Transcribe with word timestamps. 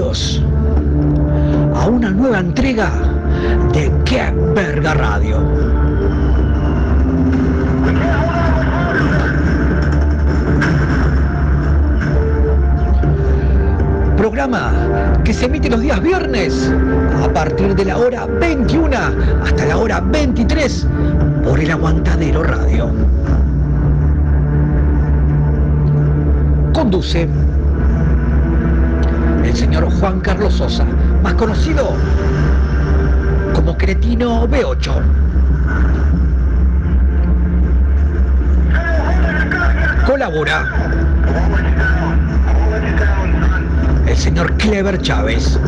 A 0.00 1.88
una 1.88 2.08
nueva 2.10 2.38
entrega 2.38 2.88
de 3.72 3.90
Qué 4.04 4.32
Verga 4.54 4.94
Radio. 4.94 5.42
Programa 14.16 14.72
que 15.24 15.34
se 15.34 15.46
emite 15.46 15.68
los 15.68 15.80
días 15.80 16.00
viernes 16.00 16.72
a 17.20 17.32
partir 17.32 17.74
de 17.74 17.84
la 17.86 17.98
hora 17.98 18.24
21 18.26 18.96
hasta 19.42 19.66
la 19.66 19.78
hora 19.78 20.00
23 20.00 20.86
por 21.42 21.58
el 21.58 21.72
Aguantadero 21.72 22.44
Radio. 22.44 22.92
Conduce 26.72 27.28
Juan 29.86 30.20
Carlos 30.20 30.54
Sosa, 30.54 30.84
más 31.22 31.34
conocido 31.34 31.92
como 33.54 33.76
Cretino 33.76 34.48
B8. 34.48 34.92
Colabora 40.04 40.66
el 44.06 44.16
señor 44.16 44.52
Clever 44.54 45.00
Chávez. 45.00 45.58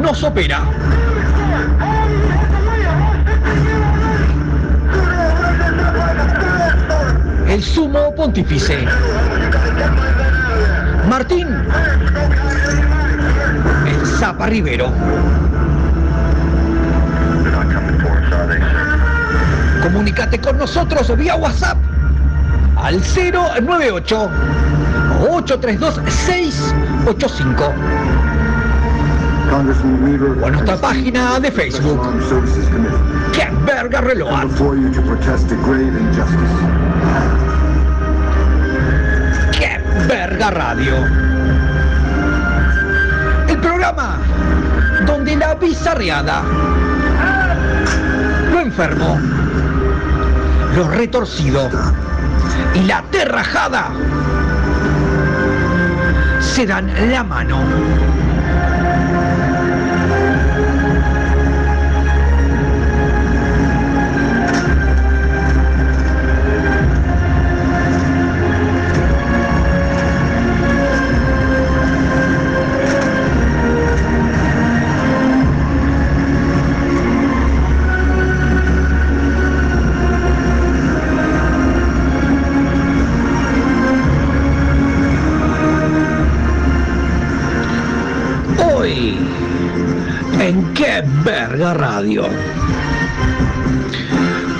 Nos 0.00 0.22
opera 0.22 0.62
el 7.48 7.62
sumo 7.62 8.14
pontífice. 8.14 8.86
Martín, 11.08 11.48
el 13.86 14.06
Zapa 14.06 14.46
Rivero. 14.46 14.90
Comunícate 19.82 20.40
con 20.40 20.58
nosotros 20.58 21.16
vía 21.16 21.36
WhatsApp 21.36 21.76
al 22.76 23.00
098 23.00 24.30
832 25.20 26.00
685 26.08 27.72
o 30.42 30.46
a 30.46 30.50
nuestra 30.50 30.76
página 30.76 31.38
de 31.38 31.52
Facebook. 31.52 32.00
¡Qué 33.32 33.48
verga 33.64 34.00
reloj! 34.00 34.30
Verga 40.44 40.50
radio! 40.50 40.94
El 43.48 43.58
programa 43.58 44.18
donde 45.06 45.36
la 45.36 45.54
bizarreada, 45.54 46.42
lo 48.50 48.60
enfermo, 48.60 49.18
lo 50.74 50.88
retorcido 50.88 51.70
y 52.74 52.82
la 52.82 53.02
terrajada 53.10 53.90
se 56.40 56.66
dan 56.66 56.90
la 57.10 57.24
mano. 57.24 58.23
Verga 91.02 91.74
radio. 91.74 92.24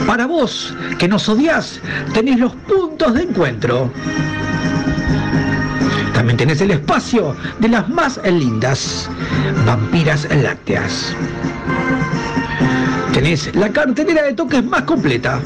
Para 0.06 0.26
vos, 0.26 0.74
que 0.98 1.08
nos 1.08 1.28
odias, 1.28 1.80
tenés 2.12 2.38
los 2.38 2.54
puntos 2.54 3.14
de 3.14 3.22
encuentro. 3.22 3.90
También 6.12 6.36
tenés 6.36 6.60
el 6.60 6.70
espacio 6.72 7.36
de 7.58 7.68
las 7.68 7.88
más 7.88 8.20
lindas 8.24 9.08
vampiras 9.66 10.28
lácteas. 10.30 11.14
Tenés 13.12 13.54
la 13.54 13.68
cartelera 13.70 14.22
de 14.22 14.34
toques 14.34 14.64
más 14.64 14.82
completa. 14.82 15.40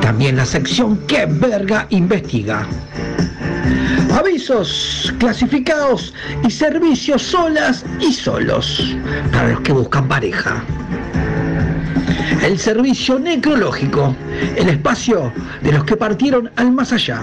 También 0.00 0.36
la 0.36 0.46
sección 0.46 0.96
que 1.06 1.26
verga 1.26 1.86
investiga. 1.90 2.66
Avisos 4.12 5.14
clasificados 5.18 6.14
y 6.44 6.50
servicios 6.50 7.22
solas 7.22 7.84
y 8.00 8.12
solos 8.12 8.96
para 9.32 9.50
los 9.50 9.60
que 9.60 9.72
buscan 9.72 10.08
pareja. 10.08 10.62
El 12.42 12.58
servicio 12.58 13.18
necrológico, 13.18 14.14
el 14.56 14.68
espacio 14.68 15.32
de 15.62 15.72
los 15.72 15.84
que 15.84 15.96
partieron 15.96 16.50
al 16.56 16.72
más 16.72 16.92
allá. 16.92 17.22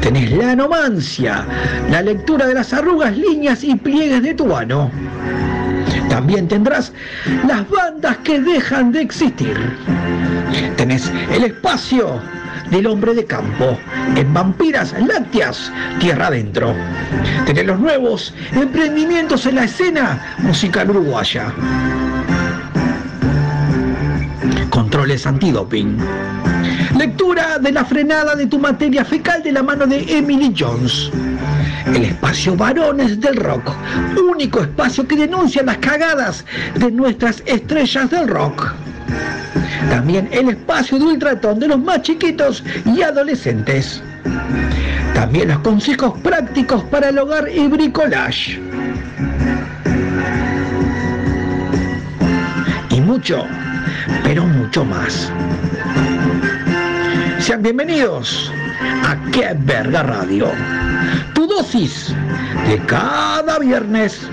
Tenés 0.00 0.32
la 0.32 0.50
anomancia, 0.50 1.46
la 1.90 2.02
lectura 2.02 2.46
de 2.46 2.54
las 2.54 2.72
arrugas, 2.72 3.16
líneas 3.16 3.62
y 3.62 3.74
pliegues 3.76 4.22
de 4.22 4.34
tu 4.34 4.54
ano. 4.54 4.90
También 6.08 6.48
tendrás 6.48 6.92
las 7.46 7.68
bandas 7.70 8.18
que 8.18 8.40
dejan 8.40 8.92
de 8.92 9.02
existir. 9.02 9.56
Tenés 10.76 11.10
el 11.32 11.44
espacio 11.44 12.20
del 12.72 12.86
hombre 12.86 13.14
de 13.14 13.26
campo 13.26 13.78
en 14.16 14.32
Vampiras 14.32 14.94
Lácteas, 15.06 15.70
Tierra 16.00 16.28
Adentro. 16.28 16.74
Tenés 17.44 17.66
los 17.66 17.78
nuevos 17.78 18.34
emprendimientos 18.52 19.44
en 19.44 19.56
la 19.56 19.64
escena 19.64 20.36
musical 20.38 20.88
uruguaya. 20.88 21.52
Controles 24.70 25.26
antidoping. 25.26 25.98
Lectura 26.96 27.58
de 27.58 27.72
la 27.72 27.84
frenada 27.84 28.34
de 28.34 28.46
tu 28.46 28.58
materia 28.58 29.04
fecal 29.04 29.42
de 29.42 29.52
la 29.52 29.62
mano 29.62 29.86
de 29.86 30.04
Emily 30.08 30.54
Jones. 30.58 31.10
El 31.86 32.04
espacio 32.04 32.56
Varones 32.56 33.20
del 33.20 33.36
Rock, 33.36 33.70
único 34.30 34.62
espacio 34.62 35.06
que 35.06 35.16
denuncia 35.16 35.62
las 35.62 35.76
cagadas 35.76 36.46
de 36.74 36.90
nuestras 36.90 37.42
estrellas 37.44 38.10
del 38.10 38.28
rock. 38.28 38.72
También 39.90 40.28
el 40.32 40.48
espacio 40.50 40.98
de 40.98 41.04
ultratón 41.04 41.58
de 41.60 41.68
los 41.68 41.78
más 41.78 42.02
chiquitos 42.02 42.64
y 42.84 43.02
adolescentes. 43.02 44.02
También 45.14 45.48
los 45.48 45.58
consejos 45.58 46.18
prácticos 46.20 46.82
para 46.84 47.10
el 47.10 47.18
hogar 47.18 47.48
y 47.48 47.68
bricolage. 47.68 48.60
Y 52.90 53.00
mucho, 53.00 53.44
pero 54.24 54.44
mucho 54.44 54.84
más. 54.84 55.30
Sean 57.38 57.62
bienvenidos 57.62 58.52
a 59.04 59.16
Qué 59.30 59.56
Verga 59.60 60.02
Radio. 60.02 60.50
Tu 61.34 61.46
dosis 61.46 62.14
de 62.68 62.78
cada 62.86 63.58
viernes. 63.58 64.28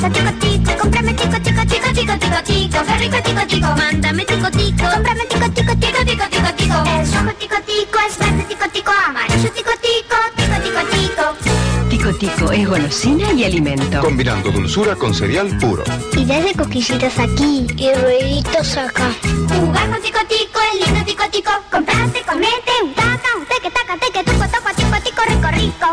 Gusta 0.00 0.10
tico 0.10 0.32
tico, 0.40 0.78
cómprame 0.80 1.14
tico 1.14 1.40
tico 1.42 1.66
tico 1.66 1.92
tico 1.92 2.18
tico 2.18 2.42
tico, 2.42 2.84
qué 2.86 2.96
rico 2.98 3.22
tico 3.22 3.46
tico, 3.46 3.68
mándame 3.76 4.24
tico 4.24 4.50
tico, 4.50 4.84
cómprame 4.94 5.24
tico 5.26 5.50
tico 5.50 5.76
tico 5.76 6.04
tico 6.04 6.24
tico 6.30 6.54
tico, 6.56 6.84
es 6.86 7.14
rojo 7.14 7.34
tico 7.38 7.56
tico, 7.66 7.98
es 8.08 8.18
verde 8.18 8.44
tico 8.48 8.68
tico, 8.72 8.92
amarillo 9.06 9.50
tico 9.50 9.70
tico, 9.82 10.16
tico 10.36 10.56
tico 10.62 10.80
tico. 10.90 11.90
Tico 11.90 12.14
Tico 12.14 12.52
es 12.52 12.66
golosina 12.66 13.32
y 13.32 13.44
alimento. 13.44 14.00
Combinando 14.00 14.50
dulzura 14.50 14.96
con 14.96 15.12
cereal 15.12 15.58
puro. 15.58 15.84
Y 16.12 16.24
desde 16.24 16.54
coquillitas 16.54 17.18
aquí 17.18 17.66
y 17.76 17.92
ruiditos 17.92 18.76
acá. 18.78 19.10
Jugar 19.22 19.90
con 19.90 20.00
tico 20.00 20.18
tico, 20.26 20.60
es 20.72 20.86
lindo 20.86 21.04
tico 21.04 21.24
tico, 21.30 21.50
comprate, 21.70 22.22
comete, 22.22 22.72
un 22.84 22.94
taca, 22.94 23.28
un 23.36 23.44
teque, 23.44 23.70
taca, 23.70 23.98
teque, 23.98 24.24
tuco, 24.24 24.48
toco, 24.48 24.74
tico 24.74 24.96
tico, 25.04 25.22
rico, 25.28 25.48
rico. 25.52 25.86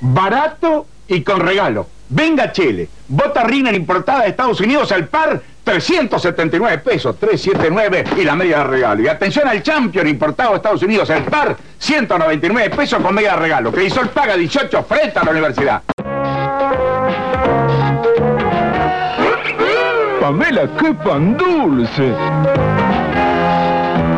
barato 0.00 0.86
y 1.08 1.22
con 1.22 1.40
regalo. 1.40 1.88
Venga 2.14 2.52
Chile, 2.52 2.90
bota 3.08 3.42
Riner 3.42 3.74
importada 3.74 4.24
de 4.24 4.28
Estados 4.28 4.60
Unidos 4.60 4.92
al 4.92 5.08
par, 5.08 5.40
379 5.64 6.78
pesos, 6.78 7.18
379 7.18 8.04
y 8.20 8.24
la 8.24 8.36
media 8.36 8.58
de 8.58 8.64
regalo. 8.64 9.02
Y 9.02 9.08
atención 9.08 9.48
al 9.48 9.62
Champion 9.62 10.06
importado 10.06 10.50
de 10.50 10.56
Estados 10.56 10.82
Unidos 10.82 11.08
al 11.08 11.24
par, 11.24 11.56
199 11.78 12.68
pesos 12.76 13.02
con 13.02 13.14
media 13.14 13.30
de 13.32 13.36
regalo. 13.38 13.72
Crisol 13.72 14.10
paga 14.10 14.36
18 14.36 14.84
frente 14.84 15.18
a 15.18 15.24
la 15.24 15.30
universidad. 15.30 15.82
Pamela, 20.20 20.68
qué 20.78 20.92
pan 20.92 21.36
dulce. 21.38 22.12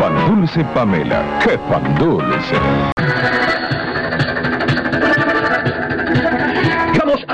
Pan 0.01 0.27
dulce 0.27 0.65
Pamela, 0.75 1.39
qué 1.45 1.57
pan 1.59 1.95
dulce. 1.95 2.94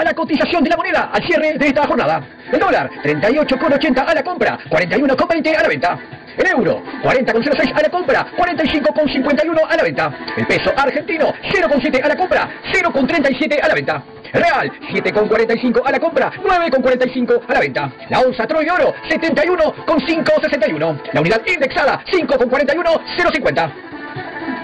A 0.00 0.04
la 0.04 0.14
cotización 0.14 0.64
de 0.64 0.70
la 0.70 0.76
moneda 0.76 1.10
al 1.12 1.22
cierre 1.26 1.58
de 1.58 1.66
esta 1.66 1.86
jornada. 1.86 2.22
El 2.50 2.58
dólar, 2.58 2.90
38,80 3.04 4.04
a 4.06 4.14
la 4.14 4.22
compra, 4.22 4.58
41,20 4.70 5.56
a 5.56 5.62
la 5.62 5.68
venta. 5.68 5.98
El 6.38 6.46
euro, 6.46 6.82
40,06 7.02 7.76
a 7.76 7.82
la 7.82 7.90
compra, 7.90 8.26
45,51 8.34 9.60
a 9.68 9.76
la 9.76 9.82
venta. 9.82 10.10
El 10.38 10.46
peso 10.46 10.72
argentino, 10.74 11.34
0,7 11.52 12.02
a 12.02 12.08
la 12.08 12.16
compra, 12.16 12.48
0,37 12.72 13.62
a 13.62 13.68
la 13.68 13.74
venta. 13.74 14.02
Real, 14.32 14.72
7,45 14.90 15.82
a 15.84 15.90
la 15.90 16.00
compra, 16.00 16.32
9,45 16.32 17.42
a 17.46 17.52
la 17.52 17.60
venta. 17.60 17.92
La 18.08 18.20
onza 18.20 18.46
Troy 18.46 18.66
oro, 18.70 18.94
71,561. 19.10 21.00
La 21.12 21.20
unidad 21.20 21.42
indexada, 21.46 22.02
5,41, 22.06 23.00
0,50. 23.18 23.89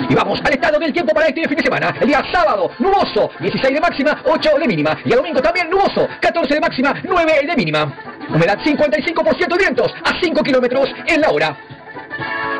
Y 0.08 0.14
vamos 0.14 0.40
al 0.44 0.52
estado 0.52 0.78
del 0.78 0.92
tiempo 0.92 1.12
para 1.12 1.26
este 1.26 1.46
fin 1.48 1.56
de 1.56 1.64
semana. 1.64 1.94
El 2.00 2.08
día 2.08 2.22
sábado, 2.32 2.70
nuboso, 2.78 3.30
16 3.40 3.74
de 3.74 3.80
máxima, 3.80 4.22
8 4.24 4.50
de 4.60 4.68
mínima. 4.68 4.96
Y 5.04 5.10
el 5.10 5.16
domingo 5.16 5.40
también 5.40 5.68
nuboso, 5.70 6.08
14 6.20 6.54
de 6.54 6.60
máxima, 6.60 6.94
9 7.02 7.40
de 7.46 7.56
mínima. 7.56 7.92
Humedad 8.28 8.58
55% 8.58 9.48
de 9.48 9.58
vientos 9.58 9.92
a 10.04 10.20
5 10.20 10.42
kilómetros 10.42 10.88
en 11.06 11.20
la 11.20 11.30
hora. 11.30 11.56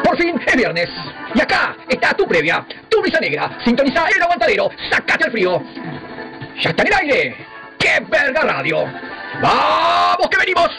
Por 0.03 0.17
fin 0.17 0.41
es 0.45 0.57
viernes. 0.57 0.89
Y 1.35 1.41
acá 1.41 1.77
está 1.89 2.15
tu 2.15 2.27
previa, 2.27 2.65
tu 2.89 3.01
brisa 3.01 3.21
negra. 3.21 3.59
Sintoniza 3.65 4.07
el 4.15 4.23
aguantadero, 4.23 4.71
sacate 4.91 5.25
al 5.25 5.33
frío. 5.33 5.63
Ya 6.61 6.71
está 6.71 6.83
en 6.83 6.89
el 6.89 6.95
aire. 6.95 7.37
¡Qué 7.79 8.01
verga 8.09 8.41
radio! 8.43 8.85
¡Vamos 9.43 10.29
que 10.31 10.39
venimos! 10.39 10.71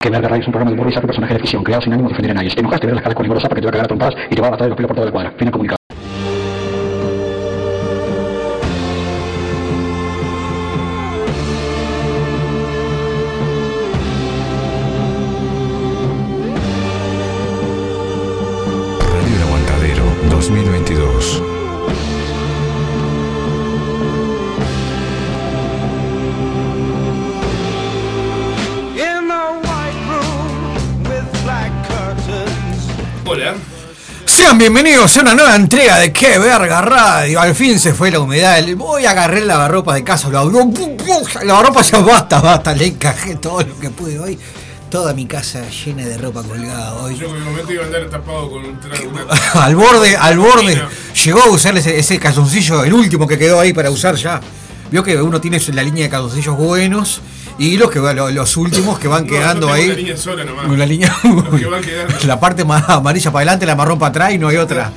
Que 0.00 0.10
Verga 0.10 0.28
Radio 0.28 0.42
es 0.42 0.46
un 0.46 0.52
programa 0.52 0.70
de 0.70 0.76
humor 0.76 0.92
y 0.92 0.94
saco 0.94 1.08
personaje 1.08 1.34
de 1.34 1.40
ficción 1.40 1.64
creado 1.64 1.82
sin 1.82 1.92
ánimo 1.92 2.08
de 2.08 2.14
ofender 2.14 2.30
a 2.30 2.34
nadie. 2.34 2.50
Si 2.50 2.54
te 2.54 2.60
enojaste, 2.60 2.86
ver 2.86 2.94
las 2.94 3.02
caras 3.02 3.16
con 3.16 3.26
Igor 3.26 3.40
Zapa 3.40 3.56
que 3.56 3.60
te 3.60 3.66
va 3.66 3.70
a 3.70 3.72
cagar 3.72 3.84
a 3.84 3.88
trompadas 3.88 4.14
y 4.30 4.34
te 4.36 4.40
va 4.40 4.46
a 4.46 4.50
matar 4.52 4.66
de 4.66 4.68
los 4.68 4.76
pelos 4.76 4.88
por 4.90 4.94
toda 4.94 5.06
la 5.06 5.12
cuadra. 5.12 5.32
Fin 5.32 5.46
de 5.46 5.50
comunicado. 5.50 5.77
Sean 34.48 34.56
bienvenidos 34.56 35.14
a 35.14 35.20
una 35.20 35.34
nueva 35.34 35.56
entrega 35.56 35.98
de 35.98 36.10
Qué 36.10 36.38
Verga 36.38 36.80
Radio. 36.80 37.38
Al 37.38 37.54
fin 37.54 37.78
se 37.78 37.92
fue 37.92 38.10
la 38.10 38.18
humedad. 38.18 38.64
Voy 38.76 39.04
a 39.04 39.10
agarrar 39.10 39.40
la 39.40 39.46
lavarropa 39.46 39.92
de 39.92 40.02
casa. 40.02 40.30
La 40.30 40.42
lavarropa 41.44 41.82
ya 41.82 41.98
basta, 41.98 42.40
basta. 42.40 42.74
Le 42.74 42.86
encajé 42.86 43.36
todo 43.36 43.60
lo 43.60 43.78
que 43.78 43.90
pude 43.90 44.18
hoy. 44.18 44.38
Toda 44.88 45.12
mi 45.12 45.26
casa 45.26 45.64
llena 45.68 46.06
de 46.06 46.16
ropa 46.16 46.42
colgada 46.42 46.94
hoy. 46.94 47.18
Yo 47.18 47.28
mi 47.28 47.40
momento 47.40 47.74
iba 47.74 47.82
a 47.82 47.86
andar 47.88 48.08
tapado 48.08 48.50
con 48.50 48.64
un 48.64 48.80
trago. 48.80 49.10
Al 49.60 49.76
borde, 49.76 50.16
al 50.16 50.38
borde. 50.38 50.82
Llegó 51.26 51.42
a 51.42 51.50
usar 51.50 51.76
ese, 51.76 51.98
ese 51.98 52.18
calzoncillo, 52.18 52.84
el 52.84 52.94
último 52.94 53.28
que 53.28 53.36
quedó 53.36 53.60
ahí 53.60 53.74
para 53.74 53.90
usar 53.90 54.14
ya. 54.14 54.40
Vio 54.90 55.04
que 55.04 55.20
uno 55.20 55.42
tiene 55.42 55.60
la 55.74 55.82
línea 55.82 56.04
de 56.04 56.10
calzoncillos 56.10 56.56
buenos 56.56 57.20
y 57.58 57.76
los 57.76 57.90
que 57.90 57.98
los, 57.98 58.32
los 58.32 58.56
últimos 58.56 58.98
que 58.98 59.08
van 59.08 59.24
No, 59.26 59.30
quedando 59.32 59.72
ahí. 59.72 59.86
una 59.86 59.94
línea 59.94 60.16
sola 60.16 60.44
nomás. 60.44 60.66
Una 60.66 60.86
línea. 60.86 61.14
Los 61.24 61.60
que 61.60 61.66
van 61.66 61.82
quedando. 61.82 62.14
la 62.26 62.40
parte 62.40 62.64
más 62.64 62.88
amarilla 62.88 63.30
para 63.30 63.40
adelante, 63.42 63.66
la 63.66 63.74
marrón 63.74 63.98
para 63.98 64.10
atrás 64.10 64.32
y 64.32 64.38
no 64.38 64.48
hay 64.48 64.56
otra. 64.56 64.92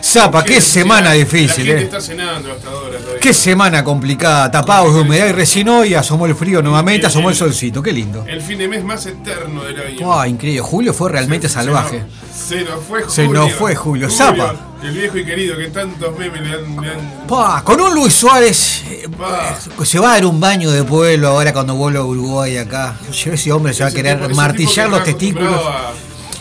Zapa, 0.00 0.44
qué 0.44 0.60
semana 0.60 1.08
la- 1.10 1.12
difícil, 1.16 1.66
La 1.66 1.72
gente 1.72 1.82
eh. 1.82 1.84
está 1.84 2.00
cenando 2.00 2.52
hasta 2.52 2.68
ahora 2.70 2.98
todavía. 2.98 3.20
Qué 3.20 3.34
semana 3.34 3.82
complicada, 3.82 4.48
tapados 4.50 4.94
de 4.94 5.00
humedad 5.00 5.26
y 5.26 5.32
recién 5.32 5.68
hoy 5.68 5.94
asomó 5.94 6.26
el 6.26 6.34
frío 6.36 6.62
nuevamente, 6.62 7.06
asomó 7.08 7.30
el 7.30 7.34
solcito, 7.34 7.82
qué 7.82 7.92
lindo. 7.92 8.24
El 8.26 8.40
fin 8.40 8.58
de 8.58 8.68
mes 8.68 8.84
más 8.84 9.04
eterno 9.06 9.64
del 9.64 9.78
año. 9.80 10.12
Ah, 10.20 10.28
increíble, 10.28 10.60
julio 10.62 10.94
fue 10.94 11.10
realmente 11.10 11.48
salvaje. 11.48 12.04
Se 12.32 12.62
nos 12.62 12.82
fue 12.84 13.02
Julio. 13.02 13.10
Se 13.10 13.28
nos 13.28 13.52
fue 13.52 13.74
Julio. 13.74 14.08
Zapa. 14.08 14.54
El 14.82 14.92
viejo 14.92 15.18
y 15.18 15.24
querido 15.24 15.56
que 15.56 15.68
tantos 15.68 16.16
memes 16.16 16.40
le 16.40 16.54
han. 16.54 16.80
le 16.80 16.90
han- 16.90 17.26
Pa, 17.26 17.62
con 17.64 17.80
un 17.80 17.94
Luis 17.94 18.14
Suárez 18.14 18.84
eh, 18.88 19.08
Pa. 19.18 19.58
se 19.84 19.98
va 19.98 20.10
a 20.12 20.14
dar 20.14 20.26
un 20.26 20.38
baño 20.40 20.70
de 20.70 20.84
pueblo 20.84 21.28
ahora 21.28 21.52
cuando 21.52 21.74
vuelva 21.74 22.00
a 22.00 22.04
Uruguay 22.04 22.56
acá. 22.58 22.96
Yo, 23.12 23.32
Ese 23.32 23.50
hombre 23.52 23.74
se 23.74 23.82
va 23.82 23.88
a 23.88 23.92
querer 23.92 24.20
tipo- 24.20 24.34
martillar 24.36 24.86
que 24.86 24.90
los 24.92 25.04
testículos. 25.04 25.52
a- 25.66 25.92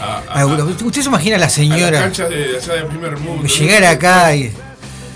a- 0.04 0.40
a- 0.40 0.42
a 0.42 0.46
¿Usted 0.46 1.02
se 1.02 1.08
imagina 1.08 1.36
a 1.38 1.40
la 1.40 1.46
a 1.46 1.48
las 1.48 1.54
señora 1.54 2.00
canchas 2.02 2.30
de 2.30 2.58
allá 2.58 2.74
del 2.76 2.86
primer 2.86 3.18
mundo. 3.18 3.48
llegar 3.48 3.84
acá 3.86 4.36
y... 4.36 4.54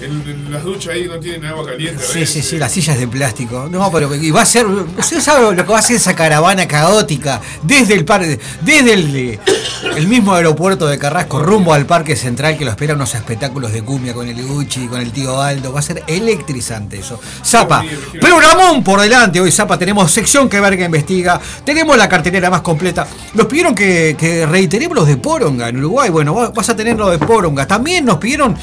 En, 0.01 0.23
en 0.29 0.51
las 0.51 0.63
duchas 0.63 0.93
ahí 0.93 1.07
no 1.07 1.19
tienen 1.19 1.45
agua 1.45 1.65
caliente. 1.65 2.03
Sí, 2.03 2.25
sí, 2.25 2.41
sí, 2.41 2.57
las 2.57 2.71
sillas 2.71 2.97
de 2.99 3.07
plástico. 3.07 3.67
No, 3.71 3.91
pero 3.91 4.13
y 4.15 4.31
va 4.31 4.41
a 4.41 4.45
ser. 4.45 4.65
¿Usted 4.65 5.19
sabe 5.21 5.55
lo 5.55 5.65
que 5.65 5.71
va 5.71 5.79
a 5.79 5.81
ser 5.81 5.97
esa 5.97 6.15
caravana 6.15 6.67
caótica? 6.67 7.39
Desde 7.63 7.93
el 7.93 8.03
parque, 8.05 8.39
desde 8.61 8.93
el, 8.93 9.39
el 9.95 10.07
mismo 10.07 10.33
aeropuerto 10.33 10.87
de 10.87 10.97
Carrasco 10.97 11.39
rumbo 11.39 11.73
al 11.73 11.85
Parque 11.85 12.15
Central 12.15 12.57
que 12.57 12.65
lo 12.65 12.71
espera 12.71 12.95
unos 12.95 13.13
espectáculos 13.15 13.71
de 13.71 13.83
cumbia 13.83 14.13
con 14.13 14.27
el 14.27 14.41
Gucci, 14.45 14.87
con 14.87 14.99
el 15.01 15.11
tío 15.11 15.39
Aldo. 15.41 15.71
Va 15.71 15.79
a 15.79 15.83
ser 15.83 16.03
electrizante 16.07 16.97
eso. 16.99 17.19
Zapa, 17.45 17.83
programón 18.19 18.83
por 18.83 18.99
delante. 19.01 19.39
Hoy 19.39 19.51
Zapa 19.51 19.77
tenemos 19.77 20.11
sección 20.11 20.49
que 20.49 20.59
verga 20.59 20.85
investiga. 20.85 21.39
Tenemos 21.63 21.95
la 21.97 22.09
cartelera 22.09 22.49
más 22.49 22.61
completa. 22.61 23.07
Nos 23.33 23.45
pidieron 23.47 23.75
que, 23.75 24.15
que 24.17 24.45
reiteremos 24.45 24.95
los 24.95 25.07
de 25.07 25.17
Poronga 25.17 25.69
en 25.69 25.77
Uruguay. 25.77 26.09
Bueno, 26.09 26.33
va- 26.35 26.49
vas 26.49 26.69
a 26.69 26.75
tener 26.75 26.97
lo 26.97 27.09
de 27.09 27.17
Poronga. 27.19 27.67
También 27.67 28.05
nos 28.05 28.17
pidieron 28.17 28.55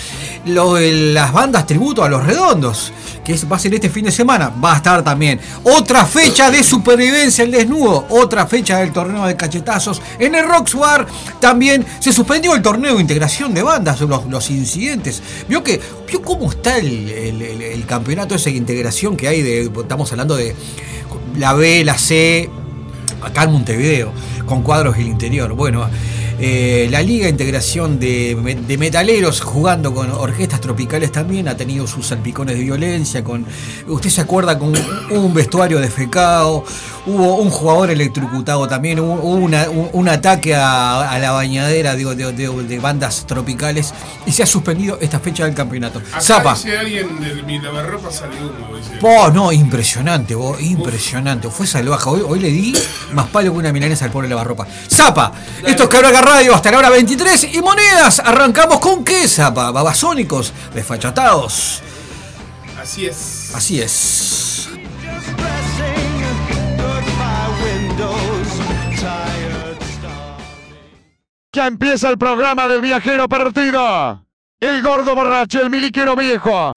lo 0.47 0.75
de 0.75 0.93
las 1.13 1.28
bandas 1.33 1.67
tributo 1.67 2.03
a 2.05 2.09
los 2.09 2.25
redondos, 2.25 2.93
que 3.25 3.35
es- 3.35 3.51
va 3.51 3.57
a 3.57 3.59
ser 3.59 3.75
este 3.75 3.91
fin 3.91 4.05
de 4.05 4.13
semana. 4.13 4.49
Va 4.51 4.75
a 4.75 4.77
estar 4.77 5.03
también 5.05 5.41
otra 5.65 6.05
fecha 6.05 6.51
de 6.51 6.63
supervivencia 6.63 7.45
el 7.45 7.51
desnudo, 7.51 8.07
otra 8.11 8.47
fecha 8.47 8.79
del 8.79 8.93
torneo 8.93 9.27
de 9.27 9.37
cachetazos 9.37 10.01
en 10.19 10.35
el 10.35 10.47
Rocks. 10.49 10.77
También 11.41 11.85
se 12.01 12.13
suspendió 12.13 12.55
el 12.55 12.63
torneo 12.63 12.95
de 12.97 13.01
integración 13.01 13.55
de 13.55 13.63
bandas, 13.63 14.01
los, 14.01 14.27
los 14.27 14.51
incidentes. 14.51 15.23
Vio 15.49 15.63
que 15.63 15.81
vio 16.09 16.23
cómo 16.23 16.51
está 16.51 16.79
el, 16.79 17.09
el- 17.09 17.43
el- 17.43 17.63
el 17.63 17.87
campeonato 17.87 18.35
esa 18.35 18.51
integración 18.51 19.17
que 19.17 19.29
hay 19.29 19.43
de, 19.43 19.63
estamos 19.81 20.11
hablando 20.13 20.37
de 20.37 20.55
la 21.37 21.53
B, 21.55 21.85
la 21.85 21.97
C, 21.99 22.49
acá 23.23 23.45
en 23.45 23.53
Montevideo, 23.53 24.13
con 24.47 24.63
cuadros 24.63 24.97
del 24.97 25.07
interior. 25.07 25.53
Bueno, 25.55 25.89
eh, 26.41 26.89
la 26.91 27.03
Liga 27.03 27.25
de 27.25 27.31
Integración 27.31 27.99
de, 27.99 28.35
de 28.67 28.79
Metaleros 28.79 29.41
jugando 29.41 29.93
con 29.93 30.11
orquestas 30.11 30.61
tropicales 30.61 31.11
también 31.13 31.49
ha 31.49 31.57
tenido 31.57 31.87
sus 31.87 32.07
salpicones 32.07 32.57
de 32.57 32.63
violencia. 32.63 33.25
Con, 33.25 33.45
Usted 33.87 34.11
se 34.11 34.21
acuerda 34.21 34.59
con 34.59 34.73
un, 35.11 35.35
vestuario 35.35 35.81
defecado, 35.81 36.65
hubo 37.07 37.37
un 37.37 37.51
jugador 37.51 37.91
electrocutado 37.91 38.67
también, 38.69 39.01
hubo 39.01 39.15
una- 39.15 39.69
un, 39.69 39.89
un 39.93 40.09
ataque 40.09 40.55
a, 40.55 41.11
a 41.11 41.19
la 41.19 41.33
bañadera 41.33 41.95
digo, 41.95 42.15
de, 42.15 42.33
de- 42.33 42.49
de 42.49 42.79
bandas 42.79 43.25
tropicales 43.27 43.93
y 44.27 44.33
se 44.33 44.43
ha 44.43 44.47
suspendido 44.47 44.99
esta 45.01 45.19
fecha 45.21 45.45
del 45.45 45.55
campeonato. 45.55 45.99
Acá 45.99 46.21
Zapa. 46.21 46.55
dice 46.55 46.77
alguien 46.79 47.21
de 47.21 47.43
mi 47.43 47.59
lavarropa 47.59 48.11
sale 48.11 48.37
humo. 48.37 48.77
Dice. 48.77 48.91
Oh, 49.03 49.31
no, 49.31 49.51
impresionante, 49.53 50.35
vos, 50.35 50.61
impresionante. 50.61 51.49
Fue 51.51 51.67
salvaje. 51.67 52.09
Hoy, 52.11 52.23
hoy 52.27 52.39
le 52.41 52.49
di 52.49 52.73
más 53.13 53.27
palo 53.29 53.53
que 53.53 53.59
una 53.59 53.73
milanesa 53.73 54.05
al 54.05 54.11
pobre 54.13 54.29
lavarropa. 54.29 54.67
Zapa, 54.91 55.33
esto 55.67 55.85
es 55.85 55.89
Cabraga 55.89 56.21
Radio 56.29 56.55
hasta 56.55 56.71
la 56.71 56.79
hora 56.79 56.91
23 56.91 57.55
y 57.55 57.63
monedas. 57.63 58.21
Arrancamos 58.21 58.81
con 58.81 59.03
Zapa, 59.27 59.71
babasónicos, 59.71 60.53
desfachatados. 60.75 61.83
Así 62.79 63.07
es. 63.07 63.51
Así 63.55 63.81
es. 63.81 64.69
Ya 71.55 71.67
empieza 71.67 72.11
el 72.11 72.19
programa 72.19 72.69
del 72.69 72.83
viajero 72.83 73.27
perdido. 73.27 74.23
El 74.61 74.83
gordo 74.83 75.15
borracho, 75.15 75.63
el 75.63 75.71
miliquero 75.71 76.15
viejo. 76.15 76.73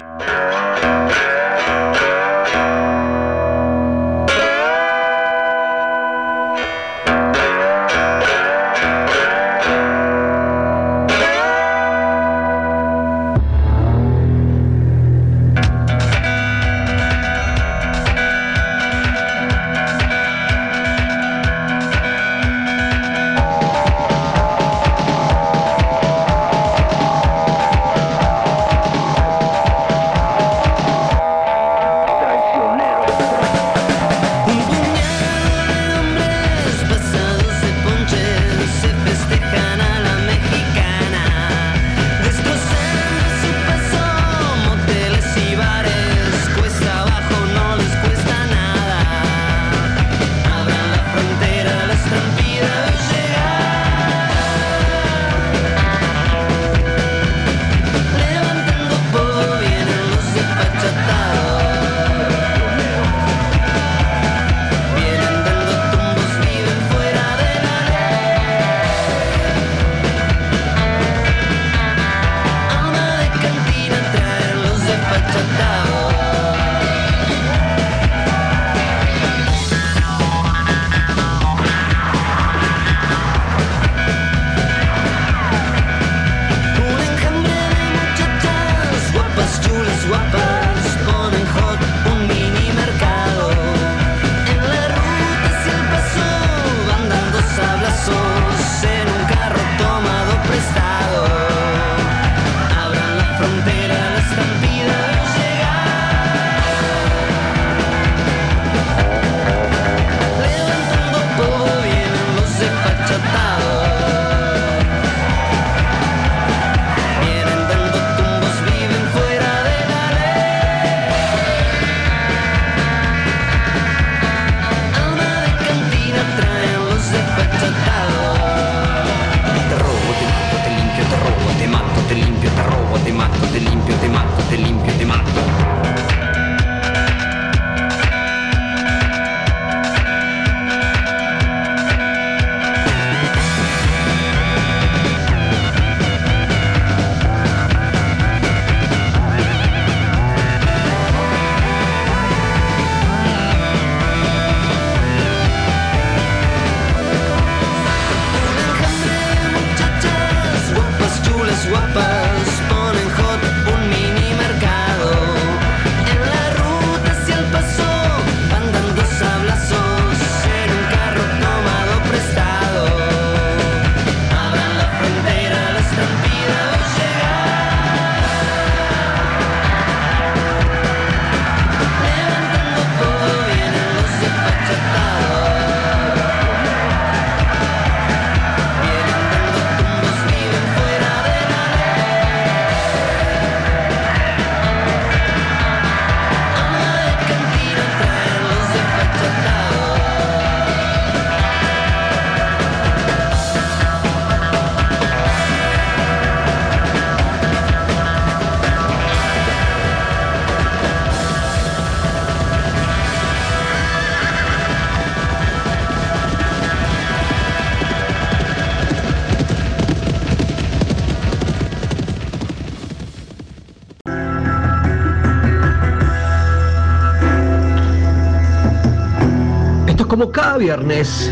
Viernes. 230.61 231.31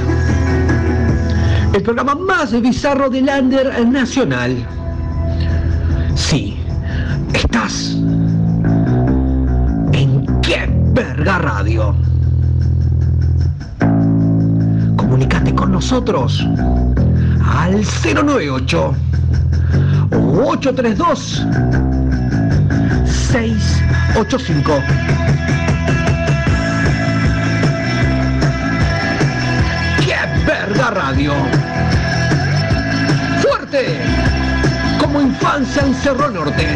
El 1.72 1.84
programa 1.84 2.16
más 2.16 2.60
bizarro 2.60 3.12
del 3.12 3.30
Under 3.30 3.88
Nacional. 3.88 4.58
Sí, 6.16 6.58
estás 7.34 7.96
en 9.94 10.26
Qué 10.42 10.68
Verga 10.94 11.38
Radio. 11.38 11.96
Comunicate 14.98 15.54
con 15.54 15.74
nosotros 15.74 16.44
al 17.46 17.86
098 18.04 18.96
832 20.12 21.46
685. 23.32 25.59
Radio! 30.92 31.34
¡Fuerte! 33.42 34.00
Como 35.00 35.22
infancia 35.22 35.84
en 35.84 35.94
Cerro 35.96 36.30
Norte. 36.30 36.68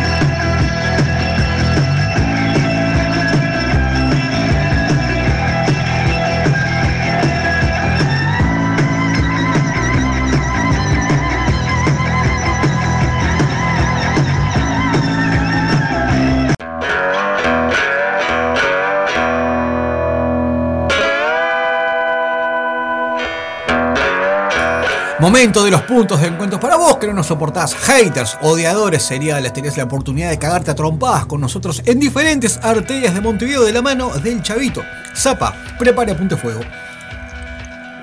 Momento 25.23 25.63
de 25.63 25.71
los 25.71 25.83
puntos 25.83 26.19
de 26.19 26.27
encuentro 26.27 26.59
para 26.59 26.75
vos 26.75 26.97
que 26.97 27.07
no 27.07 27.13
nos 27.13 27.27
soportás. 27.27 27.73
Haters, 27.75 28.37
odiadores 28.41 29.03
seriales, 29.03 29.53
tenés 29.53 29.77
la 29.77 29.85
oportunidad 29.85 30.29
de 30.29 30.37
cagarte 30.37 30.71
a 30.71 30.75
trompadas 30.75 31.27
con 31.27 31.39
nosotros 31.39 31.81
en 31.85 31.97
diferentes 31.97 32.59
arterias 32.61 33.13
de 33.13 33.21
Montevideo 33.21 33.63
de 33.63 33.71
la 33.71 33.81
mano 33.81 34.09
del 34.19 34.43
Chavito. 34.43 34.83
Zapa, 35.15 35.55
prepare 35.79 36.11
apunte 36.11 36.35
fuego. 36.35 36.59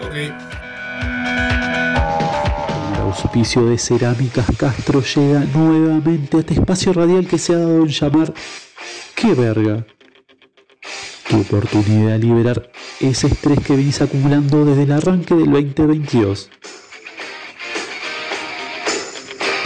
Ok. 0.03 0.15
El 2.95 3.01
auspicio 3.03 3.67
de 3.67 3.77
Cerámicas 3.77 4.47
Castro 4.57 5.03
llega 5.03 5.41
nuevamente 5.41 6.39
a 6.39 6.41
este 6.41 6.55
espacio 6.55 6.95
radial 6.95 7.27
que 7.27 7.37
se 7.37 7.53
ha 7.53 7.59
dado 7.59 7.83
en 7.83 7.89
llamar 7.89 8.33
¡Qué 9.15 9.35
verga! 9.35 9.85
Tu 11.29 11.39
oportunidad 11.39 12.13
de 12.13 12.19
liberar 12.19 12.73
ese 12.99 13.27
estrés 13.27 13.61
que 13.61 13.77
venís 13.77 14.01
acumulando 14.01 14.65
desde 14.65 14.85
el 14.85 14.93
arranque 14.93 15.35
del 15.35 15.51
2022. 15.53 16.49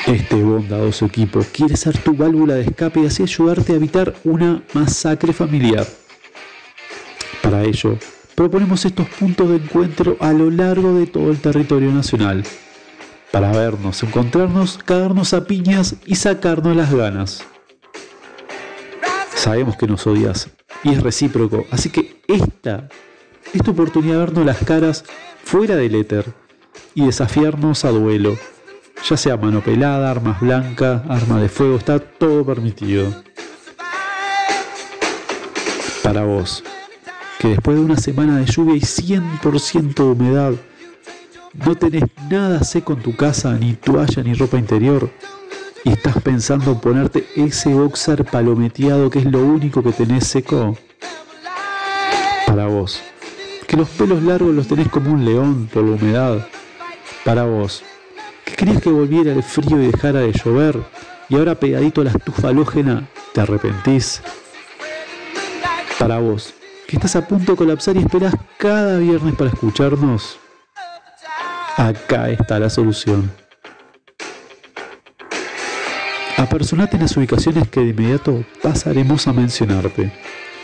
Este 0.07 0.35
bondadoso 0.35 1.07
equipo 1.07 1.41
quiere 1.51 1.79
ser 1.79 1.97
tu 1.97 2.15
válvula 2.15 2.57
de 2.57 2.65
escape 2.65 3.01
y 3.01 3.07
así 3.07 3.23
ayudarte 3.23 3.73
a 3.73 3.77
evitar 3.77 4.15
una 4.25 4.63
masacre 4.75 5.33
familiar. 5.33 5.87
Para 7.43 7.63
ello, 7.63 7.97
proponemos 8.35 8.85
estos 8.85 9.09
puntos 9.09 9.49
de 9.49 9.57
encuentro 9.57 10.19
a 10.21 10.35
lo 10.35 10.51
largo 10.51 10.93
de 10.93 11.07
todo 11.07 11.31
el 11.31 11.39
territorio 11.39 11.91
nacional. 11.91 12.45
Para 13.33 13.51
vernos, 13.53 14.03
encontrarnos, 14.03 14.77
cagarnos 14.77 15.33
a 15.33 15.47
piñas 15.47 15.97
y 16.05 16.17
sacarnos 16.17 16.77
las 16.77 16.93
ganas. 16.93 17.43
Sabemos 19.35 19.75
que 19.77 19.87
nos 19.87 20.07
odias 20.07 20.51
y 20.83 20.91
es 20.91 21.03
recíproco, 21.03 21.65
así 21.71 21.89
que 21.89 22.21
esta 22.29 22.91
es 23.55 23.63
tu 23.63 23.71
oportunidad 23.71 24.15
de 24.15 24.21
vernos 24.21 24.45
las 24.45 24.59
caras 24.59 25.05
fuera 25.45 25.77
del 25.77 25.95
éter 25.95 26.27
y 26.95 27.07
desafiarnos 27.07 27.87
a 27.87 27.89
duelo. 27.89 28.37
Ya 29.03 29.17
sea 29.17 29.37
mano 29.37 29.61
pelada, 29.61 30.11
armas 30.11 30.41
blancas, 30.41 31.03
arma 31.09 31.41
de 31.41 31.49
fuego, 31.49 31.77
está 31.77 31.99
todo 31.99 32.45
permitido. 32.45 33.15
Para 36.03 36.25
vos, 36.25 36.63
que 37.39 37.49
después 37.49 37.77
de 37.77 37.85
una 37.85 37.97
semana 37.97 38.39
de 38.39 38.47
lluvia 38.47 38.77
y 38.77 38.81
100% 38.81 39.95
de 39.95 40.03
humedad, 40.03 40.53
no 41.55 41.77
tenés 41.77 42.05
nada 42.31 42.65
seco 42.65 42.95
en 42.95 43.03
tu 43.03 43.15
casa, 43.15 43.53
ni 43.53 43.75
toalla 43.75 44.23
ni 44.23 44.35
ropa 44.35 44.59
interior, 44.59 45.11
y 45.85 45.91
estás 45.91 46.21
pensando 46.23 46.73
en 46.73 46.81
ponerte 46.81 47.27
ese 47.37 47.75
boxer 47.75 48.25
palometeado 48.25 49.11
que 49.11 49.21
es 49.21 49.27
lo 49.27 49.41
único 49.41 49.83
que 49.83 49.93
tenés 49.93 50.27
seco. 50.27 50.77
Para 52.47 52.67
vos, 52.67 53.01
que 53.67 53.77
los 53.77 53.89
pelos 53.91 54.23
largos 54.23 54.55
los 54.55 54.67
tenés 54.67 54.89
como 54.89 55.13
un 55.13 55.25
león 55.25 55.69
por 55.73 55.85
la 55.85 55.97
humedad. 55.97 56.47
Para 57.25 57.45
vos, 57.45 57.83
querías 58.57 58.81
que 58.81 58.91
volviera 58.91 59.33
el 59.33 59.43
frío 59.43 59.83
y 59.83 59.87
dejara 59.87 60.21
de 60.21 60.33
llover, 60.33 60.79
y 61.29 61.37
ahora 61.37 61.55
pegadito 61.55 62.01
a 62.01 62.05
la 62.05 62.11
estufa 62.11 62.49
halógena, 62.49 63.09
te 63.33 63.41
arrepentís. 63.41 64.23
Para 65.99 66.19
vos, 66.19 66.55
que 66.87 66.97
estás 66.97 67.17
a 67.17 67.27
punto 67.27 67.53
de 67.53 67.59
colapsar 67.59 67.97
y 67.97 68.01
esperás 68.01 68.35
cada 68.59 68.99
viernes 68.99 69.35
para 69.35 69.51
escucharnos, 69.51 70.39
acá 71.77 72.29
está 72.31 72.59
la 72.59 72.71
solución. 72.71 73.31
Apersonate 76.37 76.97
en 76.97 77.03
las 77.03 77.17
ubicaciones 77.17 77.69
que 77.69 77.81
de 77.81 77.91
inmediato 77.91 78.45
pasaremos 78.63 79.27
a 79.29 79.33
mencionarte. 79.33 80.13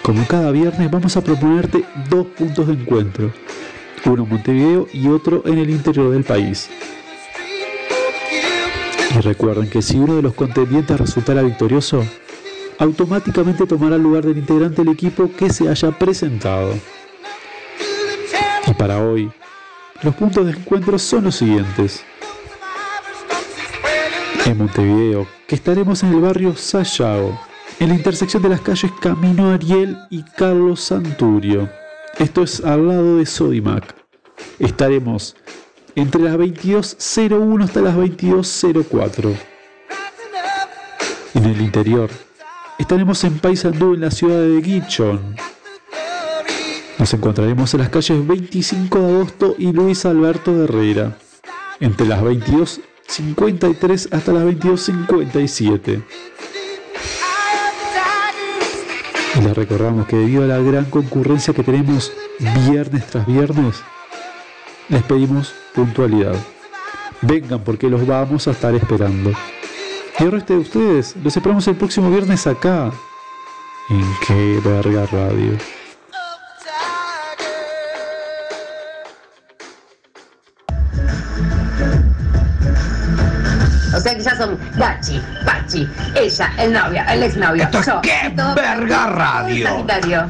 Como 0.03 0.27
cada 0.27 0.51
viernes 0.51 0.91
vamos 0.91 1.17
a 1.17 1.23
proponerte 1.23 1.85
dos 2.09 2.27
puntos 2.27 2.67
de 2.67 2.73
encuentro, 2.75 3.33
uno 4.05 4.25
en 4.25 4.29
Montevideo 4.29 4.89
y 4.93 5.09
otro 5.09 5.43
en 5.47 5.59
el 5.59 5.71
interior 5.71 6.11
del 6.11 6.25
país. 6.25 6.69
Y 9.15 9.21
recuerden 9.21 9.69
que 9.69 9.83
si 9.83 9.99
uno 9.99 10.17
de 10.17 10.23
los 10.23 10.35
contendientes 10.35 10.99
resultara 10.99 11.43
victorioso, 11.43 12.05
automáticamente 12.79 13.67
tomará 13.67 13.97
el 13.97 14.03
lugar 14.03 14.25
del 14.25 14.39
integrante 14.39 14.83
del 14.83 14.93
equipo 14.95 15.31
que 15.37 15.51
se 15.51 15.69
haya 15.69 15.91
presentado. 15.91 16.75
Y 18.67 18.75
para 18.75 19.03
hoy, 19.03 19.31
los 20.03 20.15
puntos 20.15 20.47
de 20.47 20.53
encuentro 20.53 20.99
son 20.99 21.25
los 21.25 21.37
siguientes. 21.37 22.05
En 24.47 24.59
Montevideo, 24.59 25.27
que 25.47 25.57
estaremos 25.57 26.03
en 26.03 26.15
el 26.15 26.21
barrio 26.21 26.57
Sayago, 26.57 27.39
en 27.79 27.89
la 27.89 27.95
intersección 27.95 28.43
de 28.43 28.49
las 28.49 28.61
calles 28.61 28.93
Camino 29.01 29.51
Ariel 29.51 29.97
y 30.09 30.23
Carlos 30.23 30.81
Santurio. 30.81 31.69
Esto 32.19 32.43
es 32.43 32.65
al 32.65 32.89
lado 32.89 33.17
de 33.17 33.27
Sodimac. 33.27 33.95
Estaremos 34.59 35.37
entre 35.95 36.23
las 36.23 36.37
22.01 36.37 37.65
hasta 37.65 37.81
las 37.81 37.97
22.04. 37.97 39.37
En 41.35 41.45
el 41.45 41.61
interior, 41.61 42.11
estaremos 42.79 43.23
en 43.25 43.39
Paysandú 43.39 43.95
en 43.95 44.01
la 44.01 44.11
ciudad 44.11 44.41
de 44.41 44.61
Guichón. 44.61 45.37
Nos 46.99 47.15
encontraremos 47.15 47.73
en 47.73 47.81
las 47.81 47.89
calles 47.89 48.27
25 48.27 48.99
de 48.99 49.13
agosto 49.15 49.55
y 49.59 49.73
Luis 49.73 50.05
Alberto 50.05 50.53
de 50.53 50.65
Herrera, 50.65 51.17
entre 51.81 52.07
las 52.07 52.21
22.53 52.23 54.13
hasta 54.13 54.33
las 54.33 54.45
22.57. 54.45 56.03
Y 59.37 59.41
les 59.41 59.57
recordamos 59.57 60.07
que 60.07 60.17
debido 60.17 60.45
a 60.45 60.47
la 60.47 60.59
gran 60.59 60.87
concurrencia 60.87 61.55
que 61.55 61.63
tenemos 61.63 62.13
viernes 62.67 63.07
tras 63.07 63.27
viernes, 63.27 63.77
les 64.89 65.03
pedimos 65.05 65.55
puntualidad. 65.75 66.35
Vengan 67.23 67.61
porque 67.61 67.89
los 67.89 68.07
vamos 68.07 68.49
a 68.49 68.53
estar 68.53 68.75
esperando. 68.75 69.33
Y 70.19 70.23
el 70.25 70.33
resto 70.33 70.55
de 70.55 70.61
ustedes, 70.61 71.17
los 71.23 71.37
esperamos 71.37 71.67
el 71.69 71.77
próximo 71.77 72.11
viernes 72.11 72.47
acá, 72.47 72.91
en 73.89 74.05
Qué 74.27 74.61
Verga 74.65 75.07
Radio. 75.07 75.57
O 83.95 84.01
sea 84.01 84.15
que 84.15 84.23
ya 84.23 84.37
son 84.37 84.57
Gachi, 84.77 85.21
Pachi, 85.45 85.89
ella, 86.15 86.53
el 86.59 86.73
novio, 86.73 87.03
el 87.09 87.23
exnovio. 87.25 87.65
Esto 87.65 87.79
es 87.81 87.87
yo. 87.87 88.01
Qué 88.03 88.33
Todo- 88.37 88.55
Verga 88.55 89.07
Radio. 89.09 89.67
Sagitario. 89.67 90.27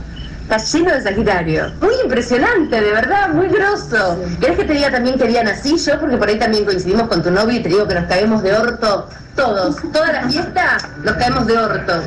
Está 0.51 0.79
lleno 0.79 0.93
de 0.93 1.01
Sagitario. 1.01 1.73
Muy 1.81 1.95
impresionante, 2.03 2.81
de 2.81 2.91
verdad, 2.91 3.29
muy 3.29 3.47
grosso. 3.47 4.19
¿Querés 4.41 4.59
que 4.59 4.65
te 4.65 4.73
diga 4.73 4.91
también 4.91 5.17
que 5.17 5.29
día 5.29 5.45
nací 5.45 5.77
yo? 5.77 6.01
Porque 6.01 6.17
por 6.17 6.29
ahí 6.29 6.41
también 6.41 6.65
coincidimos 6.65 7.07
con 7.07 7.23
tu 7.23 7.31
novio 7.31 7.61
y 7.61 7.63
te 7.63 7.69
digo 7.69 7.87
que 7.87 7.95
nos 7.95 8.07
caemos 8.07 8.43
de 8.43 8.53
orto 8.55 9.09
todos. 9.37 9.77
Toda 9.93 10.13
la 10.13 10.29
fiesta 10.29 10.77
nos 11.05 11.15
caemos 11.15 11.47
de 11.47 11.57
orto. 11.57 12.03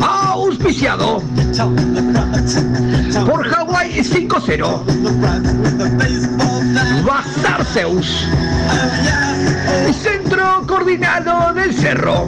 Auspiciado 0.00 1.20
por 1.20 1.93
5-0. 4.40 4.82
Bazar 7.04 7.64
Zeus. 7.66 8.26
Centro 10.02 10.66
Coordinado 10.66 11.54
del 11.54 11.72
Cerro. 11.72 12.26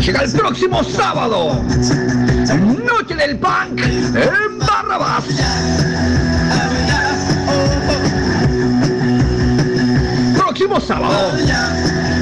Llega 0.00 0.22
el 0.22 0.32
próximo 0.32 0.84
sábado. 0.84 1.62
Noche 2.84 3.14
del 3.14 3.38
Punk 3.38 3.80
en 3.80 4.58
Barrabás. 4.58 5.24
Próximo 10.36 10.78
sábado. 10.78 11.32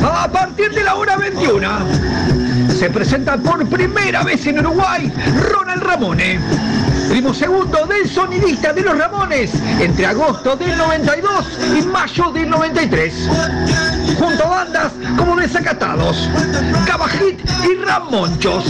A 0.05 0.29
partir 0.31 0.71
de 0.71 0.85
la 0.85 0.95
hora 0.95 1.17
21. 1.17 1.69
Se 2.79 2.89
presenta 2.89 3.37
por 3.37 3.67
primera 3.69 4.23
vez 4.23 4.47
en 4.47 4.61
Uruguay 4.61 5.13
Ronald 5.51 5.83
Ramone. 5.83 6.39
Segundo 7.19 7.85
del 7.85 8.09
sonidista 8.09 8.73
de 8.73 8.81
los 8.81 8.97
Ramones 8.97 9.51
entre 9.81 10.07
agosto 10.07 10.55
del 10.55 10.79
92 10.79 11.59
y 11.77 11.83
mayo 11.83 12.31
del 12.31 12.49
93. 12.49 13.29
Junto 14.17 14.45
a 14.45 14.49
bandas 14.49 14.93
como 15.17 15.35
Desacatados, 15.35 16.29
Cabajit 16.87 17.41
y 17.65 17.85
Ramonchos. 17.85 18.65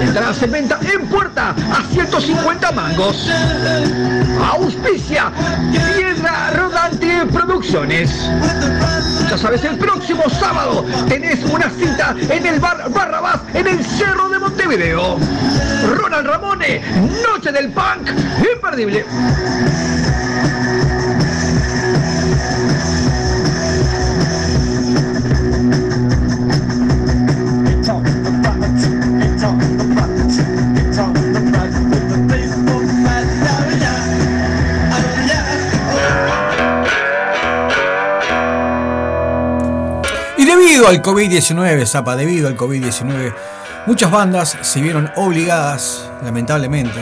Entradas 0.00 0.40
en 0.44 0.52
venta 0.52 0.78
en 0.82 1.08
puerta 1.08 1.50
a 1.50 1.82
150 1.92 2.72
mangos. 2.72 3.28
Auspicia 4.52 5.32
Piedra 5.96 6.52
Rodante 6.54 7.26
Producciones. 7.26 8.30
Ya 9.28 9.36
sabes, 9.36 9.64
el 9.64 9.76
próximo 9.78 10.22
sábado 10.30 10.84
tenés 11.08 11.44
una 11.44 11.68
cita 11.70 12.14
en 12.28 12.46
el 12.46 12.60
bar 12.60 12.88
Barrabás 12.90 13.40
en 13.52 13.66
el 13.66 13.84
Cerro 13.84 14.28
de 14.28 14.38
Montevideo. 14.38 15.18
Ronald 15.86 16.26
Ramone, 16.26 16.82
Noche 17.00 17.52
del 17.52 17.70
Punk, 17.70 18.10
imperdible. 18.54 19.04
Y 40.36 40.44
debido 40.46 40.88
al 40.88 41.02
COVID-19, 41.02 41.86
Zapa, 41.86 42.16
debido 42.16 42.48
al 42.48 42.56
COVID-19, 42.56 43.34
muchas 43.86 44.10
bandas 44.10 44.56
se 44.60 44.80
vieron 44.80 45.10
obligadas, 45.16 46.08
lamentablemente, 46.22 46.98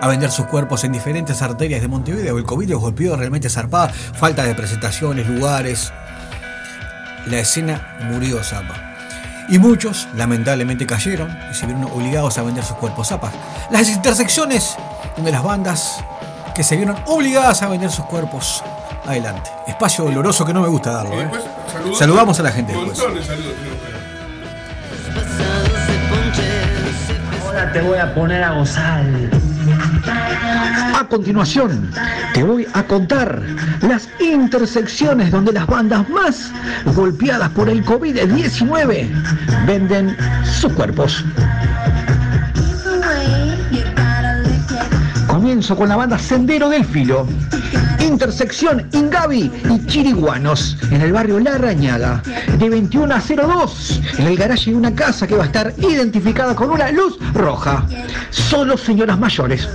a 0.00 0.08
vender 0.08 0.30
sus 0.30 0.46
cuerpos 0.46 0.84
en 0.84 0.92
diferentes 0.92 1.42
arterias 1.42 1.80
de 1.80 1.88
Montevideo. 1.88 2.38
El 2.38 2.44
COVID 2.44 2.70
los 2.70 2.80
golpeó 2.80 3.16
realmente 3.16 3.48
zarpada, 3.50 3.88
falta 3.88 4.44
de 4.44 4.54
presentaciones, 4.54 5.26
lugares. 5.26 5.92
La 7.26 7.38
escena 7.38 7.96
murió, 8.10 8.42
Zapa. 8.42 8.74
Y 9.48 9.58
muchos, 9.58 10.06
lamentablemente, 10.14 10.86
cayeron 10.86 11.36
y 11.50 11.54
se 11.54 11.66
vieron 11.66 11.84
obligados 11.84 12.38
a 12.38 12.42
vender 12.42 12.64
sus 12.64 12.76
cuerpos, 12.76 13.08
Zapa. 13.08 13.30
Las 13.70 13.88
intersecciones 13.88 14.76
de 15.16 15.30
las 15.32 15.42
bandas 15.42 15.96
que 16.54 16.62
se 16.62 16.76
vieron 16.76 16.96
obligadas 17.06 17.62
a 17.62 17.68
vender 17.68 17.90
sus 17.90 18.04
cuerpos. 18.06 18.62
Adelante. 19.06 19.50
Espacio 19.66 20.04
doloroso 20.04 20.44
que 20.44 20.52
no 20.52 20.60
me 20.60 20.68
gusta 20.68 20.92
darlo. 20.92 21.14
¿eh? 21.20 21.24
Después 21.24 21.42
saludamos- 21.98 22.38
a 22.38 22.42
la 22.42 22.52
gente 22.52 22.72
después. 22.72 22.98
Te 27.68 27.80
voy 27.82 27.98
a 27.98 28.12
poner 28.14 28.42
a 28.42 28.52
gozar. 28.54 29.04
A 30.98 31.06
continuación, 31.08 31.90
te 32.34 32.42
voy 32.42 32.66
a 32.72 32.82
contar 32.82 33.42
las 33.82 34.08
intersecciones 34.18 35.30
donde 35.30 35.52
las 35.52 35.66
bandas 35.66 36.08
más 36.08 36.50
golpeadas 36.94 37.50
por 37.50 37.68
el 37.68 37.84
COVID-19 37.84 39.66
venden 39.66 40.16
sus 40.44 40.72
cuerpos. 40.72 41.24
Comienzo 45.28 45.76
con 45.76 45.88
la 45.88 45.96
banda 45.96 46.18
Sendero 46.18 46.68
del 46.70 46.84
Filo. 46.84 47.28
Intersección 48.00 48.88
Ingavi 48.92 49.50
y 49.70 49.86
Chiriguanos, 49.86 50.76
en 50.90 51.02
el 51.02 51.12
barrio 51.12 51.38
La 51.40 51.58
Rañaga, 51.58 52.22
de 52.58 52.68
21 52.68 53.14
a 53.14 53.20
02, 53.20 54.00
en 54.18 54.26
el 54.26 54.36
garaje 54.36 54.70
de 54.70 54.76
una 54.76 54.94
casa 54.94 55.26
que 55.26 55.36
va 55.36 55.44
a 55.44 55.46
estar 55.46 55.72
identificada 55.78 56.54
con 56.54 56.70
una 56.70 56.90
luz 56.90 57.18
roja. 57.34 57.86
Solo 58.30 58.76
señoras 58.76 59.18
mayores. 59.18 59.68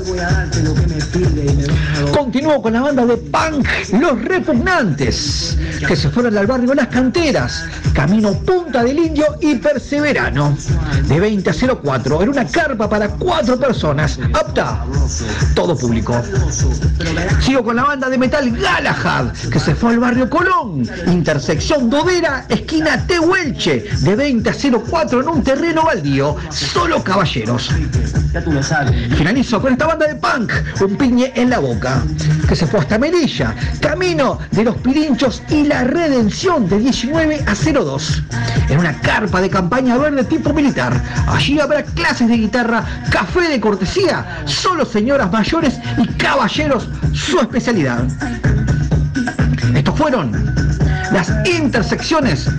Continúo 2.11 2.61
con 2.61 2.73
la 2.73 2.81
banda 2.81 3.05
de 3.05 3.17
punk 3.17 3.67
Los 3.99 4.21
Repugnantes, 4.21 5.57
que 5.88 5.95
se 5.95 6.09
fueron 6.09 6.38
al 6.38 6.47
barrio 6.47 6.73
Las 6.73 6.88
Canteras, 6.88 7.65
camino 7.93 8.33
Punta 8.33 8.83
del 8.83 8.99
Indio 8.99 9.25
y 9.41 9.55
Perseverano, 9.55 10.57
de 11.07 11.19
20 11.19 11.49
a 11.49 11.53
04, 11.53 12.23
en 12.23 12.29
una 12.29 12.45
carpa 12.45 12.89
para 12.89 13.09
cuatro 13.09 13.57
personas, 13.57 14.19
apta, 14.33 14.85
todo 15.53 15.77
público. 15.77 16.21
Sigo 17.41 17.63
con 17.63 17.75
la 17.75 17.83
banda 17.83 18.09
de 18.09 18.14
metal 18.17 18.51
Galahad, 18.51 19.32
que 19.51 19.60
se 19.60 19.75
fue 19.75 19.91
al 19.91 19.99
barrio 19.99 20.30
Colón, 20.30 20.88
intersección 21.08 21.89
Dovera, 21.89 22.45
esquina 22.49 23.06
Tehuelche, 23.06 23.86
de 23.99 24.15
20 24.15 24.49
a 24.49 24.54
04 24.54 25.21
en 25.21 25.28
un 25.30 25.43
terreno 25.43 25.86
baldío, 25.86 26.36
solo 26.49 27.04
caballeros. 27.04 27.71
Finalizo 29.17 29.62
con 29.62 29.73
esta 29.73 29.88
banda 29.88 30.08
de 30.08 30.15
punk, 30.15 30.51
un 30.82 30.97
piñe 30.97 31.32
en 31.36 31.49
la 31.49 31.60
boca, 31.60 32.04
que 32.47 32.56
se 32.56 32.67
fue 32.67 32.82
hasta 32.82 32.97
Melilla, 32.97 33.56
camino 33.80 34.39
de 34.51 34.65
los 34.65 34.75
Pirinchos 34.78 35.41
y 35.49 35.63
la 35.63 35.84
redención 35.84 36.67
de 36.67 36.80
19 36.80 37.45
a 37.45 37.54
02, 37.56 38.23
en 38.69 38.80
una 38.80 38.99
carpa 38.99 39.41
de 39.41 39.49
campaña 39.49 39.97
verde 39.97 40.23
tipo 40.25 40.54
militar. 40.54 41.01
Allí 41.28 41.60
habrá 41.60 41.84
clases 41.84 42.28
de 42.28 42.38
guitarra, 42.38 42.84
café 43.10 43.47
de 43.47 43.60
cortesía, 43.60 44.43
solo 44.45 44.86
señoras 44.86 45.32
mayores 45.32 45.80
y 45.97 46.08
caballeros, 46.08 46.89
su 47.13 47.39
especialidad. 47.39 48.05
Estos 49.76 49.98
fueron 49.98 50.32
las 51.12 51.32
intersecciones 51.46 52.50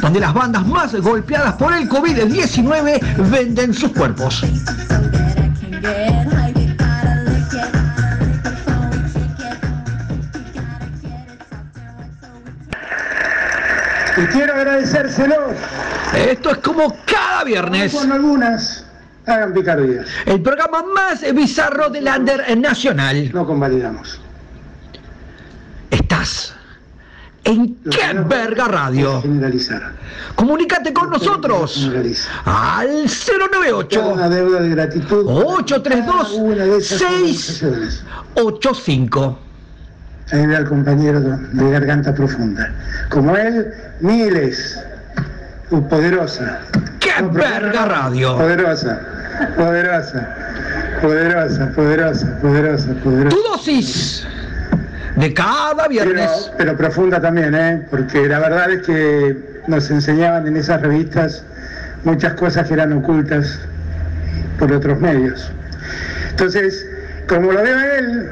donde 0.00 0.20
las 0.20 0.34
bandas 0.34 0.66
más 0.66 0.94
golpeadas 0.94 1.54
por 1.54 1.72
el 1.72 1.88
COVID-19 1.88 3.28
venden 3.30 3.74
sus 3.74 3.90
cuerpos. 3.92 4.44
Y 14.16 14.26
quiero 14.28 14.54
agradecérselos. 14.54 15.56
Esto 16.14 16.52
es 16.52 16.58
como 16.58 16.96
cada 17.04 17.44
viernes. 17.44 17.92
Con 17.92 18.12
algunas 18.12 18.86
hagan 19.26 19.52
picardías. 19.52 20.06
El 20.24 20.40
programa 20.40 20.82
más 20.94 21.22
bizarro 21.34 21.90
del 21.90 22.08
Under 22.08 22.56
Nacional. 22.56 23.30
No 23.34 23.46
convalidamos. 23.46 24.20
En 27.44 27.76
qué 27.90 28.12
verga 28.26 28.66
radio. 28.66 29.20
Generalizar. 29.22 29.92
Comunícate 30.34 30.92
con 30.92 31.10
nosotros 31.10 31.88
al 32.44 33.04
098 33.06 34.08
Una 34.08 34.28
deuda 34.28 34.60
de 34.60 34.70
gratitud. 34.70 35.24
832 35.28 36.84
685. 36.84 39.38
Ahí 40.32 40.44
ve 40.44 40.56
al 40.56 40.68
compañero 40.68 41.20
de 41.20 41.70
garganta 41.70 42.12
profunda. 42.12 42.74
Como 43.10 43.36
él, 43.36 43.72
miles. 44.00 44.76
Uh, 45.70 45.80
Poderosa. 45.88 46.62
¡Qué 46.98 47.12
verga 47.30 47.84
radio! 47.86 48.36
Poderosa. 48.36 49.00
Poderosa. 49.56 50.34
Poderosa, 51.00 51.72
poderosa, 51.72 52.38
poderosa, 52.40 52.92
poderosa. 53.04 53.36
Tu 53.36 53.42
dosis 53.42 54.26
de 55.16 55.34
cada 55.34 55.88
viernes. 55.88 56.30
Pero, 56.56 56.56
pero 56.58 56.76
profunda 56.76 57.20
también, 57.20 57.54
¿eh? 57.54 57.86
Porque 57.90 58.28
la 58.28 58.38
verdad 58.38 58.70
es 58.70 58.86
que 58.86 59.36
nos 59.66 59.90
enseñaban 59.90 60.46
en 60.46 60.56
esas 60.56 60.80
revistas 60.80 61.44
muchas 62.04 62.34
cosas 62.34 62.68
que 62.68 62.74
eran 62.74 62.92
ocultas 62.92 63.58
por 64.58 64.72
otros 64.72 65.00
medios. 65.00 65.50
Entonces, 66.30 66.86
como 67.28 67.52
lo 67.52 67.62
veo 67.62 67.78
él, 67.98 68.30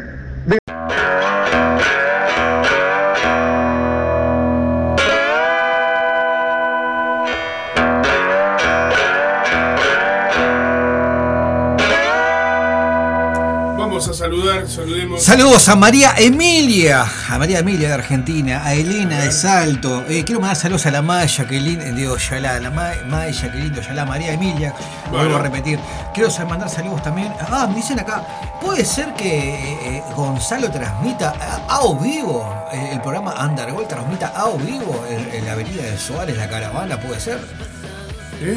Vamos 13.79 14.09
a 14.09 14.12
saludar, 14.12 14.66
saludemos. 14.68 14.93
Saludos 15.18 15.68
a 15.68 15.77
María 15.77 16.12
Emilia, 16.18 17.07
a 17.31 17.38
María 17.38 17.61
Emilia 17.61 17.88
de 17.88 17.94
Argentina, 17.94 18.62
a 18.64 18.74
Elena 18.74 19.20
de 19.20 19.31
Salto. 19.33 20.05
Eh, 20.09 20.24
quiero 20.24 20.40
mandar 20.40 20.57
saludos 20.57 20.87
a 20.87 20.90
la 20.90 21.03
Maya, 21.03 21.46
que 21.46 21.61
lindo, 21.61 21.85
digo, 21.94 22.16
Yalá, 22.16 22.59
la 22.61 22.70
Ma- 22.70 22.92
Maya, 23.07 23.50
que 23.50 23.59
lindo, 23.59 23.81
Yalá, 23.81 24.05
María 24.05 24.33
Emilia. 24.33 24.74
Vuelvo 25.11 25.37
a 25.37 25.38
repetir. 25.42 25.79
Quiero 26.12 26.31
mandar 26.46 26.68
saludos 26.68 27.03
también. 27.03 27.33
Ah, 27.40 27.66
me 27.68 27.77
dicen 27.77 27.98
acá, 28.00 28.22
¿puede 28.61 28.85
ser 28.85 29.14
que 29.14 29.55
eh, 29.55 29.79
eh, 29.98 30.03
Gonzalo 30.16 30.70
transmita 30.70 31.33
a, 31.40 31.74
a 31.74 31.81
o 31.83 31.96
vivo 31.98 32.53
eh, 32.72 32.90
el 32.92 33.00
programa 33.00 33.35
Underworld 33.46 33.88
transmita 33.88 34.29
a 34.35 34.46
o 34.46 34.59
vivo 34.59 35.05
en, 35.09 35.33
en 35.38 35.44
la 35.46 35.53
avenida 35.53 35.83
de 35.85 35.96
Suárez, 35.96 36.37
la 36.37 36.48
caravana? 36.48 36.98
¿Puede 37.00 37.20
ser? 37.20 37.38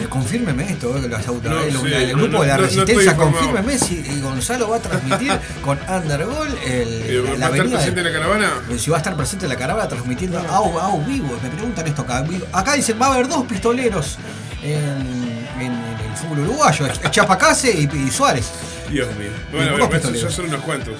Confírmeme 0.09 0.71
esto, 0.71 0.97
eh, 0.97 1.07
las 1.09 1.27
auto- 1.27 1.49
No 1.49 1.61
el, 1.61 1.71
sé, 1.77 2.03
el 2.03 2.11
grupo 2.13 2.27
no, 2.27 2.41
de 2.41 2.47
la 2.47 2.57
Resistencia, 2.57 3.15
confírmeme 3.15 3.77
si 3.77 3.95
y 3.99 4.21
Gonzalo 4.21 4.69
va 4.69 4.77
a 4.77 4.79
transmitir 4.79 5.31
con 5.63 5.79
Undergol 5.87 6.47
el, 6.65 6.87
Eh, 7.05 7.21
¿Va 7.33 7.37
la 7.37 7.47
a 7.47 7.49
estar 7.49 7.67
presente 7.69 7.99
en 8.01 8.05
la 8.05 8.11
caravana? 8.11 8.51
si 8.77 8.89
va 8.89 8.97
a 8.97 8.99
estar 8.99 9.15
presente 9.15 9.45
en 9.45 9.49
la 9.49 9.55
caravana 9.57 9.87
transmitiendo 9.87 10.39
a, 10.39 10.57
a 10.57 10.97
vivo. 11.05 11.37
Me 11.41 11.49
preguntan 11.49 11.87
esto 11.87 12.01
acá. 12.01 12.25
Acá 12.53 12.73
dicen, 12.73 12.99
va 13.01 13.07
a 13.07 13.13
haber 13.13 13.27
dos 13.27 13.45
pistoleros 13.45 14.17
en, 14.63 15.47
en 15.61 15.71
el 15.73 16.15
fútbol 16.17 16.39
uruguayo, 16.39 16.87
Chapacase 17.11 17.71
y, 17.71 17.89
y 18.07 18.09
Suárez. 18.11 18.49
Dios 18.89 19.07
mío. 19.17 19.29
Bueno, 19.51 19.89
ya 20.13 20.29
son 20.29 20.45
unos 20.45 20.61
cuantos. 20.61 20.95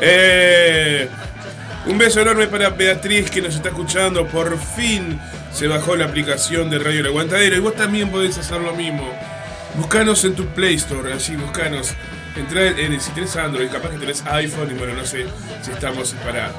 Eh, 0.00 1.08
un 1.86 1.98
beso 1.98 2.20
enorme 2.20 2.46
para 2.48 2.70
Beatriz 2.70 3.30
que 3.30 3.40
nos 3.40 3.54
está 3.54 3.68
escuchando. 3.68 4.26
Por 4.26 4.58
fin 4.58 5.18
se 5.52 5.66
bajó 5.66 5.96
la 5.96 6.06
aplicación 6.06 6.68
de 6.70 6.78
Radio 6.78 7.00
El 7.00 7.06
Aguantadero. 7.06 7.56
Y 7.56 7.60
vos 7.60 7.74
también 7.74 8.10
podés 8.10 8.38
hacer 8.38 8.60
lo 8.60 8.74
mismo. 8.74 9.08
Buscanos 9.76 10.24
en 10.24 10.34
tu 10.34 10.46
Play 10.46 10.74
Store, 10.76 11.12
así, 11.12 11.36
buscanos. 11.36 11.94
Entrá 12.36 12.66
en, 12.68 13.00
si 13.00 13.10
tenés 13.12 13.36
Android, 13.36 13.68
capaz 13.70 13.90
que 13.90 13.98
tenés 13.98 14.24
iPhone, 14.26 14.70
y 14.70 14.74
bueno, 14.74 14.94
no 14.94 15.06
sé 15.06 15.26
si 15.62 15.70
estamos 15.70 16.14
para 16.24 16.50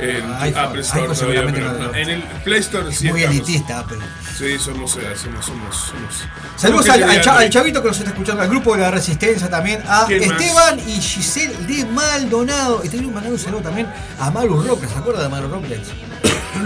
en 0.00 0.32
iPhone, 0.34 0.64
Apple 0.64 0.80
Store 0.80 1.02
iPhone 1.02 1.14
todavía, 1.14 1.14
seguramente 1.14 1.60
pero 1.60 1.72
no, 1.72 1.88
no. 1.88 1.94
en 1.94 2.08
el 2.10 2.22
Play 2.44 2.60
Store 2.60 2.92
sí 2.92 3.08
Muy 3.08 3.20
estamos. 3.22 3.36
elitista, 3.48 3.78
Apple. 3.80 3.98
Sí, 4.36 4.58
somos, 4.58 4.96
eh, 4.96 5.00
somos, 5.16 5.44
somos, 5.44 5.76
somos. 5.76 6.24
Saludos 6.56 6.88
al, 6.88 7.02
al 7.02 7.50
chavito 7.50 7.82
que 7.82 7.88
nos 7.88 7.98
está 7.98 8.10
escuchando, 8.10 8.42
al 8.42 8.48
grupo 8.48 8.74
de 8.74 8.82
la 8.82 8.90
Resistencia 8.90 9.48
también, 9.50 9.82
a. 9.86 10.06
Esteban 10.08 10.78
y 10.86 11.00
Giselle 11.00 11.54
de 11.66 11.84
Maldonado. 11.86 12.82
Mandar 13.12 13.32
un 13.32 13.38
saludo 13.38 13.62
también 13.62 13.86
a 14.18 14.30
Maru 14.30 14.62
Robles, 14.62 14.90
¿se 14.90 14.98
acuerda 14.98 15.22
de 15.22 15.28
Maru 15.28 15.48
Robles? 15.48 15.80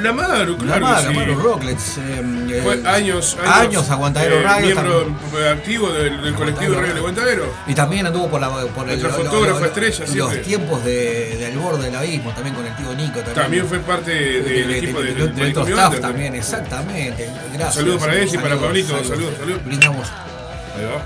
La 0.00 0.12
Maru, 0.12 0.56
La 0.64 0.78
claro. 0.78 0.86
Maru, 0.86 1.10
sí. 1.10 1.14
Maru 1.16 1.34
Robles. 1.40 1.98
eh, 1.98 2.22
eh, 2.50 2.82
años, 2.86 3.36
años, 3.40 3.44
años 3.44 3.90
Aguantadero 3.90 4.36
eh, 4.36 4.42
Radio. 4.42 4.66
Miembro 4.74 5.02
también. 5.02 5.48
activo 5.52 5.92
del, 5.92 6.22
del 6.22 6.34
colectivo 6.34 6.74
Radio 6.80 6.96
Aguantadero. 6.96 7.52
Y 7.66 7.74
también 7.74 8.06
anduvo 8.06 8.28
por, 8.28 8.40
la, 8.40 8.48
por 8.50 8.88
el, 8.88 9.02
lo- 9.02 9.10
fotógrafo 9.10 9.60
lo- 9.60 9.66
estrella 9.66 10.00
los 10.00 10.10
siempre. 10.10 10.38
tiempos 10.38 10.82
de, 10.84 11.36
del 11.38 11.58
borde 11.58 11.84
del 11.84 11.96
abismo, 11.96 12.30
también 12.32 12.54
con 12.56 12.66
el 12.66 12.74
tío 12.76 12.94
Nico. 12.94 13.18
También, 13.20 13.34
También 13.34 13.66
fue 13.66 13.78
parte 13.80 14.10
del 14.12 14.44
De- 14.44 14.64
de- 14.66 14.78
equipo 14.78 15.02
de- 15.02 15.14
del 15.14 15.48
staff 15.48 15.68
Under. 15.86 16.00
también, 16.00 16.34
exactamente. 16.34 17.28
Gracias. 17.52 17.74
Saludos 17.74 18.00
para 18.00 18.14
ella 18.16 18.34
y 18.34 18.38
para 18.38 18.56
Pablito, 18.56 19.04
saludos, 19.04 19.34
saludos. 19.38 19.64
Brindamos. 19.64 20.08
Ahí 20.08 20.84
va. 20.84 21.02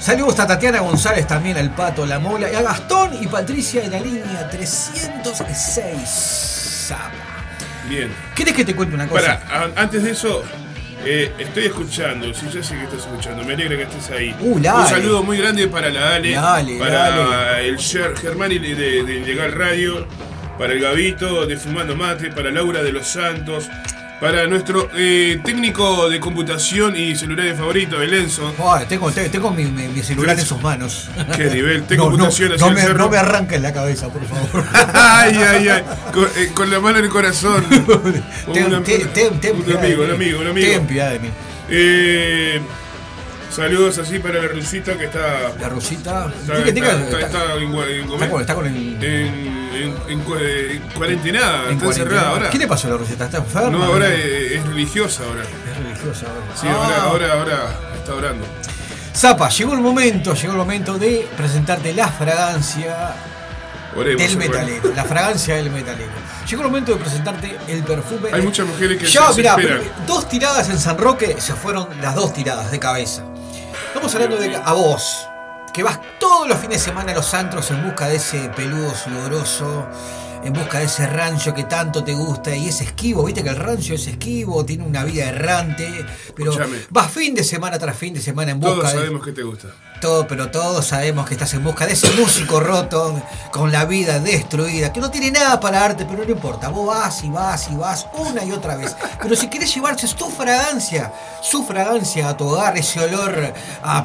Saludos 0.00 0.38
a 0.38 0.46
Tatiana 0.46 0.78
González 0.80 1.26
también, 1.26 1.58
al 1.58 1.70
Pato, 1.74 2.06
la 2.06 2.20
Mola, 2.20 2.48
y 2.50 2.54
a 2.54 2.62
Gastón 2.62 3.10
y 3.20 3.26
Patricia 3.26 3.82
de 3.82 3.88
la 3.88 3.98
línea 3.98 4.48
306. 4.48 6.94
Bien. 7.88 8.10
¿Querés 8.34 8.54
que 8.54 8.64
te 8.64 8.74
cuente 8.74 8.94
una 8.94 9.06
cosa? 9.08 9.40
Para, 9.40 9.70
antes 9.76 10.02
de 10.02 10.10
eso, 10.10 10.44
eh, 11.04 11.32
estoy 11.38 11.64
escuchando, 11.66 12.32
sí, 12.34 12.46
ya 12.52 12.62
sé 12.62 12.74
que 12.76 12.84
estás 12.84 13.00
escuchando, 13.00 13.44
me 13.44 13.54
alegra 13.54 13.76
que 13.76 13.82
estés 13.84 14.10
ahí. 14.10 14.36
Uh, 14.40 14.58
la 14.58 14.74
Un 14.74 14.80
Ale. 14.82 14.90
saludo 14.90 15.22
muy 15.22 15.38
grande 15.38 15.66
para 15.68 15.88
la 15.90 16.14
Ale, 16.16 16.32
La 16.32 16.54
Ale, 16.56 16.78
para 16.78 16.92
la 17.10 17.54
Ale. 17.54 17.68
el 17.68 17.76
Ger- 17.78 18.16
Germani 18.16 18.58
de, 18.58 18.74
de, 18.74 19.02
de 19.04 19.12
Ilegal 19.20 19.52
Radio, 19.52 20.06
para 20.58 20.72
el 20.72 20.80
Gabito 20.80 21.46
de 21.46 21.56
Fumando 21.56 21.94
Mate, 21.96 22.30
para 22.30 22.50
Laura 22.50 22.82
de 22.82 22.92
los 22.92 23.06
Santos, 23.06 23.68
para 24.20 24.46
nuestro 24.48 24.90
eh, 24.96 25.40
técnico 25.44 26.08
de 26.08 26.18
computación 26.18 26.96
y 26.96 27.14
celulares 27.14 27.56
favorito, 27.56 28.02
el 28.02 28.12
Enzo. 28.14 28.52
Ay, 28.68 28.86
tengo, 28.88 29.10
te- 29.12 29.28
tengo 29.28 29.50
mi, 29.52 29.64
mi- 29.66 29.88
mi 29.88 30.02
celular 30.02 30.38
en 30.38 30.44
sus 30.44 30.60
manos. 30.60 31.08
Qué 31.36 31.44
nivel, 31.44 31.84
té 31.86 31.96
No, 31.96 32.04
no, 32.04 32.10
computación 32.10 32.52
hacia 32.52 32.64
no 32.66 32.68
el 32.70 32.74
me, 32.74 32.80
cerro. 32.82 32.98
no 32.98 33.08
me 33.10 33.16
arranca 33.18 33.54
en 33.56 33.62
la 33.62 33.72
cabeza, 33.72 34.08
por 34.08 34.24
favor. 34.26 34.64
ay, 34.94 35.36
ay, 35.36 35.68
ay, 35.68 35.82
con, 36.12 36.24
eh, 36.36 36.50
con 36.52 36.70
la 36.70 36.80
mano 36.80 36.98
en 36.98 37.04
el 37.04 37.10
corazón. 37.10 37.64
Ten- 38.52 38.74
Un- 38.74 38.82
ten- 38.82 39.38
ten- 39.40 39.56
un 39.64 39.76
amigo, 39.76 40.04
un 40.04 40.10
amigo, 40.10 40.40
un 40.40 40.46
amigo. 40.48 40.66
Ten 40.72 40.86
piedad 40.86 41.10
de 41.12 41.18
mí. 41.20 41.28
Eh, 41.70 42.60
saludos 43.62 43.98
así 43.98 44.18
para 44.18 44.40
la 44.40 44.48
rusita 44.48 44.96
que 44.96 45.04
está. 45.04 45.52
La 45.60 45.68
rusita. 45.68 46.32
Está, 46.40 46.64
¿Qué- 46.64 46.72
qué- 46.74 46.80
está- 46.80 47.00
está- 47.02 47.20
está- 47.20 47.54
en, 47.56 48.06
con- 48.30 48.40
está 48.40 48.54
con 48.54 48.66
el- 48.66 49.02
en, 49.04 49.56
en, 49.74 49.94
en 50.08 50.80
cuarentenada, 50.94 51.64
en 51.68 51.72
está 51.74 51.86
encerrada 51.86 52.28
ahora. 52.30 52.50
¿Qué 52.50 52.58
le 52.58 52.66
pasó 52.66 52.86
a 52.88 52.90
la 52.92 52.96
rusita? 52.96 53.24
¿Está 53.26 53.38
enferma? 53.38 53.70
No, 53.70 53.84
ahora 53.84 54.12
es, 54.14 54.64
religiosa 54.66 55.24
ahora. 55.24 55.42
Es 55.42 55.76
religiosa 55.84 56.26
ahora. 56.26 56.46
Sí, 56.54 56.66
Ah. 56.68 57.02
ahora, 57.04 57.32
ahora, 57.32 57.54
ahora 57.56 57.78
está 57.96 58.14
orando. 58.14 58.46
Zapa, 59.14 59.48
llegó 59.48 59.74
el 59.74 59.80
momento, 59.80 60.34
llegó 60.34 60.52
el 60.52 60.58
momento 60.58 60.96
de 60.98 61.26
presentarte 61.36 61.92
la 61.92 62.06
fragancia 62.08 63.14
Oremos, 63.96 64.22
del 64.22 64.36
metalero. 64.36 64.92
La 64.94 65.04
fragancia 65.04 65.56
del 65.56 65.70
metalero. 65.70 66.12
Llegó 66.48 66.62
el 66.62 66.68
momento 66.68 66.92
de 66.92 66.98
presentarte 66.98 67.56
el 67.66 67.82
perfume. 67.82 68.30
Hay 68.32 68.42
muchas 68.42 68.66
mujeres 68.66 68.96
que 68.98 69.06
ya, 69.06 69.32
se 69.32 69.38
mirá, 69.38 69.56
dos 70.06 70.28
tiradas 70.28 70.68
en 70.70 70.78
San 70.78 70.96
Roque 70.98 71.36
se 71.40 71.54
fueron 71.54 71.88
las 72.00 72.14
dos 72.14 72.32
tiradas 72.32 72.70
de 72.70 72.78
cabeza. 72.78 73.24
Estamos 73.88 74.14
hablando 74.14 74.36
de 74.36 74.54
a 74.54 74.72
vos, 74.74 75.26
que 75.72 75.82
vas 75.82 75.98
todos 76.20 76.46
los 76.46 76.58
fines 76.58 76.78
de 76.78 76.84
semana 76.84 77.12
a 77.12 77.14
los 77.14 77.32
antros 77.32 77.70
en 77.70 77.82
busca 77.82 78.06
de 78.06 78.16
ese 78.16 78.50
peludo 78.50 78.94
sudoroso, 78.94 79.88
en 80.44 80.52
busca 80.52 80.78
de 80.78 80.84
ese 80.84 81.06
rancio 81.06 81.54
que 81.54 81.64
tanto 81.64 82.04
te 82.04 82.14
gusta 82.14 82.54
y 82.54 82.68
es 82.68 82.80
esquivo, 82.80 83.24
viste 83.24 83.42
que 83.42 83.50
el 83.50 83.56
rancio 83.56 83.94
es 83.94 84.06
esquivo, 84.06 84.64
tiene 84.64 84.84
una 84.84 85.04
vida 85.04 85.28
errante, 85.28 86.04
pero 86.34 86.52
Escuchame. 86.52 86.78
vas 86.90 87.10
fin 87.10 87.34
de 87.34 87.44
semana 87.44 87.78
tras 87.78 87.96
fin 87.96 88.14
de 88.14 88.20
semana 88.20 88.52
en 88.52 88.60
busca 88.60 88.76
Todos 88.76 88.92
de 88.92 88.98
sabemos 88.98 89.24
que 89.24 89.32
te 89.32 89.42
gusta. 89.42 89.68
todo, 90.00 90.26
pero 90.26 90.50
todos 90.50 90.86
sabemos 90.86 91.26
que 91.26 91.34
estás 91.34 91.52
en 91.54 91.64
busca 91.64 91.86
de 91.86 91.92
ese 91.92 92.10
músico 92.12 92.60
roto, 92.60 93.20
con 93.50 93.72
la 93.72 93.84
vida 93.84 94.18
destruida, 94.20 94.92
que 94.92 95.00
no 95.00 95.10
tiene 95.10 95.30
nada 95.30 95.60
para 95.60 95.80
darte, 95.80 96.04
pero 96.04 96.24
no 96.24 96.30
importa. 96.30 96.68
Vos 96.68 96.86
vas 96.86 97.24
y 97.24 97.30
vas 97.30 97.68
y 97.70 97.74
vas 97.74 98.06
una 98.14 98.44
y 98.44 98.52
otra 98.52 98.76
vez. 98.76 98.96
Pero 99.20 99.34
si 99.36 99.48
querés 99.48 99.74
llevarse 99.74 100.06
tu 100.14 100.30
fragancia, 100.30 101.12
su 101.42 101.64
fragancia 101.64 102.28
a 102.28 102.36
tu 102.36 102.46
hogar, 102.46 102.76
ese 102.76 103.00
olor 103.00 103.52
a, 103.82 104.04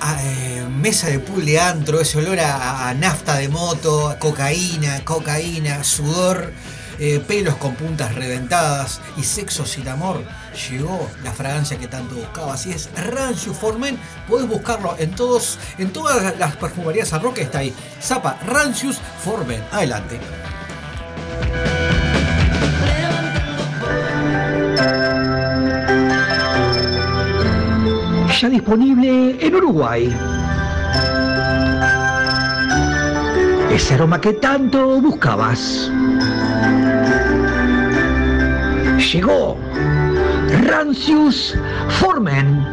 a, 0.00 0.22
eh, 0.22 0.66
mesa 0.70 1.08
de 1.08 1.18
pool 1.18 1.44
de 1.44 1.60
antro, 1.60 2.00
ese 2.00 2.18
olor 2.18 2.40
a, 2.40 2.88
a 2.88 2.94
nafta 2.94 3.36
de 3.36 3.48
moto, 3.48 4.08
a 4.08 4.18
cocaína, 4.18 5.04
cocaína, 5.04 5.84
sudor. 5.84 6.52
eh, 7.00 7.18
pelos 7.18 7.56
con 7.56 7.74
puntas 7.74 8.14
reventadas 8.14 9.00
y 9.16 9.24
sexo 9.24 9.64
sin 9.64 9.88
amor, 9.88 10.22
llegó 10.70 11.10
la 11.24 11.32
fragancia 11.32 11.78
que 11.78 11.88
tanto 11.88 12.14
buscabas. 12.14 12.66
Y 12.66 12.72
es 12.72 12.90
Rancio 12.94 13.54
Formen. 13.54 13.98
Podés 14.28 14.46
buscarlo 14.46 14.94
en 14.98 15.10
todos, 15.12 15.58
en 15.78 15.92
todas 15.92 16.38
las 16.38 16.56
perfumerías 16.56 17.08
San 17.08 17.22
Roque 17.22 17.42
está 17.42 17.60
ahí. 17.60 17.74
Zapa 18.02 18.38
Rancius 18.46 18.98
Formen. 19.24 19.64
Adelante. 19.72 20.20
Ya 28.40 28.48
disponible 28.48 29.36
en 29.38 29.54
Uruguay. 29.54 30.16
Ese 33.70 33.92
aroma 33.92 34.18
que 34.18 34.32
tanto 34.32 34.98
buscabas. 34.98 35.92
Llegó 39.12 39.58
Rancius 40.66 41.54
Formen. 41.88 42.64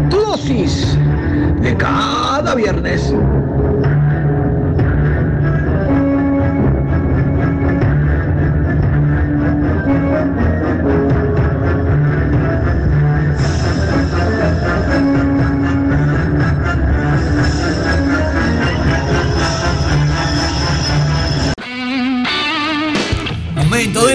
Tu 0.08 0.16
dosis 0.16 0.96
de 1.60 1.76
cada 1.76 2.54
viernes. 2.54 3.14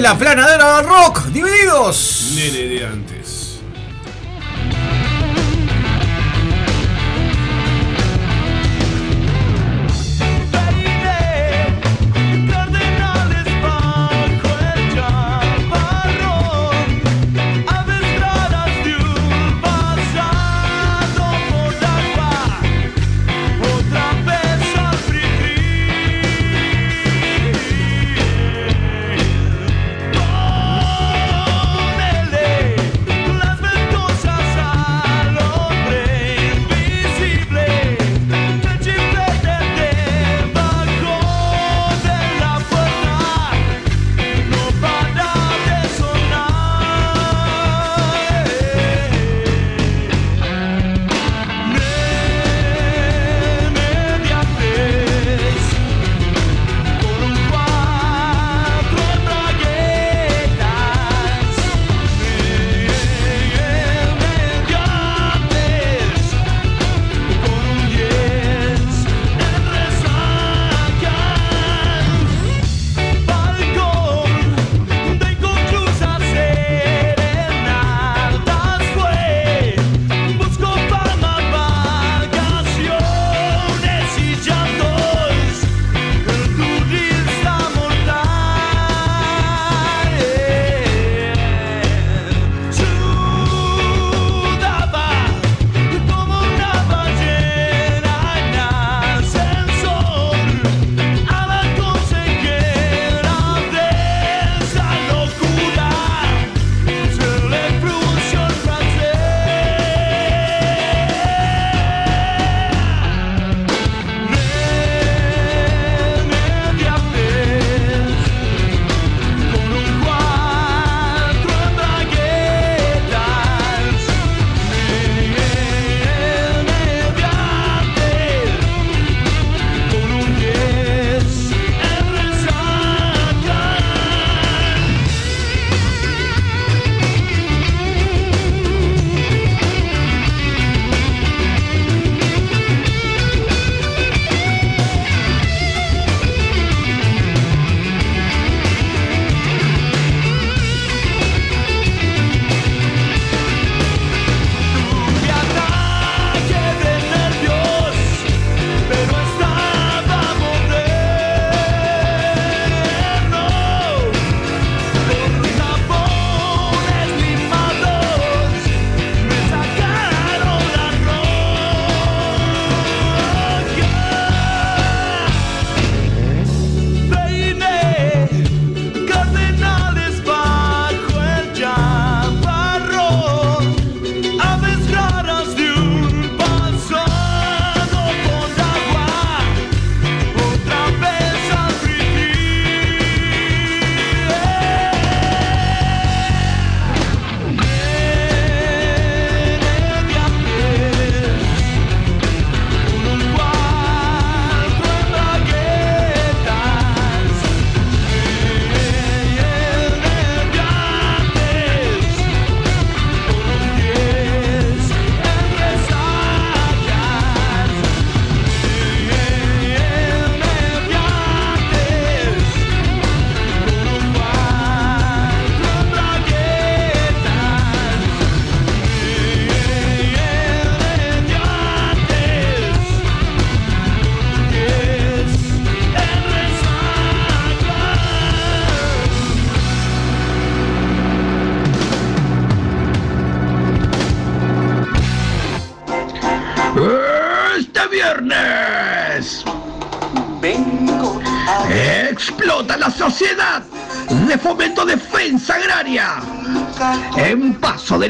la 0.06 0.16
planadora 0.16 0.84
rock, 0.84 1.26
divididos. 1.30 2.28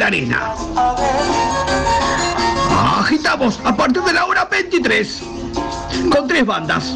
Arena. 0.03 0.53
Agitamos 2.99 3.59
a 3.63 3.75
partir 3.75 4.01
de 4.03 4.13
la 4.13 4.25
hora 4.25 4.45
23 4.45 5.21
con 6.09 6.27
tres 6.27 6.45
bandas. 6.45 6.93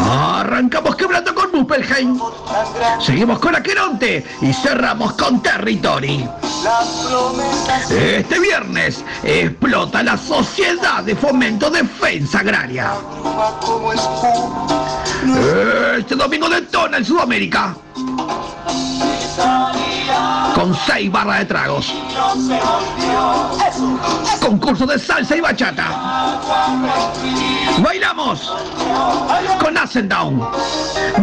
Arrancamos 0.00 0.96
quebrando 0.96 1.34
con 1.34 1.52
Muspelheim. 1.52 2.18
Seguimos 3.00 3.38
con 3.38 3.54
Aqueronte 3.54 4.24
y 4.40 4.52
cerramos 4.52 5.12
con 5.12 5.42
Territory. 5.42 6.28
Este 7.90 8.38
viernes 8.38 9.04
explota 9.22 10.02
la 10.02 10.16
Sociedad 10.16 11.02
de 11.02 11.14
Fomento 11.16 11.70
Defensa 11.70 12.40
Agraria. 12.40 12.92
Este 15.98 16.14
domingo 16.14 16.48
detona 16.48 16.98
en 16.98 17.04
Sudamérica. 17.04 17.76
Con 20.62 20.76
seis 20.86 21.10
barras 21.10 21.40
de 21.40 21.46
tragos. 21.46 21.92
Concurso 24.40 24.86
de 24.86 24.96
salsa 24.96 25.36
y 25.36 25.40
bachata. 25.40 26.38
Bailamos 27.78 28.54
con 29.58 30.08
Down, 30.08 30.48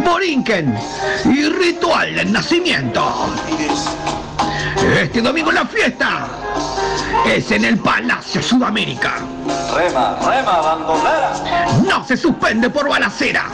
Borinquen 0.04 0.78
y 1.24 1.44
Ritual 1.44 2.16
del 2.16 2.30
Nacimiento. 2.30 3.30
Este 5.00 5.22
domingo 5.22 5.50
la 5.52 5.64
fiesta 5.64 6.28
es 7.24 7.50
en 7.50 7.64
el 7.64 7.78
Palacio 7.78 8.42
Sudamérica. 8.42 9.20
Rema, 9.74 10.18
rema, 10.20 10.60
bandolera. 10.60 11.32
No 11.88 12.04
se 12.04 12.18
suspende 12.18 12.68
por 12.68 12.90
balacera. 12.90 13.46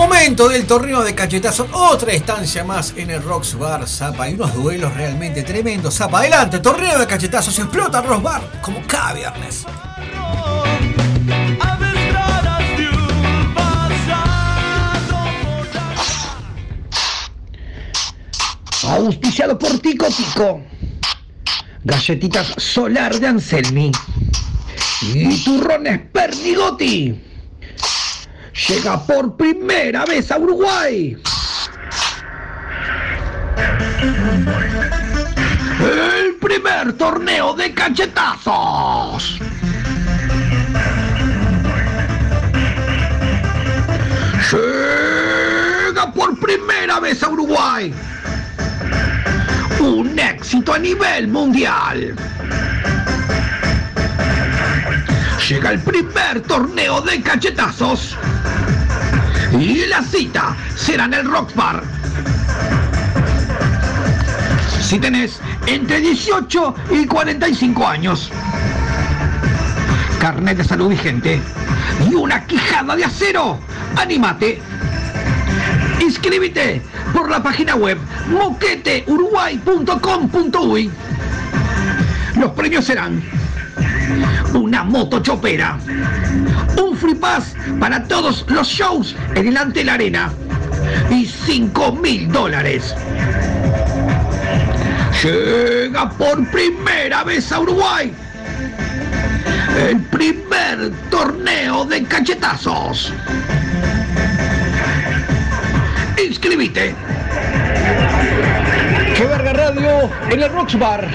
Momento 0.00 0.48
del 0.48 0.66
torneo 0.66 1.02
de 1.02 1.14
cachetazo, 1.14 1.68
otra 1.74 2.14
estancia 2.14 2.64
más 2.64 2.94
en 2.96 3.10
el 3.10 3.22
Rocks 3.22 3.54
Bar 3.54 3.86
Zapa 3.86 4.30
y 4.30 4.32
unos 4.32 4.54
duelos 4.54 4.94
realmente 4.94 5.42
tremendos. 5.42 5.94
Zapa, 5.94 6.20
adelante, 6.20 6.58
torneo 6.58 6.98
de 6.98 7.06
cachetazos, 7.06 7.58
explota 7.58 8.00
Rocks 8.00 8.22
Bar 8.22 8.62
como 8.62 8.80
cada 8.86 9.12
viernes. 9.12 9.66
Auspiciado 18.88 19.58
por 19.58 19.78
Tico 19.80 20.06
Tico. 20.06 20.62
Galletitas 21.84 22.54
Solar 22.56 23.20
de 23.20 23.26
Anselmi. 23.26 23.92
Y 25.02 25.44
turrones 25.44 26.00
Pernigotti. 26.10 27.29
Llega 28.68 29.00
por 29.06 29.36
primera 29.36 30.04
vez 30.04 30.30
a 30.30 30.38
Uruguay. 30.38 31.16
El 35.80 36.34
primer 36.34 36.92
torneo 36.92 37.54
de 37.54 37.72
cachetazos. 37.72 39.40
Llega 44.52 46.12
por 46.12 46.38
primera 46.38 47.00
vez 47.00 47.22
a 47.22 47.30
Uruguay. 47.30 47.94
Un 49.80 50.18
éxito 50.18 50.74
a 50.74 50.78
nivel 50.78 51.28
mundial. 51.28 52.14
Llega 55.50 55.72
el 55.72 55.80
primer 55.80 56.40
torneo 56.42 57.00
de 57.00 57.20
cachetazos. 57.22 58.16
Y 59.58 59.84
la 59.86 60.00
cita 60.00 60.56
será 60.76 61.06
en 61.06 61.14
el 61.14 61.28
Rock 61.28 61.52
Bar. 61.56 61.82
Si 64.80 65.00
tenés 65.00 65.40
entre 65.66 66.02
18 66.02 66.74
y 66.92 67.04
45 67.04 67.84
años, 67.84 68.30
carnet 70.20 70.58
de 70.58 70.62
salud 70.62 70.90
vigente 70.90 71.40
y 72.08 72.14
una 72.14 72.46
quijada 72.46 72.94
de 72.94 73.06
acero, 73.06 73.58
anímate. 73.96 74.62
Inscríbete 76.00 76.80
por 77.12 77.28
la 77.28 77.42
página 77.42 77.74
web 77.74 77.98
moqueteuruguay.com.uy. 78.28 80.92
Los 82.36 82.52
premios 82.52 82.84
serán 82.84 83.39
una 84.54 84.84
moto 84.84 85.20
chopera, 85.20 85.78
un 86.76 86.96
free 86.96 87.14
pass 87.14 87.54
para 87.78 88.04
todos 88.04 88.44
los 88.48 88.68
shows 88.68 89.16
en 89.34 89.48
el 89.48 89.56
Ante 89.56 89.84
la 89.84 89.94
Arena 89.94 90.32
y 91.10 91.26
5 91.26 91.92
mil 91.92 92.30
dólares. 92.30 92.94
Llega 95.22 96.08
por 96.10 96.50
primera 96.50 97.24
vez 97.24 97.52
a 97.52 97.60
Uruguay 97.60 98.12
el 99.88 100.00
primer 100.04 100.90
torneo 101.10 101.84
de 101.84 102.02
cachetazos. 102.04 103.12
Inscribite. 106.22 106.94
Que 109.20 109.26
Verga 109.26 109.52
Radio 109.52 110.10
en 110.30 110.42
el 110.42 110.50
Rocks 110.50 110.78
Bar. 110.78 111.06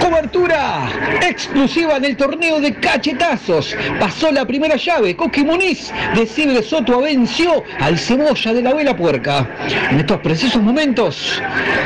Cobertura 0.00 0.88
exclusiva 1.22 1.98
en 1.98 2.04
el 2.06 2.16
torneo 2.16 2.58
de 2.58 2.74
cachetazos. 2.74 3.76
Pasó 4.00 4.32
la 4.32 4.44
primera 4.44 4.74
llave. 4.74 5.14
Coqui 5.14 5.44
Muniz 5.44 5.92
de 6.16 6.26
Cibre 6.26 6.64
Soto 6.64 7.00
venció 7.00 7.62
al 7.78 7.96
Cebolla 7.96 8.54
de 8.54 8.60
la 8.60 8.74
Vela 8.74 8.96
Puerca. 8.96 9.48
En 9.88 10.00
estos 10.00 10.18
precisos 10.18 10.60
momentos 10.60 11.40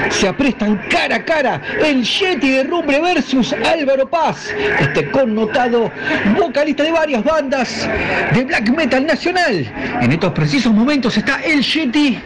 se 0.09 0.29
aprestan 0.29 0.81
cara 0.89 1.16
a 1.16 1.25
cara 1.27 1.61
el 1.85 2.03
Yeti 2.03 2.49
de 2.49 2.64
Rumbre 2.64 2.99
versus 3.03 3.53
Álvaro 3.53 4.09
Paz. 4.09 4.55
Este 4.81 5.11
connotado 5.11 5.93
vocalista 6.39 6.83
de 6.83 6.93
varias 6.93 7.23
bandas 7.23 7.87
de 8.33 8.43
black 8.43 8.71
metal 8.71 9.05
nacional. 9.05 9.71
En 10.01 10.12
estos 10.12 10.33
precisos 10.33 10.73
momentos 10.73 11.14
está 11.19 11.43
el 11.43 11.61
Yeti 11.61 12.19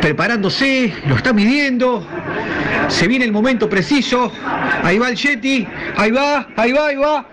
preparándose, 0.00 0.94
lo 1.08 1.16
está 1.16 1.32
midiendo. 1.32 2.06
Se 2.88 3.08
viene 3.08 3.24
el 3.24 3.32
momento 3.32 3.68
preciso. 3.68 4.32
Ahí 4.82 4.98
va 4.98 5.08
el 5.08 5.16
Yeti. 5.16 5.66
Ahí 5.96 6.10
va, 6.10 6.48
ahí 6.56 6.72
va, 6.72 6.86
ahí 6.86 6.96
va. 6.96 7.28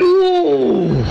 ¡Uh! 0.00 1.02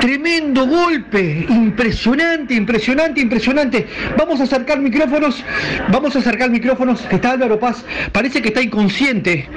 Tremendo 0.00 0.66
golpe, 0.66 1.46
impresionante, 1.48 2.54
impresionante, 2.54 3.20
impresionante. 3.20 3.86
Vamos 4.18 4.40
a 4.40 4.42
acercar 4.42 4.78
micrófonos, 4.78 5.42
vamos 5.88 6.14
a 6.14 6.18
acercar 6.18 6.50
micrófonos, 6.50 7.06
está 7.10 7.30
Álvaro 7.32 7.58
Paz, 7.58 7.84
parece 8.12 8.42
que 8.42 8.48
está 8.48 8.60
inconsciente. 8.60 9.48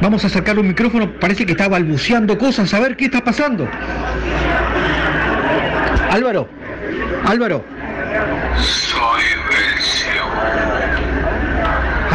Vamos 0.00 0.22
a 0.22 0.28
acercar 0.28 0.58
un 0.58 0.68
micrófono, 0.68 1.12
parece 1.18 1.44
que 1.44 1.52
está 1.52 1.66
balbuceando 1.66 2.38
cosas, 2.38 2.72
a 2.72 2.80
ver 2.80 2.96
qué 2.96 3.06
está 3.06 3.24
pasando. 3.24 3.68
Álvaro, 6.10 6.48
Álvaro. 7.24 7.64
Soy. 8.56 9.16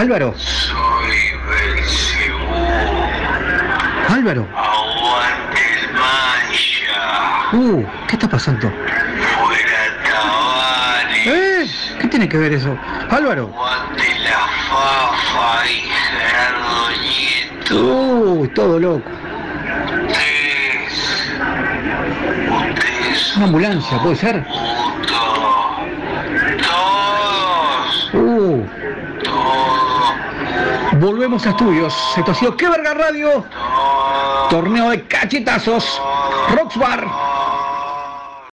Álvaro, 0.01 0.33
Soy 0.35 1.15
Belcebú. 1.47 2.55
Álvaro. 4.09 4.47
Aguante 4.55 5.61
el 5.79 5.93
mancha. 5.93 7.53
Uh, 7.53 7.85
¿qué 8.07 8.15
está 8.15 8.27
pasando? 8.27 8.67
Fuera 8.71 9.83
Tavares. 10.03 11.27
¿Eh? 11.27 11.67
¿Qué 11.99 12.07
tiene 12.07 12.27
que 12.27 12.37
ver 12.39 12.51
eso? 12.53 12.75
Álvaro. 13.11 13.51
Aguante 13.53 14.19
la 14.23 14.39
Fafa 14.71 15.67
y 15.69 15.87
Gerardo 16.17 16.89
Nieto. 16.99 17.75
Uy, 18.39 18.47
todo 18.55 18.79
loco. 18.79 19.07
Ustedes. 20.07 21.29
Ustedes. 22.49 23.37
Una 23.37 23.45
ambulancia, 23.45 23.99
puede 23.99 24.15
ser. 24.15 24.43
Puto. 24.47 25.85
Todos. 26.57 28.09
Uh, 28.15 28.65
Todos. 29.23 29.71
Volvemos 31.01 31.45
a 31.47 31.49
estudios. 31.49 31.93
Esto 32.15 32.31
ha 32.31 32.35
sido 32.35 32.55
¡Qué 32.55 32.69
verga 32.69 32.93
radio! 32.93 33.43
Torneo 34.49 34.91
de 34.91 35.05
cachetazos. 35.07 35.99
Rocks 36.55 36.77
Bar. 36.77 37.07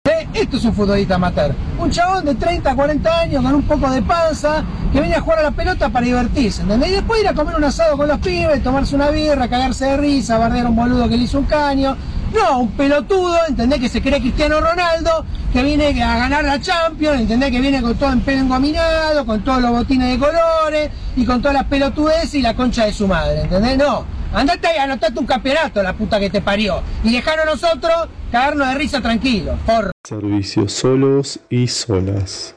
Eh, 0.05 0.27
Esto 0.35 0.57
es 0.57 0.65
un 0.65 0.75
futbolista 0.75 1.15
amateur. 1.15 1.55
Un 1.79 1.91
chabón 1.91 2.25
de 2.25 2.35
30, 2.35 2.75
40 2.75 3.21
años 3.21 3.43
con 3.43 3.55
un 3.55 3.63
poco 3.63 3.89
de 3.91 4.03
panza 4.03 4.65
que 4.93 5.01
viene 5.01 5.15
a 5.15 5.21
jugar 5.21 5.39
a 5.39 5.43
la 5.45 5.51
pelota 5.53 5.89
para 5.89 6.05
divertirse, 6.05 6.63
¿entendés? 6.63 6.91
Y 6.91 6.93
después 6.95 7.21
ir 7.21 7.29
a 7.29 7.35
comer 7.35 7.55
un 7.55 7.65
asado 7.65 7.97
con 7.97 8.09
los 8.09 8.19
pibes, 8.19 8.63
tomarse 8.63 8.95
una 8.97 9.11
birra, 9.11 9.49
cagarse 9.49 9.87
de 9.87 9.97
risa, 9.97 10.37
bardear 10.39 10.67
a 10.67 10.69
un 10.71 10.77
boludo 10.77 11.09
que 11.09 11.17
le 11.17 11.25
hizo 11.25 11.39
un 11.39 11.45
caño. 11.45 11.97
No, 12.33 12.61
un 12.61 12.71
pelotudo, 12.73 13.37
¿entendés? 13.47 13.81
Que 13.81 13.89
se 13.89 14.01
cree 14.01 14.21
Cristiano 14.21 14.61
Ronaldo, 14.61 15.25
que 15.53 15.63
viene 15.63 16.03
a 16.03 16.17
ganar 16.17 16.45
la 16.45 16.61
Champions, 16.61 17.21
¿entendés? 17.21 17.51
Que 17.51 17.61
viene 17.61 17.83
con 17.83 17.95
todo 17.97 18.13
en 18.13 18.21
pelo 18.21 18.41
engominado, 18.41 19.27
con 19.27 19.45
todos 19.45 19.61
los 19.61 19.71
botines 19.71 20.09
de 20.09 20.19
colores 20.19 20.91
y 21.15 21.27
con 21.27 21.43
todas 21.43 21.55
las 21.55 21.65
pelotudeces 21.65 22.35
y 22.35 22.43
la 22.43 22.57
concha 22.57 22.87
de 22.87 22.93
su 22.93 23.07
madre, 23.07 23.43
¿entendés? 23.43 23.77
No, 23.77 24.07
andate 24.33 24.69
y 24.75 24.79
anotate 24.79 25.19
un 25.19 25.27
campeonato, 25.27 25.83
la 25.83 25.93
puta 25.93 26.19
que 26.19 26.31
te 26.31 26.41
parió. 26.41 26.83
Y 27.05 27.13
dejaron 27.13 27.47
nosotros 27.47 28.09
cagarnos 28.31 28.69
de 28.69 28.75
risa 28.75 29.01
tranquilo, 29.03 29.59
porro. 29.67 29.91
Servicios 30.03 30.73
solos 30.73 31.39
y 31.51 31.69
solas. 31.69 32.55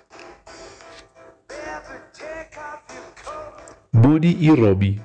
Bonnie 3.92 4.38
y 4.40 4.50
Romy. 4.56 5.00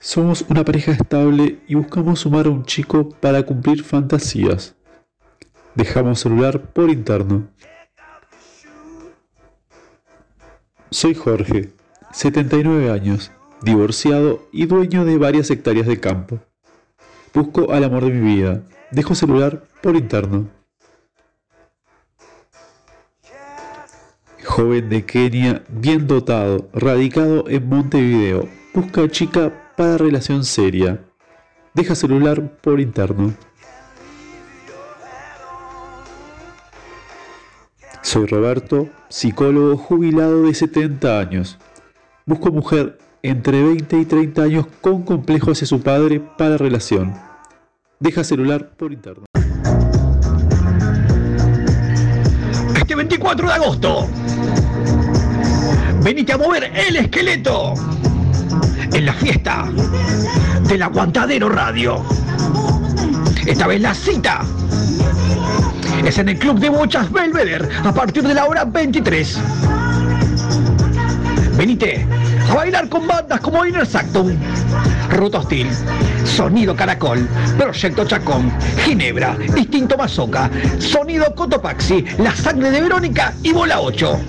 Somos 0.00 0.44
una 0.48 0.64
pareja 0.64 0.92
estable 0.92 1.58
y 1.66 1.74
buscamos 1.74 2.20
sumar 2.20 2.46
a 2.46 2.50
un 2.50 2.64
chico 2.64 3.08
para 3.08 3.42
cumplir 3.42 3.82
fantasías. 3.82 4.76
Dejamos 5.74 6.20
celular 6.20 6.72
por 6.72 6.88
interno. 6.88 7.48
Soy 10.92 11.14
Jorge, 11.14 11.72
79 12.12 12.92
años, 12.92 13.32
divorciado 13.62 14.46
y 14.52 14.66
dueño 14.66 15.04
de 15.04 15.18
varias 15.18 15.50
hectáreas 15.50 15.88
de 15.88 15.98
campo. 15.98 16.38
Busco 17.34 17.72
al 17.72 17.82
amor 17.82 18.04
de 18.04 18.10
mi 18.12 18.36
vida. 18.36 18.62
Dejo 18.92 19.16
celular 19.16 19.64
por 19.82 19.96
interno. 19.96 20.48
Joven 24.44 24.88
de 24.88 25.04
Kenia, 25.04 25.64
bien 25.68 26.06
dotado, 26.06 26.68
radicado 26.72 27.48
en 27.48 27.68
Montevideo. 27.68 28.48
Busca 28.72 29.08
chica 29.08 29.67
para 29.78 29.96
relación 29.96 30.44
seria. 30.44 31.00
Deja 31.72 31.94
celular 31.94 32.58
por 32.60 32.80
interno. 32.80 33.32
Soy 38.02 38.26
Roberto, 38.26 38.88
psicólogo 39.08 39.76
jubilado 39.76 40.42
de 40.42 40.54
70 40.54 41.20
años. 41.20 41.58
Busco 42.26 42.50
mujer 42.50 42.98
entre 43.22 43.62
20 43.62 44.00
y 44.00 44.04
30 44.04 44.42
años 44.42 44.66
con 44.80 45.04
complejo 45.04 45.52
hacia 45.52 45.68
su 45.68 45.80
padre 45.80 46.20
para 46.36 46.58
relación. 46.58 47.14
Deja 48.00 48.24
celular 48.24 48.70
por 48.76 48.92
interno. 48.92 49.26
Este 52.74 52.96
24 52.96 53.46
de 53.46 53.54
agosto, 53.54 54.08
venite 56.02 56.32
a 56.32 56.38
mover 56.38 56.64
el 56.64 56.96
esqueleto 56.96 57.74
en 58.92 59.06
la 59.06 59.12
fiesta 59.12 59.66
del 60.68 60.82
Aguantadero 60.82 61.48
Radio. 61.48 62.04
Esta 63.46 63.66
vez 63.66 63.80
la 63.80 63.94
cita 63.94 64.42
es 66.04 66.18
en 66.18 66.28
el 66.28 66.38
Club 66.38 66.58
de 66.58 66.68
Bochas 66.68 67.10
Belvedere 67.10 67.68
a 67.84 67.92
partir 67.92 68.22
de 68.26 68.34
la 68.34 68.44
hora 68.46 68.64
23. 68.64 69.38
Venite 71.56 72.06
a 72.48 72.54
bailar 72.54 72.88
con 72.88 73.06
bandas 73.06 73.40
como 73.40 73.64
Inner 73.64 73.86
Sanctum, 73.86 74.36
Ruto 75.10 75.38
Hostil, 75.38 75.68
Sonido 76.24 76.76
Caracol, 76.76 77.26
Proyecto 77.58 78.06
Chacón, 78.06 78.52
Ginebra, 78.84 79.36
Distinto 79.54 79.96
Mazoca, 79.96 80.50
Sonido 80.78 81.34
Cotopaxi, 81.34 82.04
La 82.18 82.34
Sangre 82.34 82.70
de 82.70 82.82
Verónica 82.82 83.34
y 83.42 83.52
Bola 83.52 83.80
8. 83.80 84.20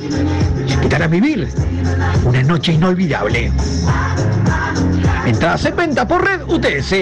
Te 0.88 0.96
harán 0.96 1.12
vivir 1.12 1.48
una 2.24 2.42
noche 2.44 2.74
inolvidable. 2.74 3.52
Entradas 5.26 5.66
en 5.66 5.76
venta 5.76 6.08
por 6.08 6.24
red 6.24 6.42
UTS 6.48 6.94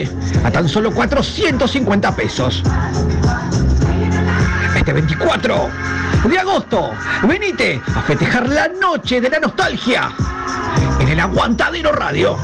a 0.44 0.52
tan 0.52 0.68
solo 0.68 0.92
450 0.92 2.16
pesos. 2.16 2.64
Este 4.76 4.94
24 4.94 5.70
de 6.30 6.40
agosto, 6.40 6.92
venite 7.24 7.82
a 7.96 8.02
festejar 8.02 8.50
la 8.50 8.68
noche 8.68 9.22
de 9.22 9.30
la 9.30 9.40
nostalgia 9.40 10.12
en 11.00 11.08
el 11.08 11.20
Aguantadero 11.20 11.94
Radio. 11.94 12.38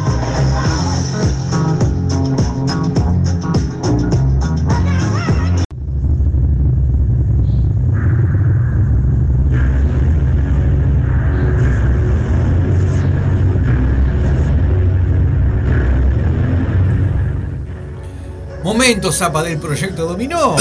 Momento, 18.84 19.14
zapa 19.14 19.42
del 19.44 19.60
proyecto 19.60 20.06
Dominó. 20.06 20.58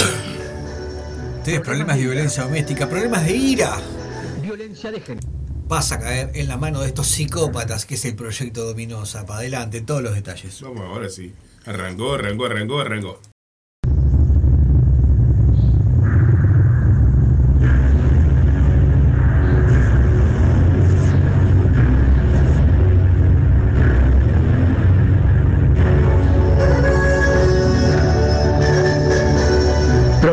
Tienes 1.43 1.61
problemas 1.61 1.97
de 1.97 2.05
violencia 2.05 2.45
doméstica, 2.45 2.89
problemas 2.89 3.25
de 3.25 3.37
ira. 3.37 3.77
Violencia 4.41 4.93
de 4.93 5.01
género. 5.01 5.27
Vas 5.66 5.91
a 5.91 5.99
caer 5.99 6.31
en 6.35 6.47
la 6.47 6.57
mano 6.57 6.83
de 6.83 6.87
estos 6.87 7.09
psicópatas 7.09 7.85
que 7.85 7.97
es 7.97 8.05
el 8.05 8.14
proyecto 8.14 8.64
Dominó, 8.64 9.05
zapa. 9.07 9.39
Adelante, 9.39 9.81
todos 9.81 10.05
los 10.05 10.14
detalles. 10.14 10.61
Vamos, 10.61 10.83
ahora 10.83 11.09
sí. 11.09 11.35
Arrancó, 11.64 12.14
arrancó, 12.14 12.47
arrancó, 12.47 12.81
arrancó. 12.81 13.32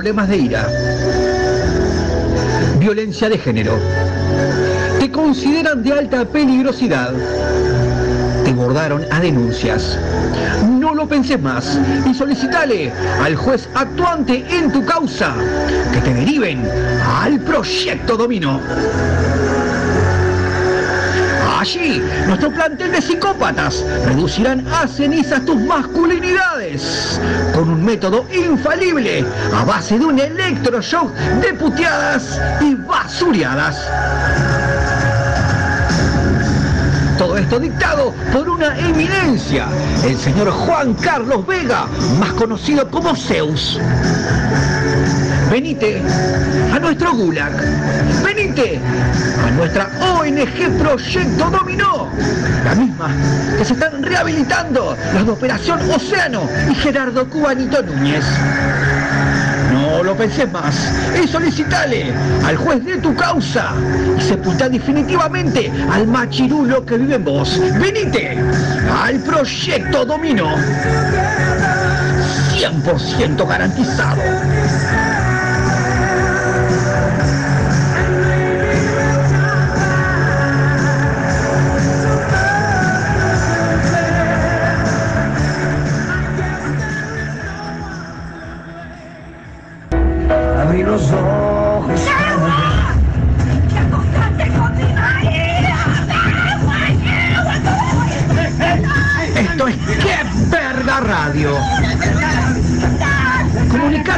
Problemas 0.10 0.30
de 0.30 0.38
ira. 0.38 0.68
Violencia 2.80 3.30
de 3.30 3.38
género. 3.38 3.78
Te 5.00 5.12
consideran 5.12 5.84
de 5.84 5.94
alta 5.94 6.26
peligrosidad. 6.26 7.14
Te 8.44 8.52
bordaron 8.52 9.06
a 9.12 9.20
denuncias. 9.20 10.00
No 10.68 10.96
lo 10.96 11.08
penses 11.08 11.40
más 11.40 11.80
y 12.10 12.16
solicitale 12.16 12.92
al 13.22 13.36
juez 13.36 13.70
actuante 13.76 14.44
en 14.50 14.72
tu 14.72 14.84
causa 14.84 15.36
que 15.94 16.02
te 16.02 16.12
deriven 16.12 16.68
al 17.22 17.40
proyecto 17.42 18.18
Domino. 18.18 18.60
Allí, 21.60 22.02
nuestro 22.26 22.50
plantel 22.52 22.90
de 22.90 23.02
psicópatas 23.02 23.84
reducirán 24.06 24.66
a 24.72 24.88
cenizas 24.88 25.44
tus 25.44 25.58
masculinidades 25.58 27.20
con 27.54 27.70
un 27.70 27.84
método 27.84 28.26
infalible 28.34 29.26
a 29.54 29.66
base 29.66 30.00
de 30.00 30.06
un 30.06 30.18
electroshock 30.18 31.14
de 31.14 31.54
puteadas 31.56 32.40
y 32.62 32.76
basureadas. 32.76 33.78
Todo 37.18 37.38
esto 37.38 37.60
dictado 37.60 38.14
por 38.32 38.48
una 38.48 38.80
eminencia, 38.80 39.68
el 40.06 40.18
señor 40.18 40.52
Juan 40.52 40.94
Carlos 40.94 41.46
Vega, 41.46 41.88
más 42.22 42.32
conocido 42.32 42.90
como 42.90 43.14
Zeus. 43.14 43.78
Venite 45.50 46.02
a 46.72 46.80
nuestro 46.80 47.14
Gulag. 47.14 47.52
Venite 48.24 48.80
a 49.46 49.52
nuestra 49.52 49.90
ONG 50.00 50.78
Proyecto 50.78 51.50
Dominó. 51.50 52.08
La 52.64 52.76
misma 52.76 53.10
que 53.58 53.66
se 53.66 53.74
están 53.74 54.04
rehabilitando 54.04 54.96
los 55.14 55.26
de 55.26 55.32
Operación 55.32 55.80
Océano 55.90 56.44
y 56.70 56.76
Gerardo 56.76 57.28
Cubanito 57.28 57.82
Núñez. 57.82 58.26
No 59.74 60.04
lo 60.04 60.16
pensés 60.16 60.52
más 60.52 60.76
y 61.22 61.28
solicitale 61.28 62.14
al 62.46 62.56
juez 62.56 62.86
de 62.86 62.98
tu 62.98 63.16
causa 63.16 63.74
y 64.18 64.22
sepultá 64.22 64.70
definitivamente 64.70 65.72
al 65.92 66.06
machirulo 66.06 66.86
que 66.86 66.98
vive 66.98 67.16
en 67.16 67.26
vos. 67.26 67.60
Venite 67.80 68.38
al 69.04 69.20
Proyecto 69.20 70.06
Dominó. 70.06 70.56
100% 72.60 73.48
garantizado. 73.48 74.22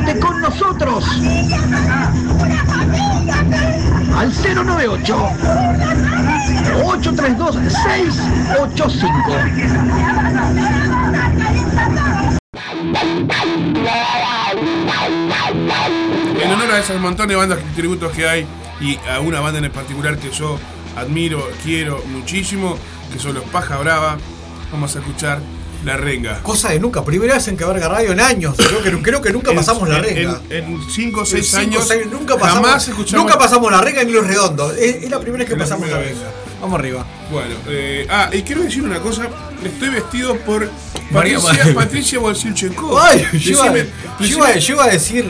Comunicate 0.01 0.19
con 0.19 0.41
nosotros 0.41 1.05
al 4.15 4.31
098 4.31 5.29
832 6.85 7.55
685. 7.55 9.31
En 16.41 16.51
honor 16.51 16.71
a 16.71 16.79
esas 16.79 16.99
montones 16.99 17.29
de 17.29 17.35
bandas 17.35 17.59
tributos 17.75 18.11
que 18.11 18.27
hay 18.27 18.47
y 18.79 18.97
a 19.09 19.19
una 19.19 19.39
banda 19.39 19.59
en 19.59 19.71
particular 19.71 20.17
que 20.17 20.31
yo 20.31 20.57
admiro, 20.95 21.47
quiero 21.63 22.01
muchísimo, 22.07 22.77
que 23.11 23.19
son 23.19 23.35
los 23.35 23.43
Paja 23.45 23.77
Brava, 23.77 24.17
vamos 24.71 24.95
a 24.95 24.99
escuchar 24.99 25.39
La 25.83 25.97
Renga. 25.97 26.41
Cosa 26.43 26.69
de 26.69 26.79
nunca, 26.79 27.03
primera 27.03 27.33
vez 27.35 27.47
en 27.47 27.57
que 27.57 27.65
verga 27.65 27.87
radio 27.87 28.11
en 28.11 28.19
años. 28.19 28.55
Creo 28.57 28.83
que, 28.83 29.01
creo 29.01 29.21
que 29.21 29.31
nunca 29.31 29.51
En- 29.51 29.57
pasamos 29.57 29.89
la 29.89 29.97
en- 29.97 30.03
renga. 30.03 30.41
En 30.49 30.79
5 30.89 31.21
o 31.21 31.25
6 31.25 31.53
En 31.53 31.61
cinco, 31.61 31.75
años, 31.77 31.87
seis, 31.87 32.07
nunca 32.11 32.37
pasamos, 32.37 32.65
jamás 32.67 32.87
escuchamos. 32.87 33.25
nunca 33.25 33.37
pasamos 33.39 33.71
la 33.71 33.81
renga 33.81 34.03
ni 34.03 34.11
los 34.11 34.27
redondos. 34.27 34.77
Es, 34.77 35.03
es 35.03 35.09
la 35.09 35.19
primera 35.19 35.39
vez 35.43 35.47
que 35.49 35.55
la 35.55 35.63
pasamos 35.63 35.89
la 35.89 35.97
renga. 35.99 36.31
Vamos 36.61 36.79
arriba. 36.79 37.05
Bueno, 37.31 37.55
eh, 37.67 38.05
ah, 38.09 38.29
y 38.31 38.43
quiero 38.43 38.61
decir 38.61 38.83
una 38.83 38.99
cosa. 38.99 39.27
Estoy 39.63 39.89
vestido 39.89 40.35
por 40.37 40.69
María- 41.09 41.39
Patricia, 41.39 41.73
Patricia 41.73 42.19
Bolsilchenko. 42.19 42.99
Ay, 42.99 43.25
yo 43.33 43.67
iba 44.69 44.85
a 44.85 44.87
decir. 44.89 45.25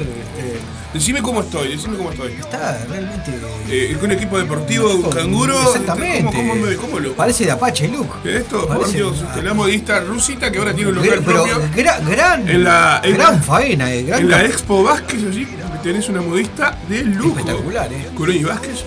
Decime 0.93 1.21
cómo 1.21 1.41
estoy, 1.41 1.69
decime 1.69 1.95
cómo 1.97 2.11
estoy. 2.11 2.33
está 2.33 2.83
realmente. 2.89 3.31
Eh, 3.69 3.95
con 3.97 4.05
un 4.09 4.11
equipo 4.17 4.37
deportivo, 4.37 4.93
un 4.93 5.09
canguro. 5.09 5.59
Exactamente. 5.61 6.23
¿Cómo, 6.25 6.37
cómo, 6.49 6.55
me- 6.55 6.75
cómo 6.75 6.99
lo.? 6.99 7.13
Parece 7.13 7.45
de 7.45 7.51
Apache, 7.51 7.87
Luke. 7.87 8.09
Esto, 8.25 8.67
por 8.67 8.91
Dios, 8.91 9.21
este, 9.21 9.41
la 9.41 9.53
modista 9.53 10.01
rusita 10.01 10.51
que 10.51 10.57
ahora 10.59 10.73
tiene 10.73 10.89
un 10.89 10.95
local 10.97 11.21
pero 11.25 11.43
propio. 11.43 11.61
gra- 11.73 12.05
gran, 12.05 12.49
En 12.49 12.63
la- 12.65 12.99
en 13.03 13.13
gran 13.13 13.35
la- 13.35 13.41
faena, 13.41 13.93
eh, 13.93 14.03
gran 14.03 14.19
En 14.21 14.29
la 14.29 14.43
Expo 14.45 14.83
Vázquez, 14.83 15.23
allí, 15.23 15.47
tenés 15.81 16.09
una 16.09 16.21
modista 16.21 16.77
de 16.89 17.03
lujo. 17.03 17.39
Espectacular, 17.39 17.91
eh. 17.93 18.09
Colón 18.13 18.43
Vázquez 18.43 18.83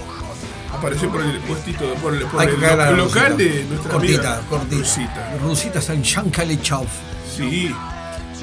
apareció 0.77 1.09
por 1.11 1.23
el 1.23 1.39
puestito, 1.39 1.85
por 2.03 2.15
el, 2.15 2.25
por 2.27 2.43
el 2.43 2.61
lo- 2.61 2.97
local 2.97 3.33
Rusita. 3.33 3.35
de 3.37 3.65
nuestra 3.65 3.91
cortita, 3.93 4.33
amiga 4.35 4.43
cortita. 4.51 4.77
Rusita. 4.77 5.37
Rusita 5.43 5.81
San 5.81 6.03
Chauf. 6.03 6.89
Sí, 7.35 7.75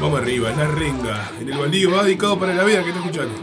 vamos 0.01 0.19
arriba, 0.19 0.51
la 0.51 0.67
renga. 0.67 1.31
En 1.39 1.49
el 1.49 1.57
baldío 1.57 1.91
va 1.91 2.03
dedicado 2.03 2.39
para 2.39 2.53
la 2.53 2.63
vida 2.63 2.83
que 2.83 2.89
está 2.89 2.99
escuchando. 2.99 3.35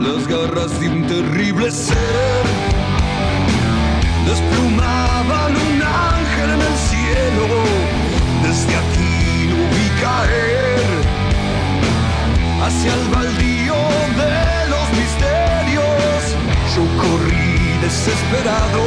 las 0.00 0.26
garras 0.26 0.80
de 0.80 0.88
un 0.88 1.06
terrible 1.06 1.70
ser 1.70 2.41
Desde 8.42 8.76
aquí 8.76 9.48
lo 9.50 9.56
vi 9.74 9.88
caer 10.00 10.86
hacia 12.62 12.94
el 12.94 13.08
baldío 13.08 13.74
de 14.22 14.68
los 14.72 14.86
misterios. 15.00 16.20
Yo 16.74 16.82
corrí 17.02 17.78
desesperado, 17.80 18.84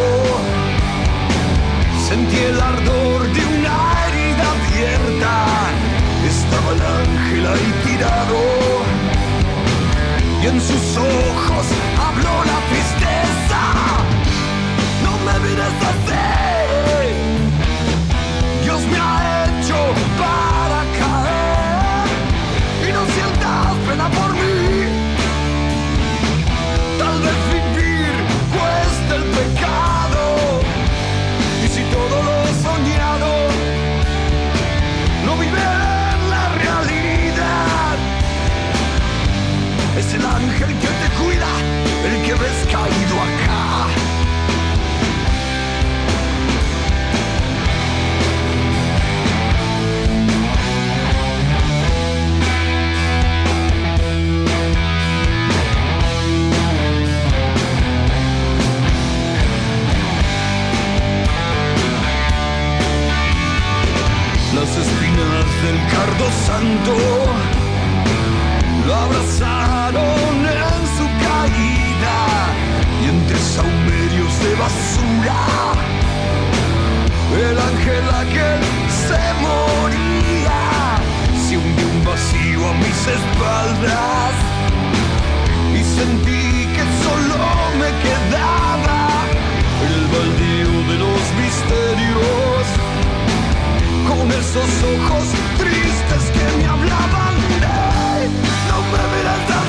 sentí 2.08 2.38
el 2.38 2.60
ardor 2.62 3.22
de 3.34 3.42
una 3.58 3.76
herida 4.08 4.46
abierta. 4.56 5.34
Estaba 6.28 6.70
el 6.74 6.82
ángel 7.02 7.46
ahí 7.48 7.74
tirado 7.86 8.42
y 10.42 10.48
en 10.48 10.62
sus 10.62 10.98
ojos 10.98 11.66
habló 12.06 12.34
la 12.52 12.60
tristeza. 12.72 13.62
No 15.04 15.12
me 15.26 15.40
mires 15.48 15.78
así. 15.92 16.35
El 40.16 40.26
ángel 40.26 40.70
que 40.80 40.88
te 40.88 41.08
cuida, 41.18 41.48
el 42.06 42.22
que 42.24 42.34
ves 42.34 42.66
caído. 42.72 43.35
Del 65.66 65.80
cardo 65.96 66.28
santo. 66.48 66.94
Lo 68.86 68.94
abrazaron 68.94 70.38
en 70.46 70.82
su 70.98 71.06
caída 71.26 72.18
y 73.02 73.06
entre 73.10 73.38
saumerios 73.56 74.34
de 74.44 74.52
basura. 74.64 75.42
El 77.50 77.58
ángel 77.70 78.06
aquel 78.24 78.62
se 79.08 79.22
moría 79.44 80.62
se 81.46 81.58
hundió 81.58 81.86
un 81.96 82.02
vacío 82.06 82.60
a 82.70 82.74
mis 82.84 83.00
espaldas 83.20 84.34
y 85.80 85.82
sentí 85.98 86.46
que 86.76 86.86
solo 87.04 87.38
me 87.82 87.90
quedaba 88.06 89.00
el 89.90 90.02
baldío 90.14 90.74
de 90.92 90.98
los 91.06 91.24
misterios. 91.44 92.66
Con 94.08 94.32
esos 94.32 94.72
ojos 94.96 95.45
tristes 95.66 96.32
que 96.32 96.58
me 96.58 96.66
hablaban. 96.66 97.36
¡Ey! 97.62 98.30
No 98.70 98.78
me 98.92 99.02
mires 99.12 99.65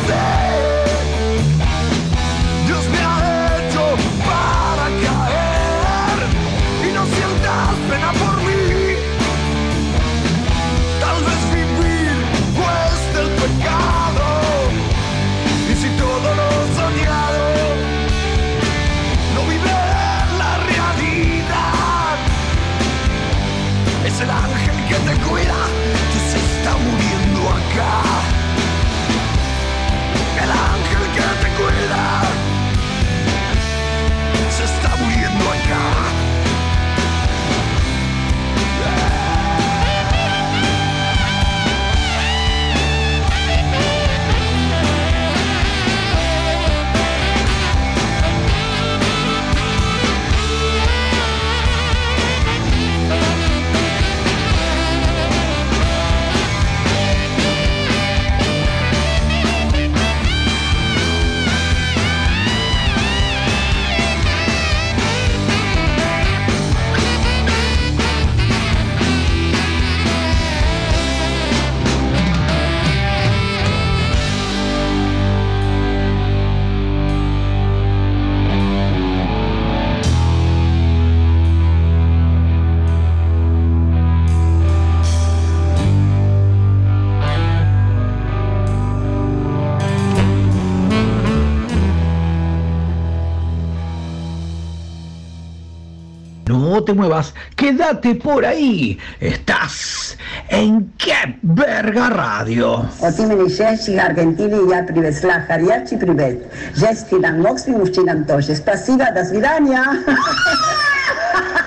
te 96.86 96.94
muevas, 96.94 97.34
quédate 97.56 98.14
por 98.14 98.46
ahí. 98.46 98.98
Estás 99.20 100.16
en 100.48 100.90
Qué 100.96 101.36
Verga 101.42 102.08
Radio. 102.10 102.88
Otimeni 103.00 103.48
Sheshi, 103.48 103.98
Argentina 103.98 104.56
y 104.64 104.70
ya 104.70 104.86
privesla, 104.86 105.44
Hariachi 105.48 105.96
privet. 105.96 106.48
Jeski 106.76 107.18
dan 107.20 107.40
Moxvi, 107.42 107.72
Mushchinan 107.72 108.24
Tosh. 108.26 108.60
Pasiva, 108.60 109.10
das 109.10 109.32
vidania. 109.32 109.82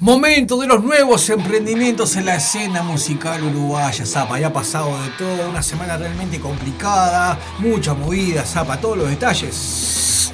Momento 0.00 0.60
de 0.60 0.66
los 0.66 0.82
nuevos 0.82 1.30
emprendimientos 1.30 2.16
en 2.16 2.26
la 2.26 2.34
escena 2.34 2.82
musical 2.82 3.44
uruguaya, 3.44 4.04
Zapa. 4.04 4.40
Ya 4.40 4.48
ha 4.48 4.52
pasado 4.52 4.90
de 5.00 5.10
todo, 5.10 5.48
una 5.48 5.62
semana 5.62 5.96
realmente 5.96 6.40
complicada, 6.40 7.38
mucha 7.60 7.94
movida, 7.94 8.42
Zapa, 8.42 8.80
todos 8.80 8.98
los 8.98 9.08
detalles. 9.08 10.32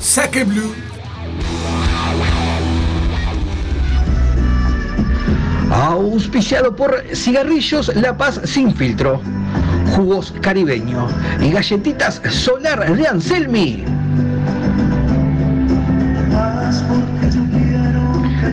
Saque 0.00 0.44
Blue. 0.44 0.74
Auspiciado 5.70 6.74
por 6.74 7.04
Cigarrillos 7.14 7.94
La 7.94 8.16
Paz 8.16 8.40
Sin 8.44 8.74
Filtro, 8.74 9.20
Jugos 9.94 10.32
Caribeño 10.40 11.08
y 11.40 11.50
Galletitas 11.50 12.22
Solar 12.30 12.96
de 12.96 13.06
Anselmi. 13.06 14.01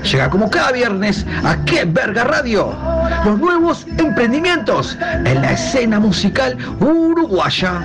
Llega 0.03 0.29
como 0.29 0.49
cada 0.49 0.71
viernes 0.71 1.25
a 1.43 1.57
Qué 1.65 1.85
Verga 1.85 2.23
Radio. 2.23 2.75
Los 3.25 3.39
nuevos 3.39 3.85
emprendimientos 3.97 4.97
en 5.25 5.41
la 5.41 5.51
escena 5.51 5.99
musical 5.99 6.57
uruguaya. 6.79 7.81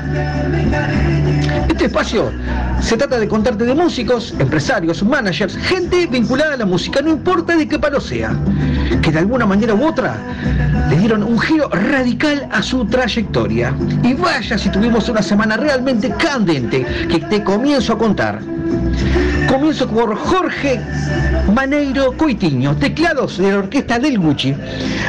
Este 1.68 1.86
espacio 1.86 2.32
se 2.80 2.96
trata 2.96 3.18
de 3.18 3.28
contarte 3.28 3.64
de 3.64 3.74
músicos, 3.74 4.34
empresarios, 4.38 5.02
managers, 5.02 5.56
gente 5.56 6.06
vinculada 6.06 6.54
a 6.54 6.56
la 6.56 6.66
música, 6.66 7.00
no 7.00 7.10
importa 7.10 7.56
de 7.56 7.66
qué 7.66 7.78
palo 7.78 8.00
sea, 8.00 8.34
que 9.02 9.10
de 9.10 9.18
alguna 9.18 9.46
manera 9.46 9.74
u 9.74 9.86
otra 9.86 10.16
le 10.90 10.96
dieron 10.98 11.22
un 11.22 11.38
giro 11.38 11.68
radical 11.68 12.48
a 12.52 12.62
su 12.62 12.84
trayectoria. 12.86 13.74
Y 14.02 14.14
vaya 14.14 14.58
si 14.58 14.68
tuvimos 14.68 15.08
una 15.08 15.22
semana 15.22 15.56
realmente 15.56 16.10
candente 16.10 16.84
que 17.08 17.20
te 17.20 17.42
comienzo 17.42 17.94
a 17.94 17.98
contar. 17.98 18.40
Comienzo 19.48 19.88
por 19.88 20.14
Jorge 20.16 20.80
Maneiro 21.54 22.16
Coitiño, 22.16 22.76
teclados 22.76 23.38
de 23.38 23.50
la 23.50 23.58
orquesta 23.58 23.98
del 23.98 24.18
Gucci. 24.18 24.54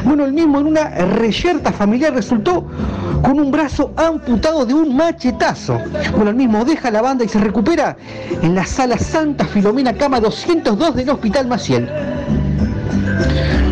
Bueno, 0.03 0.25
el 0.25 0.33
mismo 0.33 0.59
en 0.59 0.67
una 0.67 0.89
reyerta 0.89 1.71
familiar 1.71 2.13
resultó 2.13 2.67
con 3.21 3.39
un 3.39 3.49
brazo 3.49 3.91
amputado 3.95 4.65
de 4.65 4.73
un 4.73 4.95
machetazo. 4.95 5.81
Mismo 6.35 6.65
deja 6.65 6.91
la 6.91 7.01
banda 7.01 7.23
y 7.25 7.29
se 7.29 7.39
recupera 7.39 7.97
en 8.41 8.55
la 8.55 8.65
sala 8.65 8.97
Santa 8.97 9.45
Filomena 9.45 9.93
Cama 9.93 10.19
202 10.19 10.95
del 10.95 11.09
Hospital 11.09 11.47
Maciel. 11.47 11.89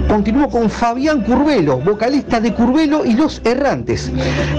Continuó 0.07 0.47
con 0.47 0.69
Fabián 0.69 1.21
Curvelo, 1.21 1.79
vocalista 1.79 2.39
de 2.39 2.53
Curvelo 2.53 3.03
y 3.03 3.13
Los 3.13 3.41
Errantes. 3.45 4.11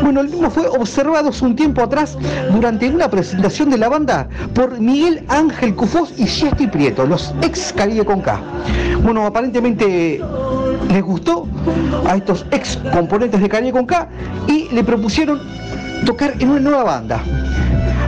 Bueno, 0.03 0.21
el 0.21 0.29
mismo 0.29 0.51
fue 0.51 0.67
observado 0.67 1.29
hace 1.29 1.45
un 1.45 1.55
tiempo 1.55 1.83
atrás 1.83 2.19
durante 2.53 2.89
una 2.89 3.09
presentación 3.09 3.71
de 3.71 3.79
la 3.79 3.89
banda 3.89 4.29
por 4.53 4.81
Miguel 4.81 5.25
Ángel 5.29 5.75
Cufós 5.77 6.13
y 6.17 6.27
Jessy 6.27 6.67
Prieto, 6.67 7.07
los 7.07 7.33
ex 7.43 7.73
Caribe 7.73 8.05
con 8.05 8.21
K. 8.21 8.41
Bueno, 9.03 9.25
aparentemente 9.27 10.21
les 10.91 11.03
gustó 11.03 11.47
a 12.09 12.17
estos 12.17 12.45
ex 12.51 12.77
componentes 12.93 13.41
de 13.41 13.49
Caribe 13.49 13.73
con 13.73 13.87
K 13.87 14.09
y 14.49 14.69
le 14.75 14.83
propusieron 14.83 15.41
tocar 16.05 16.35
en 16.39 16.51
una 16.51 16.61
nueva 16.61 16.85
banda. 16.85 17.23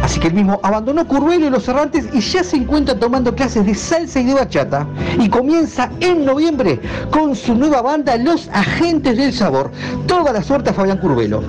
Así 0.06 0.20
que 0.20 0.28
el 0.28 0.34
mismo 0.34 0.60
abandonó 0.62 1.04
Curvelo 1.04 1.48
y 1.48 1.50
los 1.50 1.66
errantes 1.66 2.08
y 2.12 2.20
ya 2.20 2.44
se 2.44 2.58
encuentra 2.58 2.96
tomando 2.96 3.34
clases 3.34 3.66
de 3.66 3.74
salsa 3.74 4.20
y 4.20 4.26
de 4.26 4.34
bachata. 4.34 4.86
Y 5.18 5.28
comienza 5.28 5.90
en 5.98 6.24
noviembre 6.24 6.78
con 7.10 7.34
su 7.34 7.56
nueva 7.56 7.82
banda 7.82 8.16
Los 8.16 8.48
Agentes 8.52 9.16
del 9.16 9.32
Sabor. 9.32 9.72
Toda 10.06 10.32
la 10.32 10.44
suerte 10.44 10.70
a 10.70 10.74
Fabián 10.74 10.98
Curvelo. 10.98 11.42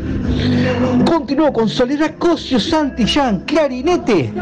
Continuó 1.06 1.54
con 1.54 1.70
Soledad 1.70 2.16
Cosio 2.18 2.60
Santillán, 2.60 3.42
clarinete 3.42 4.34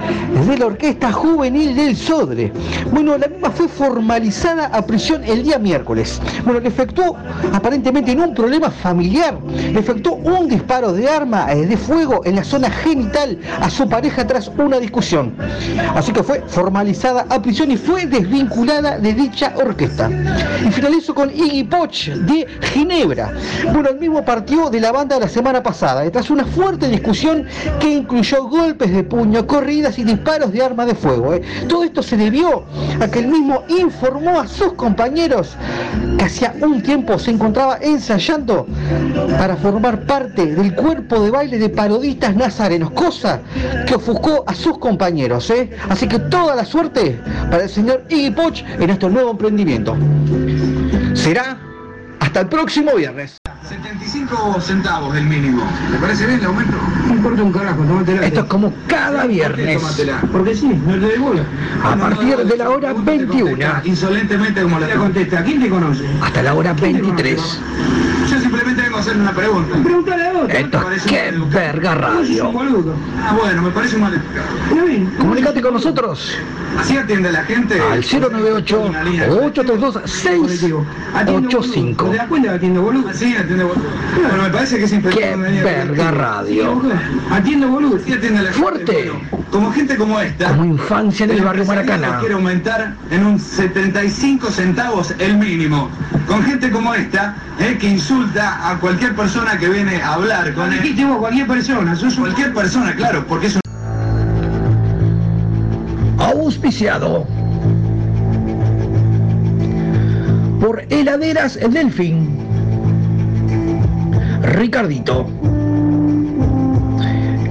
de 0.48 0.58
la 0.58 0.66
Orquesta 0.66 1.12
Juvenil 1.12 1.76
del 1.76 1.98
Sodre. 1.98 2.54
Bueno, 2.92 3.18
la 3.18 3.28
misma 3.28 3.50
fue 3.52 3.68
formalizada 3.68 4.68
a 4.68 4.86
prisión 4.86 5.26
el 5.26 5.44
día 5.44 5.60
miércoles. 5.60 6.22
Bueno, 6.46 6.62
le 6.62 6.70
efectuó 6.70 7.18
aparentemente 7.52 8.14
en 8.14 8.22
un 8.22 8.34
problema 8.34 8.72
familiar, 8.72 9.38
le 9.74 9.78
efectuó 9.78 10.14
un 10.16 10.48
disparo 10.48 10.94
de 10.94 11.10
arma 11.10 11.52
eh, 11.52 11.66
de 11.66 11.76
fuego 11.76 12.22
en 12.24 12.38
la 12.38 12.44
zona 12.46 12.70
genital 12.70 13.38
a 13.60 13.70
su 13.70 13.90
pareja 13.90 14.05
tras 14.12 14.52
una 14.58 14.80
discusión. 14.80 15.34
Así 15.96 16.12
que 16.14 16.24
fue 16.24 16.44
formalizada 16.48 17.26
a 17.30 17.42
prisión 17.42 17.72
y 17.72 17.78
fue 17.78 18.06
desvinculada 18.06 18.98
de 19.00 19.14
dicha 19.14 19.54
orquesta. 19.56 20.10
Y 20.66 20.72
finalizó 20.72 21.16
con 21.16 21.30
Iggy 21.30 21.64
Poch 21.64 22.10
de 22.10 22.48
Ginebra. 22.62 23.34
Bueno, 23.72 23.90
el 23.90 24.00
mismo 24.00 24.24
partió 24.24 24.70
de 24.70 24.80
la 24.80 24.92
banda 24.92 25.20
la 25.20 25.28
semana 25.28 25.64
pasada, 25.64 26.06
y 26.06 26.12
tras 26.12 26.30
una 26.30 26.46
fuerte 26.46 26.88
discusión 26.88 27.46
que 27.80 27.90
incluyó 27.90 28.48
golpes 28.48 28.92
de 28.92 29.04
puño, 29.04 29.48
corridas 29.48 29.98
y 29.98 30.04
disparos 30.04 30.52
de 30.52 30.62
arma 30.62 30.86
de 30.86 30.96
fuego. 30.96 31.34
¿eh? 31.34 31.42
Todo 31.68 31.84
esto 31.84 32.04
se 32.04 32.18
debió 32.18 32.64
a 33.00 33.08
que 33.08 33.20
el 33.20 33.28
mismo 33.28 33.64
informó 33.68 34.40
a 34.40 34.48
sus 34.48 34.74
compañeros 34.74 35.56
que 36.18 36.26
hacía 36.26 36.54
un 36.62 36.82
tiempo 36.82 37.18
se 37.18 37.32
encontraba 37.32 37.78
ensayando 37.82 38.68
para 39.38 39.56
formar 39.56 40.06
parte 40.06 40.46
del 40.46 40.76
cuerpo 40.76 41.20
de 41.22 41.32
baile 41.32 41.58
de 41.58 41.70
parodistas 41.70 42.36
nazarenos, 42.36 42.92
cosa 42.92 43.40
que 43.88 43.95
ofuscó 43.96 44.44
a 44.48 44.54
sus 44.54 44.78
compañeros. 44.78 45.50
¿eh? 45.50 45.72
Así 45.90 46.08
que 46.08 46.20
toda 46.20 46.56
la 46.56 46.66
suerte 46.66 47.20
para 47.50 47.64
el 47.64 47.70
señor 47.70 48.04
Iggy 48.10 48.32
Poch 48.32 48.64
en 48.80 48.90
este 48.90 49.10
nuevo 49.10 49.32
emprendimiento. 49.32 49.96
Será 51.14 51.58
hasta 52.20 52.42
el 52.42 52.48
próximo 52.48 52.94
viernes. 52.96 53.38
75 53.68 54.62
centavos 54.62 55.16
el 55.18 55.26
mínimo. 55.26 55.64
¿Te 55.92 55.98
parece 55.98 56.28
bien 56.28 56.40
el 56.40 56.46
aumento? 56.46 56.78
No 57.08 57.14
importa 57.16 57.44
un 57.44 57.52
carajo, 57.52 57.84
tómatela. 57.84 58.26
Esto 58.28 58.40
es 58.42 58.46
como 58.46 58.74
cada 58.88 59.26
viernes. 59.26 59.82
Tómatela. 59.82 60.22
Porque 60.32 60.56
sí, 60.56 60.68
no 60.86 61.08
te 61.08 61.18
bola. 61.18 61.44
A 61.84 61.96
partir 61.96 62.38
de 62.38 62.58
la 62.58 62.70
hora 62.70 62.94
21 62.94 63.58
Insolentemente 63.86 64.62
como 64.62 64.80
la 64.80 64.88
Te 64.88 64.96
contesta, 64.96 65.44
¿quién 65.44 65.62
te 65.62 65.70
conoce? 65.70 66.06
hasta 66.22 66.44
la 66.44 66.54
hora 66.54 66.74
23. 66.74 67.60
Vengo 68.96 68.96
a 68.96 69.00
hacerle 69.02 69.22
una 69.24 69.34
pregunta. 69.34 69.76
Pregúntale 69.84 70.24
a 70.26 70.30
otro. 70.32 70.48
Esto 70.48 70.92
es 70.92 71.04
qué 71.04 71.34
verga 71.50 71.96
radio. 71.96 72.50
Ah, 73.22 73.36
bueno, 73.38 73.62
me 73.64 73.72
parece 73.72 73.98
un 73.98 74.04
mal 74.04 74.14
educado. 74.14 74.48
Comunicate 75.18 75.62
con 75.62 75.74
nosotros 75.74 76.38
Así 76.80 76.96
atiende 76.98 77.30
la 77.32 77.44
gente. 77.44 77.80
al 77.82 78.00
098 78.02 78.92
832 79.30 80.00
685. 80.06 82.06
¿Te 82.10 82.18
das 82.18 82.28
cuenta 82.28 82.50
que 82.50 82.56
atiendo 82.56 82.82
boludo? 82.84 83.12
Sí, 83.14 83.36
atiende 83.36 83.64
boludo. 83.66 83.84
Bueno, 84.30 84.44
me 84.44 84.50
parece 84.50 84.78
que 84.78 84.84
es 84.86 84.92
Qué 84.92 84.96
impecable. 84.98 85.62
verga 85.64 86.12
radio. 86.12 86.82
Atiendo 87.32 87.68
boludo. 87.68 88.00
Sí, 88.06 88.14
atiende 88.14 88.40
a 88.40 88.44
la 88.44 88.52
gente. 88.54 88.62
Fuerte. 88.62 89.12
Bueno, 89.12 89.44
como 89.52 89.72
gente 89.74 89.96
como 89.98 90.20
esta. 90.22 90.48
Como 90.50 90.66
infancia 90.66 91.24
en 91.26 91.32
el 91.32 91.42
barrio 91.44 91.66
Maracaná. 91.66 92.20
quiere 92.20 92.36
aumentar 92.36 92.94
en 93.12 93.26
un 93.26 93.40
75 93.40 94.50
centavos 94.52 95.14
el 95.20 95.38
mínimo. 95.38 95.90
Con 96.28 96.44
gente 96.44 96.70
como 96.72 96.94
esta, 96.94 97.36
eh, 97.60 97.78
que 97.80 97.88
insulta 97.88 98.70
a 98.70 98.78
cualquier 98.86 99.16
persona 99.16 99.58
que 99.58 99.68
viene 99.68 100.00
a 100.00 100.14
hablar 100.14 100.54
con 100.54 100.72
él. 100.72 100.80
Dijiste 100.80 101.06
vos, 101.06 101.18
cualquier 101.18 101.48
persona, 101.48 101.96
sos 101.96 102.14
cualquier 102.14 102.54
persona, 102.54 102.96
claro, 102.96 103.26
porque 103.28 103.48
es 103.48 103.56
un... 103.56 103.62
Auspiciado 106.20 107.26
por 110.62 110.84
Heladeras 110.92 111.56
El 111.56 111.74
Delfín. 111.74 112.38
Ricardito. 114.44 115.26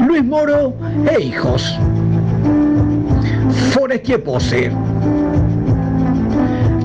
Luis 0.07 0.25
Moro 0.25 0.77
e 1.13 1.21
hijos. 1.21 1.77
Forestier 3.73 4.23
Pose. 4.23 4.71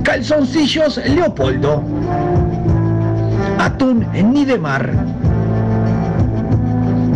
Calzoncillos 0.01 0.97
Leopoldo. 1.05 1.83
Atún 3.59 4.07
Nidemar. 4.13 4.89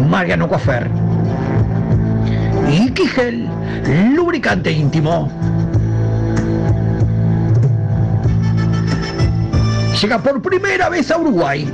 Mariano 0.10 0.50
Coafer. 0.50 0.89
Y 2.70 2.91
Quigel, 2.91 3.48
lubricante 4.14 4.72
íntimo. 4.72 5.32
Llega 10.02 10.20
por 10.20 10.41
primera 10.41 10.89
vez 10.89 11.10
a 11.12 11.18
Uruguay. 11.18 11.72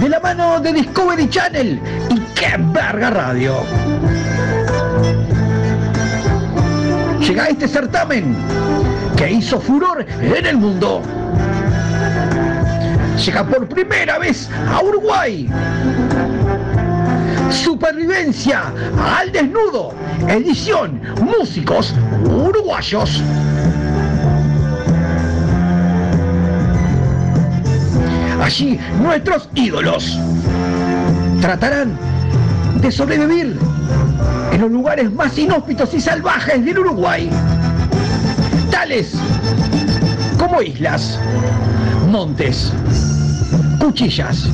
De 0.00 0.08
la 0.08 0.18
mano 0.18 0.58
de 0.58 0.72
Discovery 0.72 1.28
Channel 1.28 1.80
y 2.10 2.18
qué 2.34 2.56
verga 2.58 3.10
radio. 3.10 3.54
Llega 7.20 7.46
este 7.46 7.68
certamen 7.68 8.34
que 9.16 9.30
hizo 9.30 9.60
furor 9.60 10.04
en 10.20 10.46
el 10.46 10.56
mundo. 10.56 11.00
Llega 13.24 13.46
por 13.46 13.68
primera 13.68 14.18
vez 14.18 14.48
a 14.72 14.82
Uruguay. 14.82 15.46
Supervivencia 17.50 18.72
al 19.18 19.30
desnudo, 19.30 19.92
edición 20.26 21.02
músicos 21.20 21.94
uruguayos. 22.24 23.22
Allí 28.42 28.80
nuestros 29.02 29.50
ídolos 29.54 30.18
tratarán 31.42 31.98
de 32.80 32.90
sobrevivir 32.90 33.58
en 34.52 34.60
los 34.62 34.70
lugares 34.70 35.12
más 35.12 35.36
inhóspitos 35.36 35.92
y 35.92 36.00
salvajes 36.00 36.64
del 36.64 36.78
Uruguay, 36.78 37.28
tales 38.70 39.12
como 40.38 40.62
islas, 40.62 41.18
montes, 42.08 42.72
cuchillas, 43.80 44.46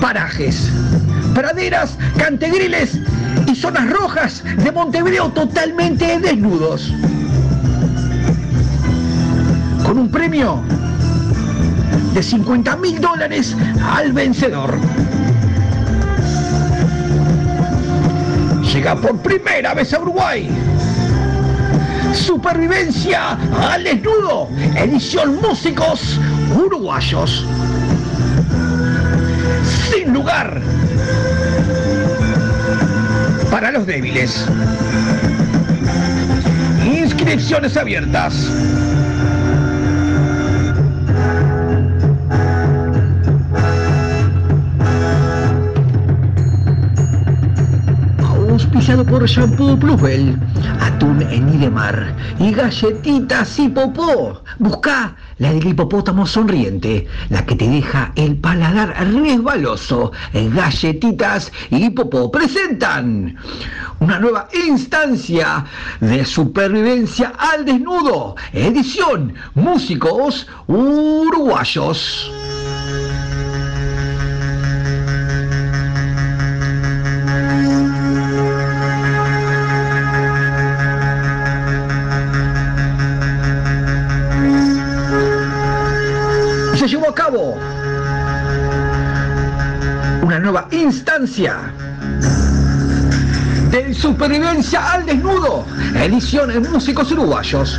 parajes, 0.00 0.68
praderas, 1.34 1.96
cantegriles 2.18 2.98
y 3.46 3.54
zonas 3.54 3.88
rojas 3.90 4.42
de 4.58 4.72
Montevideo 4.72 5.30
totalmente 5.30 6.18
desnudos. 6.18 6.92
Con 9.86 9.98
un 9.98 10.10
premio 10.10 10.62
de 12.12 12.22
50 12.22 12.76
mil 12.76 13.00
dólares 13.00 13.56
al 13.82 14.12
vencedor. 14.12 14.76
Llega 18.72 18.96
por 18.96 19.16
primera 19.18 19.74
vez 19.74 19.94
a 19.94 20.00
Uruguay. 20.00 20.48
Supervivencia 22.12 23.38
al 23.70 23.84
desnudo. 23.84 24.48
Edición 24.76 25.40
músicos 25.40 26.18
uruguayos. 26.52 27.46
Sin 29.90 30.12
lugar 30.12 30.60
para 33.50 33.70
los 33.70 33.86
débiles. 33.86 34.46
Inscripciones 36.84 37.76
abiertas. 37.76 38.50
auspiciado 48.54 49.04
por 49.04 49.26
Shampoo 49.26 49.76
Plusbel, 49.76 50.38
atún 50.80 51.22
en 51.22 51.48
Idemar 51.54 52.14
y 52.38 52.52
galletitas 52.52 53.58
y 53.58 53.68
popó. 53.68 54.42
Busca 54.58 55.16
la 55.38 55.52
del 55.52 55.66
hipopótamo 55.66 56.26
sonriente, 56.26 57.06
la 57.30 57.44
que 57.44 57.56
te 57.56 57.68
deja 57.68 58.12
el 58.16 58.36
paladar 58.36 58.94
resbaloso. 59.12 60.12
Galletitas 60.32 61.52
y 61.70 61.90
popó 61.90 62.30
presentan 62.30 63.36
una 64.00 64.18
nueva 64.18 64.48
instancia 64.66 65.64
de 66.00 66.24
supervivencia 66.24 67.32
al 67.38 67.64
desnudo, 67.64 68.36
edición 68.52 69.34
músicos 69.54 70.46
uruguayos. 70.66 72.33
Nueva 91.14 91.24
instancia 91.24 91.72
de 93.70 93.94
supervivencia 93.94 94.92
al 94.92 95.06
desnudo, 95.06 95.64
edición 95.94 96.50
en 96.50 96.70
músicos 96.70 97.10
uruguayos. 97.12 97.78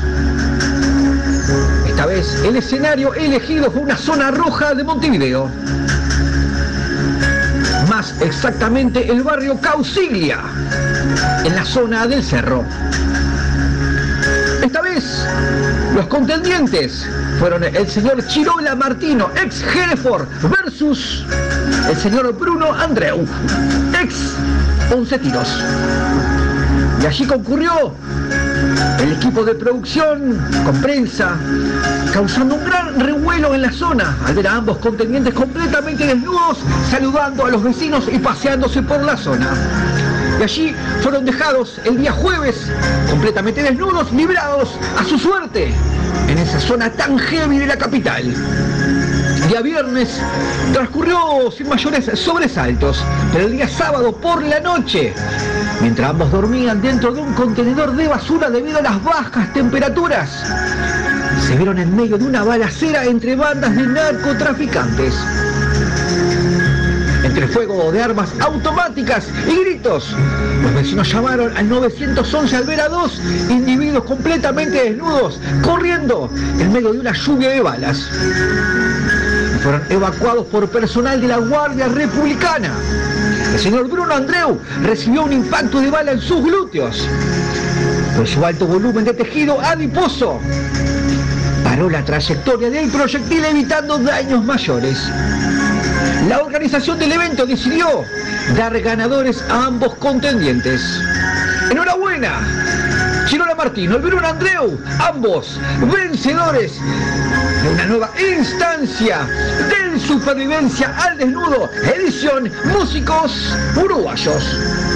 Esta 1.88 2.06
vez 2.06 2.36
el 2.46 2.56
escenario 2.56 3.14
elegido 3.14 3.72
fue 3.72 3.82
una 3.82 3.98
zona 3.98 4.32
roja 4.32 4.74
de 4.74 4.84
Montevideo. 4.84 5.50
Más 7.90 8.22
exactamente 8.22 9.10
el 9.10 9.22
barrio 9.24 9.60
Causiglia, 9.60 10.40
en 11.44 11.56
la 11.56 11.66
zona 11.66 12.08
del 12.08 12.24
cerro. 12.24 12.64
Esta 14.64 14.82
vez 14.82 15.26
los 15.94 16.08
contendientes 16.08 17.06
fueron 17.40 17.64
el 17.64 17.88
señor 17.88 18.26
Chirola 18.28 18.76
Martino, 18.76 19.30
ex 19.42 19.62
Hereford, 19.62 20.28
versus 20.50 21.26
el 21.90 21.98
señor 21.98 22.34
Bruno 22.34 22.74
Andreu, 22.74 23.26
ex 24.02 24.34
Once 24.92 25.18
Tiros. 25.20 25.64
Y 27.02 27.06
allí 27.06 27.26
concurrió 27.26 27.94
el 29.00 29.14
equipo 29.14 29.44
de 29.44 29.54
producción 29.56 30.40
con 30.64 30.82
prensa, 30.82 31.38
causando 32.12 32.56
un 32.56 32.66
gran 32.66 33.00
revuelo 33.00 33.54
en 33.54 33.62
la 33.62 33.72
zona 33.72 34.18
al 34.26 34.36
ver 34.36 34.48
a 34.48 34.56
ambos 34.56 34.78
contendientes 34.80 35.34
completamente 35.34 36.06
desnudos, 36.08 36.58
saludando 36.90 37.46
a 37.46 37.50
los 37.50 37.64
vecinos 37.64 38.06
y 38.12 38.18
paseándose 38.18 38.82
por 38.82 39.04
la 39.04 39.18
zona. 39.18 39.54
Y 40.40 40.44
allí 40.44 40.76
fueron 41.02 41.26
dejados 41.26 41.80
el 41.84 41.98
día 41.98 42.12
jueves, 42.12 42.72
completamente 43.10 43.62
desnudos, 43.62 44.12
librados 44.12 44.72
a 45.00 45.04
su 45.04 45.18
suerte 45.18 45.74
en 46.28 46.38
esa 46.38 46.60
zona 46.60 46.90
tan 46.92 47.18
heavy 47.18 47.60
de 47.60 47.68
la 47.68 47.78
capital. 47.78 48.34
El 49.46 49.52
día 49.52 49.62
viernes 49.62 50.20
transcurrió 50.74 51.52
sin 51.56 51.70
mayores 51.70 52.10
sobresaltos, 52.16 53.04
pero 53.32 53.46
el 53.46 53.52
día 53.52 53.68
sábado 53.68 54.12
por 54.12 54.41
la 54.41 54.60
noche, 54.60 55.14
mientras 55.82 56.10
ambos 56.10 56.32
dormían 56.32 56.82
dentro 56.82 57.14
de 57.14 57.22
un 57.22 57.32
contenedor 57.34 57.96
de 57.96 58.08
basura 58.08 58.50
debido 58.50 58.80
a 58.80 58.82
las 58.82 59.04
bajas 59.04 59.54
temperaturas, 59.54 60.32
se 61.46 61.56
vieron 61.58 61.78
en 61.78 61.96
medio 61.96 62.18
de 62.18 62.26
una 62.26 62.43
balacera 62.43 63.06
entre 63.06 63.36
bandas 63.36 63.76
de 63.76 63.86
narcotraficantes. 63.86 65.14
Entre 67.24 67.48
fuego 67.48 67.91
de 67.91 68.02
armas 68.02 68.32
automáticas 68.39 69.28
y 69.48 69.64
gritos, 69.64 70.16
los 70.64 70.74
vecinos 70.74 71.08
llamaron 71.12 71.56
al 71.56 71.70
911 71.70 72.56
al 72.56 72.64
ver 72.64 72.82
a 72.82 72.89
dos 72.89 73.22
individuos 73.50 74.06
completamente 74.06 74.86
desnudos 74.86 75.39
corriendo 75.62 76.32
en 76.60 76.74
medio 76.74 76.93
de 76.93 77.00
una 77.00 77.14
lluvia 77.14 77.50
de 77.50 77.62
balas. 77.62 78.10
Fueron 79.66 79.82
evacuados 79.89 80.45
por 80.45 80.70
personal 80.70 81.20
de 81.20 81.28
la 81.28 81.38
Guardia 81.38 81.88
Republicana. 81.88 82.72
El 83.51 83.59
señor 83.59 83.89
Bruno 83.89 84.13
Andreu 84.13 84.61
recibió 84.84 85.24
un 85.24 85.34
impacto 85.34 85.82
de 85.82 85.89
bala 85.89 86.11
en 86.11 86.22
sus 86.22 86.43
glúteos. 86.43 87.09
Por 88.16 88.28
su 88.28 88.45
alto 88.45 88.68
volumen 88.68 89.05
de 89.05 89.13
tejido 89.13 89.59
adiposo, 89.59 90.39
paró 91.63 91.89
la 91.89 92.05
trayectoria 92.05 92.70
del 92.70 92.91
proyectil 92.91 93.43
evitando 93.43 93.97
daños 93.97 94.43
mayores. 94.43 94.99
La 96.30 96.43
organización 96.43 96.99
del 96.99 97.13
evento 97.13 97.47
decidió 97.47 98.03
dar 98.55 98.80
ganadores 98.82 99.43
a 99.49 99.66
ambos 99.66 99.95
contendientes. 99.95 100.80
¡Enhorabuena! 101.72 102.64
Chirola 103.36 103.54
Martino 103.54 103.98
y 103.98 104.00
Bruno 104.00 104.26
Andreu, 104.26 104.80
ambos 104.98 105.60
vencedores 105.92 106.80
de 107.62 107.70
una 107.70 107.86
nueva 107.86 108.10
instancia 108.18 109.28
del 109.68 110.00
Supervivencia 110.00 110.96
al 110.98 111.18
Desnudo, 111.18 111.70
edición 111.94 112.50
Músicos 112.72 113.54
Uruguayos. 113.76 114.95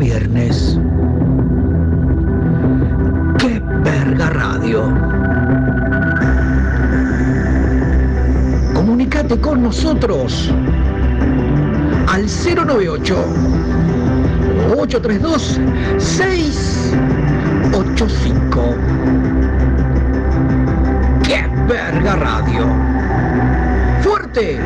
Viernes. 0.00 0.76
¡Qué 3.38 3.62
verga 3.84 4.30
radio! 4.30 4.92
Comunicate 8.74 9.40
con 9.40 9.62
nosotros 9.62 10.50
al 12.08 12.24
098 12.24 13.24
832 14.70 15.60
685. 15.98 18.74
¡Qué 21.22 21.46
verga 21.68 22.16
radio! 22.16 22.66
¡Fuerte! 24.02 24.58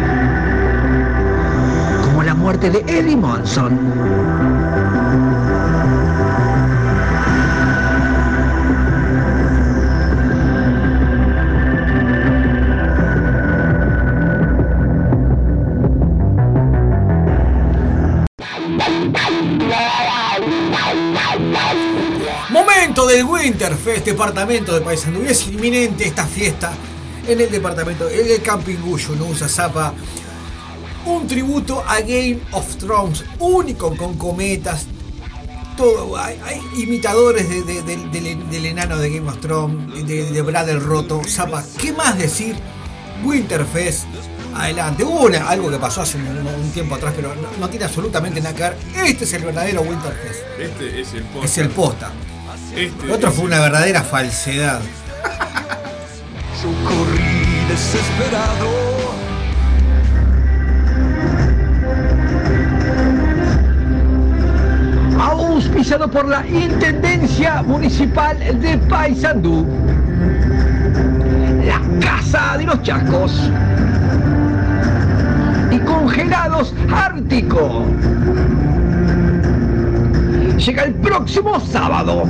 muerte 2.45 2.69
de 2.69 2.81
Eddie 2.81 3.17
Monson. 3.17 3.73
Momento 22.51 23.07
del 23.07 23.25
Winterfest, 23.25 24.05
departamento 24.05 24.75
de 24.75 24.83
Paisandú. 24.83 25.23
Es 25.27 25.47
inminente 25.47 26.07
esta 26.07 26.27
fiesta 26.27 26.75
en 27.27 27.41
el 27.41 27.51
departamento. 27.51 28.07
El 28.11 28.43
campingullo 28.43 29.17
no 29.17 29.29
usa 29.29 29.49
zapa 29.49 29.95
un 31.25 31.29
tributo 31.31 31.83
a 31.89 32.01
Game 32.01 32.39
of 32.53 32.77
Thrones, 32.77 33.25
único 33.39 33.97
con 33.97 34.13
cometas. 34.19 34.85
Todo, 35.75 36.19
hay, 36.19 36.39
hay 36.45 36.61
imitadores 36.83 37.49
de- 37.49 37.63
de- 37.63 37.83
de- 37.83 37.97
del, 38.21 38.51
del 38.51 38.67
enano 38.67 38.99
de 38.99 39.09
Game 39.09 39.31
of 39.31 39.39
Thrones, 39.41 40.07
de, 40.07 40.31
de 40.31 40.43
Brad 40.43 40.69
el 40.69 40.83
Roto, 40.83 41.23
Zapa. 41.27 41.65
¿Qué 41.79 41.95
más 41.95 42.19
decir? 42.19 42.57
Winterfest, 43.25 44.05
adelante. 44.55 45.03
Hubo 45.03 45.23
una- 45.23 45.49
algo 45.49 45.71
que 45.71 45.79
pasó 45.79 46.03
hace 46.03 46.19
un, 46.19 46.27
un 46.47 46.71
tiempo 46.73 46.95
atrás, 46.97 47.15
pero 47.17 47.35
no, 47.37 47.49
no 47.59 47.71
tiene 47.71 47.87
absolutamente 47.87 48.43
nada 48.43 48.55
que 48.55 48.63
ver. 48.63 48.77
Este 49.07 49.25
es 49.25 49.33
el 49.33 49.45
verdadero 49.45 49.81
Winterfest. 49.81 50.41
Este 50.61 51.01
es 51.01 51.15
el 51.15 51.23
posta. 51.23 51.47
Es 51.47 51.57
el 51.59 51.69
posta. 51.71 52.13
Este 52.77 53.05
El 53.07 53.11
otro 53.13 53.33
fue 53.33 53.47
una 53.47 53.61
verdadera 53.61 54.03
falsedad. 54.03 54.83
Yo 56.63 56.69
corrí 56.87 57.67
desesperado. 57.71 58.94
Auspiciado 65.31 66.11
por 66.11 66.29
la 66.29 66.47
Intendencia 66.47 67.63
Municipal 67.63 68.37
de 68.61 68.79
Paysandú. 68.79 69.67
La 71.65 71.81
Casa 72.01 72.59
de 72.59 72.65
los 72.65 72.83
Chascos. 72.83 73.51
Y 75.71 75.79
Congelados 75.81 76.75
Ártico. 76.95 77.87
Llega 80.59 80.85
el 80.85 80.95
próximo 80.95 81.59
sábado 81.61 82.25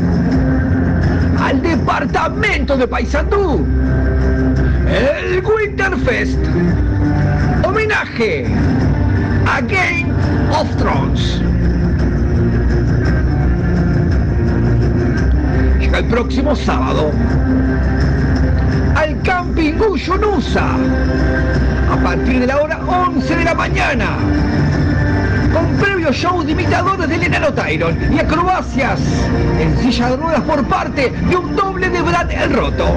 al 1.40 1.60
departamento 1.62 2.76
de 2.76 2.86
Paysandú. 2.86 3.66
El 4.88 5.44
Winterfest. 5.44 6.38
Homenaje 7.64 8.46
a 9.46 9.60
Game 9.60 10.12
of 10.52 10.74
Thrones. 10.76 11.40
El 15.96 16.06
próximo 16.06 16.56
sábado 16.56 17.12
al 18.96 19.22
Camping 19.22 19.74
Gullonusa 19.78 20.66
a 21.92 21.96
partir 22.02 22.40
de 22.40 22.46
la 22.48 22.60
hora 22.60 22.80
11 22.84 23.36
de 23.36 23.44
la 23.44 23.54
mañana 23.54 24.16
con 25.52 25.66
previo 25.76 26.12
show 26.12 26.42
de 26.42 26.50
imitadores 26.50 27.08
del 27.08 27.22
enano 27.22 27.54
Tyron 27.54 27.96
y 28.12 28.18
acrobacias 28.18 28.98
en 29.60 29.78
silla 29.78 30.10
de 30.10 30.16
ruedas 30.16 30.40
por 30.40 30.64
parte 30.64 31.12
de 31.28 31.36
un 31.36 31.54
doble 31.54 31.88
de 31.88 32.02
Brad 32.02 32.28
el 32.28 32.52
Roto. 32.52 32.96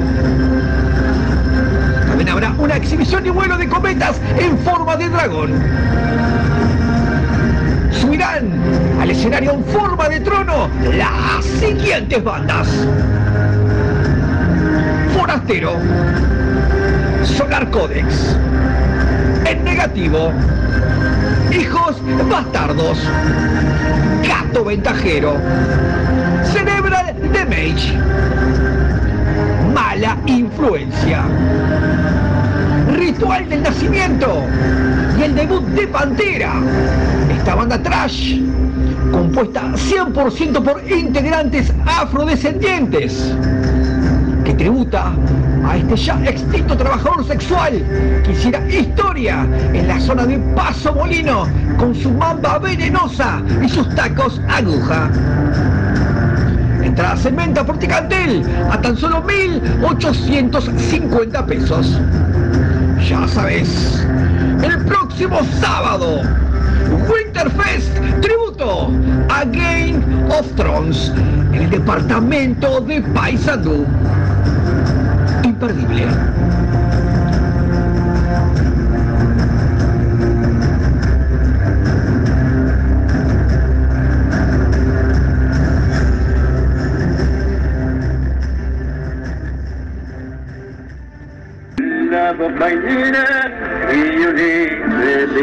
También 2.08 2.30
habrá 2.30 2.52
una 2.58 2.78
exhibición 2.78 3.28
y 3.28 3.30
vuelo 3.30 3.60
de 3.60 3.68
cometas 3.70 4.20
en 4.40 4.58
forma 4.58 4.98
de 4.98 5.08
dragón. 5.08 5.54
Subirán 7.92 8.87
al 9.08 9.12
escenario 9.12 9.52
en 9.54 9.64
forma 9.64 10.10
de 10.10 10.20
trono 10.20 10.70
las 10.94 11.46
siguientes 11.46 12.22
bandas. 12.22 12.68
Forastero, 15.18 15.76
Solar 17.24 17.70
Codex, 17.70 18.36
En 19.46 19.64
Negativo, 19.64 20.34
Hijos 21.52 21.96
Bastardos, 22.30 22.98
Gato 24.28 24.66
Ventajero, 24.66 25.38
Cerebral 26.44 27.16
Damage, 27.34 27.98
Mala 29.74 30.18
Influencia, 30.26 31.22
Ritual 32.92 33.48
del 33.48 33.64
Nacimiento 33.64 34.44
y 35.18 35.24
el 35.24 35.34
debut 35.34 35.64
de 35.68 35.88
Pantera. 35.88 36.56
Esta 37.38 37.56
banda 37.56 37.82
trash, 37.82 38.42
compuesta 39.12 39.72
100% 39.74 40.64
por 40.64 40.92
integrantes 40.92 41.72
afrodescendientes, 41.86 43.34
que 44.44 44.54
tributa 44.54 45.14
a 45.68 45.78
este 45.78 45.96
ya 45.96 46.20
extinto 46.26 46.76
trabajador 46.78 47.26
sexual 47.26 47.84
que 48.24 48.32
hiciera 48.32 48.68
historia 48.70 49.48
en 49.74 49.88
la 49.88 50.00
zona 50.00 50.24
de 50.26 50.38
Paso 50.56 50.94
Molino 50.94 51.48
con 51.78 51.96
su 51.96 52.12
mamba 52.12 52.60
venenosa 52.60 53.42
y 53.64 53.70
sus 53.70 53.88
tacos 53.96 54.40
aguja. 54.48 55.10
Entradas 56.84 57.26
en 57.26 57.36
venta 57.36 57.66
por 57.66 57.78
Ticantel 57.78 58.44
a 58.72 58.80
tan 58.80 58.96
solo 58.96 59.22
1.850 59.24 61.46
pesos. 61.46 62.00
Ya 63.08 63.28
sabes, 63.28 64.04
el 64.64 64.86
próximo 64.86 65.40
sábado, 65.60 66.22
Winterfest 67.10 67.92
tributo 68.22 68.92
a 69.30 69.44
Game 69.46 70.04
of 70.30 70.52
Thrones 70.56 71.12
el 71.54 71.70
departamento 71.70 72.82
de 72.82 73.02
Paysandú. 73.02 73.86
Imperdible. 75.44 76.08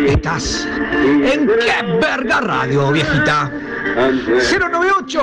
Estás 0.07 0.67
en 1.05 1.47
Qué 1.47 1.83
Verga 2.01 2.41
Radio, 2.41 2.91
viejita. 2.93 3.51
098 3.95 5.21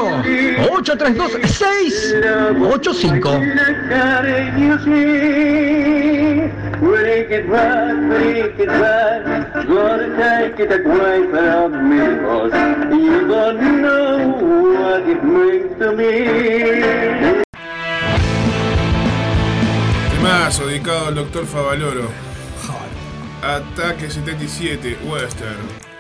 832 0.72 1.32
685 1.44 3.42
Temazo 20.12 20.68
dedicado 20.68 21.08
al 21.08 21.16
doctor 21.16 21.46
Favaloro. 21.46 22.31
Ataque 23.42 24.08
77, 24.08 24.98
Western. 25.10 25.91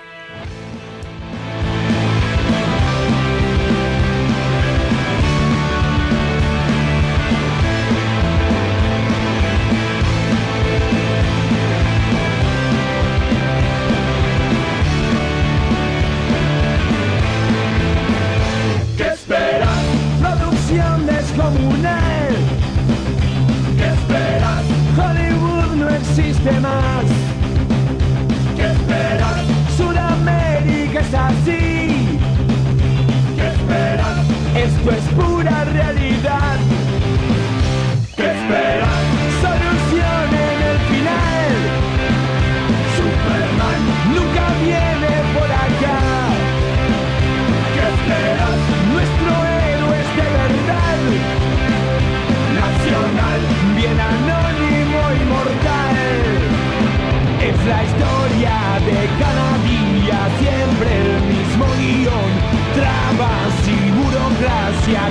Cada 59.19 59.57
día, 59.63 60.19
siempre 60.39 60.89
el 61.01 61.21
mismo 61.33 61.65
guion. 61.79 62.31
Trabas 62.75 63.55
y 63.67 63.91
burocracia 63.91 65.01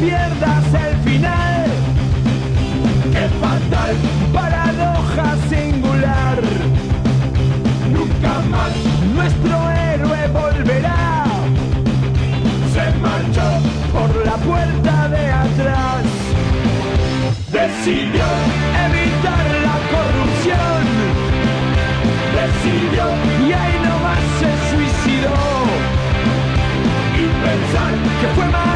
pierdas 0.00 0.64
el 0.74 0.96
final. 0.98 1.66
¡Qué 3.12 3.28
fatal! 3.40 3.96
Paradoja 4.32 5.36
singular. 5.48 6.38
Nunca 7.90 8.32
más 8.50 8.72
nuestro 9.14 9.70
héroe 9.70 10.28
volverá. 10.28 11.24
Se 12.74 12.98
marchó 13.00 13.48
por 13.92 14.26
la 14.26 14.36
puerta 14.36 15.08
de 15.08 15.30
atrás. 15.30 16.04
Decidió 17.52 18.26
evitar 18.86 19.46
la 19.68 19.76
corrupción. 19.94 20.82
Decidió 22.40 23.04
y 23.46 23.52
ahí 23.52 23.76
nomás 23.86 24.22
se 24.40 24.50
suicidó. 24.70 25.38
Y 27.14 27.24
pensar 27.44 27.92
que 28.20 28.28
fue 28.34 28.46
mal. 28.50 28.75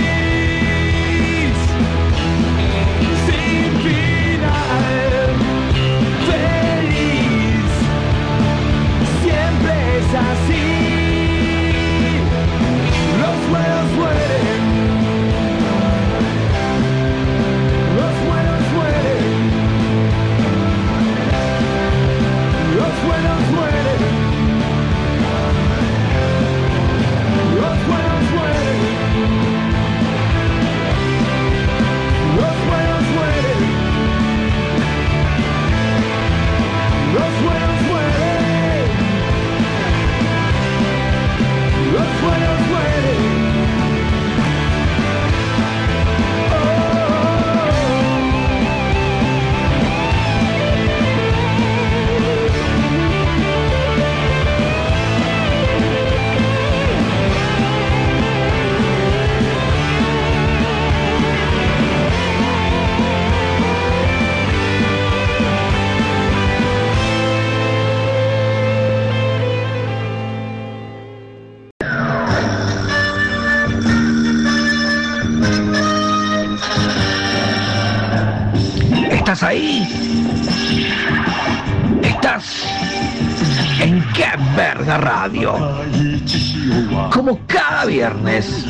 ¿Estás 79.41 79.49
ahí? 79.49 79.87
¿Estás 82.03 82.63
en 83.81 84.05
qué 84.13 84.27
verga 84.55 84.99
radio? 84.99 85.55
Como 87.11 87.39
cada 87.47 87.85
viernes. 87.85 88.67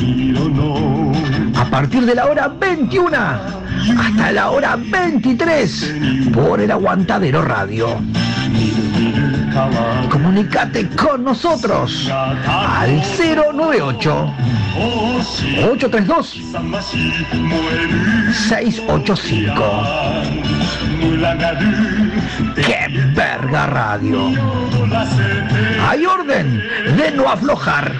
A 1.56 1.66
partir 1.66 2.06
de 2.06 2.14
la 2.14 2.24
hora 2.24 2.48
21 2.48 3.18
hasta 3.98 4.32
la 4.32 4.50
hora 4.50 4.76
23 4.76 5.94
por 6.32 6.58
el 6.58 6.70
Aguantadero 6.70 7.42
Radio. 7.42 8.00
Comunicate 10.10 10.88
con 10.88 11.24
nosotros 11.24 12.10
al 12.10 13.02
098 13.18 14.34
832 14.74 16.40
685. 18.48 20.51
¡Qué 22.54 22.88
verga 23.14 23.66
radio! 23.66 24.30
Hay 25.88 26.04
orden 26.06 26.62
de 26.96 27.10
no 27.12 27.28
aflojar. 27.28 27.92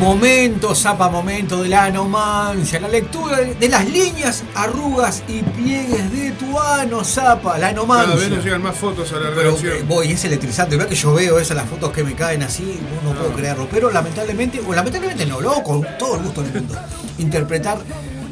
Momento, 0.00 0.76
zapa, 0.76 1.08
momento 1.08 1.60
de 1.62 1.68
la 1.70 1.84
anomancia, 1.86 2.78
la 2.78 2.86
lectura 2.88 3.38
de 3.38 3.68
las 3.68 3.84
líneas, 3.88 4.44
arrugas 4.54 5.24
y 5.26 5.42
pliegues 5.42 6.12
de 6.12 6.30
tu 6.32 6.56
ano, 6.58 7.02
zapa, 7.02 7.58
la 7.58 7.72
Cada 7.74 7.74
vez 7.74 7.74
nos 7.74 7.82
anomancia. 8.22 8.38
llegan 8.40 8.62
más 8.62 8.76
fotos 8.76 9.12
a 9.12 9.16
la 9.16 9.30
Pero, 9.30 9.42
redacción. 9.56 9.72
eh, 9.78 9.84
voy, 9.88 10.12
es 10.12 10.24
electrizante. 10.24 10.76
Vea 10.76 10.86
que 10.86 10.94
yo 10.94 11.12
veo 11.14 11.40
esas 11.40 11.56
las 11.56 11.68
fotos 11.68 11.90
que 11.90 12.04
me 12.04 12.14
caen 12.14 12.44
así, 12.44 12.78
no, 13.04 13.10
no 13.12 13.18
puedo 13.18 13.32
creerlo. 13.32 13.66
Pero 13.68 13.90
lamentablemente, 13.90 14.60
o 14.66 14.72
lamentablemente 14.72 15.26
no, 15.26 15.40
lo 15.40 15.50
hago 15.50 15.64
con 15.64 15.86
todo 15.98 16.14
el 16.14 16.22
gusto 16.22 16.42
del 16.42 16.52
mundo. 16.54 16.76
Interpretar 17.18 17.78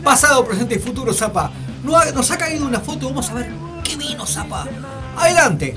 pasado, 0.05 0.45
presente 0.47 0.77
y 0.77 0.79
futuro, 0.79 1.12
Zapa. 1.12 1.51
No 1.83 1.97
ha- 1.97 2.12
Nos 2.12 2.31
ha 2.31 2.39
caído 2.39 2.64
una 2.64 2.79
foto, 2.79 3.07
vamos 3.09 3.29
a 3.31 3.35
ver 3.35 3.51
qué 3.83 3.97
vino, 3.97 4.25
Zapa. 4.25 4.67
Adelante. 5.17 5.77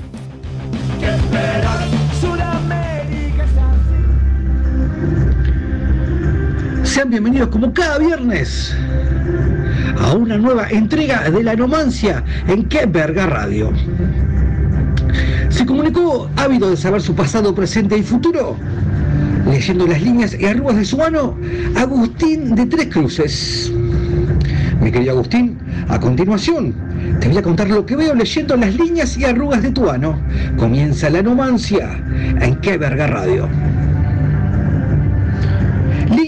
Sean 6.90 7.08
bienvenidos 7.08 7.50
como 7.50 7.72
cada 7.72 7.98
viernes 7.98 8.74
a 9.96 10.12
una 10.14 10.36
nueva 10.36 10.68
entrega 10.70 11.30
de 11.30 11.44
la 11.44 11.52
Anomancia 11.52 12.24
en 12.48 12.64
Qué 12.64 12.84
Verga 12.84 13.26
Radio. 13.26 13.72
Se 15.50 15.64
comunicó 15.64 16.28
ávido 16.34 16.68
de 16.68 16.76
saber 16.76 17.00
su 17.00 17.14
pasado, 17.14 17.54
presente 17.54 17.96
y 17.96 18.02
futuro. 18.02 18.56
Leyendo 19.48 19.86
las 19.86 20.02
líneas 20.02 20.36
y 20.36 20.46
arrugas 20.46 20.78
de 20.78 20.84
su 20.84 20.96
mano, 20.96 21.38
Agustín 21.76 22.56
de 22.56 22.66
Tres 22.66 22.88
Cruces. 22.88 23.72
Mi 24.80 24.90
querido 24.90 25.12
Agustín, 25.12 25.58
a 25.88 26.00
continuación 26.00 26.74
te 27.20 27.28
voy 27.28 27.38
a 27.38 27.42
contar 27.42 27.68
lo 27.70 27.86
que 27.86 27.94
veo 27.94 28.14
leyendo 28.16 28.56
las 28.56 28.74
líneas 28.74 29.16
y 29.16 29.24
arrugas 29.24 29.62
de 29.62 29.70
tu 29.70 29.88
ano. 29.88 30.18
Comienza 30.56 31.08
la 31.08 31.20
anomancia 31.20 32.02
en 32.40 32.56
Qué 32.56 32.76
Verga 32.78 33.06
Radio. 33.06 33.48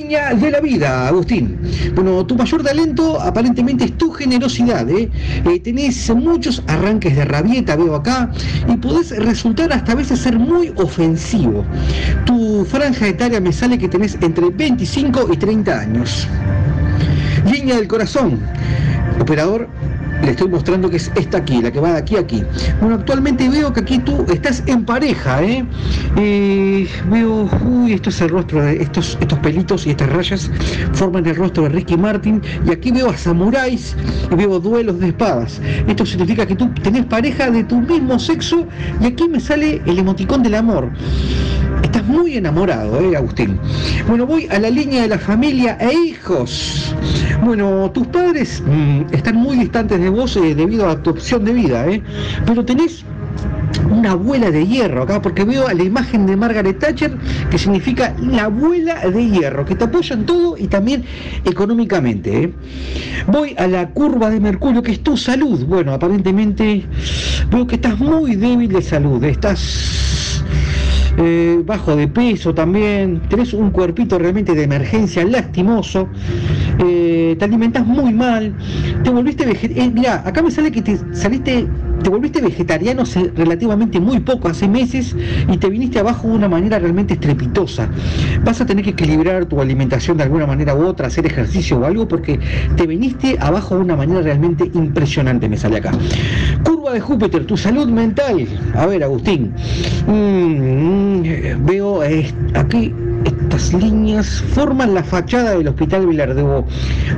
De 0.02 0.50
la 0.50 0.60
vida, 0.60 1.06
Agustín. 1.06 1.56
Bueno, 1.94 2.26
tu 2.26 2.34
mayor 2.34 2.62
talento 2.64 3.20
aparentemente 3.20 3.84
es 3.84 3.96
tu 3.96 4.10
generosidad. 4.10 4.90
¿eh? 4.90 5.08
Eh, 5.46 5.60
tenés 5.60 6.10
muchos 6.10 6.60
arranques 6.66 7.14
de 7.14 7.24
rabieta, 7.24 7.76
veo 7.76 7.94
acá, 7.94 8.28
y 8.68 8.76
podés 8.78 9.16
resultar 9.16 9.72
hasta 9.72 9.94
veces 9.94 10.18
ser 10.18 10.38
muy 10.38 10.72
ofensivo. 10.76 11.64
Tu 12.26 12.64
franja 12.64 13.06
etaria 13.06 13.40
me 13.40 13.52
sale 13.52 13.78
que 13.78 13.88
tenés 13.88 14.18
entre 14.20 14.50
25 14.50 15.32
y 15.32 15.36
30 15.36 15.80
años. 15.80 16.26
Línea 17.50 17.76
del 17.76 17.86
corazón. 17.86 18.40
Operador, 19.20 19.68
le 20.22 20.30
estoy 20.30 20.48
mostrando 20.48 20.88
que 20.88 20.96
es 20.96 21.10
esta 21.16 21.38
aquí, 21.38 21.60
la 21.60 21.70
que 21.70 21.80
va 21.80 21.92
de 21.92 21.98
aquí 21.98 22.16
a 22.16 22.20
aquí. 22.20 22.42
Bueno, 22.80 22.96
actualmente 22.96 23.48
veo 23.48 23.72
que 23.72 23.80
aquí 23.80 23.98
tú 23.98 24.24
estás 24.32 24.62
en 24.66 24.84
pareja, 24.84 25.42
¿eh? 25.42 25.64
Eh, 26.16 26.88
veo, 27.10 27.48
uy, 27.64 27.92
esto 27.92 28.10
es 28.10 28.20
el 28.20 28.28
rostro, 28.30 28.62
de 28.62 28.82
estos, 28.82 29.18
estos 29.20 29.38
pelitos 29.40 29.86
y 29.86 29.90
estas 29.90 30.10
rayas 30.10 30.50
forman 30.92 31.26
el 31.26 31.36
rostro 31.36 31.64
de 31.64 31.70
Ricky 31.70 31.96
Martin. 31.96 32.40
Y 32.66 32.70
aquí 32.70 32.90
veo 32.90 33.10
a 33.10 33.16
samuráis 33.16 33.96
y 34.30 34.34
veo 34.34 34.60
duelos 34.60 35.00
de 35.00 35.08
espadas. 35.08 35.60
Esto 35.86 36.06
significa 36.06 36.46
que 36.46 36.54
tú 36.54 36.68
tenés 36.82 37.04
pareja 37.06 37.50
de 37.50 37.64
tu 37.64 37.80
mismo 37.80 38.18
sexo 38.18 38.66
y 39.00 39.06
aquí 39.06 39.28
me 39.28 39.40
sale 39.40 39.82
el 39.86 39.98
emoticón 39.98 40.42
del 40.42 40.54
amor. 40.54 40.90
Estás 41.82 42.06
muy 42.06 42.36
enamorado, 42.36 43.00
¿eh, 43.00 43.16
Agustín? 43.16 43.58
Bueno, 44.08 44.26
voy 44.26 44.46
a 44.50 44.58
la 44.58 44.70
línea 44.70 45.02
de 45.02 45.08
la 45.08 45.18
familia 45.18 45.76
e 45.80 45.92
hijos. 45.92 46.94
Bueno, 47.44 47.90
tus 47.92 48.06
padres 48.06 48.62
mm, 48.64 49.12
están 49.12 49.36
muy 49.36 49.56
distantes 49.56 50.00
de 50.00 50.08
vos 50.12 50.36
eh, 50.36 50.54
debido 50.54 50.88
a 50.88 51.02
tu 51.02 51.10
opción 51.10 51.44
de 51.44 51.52
vida, 51.52 51.86
¿eh? 51.88 52.02
Pero 52.46 52.64
tenés 52.64 53.04
una 53.90 54.12
abuela 54.12 54.50
de 54.50 54.66
hierro 54.66 55.02
acá, 55.02 55.20
porque 55.20 55.44
veo 55.44 55.66
a 55.66 55.74
la 55.74 55.82
imagen 55.82 56.26
de 56.26 56.36
Margaret 56.36 56.78
Thatcher, 56.78 57.16
que 57.50 57.58
significa 57.58 58.14
la 58.20 58.44
abuela 58.44 58.94
de 59.08 59.28
hierro, 59.28 59.64
que 59.64 59.74
te 59.74 59.84
apoya 59.84 60.14
en 60.14 60.26
todo 60.26 60.56
y 60.56 60.66
también 60.66 61.04
económicamente. 61.44 62.44
¿eh? 62.44 62.52
Voy 63.26 63.54
a 63.58 63.66
la 63.66 63.88
curva 63.90 64.30
de 64.30 64.40
Mercurio, 64.40 64.82
que 64.82 64.92
es 64.92 65.00
tu 65.02 65.16
salud. 65.16 65.64
Bueno, 65.64 65.92
aparentemente 65.92 66.84
veo 67.50 67.66
que 67.66 67.76
estás 67.76 67.98
muy 67.98 68.36
débil 68.36 68.72
de 68.72 68.82
salud, 68.82 69.22
estás 69.24 70.42
eh, 71.18 71.60
bajo 71.64 71.94
de 71.94 72.08
peso 72.08 72.54
también, 72.54 73.20
tenés 73.28 73.52
un 73.52 73.70
cuerpito 73.70 74.18
realmente 74.18 74.54
de 74.54 74.64
emergencia 74.64 75.24
lastimoso. 75.24 76.08
Eh, 77.12 77.32
eh, 77.32 77.36
te 77.36 77.44
alimentas 77.44 77.86
muy 77.86 78.12
mal, 78.12 78.54
te 79.04 79.10
volviste 79.10 79.44
vegetariano. 79.44 79.92
mira, 79.94 80.22
acá 80.24 80.42
me 80.42 80.50
sale 80.50 80.70
que 80.72 80.82
te 80.82 80.98
saliste, 81.12 81.66
te 82.02 82.10
volviste 82.10 82.40
vegetariano 82.40 83.02
hace 83.02 83.30
relativamente 83.36 84.00
muy 84.00 84.20
poco, 84.20 84.48
hace 84.48 84.66
meses, 84.66 85.14
y 85.48 85.56
te 85.58 85.68
viniste 85.68 85.98
abajo 85.98 86.28
de 86.28 86.34
una 86.34 86.48
manera 86.48 86.78
realmente 86.78 87.14
estrepitosa. 87.14 87.88
Vas 88.44 88.60
a 88.60 88.66
tener 88.66 88.84
que 88.84 88.90
equilibrar 88.90 89.46
tu 89.46 89.60
alimentación 89.60 90.16
de 90.16 90.24
alguna 90.24 90.46
manera 90.46 90.74
u 90.74 90.84
otra, 90.84 91.08
hacer 91.08 91.26
ejercicio 91.26 91.78
o 91.78 91.84
algo, 91.84 92.08
porque 92.08 92.40
te 92.76 92.86
viniste 92.86 93.36
abajo 93.40 93.76
de 93.76 93.82
una 93.82 93.96
manera 93.96 94.22
realmente 94.22 94.70
impresionante, 94.74 95.48
me 95.48 95.56
sale 95.56 95.78
acá. 95.78 95.92
De 96.90 97.00
Júpiter, 97.00 97.46
tu 97.46 97.56
salud 97.56 97.88
mental. 97.88 98.46
A 98.74 98.86
ver, 98.86 99.04
Agustín. 99.04 99.54
Mm, 100.06 101.22
mm, 101.22 101.64
veo 101.64 102.02
eh, 102.02 102.26
aquí 102.54 102.92
estas 103.52 103.74
líneas 103.74 104.42
forman 104.54 104.94
la 104.94 105.04
fachada 105.04 105.52
del 105.52 105.68
Hospital 105.68 106.06
Vilardebo. 106.06 106.64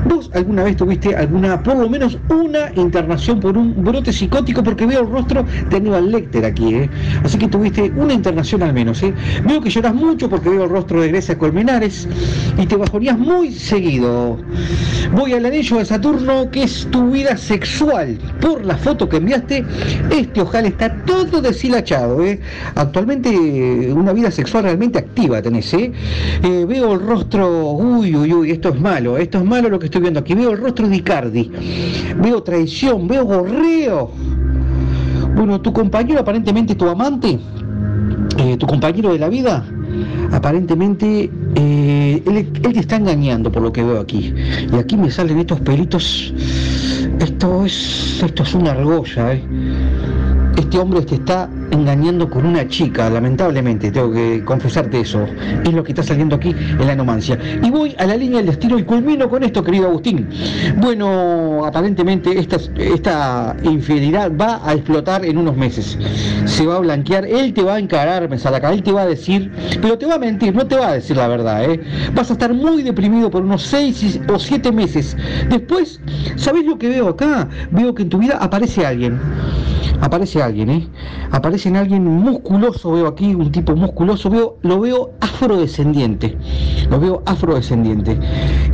¿Vos 0.06 0.30
alguna 0.34 0.64
vez 0.64 0.76
tuviste 0.76 1.14
alguna, 1.14 1.62
por 1.62 1.76
lo 1.76 1.88
menos 1.88 2.18
una 2.28 2.72
internación 2.74 3.38
por 3.38 3.56
un 3.56 3.84
brote 3.84 4.12
psicótico? 4.12 4.62
Porque 4.62 4.84
veo 4.84 5.02
el 5.02 5.10
rostro 5.10 5.44
de 5.70 5.76
Aníbal 5.76 6.10
Lecter 6.10 6.44
aquí, 6.44 6.74
¿eh? 6.74 6.90
Así 7.22 7.38
que 7.38 7.46
tuviste 7.46 7.92
una 7.96 8.12
internación 8.12 8.62
al 8.64 8.72
menos, 8.72 9.02
¿eh? 9.02 9.14
Veo 9.46 9.60
que 9.60 9.70
lloras 9.70 9.94
mucho 9.94 10.28
porque 10.28 10.48
veo 10.48 10.64
el 10.64 10.70
rostro 10.70 11.00
de 11.00 11.08
Grecia 11.08 11.38
Colmenares 11.38 12.08
y 12.58 12.66
te 12.66 12.76
bajonías 12.76 13.18
muy 13.18 13.52
seguido. 13.52 14.36
Voy 15.12 15.34
al 15.34 15.46
anillo 15.46 15.78
de 15.78 15.84
Saturno, 15.84 16.50
que 16.50 16.64
es 16.64 16.88
tu 16.90 17.10
vida 17.10 17.36
sexual. 17.36 18.18
Por 18.40 18.64
la 18.64 18.76
foto 18.76 19.08
que 19.08 19.18
enviaste, 19.18 19.53
este 20.10 20.40
ojal 20.40 20.66
está 20.66 21.04
todo 21.04 21.40
deshilachado, 21.40 22.24
¿eh? 22.24 22.40
Actualmente 22.74 23.28
una 23.92 24.12
vida 24.12 24.30
sexual 24.30 24.64
realmente 24.64 24.98
activa 24.98 25.42
tenés, 25.42 25.72
¿eh? 25.74 25.92
Eh, 26.42 26.64
veo 26.66 26.94
el 26.94 27.00
rostro, 27.00 27.72
uy, 27.72 28.16
uy, 28.16 28.32
uy, 28.32 28.50
esto 28.50 28.70
es 28.70 28.80
malo, 28.80 29.18
esto 29.18 29.38
es 29.38 29.44
malo 29.44 29.68
lo 29.68 29.78
que 29.78 29.86
estoy 29.86 30.00
viendo 30.00 30.20
aquí. 30.20 30.34
Veo 30.34 30.50
el 30.52 30.58
rostro 30.58 30.88
de 30.88 30.96
Icardi, 30.96 31.50
veo 32.22 32.42
traición, 32.42 33.06
veo 33.06 33.24
gorreo. 33.24 34.10
Bueno, 35.36 35.60
tu 35.60 35.72
compañero, 35.72 36.20
aparentemente 36.20 36.74
tu 36.74 36.88
amante, 36.88 37.38
tu 38.58 38.66
compañero 38.66 39.12
de 39.12 39.18
la 39.18 39.28
vida, 39.28 39.64
aparentemente 40.30 41.30
él, 41.56 42.22
él 42.26 42.72
te 42.72 42.78
está 42.78 42.96
engañando 42.96 43.50
por 43.50 43.62
lo 43.62 43.72
que 43.72 43.82
veo 43.82 44.00
aquí. 44.00 44.32
Y 44.72 44.76
aquí 44.76 44.96
me 44.96 45.10
salen 45.10 45.40
estos 45.40 45.60
pelitos. 45.60 46.32
Esto 47.20 47.64
es, 47.64 48.22
esto 48.22 48.42
es 48.42 48.54
una 48.54 48.72
argolla, 48.72 49.34
¿eh? 49.34 49.44
Este 50.56 50.78
hombre 50.78 51.02
te 51.02 51.16
está 51.16 51.48
engañando 51.74 52.30
con 52.30 52.46
una 52.46 52.66
chica, 52.66 53.10
lamentablemente, 53.10 53.90
tengo 53.90 54.12
que 54.12 54.42
confesarte 54.44 55.00
eso. 55.00 55.26
Es 55.64 55.72
lo 55.72 55.82
que 55.82 55.92
está 55.92 56.02
saliendo 56.02 56.36
aquí 56.36 56.50
en 56.50 56.86
la 56.86 56.94
nomancia. 56.94 57.38
Y 57.62 57.70
voy 57.70 57.94
a 57.98 58.06
la 58.06 58.16
línea 58.16 58.38
del 58.38 58.46
destino 58.46 58.78
y 58.78 58.84
culmino 58.84 59.28
con 59.28 59.42
esto, 59.42 59.62
querido 59.62 59.88
Agustín. 59.88 60.28
Bueno, 60.76 61.64
aparentemente 61.64 62.38
esta, 62.38 62.56
esta 62.76 63.56
infidelidad 63.62 64.32
va 64.36 64.60
a 64.64 64.72
explotar 64.74 65.24
en 65.24 65.36
unos 65.36 65.56
meses. 65.56 65.98
Se 66.46 66.66
va 66.66 66.76
a 66.76 66.80
blanquear, 66.80 67.26
él 67.26 67.52
te 67.52 67.62
va 67.62 67.74
a 67.74 67.78
encarar, 67.78 68.28
Mesalaca, 68.28 68.72
él 68.72 68.82
te 68.82 68.92
va 68.92 69.02
a 69.02 69.06
decir, 69.06 69.50
pero 69.82 69.98
te 69.98 70.06
va 70.06 70.14
a 70.14 70.18
mentir, 70.18 70.54
no 70.54 70.66
te 70.66 70.76
va 70.76 70.88
a 70.88 70.94
decir 70.94 71.16
la 71.16 71.28
verdad, 71.28 71.64
¿eh? 71.64 71.80
Vas 72.14 72.30
a 72.30 72.34
estar 72.34 72.52
muy 72.54 72.82
deprimido 72.82 73.30
por 73.30 73.42
unos 73.42 73.62
seis 73.62 74.20
o 74.32 74.38
siete 74.38 74.70
meses. 74.70 75.16
Después, 75.48 76.00
¿sabes 76.36 76.64
lo 76.64 76.78
que 76.78 76.88
veo 76.88 77.08
acá? 77.08 77.48
Veo 77.70 77.94
que 77.94 78.02
en 78.02 78.08
tu 78.08 78.18
vida 78.18 78.38
aparece 78.40 78.86
alguien 78.86 79.18
aparece 80.00 80.42
alguien, 80.42 80.70
¿eh? 80.70 80.88
Aparece 81.30 81.63
en 81.66 81.76
alguien 81.76 82.04
musculoso, 82.04 82.92
veo 82.92 83.06
aquí 83.06 83.34
un 83.34 83.50
tipo 83.50 83.74
musculoso, 83.74 84.30
veo, 84.30 84.58
lo 84.62 84.80
veo 84.80 85.12
afrodescendiente, 85.20 86.36
lo 86.90 87.00
veo 87.00 87.22
afrodescendiente. 87.26 88.18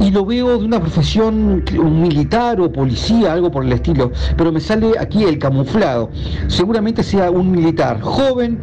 Y 0.00 0.10
lo 0.10 0.24
veo 0.24 0.58
de 0.58 0.64
una 0.64 0.80
profesión 0.80 1.64
un 1.78 2.02
militar 2.02 2.60
o 2.60 2.70
policía, 2.70 3.32
algo 3.32 3.50
por 3.50 3.64
el 3.64 3.72
estilo, 3.72 4.12
pero 4.36 4.52
me 4.52 4.60
sale 4.60 4.92
aquí 4.98 5.24
el 5.24 5.38
camuflado. 5.38 6.10
Seguramente 6.48 7.02
sea 7.02 7.30
un 7.30 7.50
militar, 7.50 8.00
joven, 8.00 8.58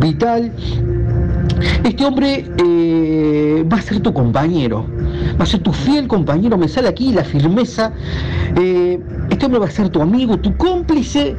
vital. 0.00 0.52
Este 1.84 2.04
hombre 2.04 2.46
eh, 2.58 3.64
va 3.70 3.76
a 3.76 3.82
ser 3.82 4.00
tu 4.00 4.12
compañero, 4.12 4.86
va 5.38 5.44
a 5.44 5.46
ser 5.46 5.60
tu 5.60 5.72
fiel 5.72 6.08
compañero, 6.08 6.56
me 6.58 6.68
sale 6.68 6.88
aquí 6.88 7.12
la 7.12 7.24
firmeza. 7.24 7.92
Eh, 8.56 9.00
este 9.34 9.46
hombre 9.46 9.60
va 9.60 9.66
a 9.66 9.70
ser 9.70 9.88
tu 9.90 10.00
amigo, 10.02 10.36
tu 10.38 10.56
cómplice 10.56 11.36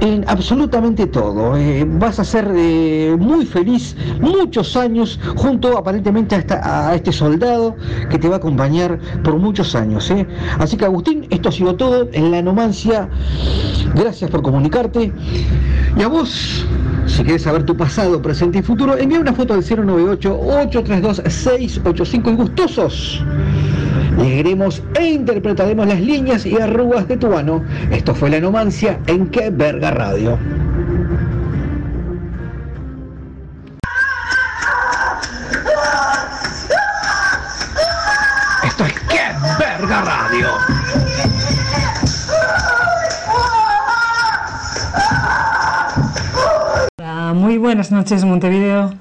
en 0.00 0.24
absolutamente 0.28 1.06
todo. 1.06 1.56
Eh, 1.56 1.86
vas 1.88 2.18
a 2.20 2.24
ser 2.24 2.50
eh, 2.54 3.16
muy 3.18 3.46
feliz 3.46 3.96
muchos 4.20 4.76
años 4.76 5.18
junto 5.36 5.78
aparentemente 5.78 6.34
a, 6.34 6.38
esta- 6.38 6.88
a 6.90 6.94
este 6.94 7.10
soldado 7.12 7.74
que 8.10 8.18
te 8.18 8.28
va 8.28 8.34
a 8.36 8.38
acompañar 8.38 8.98
por 9.22 9.36
muchos 9.38 9.74
años. 9.74 10.10
¿eh? 10.10 10.26
Así 10.58 10.76
que 10.76 10.84
Agustín, 10.84 11.26
esto 11.30 11.48
ha 11.48 11.52
sido 11.52 11.74
todo 11.76 12.08
en 12.12 12.30
la 12.30 12.42
nomancia. 12.42 13.08
Gracias 13.94 14.30
por 14.30 14.42
comunicarte. 14.42 15.10
Y 15.96 16.02
a 16.02 16.08
vos, 16.08 16.66
si 17.06 17.22
quieres 17.22 17.42
saber 17.42 17.64
tu 17.64 17.74
pasado, 17.76 18.20
presente 18.20 18.58
y 18.58 18.62
futuro, 18.62 18.98
envía 18.98 19.20
una 19.20 19.32
foto 19.32 19.54
al 19.54 19.62
098-832-685 19.62 22.32
y 22.32 22.36
gustosos. 22.36 23.22
Leeremos 24.18 24.82
e 24.98 25.06
interpretaremos 25.06 25.86
las 25.86 26.00
líneas 26.00 26.46
y 26.46 26.56
arrugas 26.60 27.08
de 27.08 27.16
tu 27.16 27.34
ano. 27.34 27.62
Esto 27.90 28.14
fue 28.14 28.30
la 28.30 28.40
nomancia 28.40 28.98
en 29.06 29.26
Que 29.28 29.50
Verga 29.50 29.90
Radio. 29.90 30.38
Esto 38.64 38.84
es 38.84 38.92
Que 38.92 39.20
Verga 39.58 40.02
Radio. 40.02 40.48
Muy 47.34 47.58
buenas 47.58 47.90
noches 47.90 48.24
Montevideo. 48.24 48.94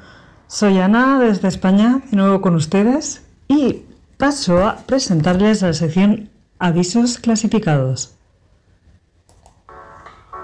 Soy 0.47 0.79
Ana 0.79 1.19
desde 1.19 1.47
España, 1.47 2.01
de 2.11 2.17
nuevo 2.17 2.41
con 2.41 2.55
ustedes 2.55 3.23
y 3.47 3.83
paso 4.17 4.65
a 4.65 4.77
presentarles 4.77 5.61
la 5.61 5.73
sección 5.73 6.29
Avisos 6.59 7.17
clasificados. 7.17 8.15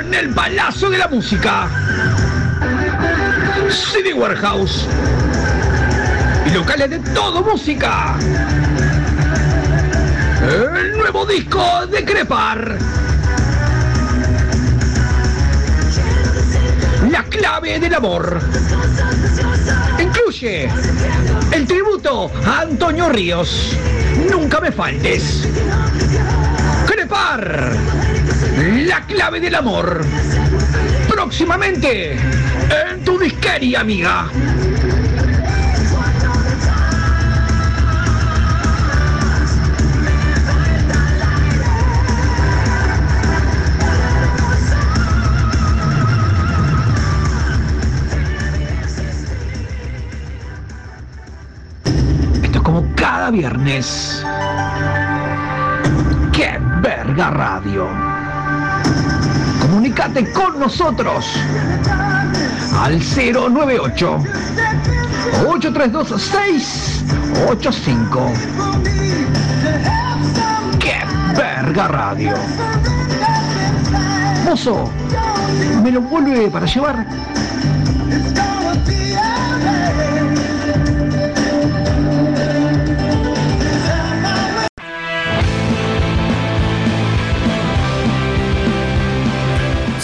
en 0.00 0.14
el 0.14 0.28
Palacio 0.34 0.90
de 0.90 0.98
la 0.98 1.08
Música. 1.08 1.66
CD 3.70 4.12
Warehouse. 4.12 4.86
Y 6.44 6.50
locales 6.50 6.90
de 6.90 6.98
todo 6.98 7.42
música. 7.42 8.16
El 10.42 10.98
nuevo 10.98 11.24
disco 11.24 11.86
de 11.86 12.04
Crepar. 12.04 12.76
La 17.10 17.22
clave 17.24 17.80
del 17.80 17.94
amor. 17.94 18.38
Incluye 20.08 20.70
el 21.52 21.66
tributo 21.66 22.30
a 22.46 22.60
Antonio 22.60 23.10
Ríos. 23.10 23.76
Nunca 24.30 24.58
me 24.58 24.72
faltes. 24.72 25.46
Crepar. 26.86 27.76
La 28.86 29.04
clave 29.04 29.38
del 29.38 29.54
amor. 29.54 30.00
Próximamente 31.08 32.12
en 32.12 33.04
tu 33.04 33.18
disquería, 33.18 33.80
amiga. 33.80 34.30
Cada 53.10 53.30
viernes. 53.30 54.22
¡Qué 56.30 56.60
verga 56.82 57.30
radio! 57.30 57.88
Comunicate 59.62 60.30
con 60.30 60.60
nosotros 60.60 61.24
al 62.78 63.00
098 63.00 64.18
832 65.48 66.22
685. 66.22 68.30
¡Qué 70.78 70.98
verga 71.34 71.88
radio! 71.88 72.34
Mozo, 74.44 74.90
¿me 75.82 75.92
lo 75.92 76.02
vuelve 76.02 76.50
para 76.50 76.66
llevar? 76.66 77.06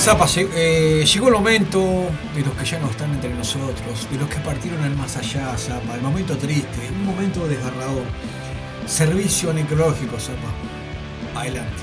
Zapa, 0.05 0.27
eh, 0.37 1.03
llegó 1.11 1.29
el 1.29 1.33
momento 1.33 1.81
de 2.35 2.43
los 2.43 2.53
que 2.57 2.65
ya 2.67 2.79
no 2.79 2.91
están 2.91 3.11
entre 3.15 3.33
nosotros, 3.33 4.07
de 4.13 4.19
los 4.19 4.29
que 4.29 4.37
partieron 4.41 4.83
al 4.83 4.95
más 4.97 5.17
allá, 5.17 5.57
Zapa. 5.57 5.95
El 5.95 6.03
momento 6.03 6.37
triste, 6.37 6.91
un 6.93 7.07
momento 7.07 7.49
desgarrador. 7.49 8.05
Servicio 8.85 9.55
necrológico, 9.55 10.19
Zapa. 10.21 11.41
Adelante. 11.41 11.83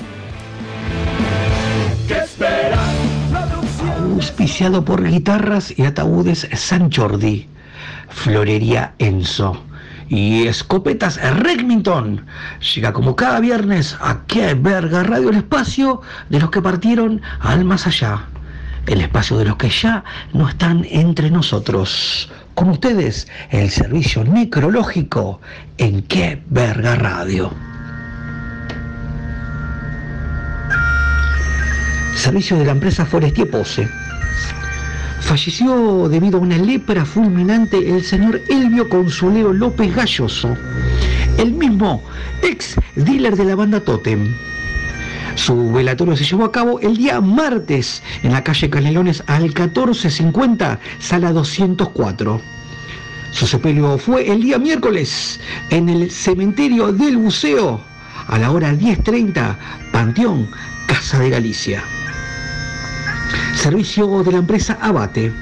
Auspiciado 4.14 4.84
por 4.84 5.02
guitarras 5.02 5.76
y 5.76 5.82
ataúdes 5.82 6.48
San 6.54 6.92
Jordi, 6.92 7.48
Florería 8.08 8.94
Enzo 9.00 9.64
y 10.12 10.46
Escopetas 10.46 11.18
Regmington. 11.38 12.26
Llega 12.74 12.92
como 12.92 13.16
cada 13.16 13.40
viernes 13.40 13.96
a 13.98 14.20
Qué 14.26 14.52
Verga 14.52 15.02
Radio, 15.02 15.30
el 15.30 15.36
espacio 15.36 16.02
de 16.28 16.38
los 16.38 16.50
que 16.50 16.60
partieron 16.60 17.22
al 17.40 17.64
más 17.64 17.86
allá. 17.86 18.26
El 18.86 19.00
espacio 19.00 19.38
de 19.38 19.46
los 19.46 19.56
que 19.56 19.70
ya 19.70 20.04
no 20.34 20.50
están 20.50 20.86
entre 20.90 21.30
nosotros. 21.30 22.30
Con 22.54 22.68
ustedes, 22.68 23.26
el 23.48 23.70
servicio 23.70 24.22
necrológico 24.22 25.40
en 25.78 26.02
Qué 26.02 26.42
Verga 26.50 26.94
Radio. 26.96 27.50
Servicio 32.14 32.58
de 32.58 32.66
la 32.66 32.72
empresa 32.72 33.06
Forestier 33.06 33.50
Pose. 33.50 33.88
Falleció 35.22 36.08
debido 36.08 36.38
a 36.38 36.40
una 36.40 36.58
lepra 36.58 37.04
fulminante 37.04 37.78
el 37.88 38.04
señor 38.04 38.40
Elvio 38.48 38.88
Consuelo 38.88 39.52
López 39.52 39.94
Galloso, 39.94 40.56
el 41.38 41.52
mismo 41.52 42.02
ex 42.42 42.76
dealer 42.96 43.36
de 43.36 43.44
la 43.44 43.54
banda 43.54 43.80
Totem. 43.80 44.34
Su 45.36 45.72
velatorio 45.72 46.16
se 46.16 46.24
llevó 46.24 46.44
a 46.44 46.52
cabo 46.52 46.80
el 46.80 46.96
día 46.96 47.20
martes 47.20 48.02
en 48.22 48.32
la 48.32 48.44
calle 48.44 48.68
Canelones 48.68 49.22
al 49.26 49.44
1450, 49.44 50.78
sala 50.98 51.32
204. 51.32 52.40
Su 53.30 53.46
sepelio 53.46 53.96
fue 53.96 54.30
el 54.30 54.42
día 54.42 54.58
miércoles 54.58 55.40
en 55.70 55.88
el 55.88 56.10
cementerio 56.10 56.92
del 56.92 57.16
Buceo 57.16 57.80
a 58.26 58.38
la 58.38 58.50
hora 58.50 58.72
10.30, 58.72 59.56
Panteón, 59.92 60.50
Casa 60.86 61.18
de 61.18 61.30
Galicia. 61.30 61.82
Servicio 63.54 64.22
de 64.22 64.32
la 64.32 64.38
empresa 64.38 64.78
Abate. 64.80 65.32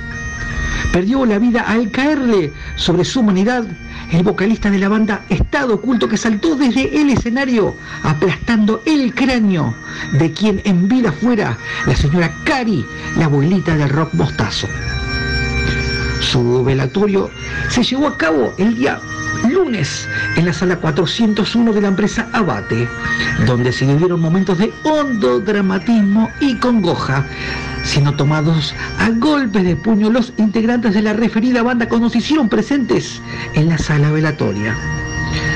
Perdió 0.92 1.24
la 1.24 1.38
vida 1.38 1.62
al 1.62 1.90
caerle 1.90 2.52
sobre 2.76 3.04
su 3.04 3.20
humanidad 3.20 3.64
el 4.12 4.22
vocalista 4.24 4.70
de 4.70 4.78
la 4.78 4.88
banda 4.88 5.24
Estado 5.28 5.74
Oculto 5.74 6.08
que 6.08 6.16
saltó 6.16 6.56
desde 6.56 7.00
el 7.00 7.10
escenario 7.10 7.74
aplastando 8.02 8.82
el 8.84 9.14
cráneo 9.14 9.74
de 10.12 10.32
quien 10.32 10.60
en 10.64 10.88
vida 10.88 11.12
fuera 11.12 11.56
la 11.86 11.94
señora 11.94 12.34
Cari, 12.44 12.84
la 13.16 13.26
abuelita 13.26 13.76
del 13.76 13.88
rock 13.88 14.12
mostazo. 14.14 14.66
Su 16.20 16.64
velatorio 16.64 17.30
se 17.68 17.82
llevó 17.82 18.08
a 18.08 18.18
cabo 18.18 18.52
el 18.58 18.76
día 18.76 19.00
lunes 19.64 20.08
en 20.36 20.46
la 20.46 20.52
sala 20.52 20.76
401 20.76 21.72
de 21.72 21.80
la 21.80 21.88
empresa 21.88 22.28
Abate, 22.32 22.88
donde 23.46 23.72
se 23.72 23.86
vivieron 23.86 24.20
momentos 24.20 24.58
de 24.58 24.72
hondo 24.84 25.40
dramatismo 25.40 26.30
y 26.40 26.56
congoja, 26.56 27.24
siendo 27.84 28.14
tomados 28.14 28.74
a 28.98 29.10
golpes 29.10 29.64
de 29.64 29.76
puño 29.76 30.10
los 30.10 30.32
integrantes 30.38 30.94
de 30.94 31.02
la 31.02 31.12
referida 31.12 31.62
banda 31.62 31.88
cuando 31.88 32.08
se 32.08 32.18
hicieron 32.18 32.48
presentes 32.48 33.20
en 33.54 33.68
la 33.68 33.76
sala 33.78 34.10
velatoria. 34.10 34.74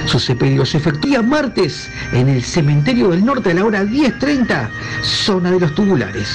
Su 0.06 0.18
sepelio 0.18 0.66
se 0.66 0.78
efectúa 0.78 1.22
martes 1.22 1.88
en 2.12 2.28
el 2.28 2.42
cementerio 2.42 3.08
del 3.08 3.24
norte 3.24 3.52
a 3.52 3.54
la 3.54 3.64
hora 3.64 3.84
10.30, 3.84 4.68
zona 5.02 5.50
de 5.50 5.60
los 5.60 5.74
tubulares. 5.74 6.28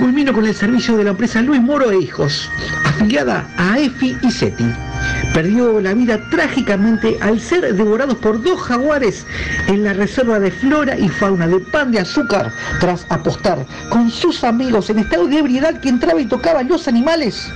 Culmino 0.00 0.32
con 0.32 0.46
el 0.46 0.54
servicio 0.54 0.96
de 0.96 1.04
la 1.04 1.10
empresa 1.10 1.42
Luis 1.42 1.60
Moro 1.60 1.90
e 1.90 1.98
Hijos, 2.00 2.48
afiliada 2.86 3.46
a 3.58 3.78
EFI 3.78 4.16
y 4.22 4.30
SETI. 4.30 4.64
Perdió 5.34 5.78
la 5.78 5.92
vida 5.92 6.18
trágicamente 6.30 7.18
al 7.20 7.38
ser 7.38 7.74
devorados 7.74 8.16
por 8.16 8.42
dos 8.42 8.62
jaguares 8.62 9.26
en 9.66 9.84
la 9.84 9.92
reserva 9.92 10.40
de 10.40 10.50
flora 10.50 10.96
y 10.96 11.10
fauna 11.10 11.46
de 11.46 11.60
pan 11.60 11.92
de 11.92 12.00
azúcar 12.00 12.50
tras 12.80 13.04
apostar 13.10 13.66
con 13.90 14.10
sus 14.10 14.42
amigos 14.42 14.88
en 14.88 15.00
estado 15.00 15.26
de 15.26 15.40
ebriedad 15.40 15.78
que 15.82 15.90
entraba 15.90 16.18
y 16.18 16.24
tocaba 16.24 16.62
los 16.62 16.88
animales. 16.88 17.52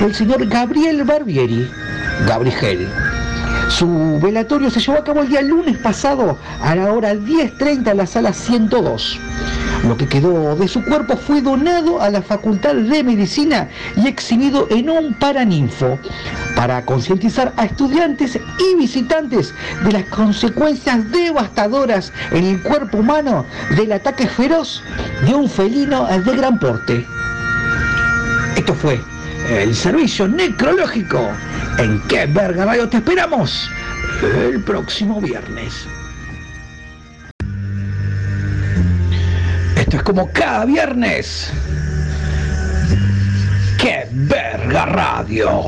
El 0.00 0.12
señor 0.12 0.44
Gabriel 0.48 1.04
Barbieri, 1.04 1.70
Gabriel. 2.26 2.88
Su 3.70 4.18
velatorio 4.20 4.68
se 4.68 4.80
llevó 4.80 4.98
a 4.98 5.04
cabo 5.04 5.22
el 5.22 5.28
día 5.28 5.42
lunes 5.42 5.78
pasado 5.78 6.36
a 6.60 6.74
la 6.74 6.92
hora 6.92 7.14
10.30 7.14 7.92
en 7.92 7.96
la 7.96 8.06
sala 8.06 8.32
102. 8.32 9.18
Lo 9.86 9.96
que 9.96 10.06
quedó 10.06 10.56
de 10.56 10.68
su 10.68 10.84
cuerpo 10.84 11.16
fue 11.16 11.40
donado 11.40 12.02
a 12.02 12.10
la 12.10 12.20
Facultad 12.20 12.74
de 12.74 13.02
Medicina 13.02 13.68
y 13.96 14.08
exhibido 14.08 14.66
en 14.70 14.90
un 14.90 15.14
paraninfo 15.14 15.98
para 16.56 16.84
concientizar 16.84 17.54
a 17.56 17.64
estudiantes 17.64 18.38
y 18.58 18.76
visitantes 18.76 19.54
de 19.84 19.92
las 19.92 20.04
consecuencias 20.06 21.10
devastadoras 21.10 22.12
en 22.32 22.44
el 22.44 22.62
cuerpo 22.62 22.98
humano 22.98 23.46
del 23.76 23.92
ataque 23.92 24.26
feroz 24.26 24.82
de 25.24 25.34
un 25.34 25.48
felino 25.48 26.06
de 26.06 26.36
gran 26.36 26.58
porte. 26.58 27.06
Esto 28.56 28.74
fue 28.74 29.00
el 29.48 29.74
servicio 29.74 30.28
necrológico. 30.28 31.30
¿En 31.80 31.98
qué 32.08 32.26
verga 32.26 32.66
radio 32.66 32.86
te 32.90 32.98
esperamos? 32.98 33.70
El 34.22 34.62
próximo 34.62 35.18
viernes. 35.18 35.86
Esto 39.76 39.96
es 39.96 40.02
como 40.02 40.30
cada 40.30 40.66
viernes. 40.66 41.50
¡Qué 43.78 44.06
verga 44.12 44.84
radio! 44.84 45.64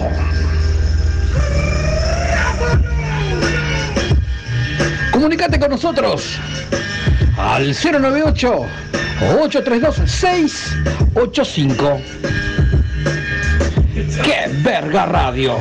Comunicate 5.12 5.58
con 5.58 5.70
nosotros 5.70 6.38
al 7.38 7.74
098 7.74 8.66
832 9.40 10.10
685. 10.10 12.02
¡Qué 14.22 14.50
verga 14.62 15.06
radio! 15.06 15.60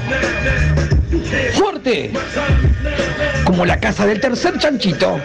Fuerte, 1.53 2.11
como 3.43 3.65
la 3.65 3.79
casa 3.79 4.05
del 4.05 4.19
tercer 4.19 4.57
chanchito. 4.57 5.19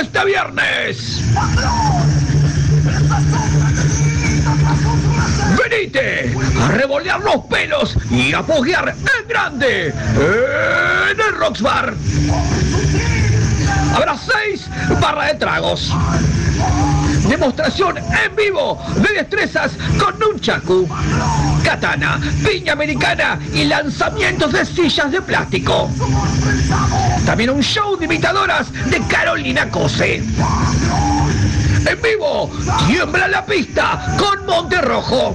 Este 0.00 0.24
viernes. 0.24 1.22
A 5.96 6.68
revolear 6.68 7.20
los 7.20 7.46
pelos 7.46 7.96
y 8.10 8.34
a 8.34 8.42
foguear 8.42 8.90
en 8.90 9.28
grande 9.28 9.86
en 9.88 11.20
el 11.20 11.34
Rocks. 11.38 11.62
Habrá 13.94 14.16
seis 14.16 14.68
barras 15.00 15.28
de 15.28 15.34
tragos. 15.34 15.92
Demostración 17.26 17.96
en 17.98 18.36
vivo 18.36 18.78
de 18.96 19.14
destrezas 19.14 19.72
con 19.98 20.18
nunchaku, 20.18 20.86
katana, 21.64 22.20
piña 22.44 22.74
americana 22.74 23.38
y 23.54 23.64
lanzamientos 23.64 24.52
de 24.52 24.66
sillas 24.66 25.10
de 25.10 25.22
plástico. 25.22 25.90
También 27.24 27.50
un 27.50 27.62
show 27.62 27.96
de 27.96 28.04
imitadoras 28.04 28.72
de 28.90 29.00
Carolina 29.06 29.70
Cose. 29.70 30.22
En 31.88 32.02
vivo, 32.02 32.50
tiembla 32.86 33.28
la 33.28 33.46
pista 33.46 34.14
con 34.18 34.44
Monterrojo. 34.44 35.34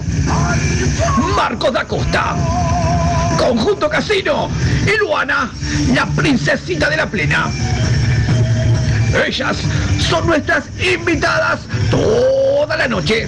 Marcos 1.35 1.73
da 1.73 1.84
Costa. 1.85 2.35
Conjunto 3.39 3.89
Casino 3.89 4.51
y 4.85 4.95
Luana, 4.99 5.49
la 5.95 6.05
princesita 6.05 6.89
de 6.91 6.97
la 6.97 7.07
plena. 7.07 7.49
Ellas 9.25 9.57
son 10.07 10.27
nuestras 10.27 10.65
invitadas 10.80 11.61
toda 11.89 12.77
la 12.77 12.88
noche. 12.88 13.27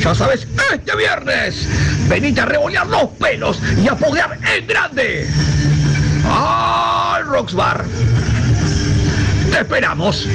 Ya 0.00 0.14
sabes, 0.14 0.48
este 0.72 0.96
viernes, 0.96 1.68
venite 2.08 2.40
a 2.40 2.46
revolear 2.46 2.88
los 2.88 3.08
pelos 3.20 3.60
y 3.80 3.86
a 3.86 3.94
foguear 3.94 4.36
en 4.56 4.66
grande. 4.66 5.28
Al 6.28 7.24
Rocks 7.26 7.54
Bar. 7.54 7.84
Te 9.52 9.60
esperamos. 9.60 10.26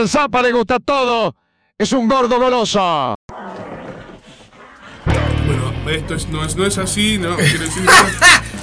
Al 0.00 0.08
Zapa 0.08 0.40
le 0.40 0.50
gusta 0.50 0.78
todo. 0.78 1.36
Es 1.76 1.92
un 1.92 2.08
gordo 2.08 2.38
goloso. 2.40 3.14
Bueno, 5.44 5.72
esto 5.90 6.14
es- 6.14 6.26
no, 6.28 6.42
es, 6.42 6.56
no 6.56 6.64
es 6.64 6.78
así, 6.78 7.18
¿no? 7.18 7.36
Quiero 7.36 7.64
decir, 7.64 7.84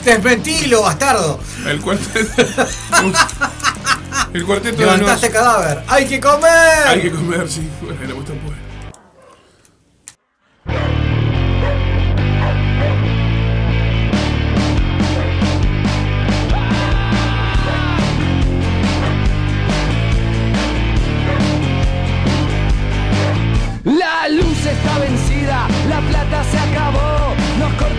Desmentilo, 0.03 0.81
bastardo. 0.81 1.39
el 1.67 1.79
cuarteto. 1.79 2.41
el 4.33 4.45
cuarteto 4.47 4.77
de 4.77 4.83
Levantaste 4.85 5.27
nos. 5.27 5.35
cadáver. 5.35 5.83
¡Hay 5.87 6.07
que 6.07 6.19
comer! 6.19 6.87
Hay 6.87 7.01
que 7.01 7.11
comer, 7.11 7.47
sí. 7.47 7.69
Bueno, 7.81 7.99
la 8.07 8.13
puesta 8.15 8.33
pues. 8.43 8.56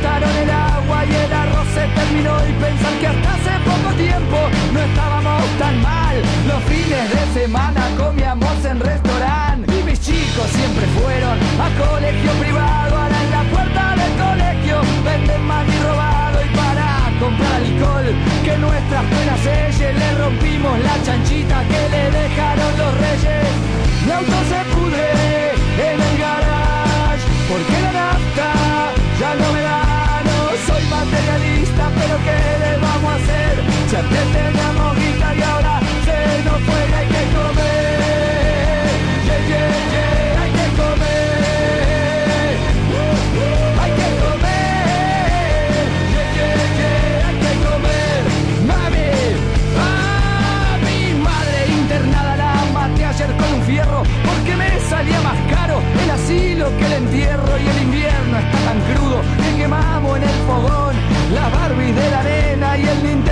El 0.05 0.51
agua 0.51 1.05
y 1.05 1.15
el 1.15 1.33
arroz 1.33 1.67
se 1.75 1.87
terminó 1.89 2.35
y 2.47 2.53
pensar 2.53 2.93
que 3.01 3.07
hasta 3.09 3.35
hace 3.35 3.55
poco 3.65 3.95
tiempo 3.97 4.39
no 4.73 4.81
estábamos 4.81 5.43
tan 5.59 5.83
mal. 5.83 6.17
Los 6.47 6.63
fines 6.65 7.07
de 7.11 7.41
semana 7.41 7.83
comíamos 7.97 8.65
en 8.65 8.81
restaurante 8.81 9.75
y 9.79 9.83
mis 9.83 10.01
chicos 10.01 10.47
siempre 10.55 10.87
fueron 10.99 11.37
a 11.59 11.69
colegio 11.83 12.33
privado, 12.39 12.97
ahora 12.97 13.23
en 13.25 13.31
la 13.31 13.43
puerta 13.51 13.97
del 13.97 14.13
colegio 14.23 14.77
venden 15.05 15.43
mani 15.47 15.77
robado 15.83 16.39
y 16.45 16.49
para 16.55 16.87
comprar 17.19 17.55
alcohol 17.55 18.15
que 18.45 18.57
nuestras 18.59 19.05
penas 19.05 19.41
sellen 19.41 19.99
le 19.99 20.15
rompimos 20.15 20.79
la 20.81 21.03
chanchita 21.03 21.65
que 21.67 21.81
le 21.91 22.05
dejaron 22.11 22.71
los 22.79 22.93
reyes. 23.03 23.47
Mi 24.07 24.13
auto 24.13 24.39
se 24.49 24.61
pudre 24.75 25.07
en 25.91 26.01
el 26.01 26.19
garage 26.19 27.25
porque 27.51 27.77
la 27.93 28.18
¿qué 32.25 32.39
le 32.63 32.73
vamos 32.79 33.11
a 33.13 33.15
hacer? 33.17 33.55
Si 33.89 33.97
antes 33.97 34.25
teníamos 34.33 34.97
guita 34.97 35.29
y 35.35 35.43
ahora 35.43 35.75
se 36.07 36.19
nos 36.45 36.59
fue 36.67 36.81
y 36.91 36.93
hay 36.99 37.07
que 37.15 37.23
comer. 37.37 37.99
Yeah, 39.49 40.43
hay 40.43 40.51
que 40.59 40.67
comer. 40.81 42.49
Hay 43.83 43.93
que 43.99 44.09
comer. 44.23 45.73
Yeah, 46.15 47.29
hay 47.29 47.37
que 47.45 47.53
comer. 47.67 48.21
Mami, 48.71 49.09
ah, 49.79 50.77
mi 50.87 51.01
madre 51.29 51.61
internada 51.81 52.33
la 52.37 52.53
maté 52.75 53.03
ayer 53.05 53.31
con 53.37 53.51
un 53.55 53.63
fierro 53.63 54.01
porque 54.25 54.53
me 54.57 54.69
salía 54.91 55.21
más 55.23 55.39
caro 55.55 55.77
el 56.03 56.11
asilo 56.11 56.65
que 56.79 56.85
el 56.87 56.93
entierro 57.05 57.53
y 57.59 57.67
el 57.69 57.79
invierno 57.83 58.39
está 58.39 58.59
tan 58.67 58.79
crudo 58.89 59.19
que 59.43 59.51
quemamos 59.63 60.17
en 60.19 60.23
el 60.25 60.39
fogón, 60.47 60.95
la 61.33 61.47
arena 61.65 61.88
y 62.79 62.87
el 62.87 63.28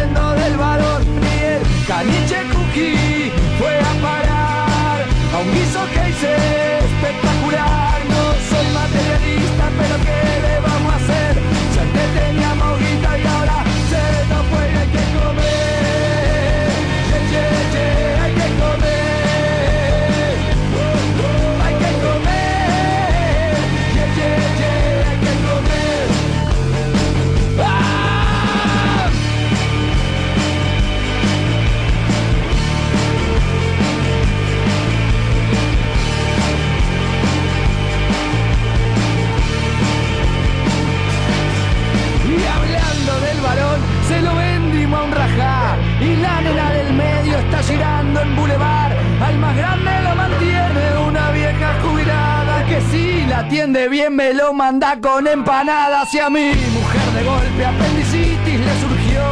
atiende 53.37 53.89
bien 53.89 54.17
me 54.17 54.33
lo 54.33 54.53
manda 54.53 54.99
con 55.01 55.27
empanadas. 55.27 56.13
Y 56.15 56.19
a 56.19 56.31
mi 56.31 56.49
mujer 56.49 57.09
de 57.15 57.23
golpe 57.25 57.65
apendicitis 57.65 58.61
le 58.61 58.75
surgió. 58.81 59.23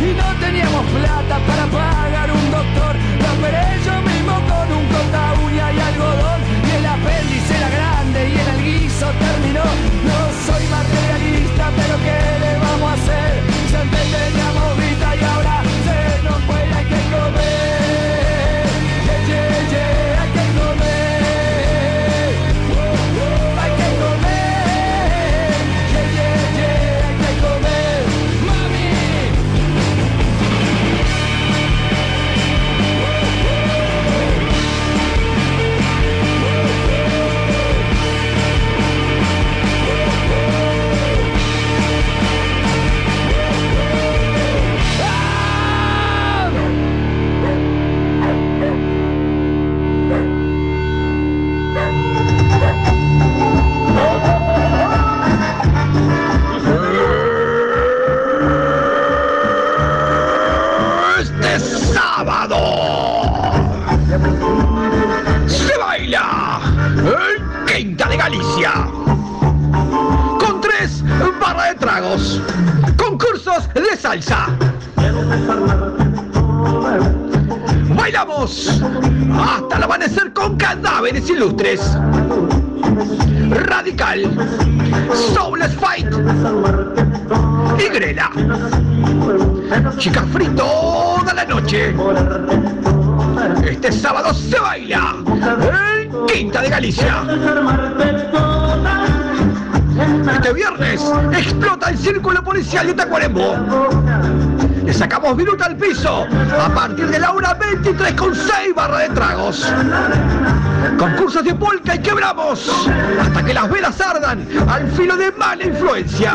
Y 0.00 0.14
no 0.14 0.28
teníamos 0.40 0.84
plata 0.90 1.38
para 1.46 1.66
pagar 1.66 2.30
un 2.30 2.50
doctor. 2.50 2.96
La 3.22 3.32
operé 3.32 3.66
yo 3.86 3.94
mismo 4.02 4.34
con 4.50 4.66
un 4.76 4.84
corta 4.92 5.34
uña 5.44 5.72
y 5.72 5.80
algodón. 5.80 6.40
Y 6.66 6.70
el 6.76 6.86
apéndice 6.86 7.56
era 7.56 7.70
grande 7.70 8.28
y 8.28 8.34
en 8.42 8.48
el 8.54 8.60
guiso 8.64 9.06
terminó. 9.26 9.64
No 10.08 10.18
soy 10.46 10.64
materialista, 10.66 11.70
pero 11.76 11.94
¿qué 12.04 12.41
Con 70.40 70.60
tres 70.62 71.04
barras 71.38 71.68
de 71.68 71.74
tragos, 71.74 72.40
concursos 72.96 73.68
de 73.74 73.94
salsa. 73.94 74.48
Bailamos 77.94 78.82
hasta 79.38 79.76
el 79.76 79.82
amanecer 79.82 80.32
con 80.32 80.56
cadáveres 80.56 81.28
ilustres. 81.28 81.98
Radical, 83.50 84.22
Soulless 85.34 85.74
Fight 85.74 86.08
y 87.78 87.88
Grela. 87.90 88.30
Chica 89.98 90.22
free 90.32 90.48
toda 90.48 91.34
la 91.34 91.44
noche. 91.44 91.94
Este 93.66 93.92
sábado 93.92 94.32
se 94.32 94.58
baila 94.58 95.91
Quinta 96.26 96.62
de 96.62 96.68
Galicia. 96.68 97.24
Este 100.34 100.52
viernes 100.52 101.00
explota 101.36 101.90
el 101.90 101.98
círculo 101.98 102.42
policial 102.42 102.86
de 102.86 102.94
Tacuarembó. 102.94 103.56
Sacamos 104.92 105.36
minuto 105.36 105.64
al 105.64 105.76
piso 105.76 106.26
a 106.60 106.68
partir 106.68 107.08
de 107.08 107.18
la 107.18 107.32
hora 107.32 107.54
23 107.54 108.12
con 108.12 108.34
6 108.34 108.74
barras 108.74 109.08
de 109.08 109.14
tragos. 109.14 109.72
Concursos 110.98 111.44
de 111.44 111.54
polka 111.54 111.94
y 111.96 111.98
quebramos 111.98 112.88
hasta 113.20 113.42
que 113.42 113.54
las 113.54 113.70
velas 113.70 114.00
ardan 114.00 114.46
al 114.68 114.88
filo 114.92 115.16
de 115.16 115.32
mala 115.32 115.64
influencia. 115.64 116.34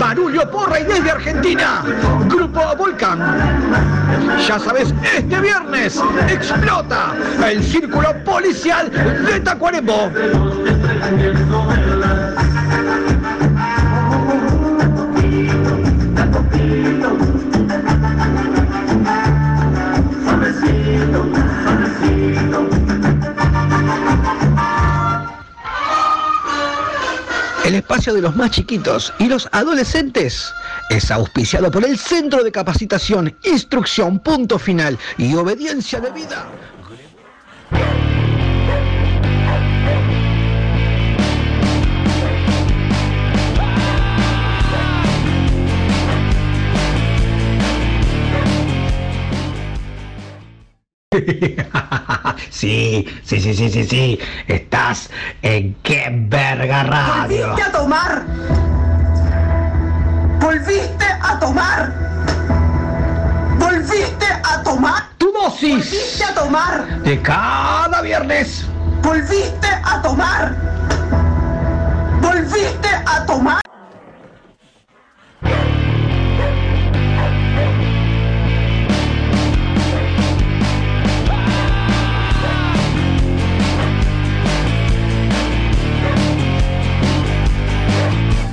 Barullo 0.00 0.50
Porra 0.50 0.80
y 0.80 0.84
desde 0.84 1.10
Argentina, 1.10 1.84
Grupo 2.28 2.60
Volcán. 2.76 3.20
Ya 4.46 4.58
sabes, 4.58 4.92
este 5.16 5.40
viernes 5.40 6.00
explota 6.28 7.14
el 7.46 7.62
círculo 7.62 8.12
policial 8.24 8.90
de 8.90 9.40
Tacuarembó. 9.40 10.10
El 27.64 27.76
espacio 27.76 28.12
de 28.14 28.20
los 28.20 28.34
más 28.34 28.50
chiquitos 28.50 29.12
y 29.18 29.28
los 29.28 29.48
adolescentes 29.52 30.52
es 30.88 31.10
auspiciado 31.10 31.70
por 31.70 31.84
el 31.84 31.98
Centro 31.98 32.42
de 32.42 32.50
Capacitación, 32.50 33.36
Instrucción, 33.44 34.18
Punto 34.18 34.58
Final 34.58 34.98
y 35.18 35.34
Obediencia 35.34 36.00
de 36.00 36.10
Vida. 36.10 36.48
Sí, 52.50 53.06
sí, 53.22 53.40
sí, 53.40 53.54
sí, 53.54 53.70
sí, 53.70 53.84
sí. 53.84 54.18
Estás 54.46 55.08
en 55.42 55.74
qué 55.82 56.08
verga 56.10 56.82
radio. 56.84 57.48
Volviste 57.48 57.62
a 57.62 57.72
tomar. 57.72 58.22
Volviste 60.40 61.04
a 61.22 61.38
tomar. 61.38 61.92
Volviste 63.58 64.26
a 64.44 64.62
tomar. 64.62 65.02
Tu 65.18 65.32
dosis 65.32 65.70
Volviste 65.90 66.24
a 66.24 66.34
tomar. 66.34 67.02
de 67.02 67.22
cada 67.22 68.02
viernes. 68.02 68.66
Volviste 69.02 69.68
a 69.84 70.02
tomar. 70.02 70.54
Volviste 72.20 72.88
a 73.06 73.26
tomar. 73.26 73.60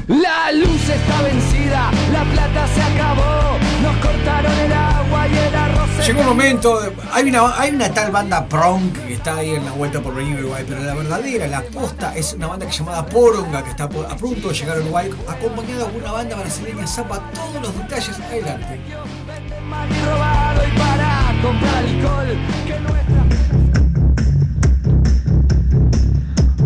La 0.07 0.51
luz 0.53 0.89
está 0.89 1.21
vencida, 1.21 1.91
la 2.13 2.23
plata 2.23 2.65
se 2.73 2.81
acabó, 2.81 3.57
nos 3.83 3.97
cortaron 3.97 4.51
el 4.59 4.71
agua 4.71 5.27
y 5.27 5.37
el 5.37 5.55
arroz 5.55 6.07
Llegó 6.07 6.21
un 6.21 6.27
momento, 6.27 6.79
hay 7.11 7.27
una, 7.29 7.59
hay 7.59 7.71
una 7.71 7.89
tal 7.93 8.11
banda 8.11 8.45
Prong 8.47 8.93
que 9.05 9.15
está 9.15 9.35
ahí 9.35 9.55
en 9.55 9.65
la 9.65 9.71
vuelta 9.71 9.99
por 9.99 10.15
venir 10.15 10.39
Uruguay, 10.39 10.63
pero 10.65 10.81
la 10.81 10.93
verdadera, 10.93 11.47
la 11.47 11.61
posta, 11.61 12.15
es 12.15 12.31
una 12.33 12.47
banda 12.47 12.65
que 12.65 12.71
se 12.71 12.79
llamada 12.79 13.05
Poronga, 13.05 13.61
que 13.63 13.71
está 13.71 13.89
por- 13.89 14.05
a 14.05 14.15
punto 14.15 14.47
de 14.47 14.53
llegar 14.53 14.77
a 14.77 14.79
Uruguay, 14.79 15.09
acompañada 15.27 15.85
por 15.87 16.01
una 16.01 16.11
banda 16.13 16.35
brasileña 16.37 16.87
Zapa, 16.87 17.19
todos 17.33 17.61
los 17.61 17.77
detalles 17.77 18.17
adelante. 18.17 18.79
y 18.79 20.05
robado 20.05 20.61
y 20.65 20.77
para 20.79 21.41
comprar 21.43 21.75
alcohol 21.83 22.37
que 22.65 23.16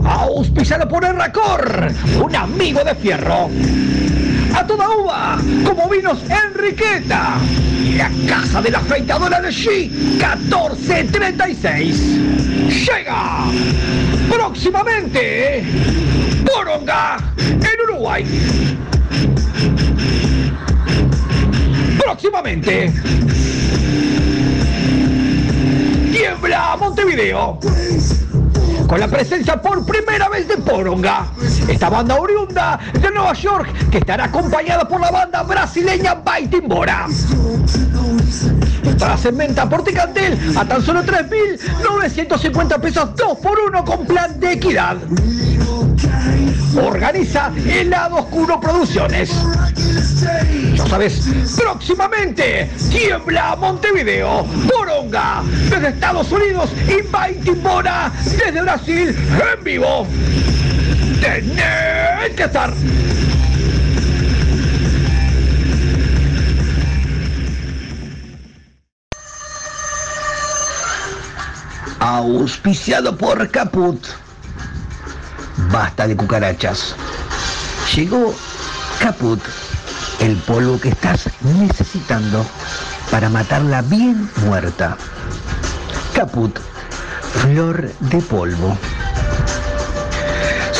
auspiciado 0.05 0.87
por 0.87 1.03
Erracor, 1.03 1.91
un 2.23 2.35
amigo 2.35 2.83
de 2.83 2.93
fierro. 2.95 3.49
A 4.55 4.67
toda 4.67 4.89
uva, 4.89 5.37
como 5.65 5.89
vinos 5.89 6.19
Enriqueta. 6.29 7.39
Y 7.83 7.95
la 7.95 8.11
casa 8.27 8.61
de 8.61 8.69
la 8.71 8.79
afeitadora 8.79 9.39
de 9.41 9.49
G, 9.49 9.89
1436. 9.89 11.97
Llega 12.67 13.45
próximamente 14.29 15.63
Boronga, 16.43 17.17
en 17.37 17.81
Uruguay. 17.89 18.25
Próximamente. 21.99 22.91
Tiembla 26.11 26.75
Montevideo. 26.77 27.59
Con 28.91 28.99
la 28.99 29.07
presencia 29.07 29.55
por 29.61 29.85
primera 29.85 30.27
vez 30.27 30.49
de 30.49 30.57
Poronga, 30.57 31.31
esta 31.69 31.89
banda 31.89 32.19
oriunda 32.19 32.77
de 32.91 33.09
Nueva 33.09 33.31
York 33.31 33.69
que 33.89 33.99
estará 33.99 34.25
acompañada 34.25 34.85
por 34.85 34.99
la 34.99 35.09
banda 35.09 35.43
brasileña 35.43 36.15
Baitimbora. 36.15 37.07
Entradas 38.83 39.25
en 39.27 39.37
venta 39.37 39.69
por 39.69 39.85
Ticantel 39.85 40.37
a 40.57 40.65
tan 40.65 40.83
solo 40.83 41.03
3.950 41.03 42.81
pesos 42.81 43.15
2 43.15 43.37
por 43.37 43.57
1 43.61 43.85
con 43.85 44.05
plan 44.05 44.37
de 44.37 44.51
equidad. 44.51 44.97
Organiza 46.75 47.51
El 47.67 47.89
Lado 47.89 48.17
Oscuro 48.17 48.59
Producciones. 48.59 49.31
Ya 50.75 50.87
sabes, 50.87 51.21
próximamente 51.57 52.69
Tiembla 52.89 53.55
Montevideo, 53.55 54.43
Boronga 54.67 55.43
desde 55.69 55.89
Estados 55.89 56.31
Unidos 56.31 56.69
y 56.87 57.01
Baitimbora 57.07 58.11
desde 58.23 58.61
Brasil 58.61 59.15
en 59.53 59.63
vivo. 59.63 60.07
Tenés 61.21 62.35
que 62.35 62.43
estar. 62.43 62.73
Auspiciado 71.99 73.15
por 73.15 73.49
Caput. 73.51 74.03
Basta 75.71 76.07
de 76.07 76.15
cucarachas. 76.15 76.95
Llegó 77.95 78.33
Caput, 78.99 79.41
el 80.19 80.35
polvo 80.37 80.79
que 80.79 80.89
estás 80.89 81.29
necesitando 81.41 82.45
para 83.09 83.29
matarla 83.29 83.81
bien 83.81 84.29
muerta. 84.45 84.97
Caput, 86.13 86.57
flor 87.33 87.91
de 87.99 88.21
polvo. 88.21 88.77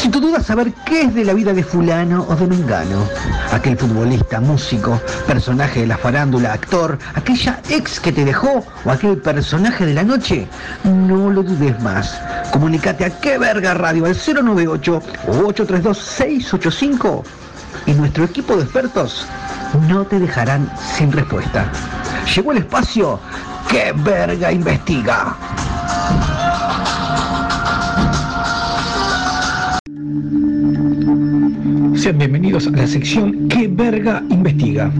Si 0.01 0.09
tu 0.09 0.19
duda 0.19 0.41
saber 0.41 0.73
qué 0.83 1.03
es 1.03 1.13
de 1.13 1.23
la 1.23 1.35
vida 1.35 1.53
de 1.53 1.63
fulano 1.63 2.25
o 2.27 2.35
de 2.35 2.47
mengano, 2.47 3.07
aquel 3.51 3.77
futbolista, 3.77 4.41
músico, 4.41 4.99
personaje 5.27 5.81
de 5.81 5.85
la 5.85 5.95
farándula, 5.95 6.53
actor, 6.53 6.97
aquella 7.13 7.61
ex 7.69 7.99
que 7.99 8.11
te 8.11 8.25
dejó 8.25 8.65
o 8.83 8.89
aquel 8.89 9.19
personaje 9.19 9.85
de 9.85 9.93
la 9.93 10.01
noche, 10.01 10.47
no 10.83 11.29
lo 11.29 11.43
dudes 11.43 11.79
más. 11.83 12.19
Comunicate 12.51 13.05
a 13.05 13.19
qué 13.19 13.37
verga 13.37 13.75
radio 13.75 14.05
al 14.05 14.15
098 14.15 15.03
o 15.27 15.31
832 15.31 15.95
685 15.99 17.23
y 17.85 17.93
nuestro 17.93 18.23
equipo 18.23 18.57
de 18.57 18.63
expertos 18.63 19.27
no 19.87 20.03
te 20.05 20.19
dejarán 20.19 20.67
sin 20.97 21.11
respuesta. 21.11 21.71
Llegó 22.35 22.53
el 22.53 22.57
espacio 22.57 23.19
que 23.69 23.93
verga 23.97 24.51
investiga. 24.51 25.37
Sean 32.01 32.17
bienvenidos 32.17 32.65
a 32.65 32.71
la 32.71 32.87
sección 32.87 33.47
¿Qué 33.47 33.67
verga 33.67 34.23
investiga? 34.31 34.91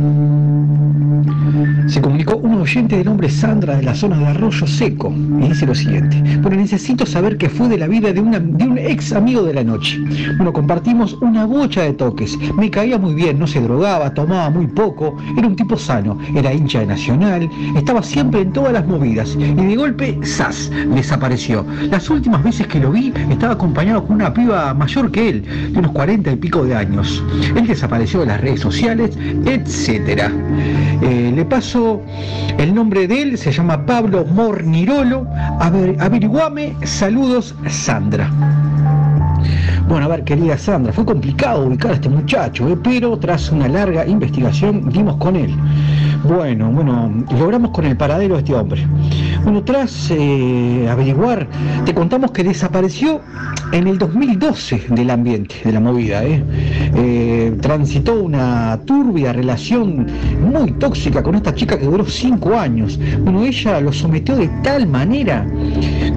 Se 1.91 1.99
comunicó 1.99 2.37
un 2.37 2.53
oyente 2.53 2.95
de 2.95 3.03
nombre 3.03 3.29
Sandra 3.29 3.75
de 3.75 3.83
la 3.83 3.93
zona 3.93 4.17
de 4.17 4.27
Arroyo 4.27 4.65
Seco 4.65 5.13
y 5.41 5.49
dice 5.49 5.65
lo 5.65 5.75
siguiente. 5.75 6.23
Bueno, 6.41 6.55
necesito 6.55 7.05
saber 7.05 7.37
qué 7.37 7.49
fue 7.49 7.67
de 7.67 7.77
la 7.77 7.87
vida 7.87 8.13
de, 8.13 8.21
un 8.21 8.77
ex 8.77 9.11
amigo 9.11 9.43
de 9.43 9.55
la 9.55 9.63
noche. 9.65 9.99
Bueno, 10.37 10.53
compartimos 10.53 11.17
una 11.19 11.45
bocha 11.45 11.81
de 11.81 11.91
toques. 11.91 12.39
Me 12.55 12.71
caía 12.71 12.97
muy 12.97 13.13
bien, 13.13 13.37
no 13.37 13.45
se 13.45 13.59
drogaba, 13.59 14.13
tomaba 14.13 14.49
muy 14.49 14.67
poco, 14.67 15.17
era 15.37 15.45
un 15.45 15.57
tipo 15.57 15.77
sano, 15.77 16.17
era 16.33 16.53
hincha 16.53 16.79
de 16.79 16.85
Nacional, 16.85 17.49
estaba 17.75 18.01
siempre 18.01 18.39
en 18.39 18.53
todas 18.53 18.71
las 18.71 18.87
movidas 18.87 19.35
y 19.37 19.53
de 19.53 19.75
golpe, 19.75 20.17
¡zas! 20.23 20.71
desapareció. 20.95 21.65
Las 21.89 22.09
últimas 22.09 22.41
veces 22.41 22.67
que 22.67 22.79
lo 22.79 22.91
vi 22.91 23.11
estaba 23.29 23.55
acompañado 23.55 24.07
con 24.07 24.15
una 24.15 24.33
piba 24.33 24.73
mayor 24.73 25.11
que 25.11 25.27
él, 25.27 25.73
de 25.73 25.79
unos 25.79 25.91
40 25.91 26.31
y 26.31 26.35
pico 26.37 26.63
de 26.63 26.73
años. 26.73 27.21
Él 27.53 27.67
desapareció 27.67 28.21
de 28.21 28.27
las 28.27 28.39
redes 28.39 28.61
sociales, 28.61 29.17
etcétera. 29.45 30.31
Eh, 31.01 31.33
le 31.35 31.45
paso 31.45 31.80
el 32.57 32.73
nombre 32.73 33.07
de 33.07 33.21
él, 33.21 33.37
se 33.37 33.51
llama 33.51 33.85
Pablo 33.85 34.25
Mornirolo. 34.25 35.27
A 35.59 35.69
ver, 35.69 35.95
averiguame, 35.99 36.75
saludos 36.83 37.55
Sandra. 37.67 38.29
Bueno, 39.87 40.05
a 40.05 40.09
ver, 40.09 40.23
querida 40.23 40.57
Sandra, 40.57 40.93
fue 40.93 41.05
complicado 41.05 41.65
ubicar 41.65 41.91
a 41.91 41.95
este 41.95 42.09
muchacho, 42.09 42.69
¿eh? 42.69 42.77
pero 42.81 43.17
tras 43.17 43.51
una 43.51 43.67
larga 43.67 44.05
investigación 44.05 44.89
dimos 44.89 45.17
con 45.17 45.35
él. 45.35 45.53
Bueno, 46.23 46.71
bueno, 46.71 47.11
logramos 47.37 47.71
con 47.71 47.85
el 47.85 47.97
paradero 47.97 48.35
de 48.35 48.39
este 48.41 48.53
hombre. 48.53 48.87
Bueno, 49.43 49.63
tras 49.63 50.11
eh, 50.11 50.87
averiguar, 50.87 51.47
te 51.83 51.95
contamos 51.95 52.31
que 52.31 52.43
desapareció 52.43 53.21
en 53.71 53.87
el 53.87 53.97
2012 53.97 54.83
del 54.89 55.09
ambiente, 55.09 55.55
de 55.63 55.71
la 55.71 55.79
movida. 55.79 56.23
¿eh? 56.23 56.43
Eh, 56.95 57.57
transitó 57.59 58.21
una 58.21 58.79
turbia 58.85 59.33
relación 59.33 60.05
muy 60.41 60.71
tóxica 60.73 61.23
con 61.23 61.35
esta 61.35 61.55
chica 61.55 61.79
que 61.79 61.85
duró 61.85 62.05
cinco 62.05 62.57
años. 62.57 62.99
Bueno, 63.23 63.43
ella 63.43 63.81
lo 63.81 63.91
sometió 63.91 64.35
de 64.35 64.47
tal 64.63 64.87
manera 64.87 65.47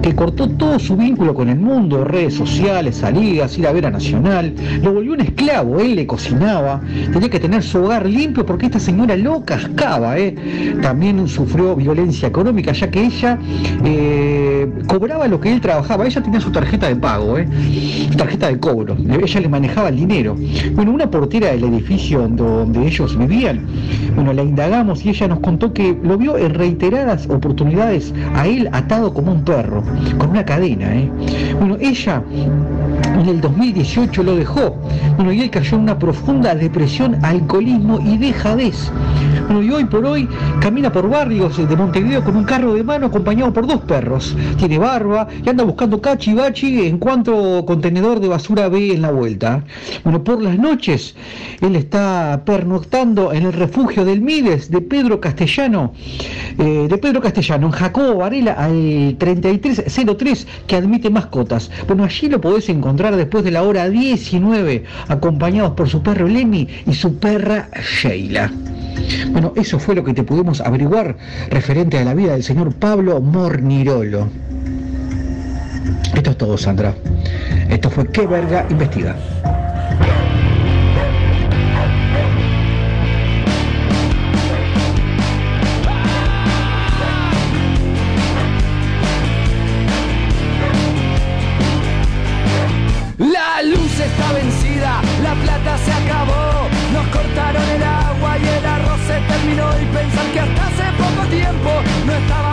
que 0.02 0.14
cortó 0.14 0.48
todo 0.50 0.78
su 0.78 0.94
vínculo 0.96 1.34
con 1.34 1.48
el 1.48 1.58
mundo, 1.58 2.04
redes 2.04 2.34
sociales, 2.34 2.96
salidas, 2.96 3.56
ir 3.56 3.66
a 3.66 3.72
ver 3.72 3.86
a 3.86 3.90
Nacional, 3.90 4.54
lo 4.82 4.92
volvió 4.92 5.14
un 5.14 5.20
esclavo, 5.20 5.78
él 5.80 5.96
le 5.96 6.06
cocinaba, 6.06 6.80
tenía 7.12 7.30
que 7.30 7.40
tener 7.40 7.62
su 7.62 7.78
hogar 7.78 8.04
limpio 8.06 8.44
porque 8.44 8.66
esta 8.66 8.80
señora 8.80 9.16
lo 9.16 9.44
cascaba, 9.44 10.18
¿eh? 10.18 10.34
también 10.82 11.26
sufrió 11.28 11.74
violencia 11.74 12.28
económica 12.28 12.72
ya 12.72 12.90
que 12.90 13.04
ella 13.04 13.13
eh, 13.22 14.43
cobraba 14.86 15.28
lo 15.28 15.40
que 15.40 15.52
él 15.52 15.60
trabajaba, 15.60 16.06
ella 16.06 16.22
tenía 16.22 16.40
su 16.40 16.50
tarjeta 16.50 16.88
de 16.88 16.96
pago, 16.96 17.38
¿eh? 17.38 17.48
tarjeta 18.16 18.48
de 18.48 18.58
cobro, 18.58 18.96
ella 18.98 19.40
le 19.40 19.48
manejaba 19.48 19.88
el 19.88 19.96
dinero. 19.96 20.36
Bueno, 20.74 20.92
una 20.92 21.10
portera 21.10 21.48
del 21.48 21.64
edificio 21.64 22.26
donde 22.28 22.86
ellos 22.86 23.16
vivían, 23.16 23.66
bueno, 24.14 24.32
la 24.32 24.42
indagamos 24.42 25.04
y 25.04 25.10
ella 25.10 25.28
nos 25.28 25.40
contó 25.40 25.72
que 25.72 25.96
lo 26.02 26.16
vio 26.16 26.36
en 26.36 26.54
reiteradas 26.54 27.28
oportunidades 27.28 28.12
a 28.34 28.46
él 28.46 28.68
atado 28.72 29.12
como 29.12 29.32
un 29.32 29.44
perro, 29.44 29.82
con 30.18 30.30
una 30.30 30.44
cadena. 30.44 30.94
¿eh? 30.94 31.10
Bueno, 31.58 31.76
ella 31.80 32.22
en 33.14 33.28
el 33.28 33.40
2018 33.40 34.22
lo 34.22 34.36
dejó. 34.36 34.76
Bueno, 35.16 35.32
y 35.32 35.40
él 35.42 35.50
cayó 35.50 35.76
en 35.76 35.82
una 35.82 35.98
profunda 35.98 36.54
depresión, 36.54 37.16
alcoholismo 37.22 38.00
y 38.00 38.18
dejadez. 38.18 38.90
Bueno, 39.46 39.62
y 39.62 39.70
hoy 39.70 39.84
por 39.84 40.04
hoy 40.04 40.28
camina 40.60 40.92
por 40.92 41.08
barrios 41.08 41.56
de 41.56 41.76
Montevideo 41.76 42.24
con 42.24 42.36
un 42.36 42.44
carro 42.44 42.74
de 42.74 42.82
mano 42.82 43.06
acompañado 43.06 43.52
por 43.52 43.66
dos 43.66 43.80
perros. 43.82 44.36
Tiene 44.56 44.78
barba 44.78 45.28
y 45.44 45.48
anda 45.48 45.64
buscando 45.64 46.00
cachi 46.00 46.30
y 46.30 46.34
bachi 46.34 46.86
en 46.86 46.98
cuanto 46.98 47.64
contenedor 47.66 48.20
de 48.20 48.28
basura 48.28 48.68
ve 48.68 48.92
en 48.92 49.02
la 49.02 49.10
vuelta. 49.10 49.64
Bueno, 50.04 50.22
por 50.22 50.40
las 50.40 50.58
noches 50.58 51.14
él 51.60 51.76
está 51.76 52.42
pernoctando 52.44 53.32
en 53.32 53.44
el 53.44 53.52
refugio 53.52 54.04
del 54.04 54.20
Mides 54.20 54.70
de 54.70 54.80
Pedro 54.80 55.20
Castellano, 55.20 55.92
eh, 56.58 56.86
de 56.88 56.98
Pedro 56.98 57.20
Castellano, 57.20 57.66
en 57.66 57.72
Jacobo 57.72 58.16
Varela 58.16 58.52
al 58.52 59.16
3303 59.18 60.46
que 60.66 60.76
admite 60.76 61.10
mascotas. 61.10 61.70
Bueno, 61.86 62.04
allí 62.04 62.28
lo 62.28 62.40
podés 62.40 62.68
encontrar 62.68 63.16
después 63.16 63.44
de 63.44 63.50
la 63.50 63.62
hora 63.62 63.88
19, 63.88 64.84
acompañados 65.08 65.72
por 65.72 65.88
su 65.88 66.02
perro 66.02 66.26
Lenny 66.26 66.68
y 66.86 66.94
su 66.94 67.16
perra 67.18 67.68
Sheila. 68.00 68.50
Bueno, 69.32 69.52
eso 69.56 69.78
fue 69.78 69.94
lo 69.94 70.04
que 70.04 70.14
te 70.14 70.22
pudimos 70.22 70.60
averiguar 70.60 71.16
referente 71.50 71.98
a 71.98 72.04
la 72.04 72.14
vida 72.14 72.32
del 72.32 72.42
señor 72.42 72.74
Pablo 72.74 73.20
Mornirolo. 73.20 74.28
Esto 76.12 76.30
es 76.30 76.38
todo, 76.38 76.58
Sandra. 76.58 76.94
Esto 77.68 77.90
fue 77.90 78.06
Qué 78.08 78.26
Verga 78.26 78.66
Investiga. 78.70 79.16
La 93.18 93.62
luz 93.62 93.98
está 93.98 94.32
vencida, 94.32 95.00
la 95.22 95.34
plata 95.34 95.78
se 95.78 95.92
acabó, 95.92 96.68
nos 96.92 97.06
cortaron 97.08 97.62
el 97.76 97.82
agua 97.82 98.38
y 98.38 98.46
el 98.46 98.66
arroz 98.66 99.00
se 99.06 99.20
terminó 99.32 99.70
y 99.80 99.84
pensar 99.86 100.26
que 100.32 100.40
hasta 100.40 100.66
hace 100.66 100.84
poco 100.98 101.26
tiempo 101.28 101.70
no 102.06 102.12
estábamos 102.12 102.43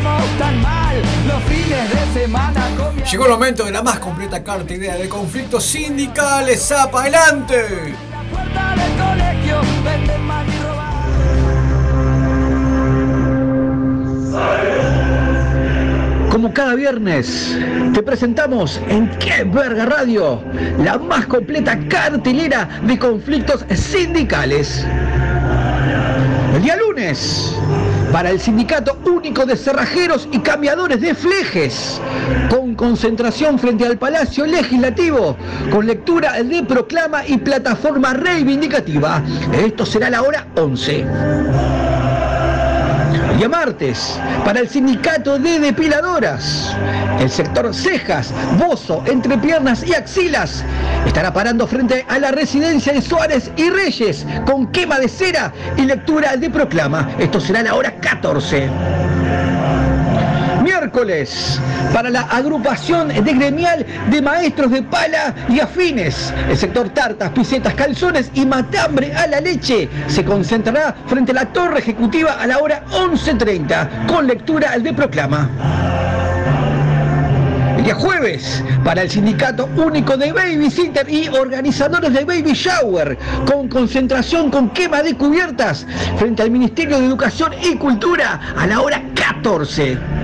Llegó 3.11 3.25
el 3.25 3.31
momento 3.31 3.65
de 3.65 3.71
la 3.71 3.81
más 3.81 3.99
completa 3.99 4.43
carta 4.43 4.73
idea 4.73 4.95
de 4.95 5.09
conflictos 5.09 5.65
sindicales. 5.65 6.61
¡Zapa 6.67 7.01
adelante! 7.01 7.93
Como 16.31 16.53
cada 16.53 16.75
viernes, 16.75 17.57
te 17.93 18.01
presentamos 18.01 18.79
en 18.87 19.09
Qué 19.19 19.43
Verga 19.43 19.85
Radio 19.85 20.41
la 20.77 20.97
más 20.97 21.25
completa 21.25 21.77
cartelera 21.89 22.79
de 22.83 22.97
conflictos 22.97 23.65
sindicales. 23.75 24.85
El 26.55 26.63
día 26.63 26.77
lunes, 26.77 27.53
para 28.11 28.29
el 28.29 28.39
Sindicato 28.39 28.97
Único 29.05 29.45
de 29.45 29.55
Cerrajeros 29.55 30.27
y 30.31 30.39
Cambiadores 30.39 30.99
de 30.99 31.15
Flejes, 31.15 32.01
con 32.49 32.75
concentración 32.75 33.57
frente 33.57 33.85
al 33.85 33.97
Palacio 33.97 34.45
Legislativo, 34.45 35.37
con 35.71 35.87
lectura 35.87 36.41
de 36.43 36.63
proclama 36.63 37.25
y 37.25 37.37
plataforma 37.37 38.13
reivindicativa. 38.13 39.23
Esto 39.53 39.85
será 39.85 40.09
la 40.09 40.21
hora 40.23 40.47
11. 40.55 41.90
Día 43.41 43.49
martes, 43.49 44.19
para 44.45 44.59
el 44.59 44.69
sindicato 44.69 45.39
de 45.39 45.59
depiladoras, 45.59 46.77
el 47.19 47.27
sector 47.27 47.73
cejas, 47.73 48.31
bozo, 48.59 49.03
entrepiernas 49.07 49.83
y 49.83 49.95
axilas 49.95 50.63
estará 51.07 51.33
parando 51.33 51.65
frente 51.65 52.05
a 52.07 52.19
la 52.19 52.29
residencia 52.29 52.93
de 52.93 53.01
Suárez 53.01 53.49
y 53.57 53.71
Reyes 53.71 54.27
con 54.45 54.71
quema 54.71 54.99
de 54.99 55.09
cera 55.09 55.51
y 55.75 55.85
lectura 55.85 56.37
de 56.37 56.51
proclama. 56.51 57.09
Esto 57.17 57.41
será 57.41 57.63
la 57.63 57.73
hora 57.73 57.99
14. 57.99 58.69
Miércoles, 60.91 61.57
para 61.93 62.09
la 62.09 62.23
agrupación 62.23 63.07
de 63.07 63.33
gremial 63.33 63.85
de 64.09 64.21
maestros 64.21 64.71
de 64.71 64.83
pala 64.83 65.33
y 65.47 65.61
afines, 65.61 66.33
el 66.49 66.57
sector 66.57 66.89
tartas, 66.89 67.29
pisetas, 67.29 67.75
calzones 67.75 68.29
y 68.33 68.45
matambre 68.45 69.13
a 69.13 69.25
la 69.25 69.39
leche 69.39 69.87
se 70.07 70.25
concentrará 70.25 70.93
frente 71.07 71.31
a 71.31 71.35
la 71.35 71.45
torre 71.53 71.79
ejecutiva 71.79 72.33
a 72.33 72.45
la 72.45 72.59
hora 72.59 72.83
11.30 72.91 74.05
con 74.05 74.27
lectura 74.27 74.77
de 74.77 74.91
proclama. 74.91 75.49
El 77.77 77.85
día 77.85 77.95
jueves, 77.95 78.61
para 78.83 79.03
el 79.03 79.09
Sindicato 79.09 79.69
Único 79.77 80.17
de 80.17 80.33
Babysitter 80.33 81.09
y 81.09 81.29
organizadores 81.29 82.11
de 82.11 82.25
Baby 82.25 82.51
Shower, 82.51 83.17
con 83.45 83.69
concentración 83.69 84.51
con 84.51 84.71
quema 84.71 85.01
de 85.01 85.15
cubiertas 85.15 85.87
frente 86.17 86.41
al 86.41 86.51
Ministerio 86.51 86.99
de 86.99 87.05
Educación 87.05 87.53
y 87.63 87.77
Cultura 87.77 88.41
a 88.57 88.67
la 88.67 88.81
hora 88.81 89.01
14. 89.15 90.20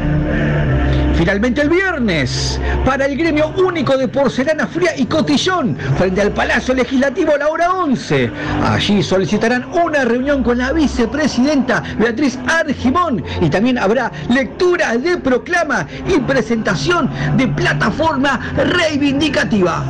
Finalmente 1.18 1.62
el 1.62 1.70
viernes, 1.70 2.62
para 2.86 3.08
el 3.08 3.18
gremio 3.18 3.50
único 3.58 3.98
de 3.98 4.08
porcelana 4.08 4.68
fría 4.68 4.92
y 4.96 5.08
cotillón, 5.08 5.76
frente 5.98 6.22
al 6.22 6.32
Palacio 6.32 6.76
Legislativo 6.76 7.34
a 7.34 7.40
la 7.40 7.50
hora 7.50 7.74
11. 7.74 8.32
Allí 8.64 9.02
solicitarán 9.02 9.66
una 9.74 10.06
reunión 10.06 10.44
con 10.44 10.60
la 10.60 10.72
vicepresidenta 10.72 11.84
Beatriz 11.98 12.38
Argimón 12.48 13.24
y 13.42 13.50
también 13.50 13.80
habrá 13.80 14.12
lectura 14.30 14.96
de 14.96 15.18
proclama 15.18 15.88
y 16.08 16.20
presentación 16.20 17.10
de 17.36 17.48
plataforma 17.48 18.40
reivindicativa. 18.56 19.84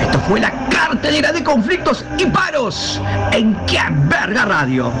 Esto 0.00 0.18
fue 0.20 0.38
la 0.38 0.52
cartelera 0.70 1.32
de 1.32 1.42
conflictos 1.42 2.04
y 2.16 2.26
paros 2.26 3.02
en 3.32 3.56
Qué 3.66 3.80
Verga 4.08 4.44
Radio. 4.44 4.92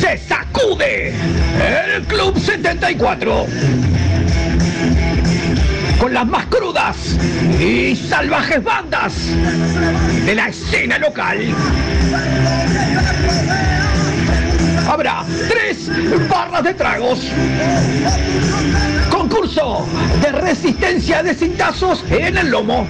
Se 0.00 0.18
sacude 0.18 1.14
el 1.96 2.02
Club 2.04 2.38
74 2.38 3.46
con 5.98 6.12
las 6.12 6.26
más 6.26 6.46
crudas 6.46 6.96
y 7.58 7.96
salvajes 7.96 8.62
bandas 8.62 9.14
de 10.26 10.34
la 10.34 10.48
escena 10.48 10.98
local. 10.98 11.38
Habrá 14.86 15.24
tres 15.48 15.90
barras 16.28 16.64
de 16.64 16.74
tragos. 16.74 17.20
Concurso 19.10 19.86
de 20.20 20.32
resistencia 20.32 21.22
de 21.22 21.34
cintazos 21.34 22.04
en 22.10 22.36
el 22.36 22.50
lomo. 22.50 22.86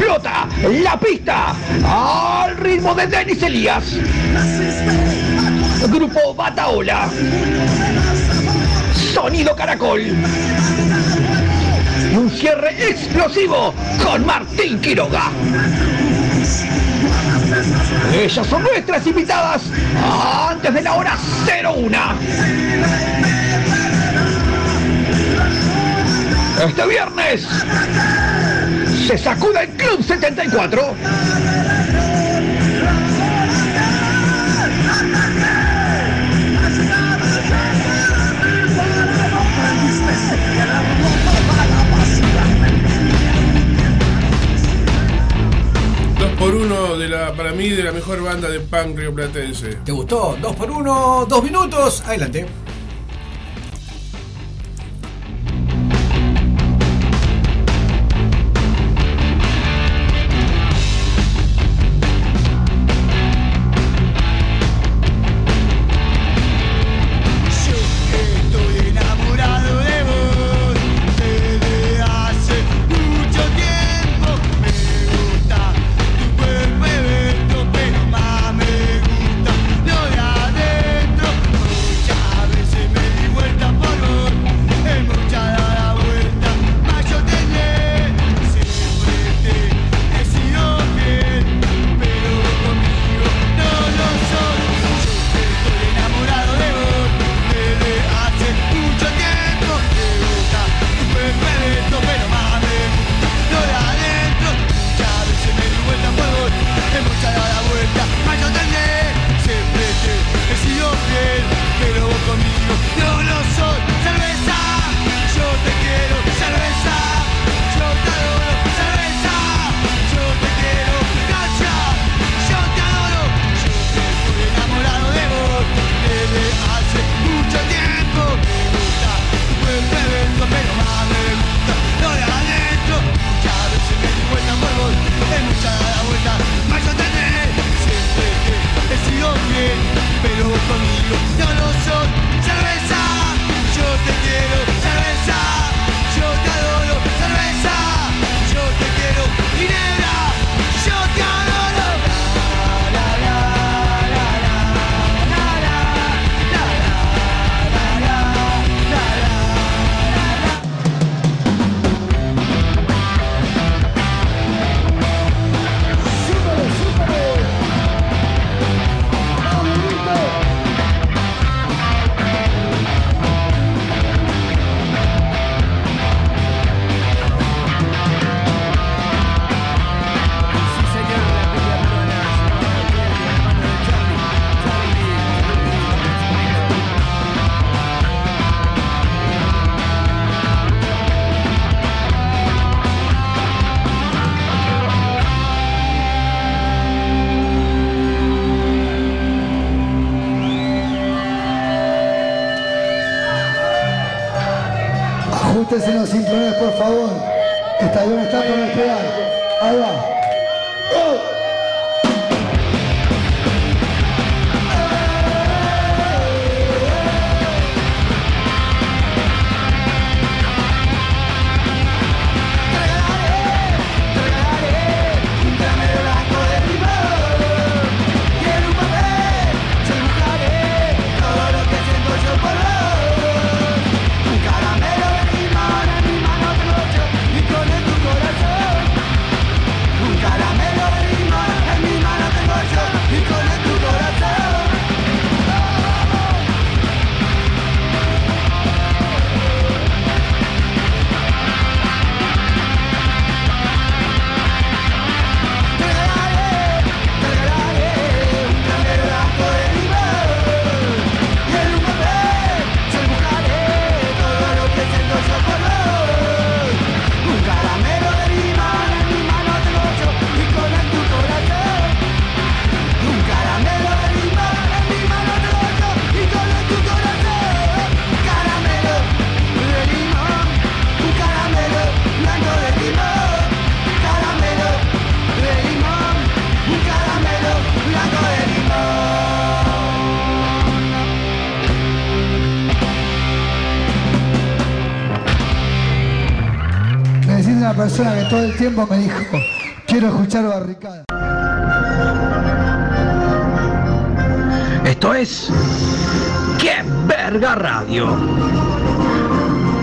Explota 0.00 0.48
la 0.82 0.98
pista 0.98 1.54
al 1.84 2.56
ritmo 2.56 2.94
de 2.94 3.06
Denis 3.06 3.42
Elías. 3.42 3.84
Grupo 5.92 6.34
Bataola. 6.34 7.06
Sonido 9.12 9.54
Caracol. 9.54 10.00
Y 10.00 10.16
un 12.16 12.30
cierre 12.30 12.70
explosivo 12.88 13.74
con 14.02 14.24
Martín 14.24 14.80
Quiroga. 14.80 15.30
Ellas 18.14 18.46
son 18.46 18.62
nuestras 18.62 19.06
invitadas 19.06 19.64
antes 20.48 20.72
de 20.72 20.80
la 20.80 20.94
hora 20.94 21.18
01. 21.46 21.98
Este 26.64 26.86
viernes 26.86 27.46
se 29.10 29.18
sacuda 29.18 29.64
el 29.64 29.70
Club 29.70 30.04
74. 30.04 30.94
Dos 46.16 46.30
por 46.38 46.54
uno 46.54 46.96
de 46.96 47.08
la, 47.08 47.32
para 47.34 47.50
mí, 47.50 47.70
de 47.70 47.82
la 47.82 47.90
mejor 47.90 48.22
banda 48.22 48.48
de 48.48 48.60
punk 48.60 48.96
rioplatense. 48.96 49.78
¿Te 49.84 49.90
gustó? 49.90 50.38
Dos 50.40 50.54
por 50.54 50.70
uno, 50.70 51.26
dos 51.28 51.42
minutos. 51.42 52.00
Adelante. 52.06 52.46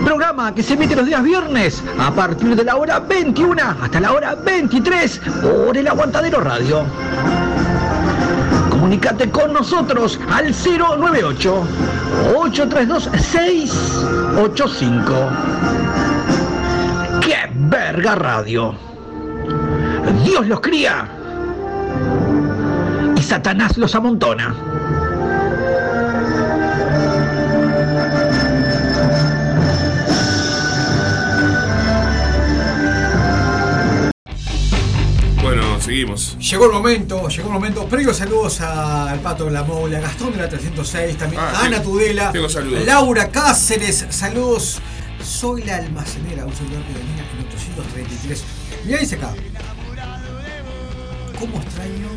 Programa 0.02 0.54
que 0.54 0.62
se 0.62 0.72
emite 0.72 0.96
los 0.96 1.04
días 1.04 1.22
viernes 1.22 1.84
a 1.98 2.10
partir 2.10 2.56
de 2.56 2.64
la 2.64 2.76
hora 2.76 3.00
21 3.00 3.62
hasta 3.82 4.00
la 4.00 4.12
hora 4.12 4.34
23 4.34 5.20
por 5.42 5.76
el 5.76 5.86
Aguantadero 5.86 6.40
Radio. 6.40 6.86
Comunicate 8.70 9.30
con 9.30 9.52
nosotros 9.52 10.18
al 10.30 10.54
098 10.54 11.68
832 12.34 13.10
685. 13.12 15.12
¡Qué 17.20 17.50
verga 17.54 18.14
radio! 18.14 18.74
Dios 20.24 20.46
los 20.46 20.62
cría 20.62 21.06
y 23.14 23.22
Satanás 23.22 23.76
los 23.76 23.94
amontona. 23.94 24.67
Seguimos. 35.88 36.36
Llegó 36.38 36.66
el 36.66 36.72
momento, 36.72 37.28
llegó 37.28 37.48
el 37.48 37.54
momento. 37.54 37.86
Previo 37.86 38.12
saludos 38.14 38.60
al 38.60 39.18
Pato 39.20 39.44
de 39.46 39.50
la 39.52 39.62
Mole, 39.64 39.96
a 39.96 40.00
Gastón 40.00 40.32
de 40.32 40.38
la 40.38 40.48
306, 40.48 41.16
también 41.16 41.42
Ah, 41.42 41.52
a 41.54 41.64
Ana 41.64 41.78
tengo- 41.80 41.92
Tudela, 41.92 42.32
tengo. 42.32 42.48
Laura 42.84 43.30
Cáceres, 43.30 44.06
saludos. 44.10 44.80
Soy 45.24 45.62
la 45.64 45.76
almacenera, 45.76 46.46
un 46.46 46.54
servidor 46.54 46.82
que 46.84 46.92
venía 46.92 47.22
en 47.22 47.46
833. 47.48 48.44
Mirá, 48.84 48.98
dice 49.00 49.16
acá. 49.16 49.34
¿Cómo 51.40 51.56
extraño 51.60 52.08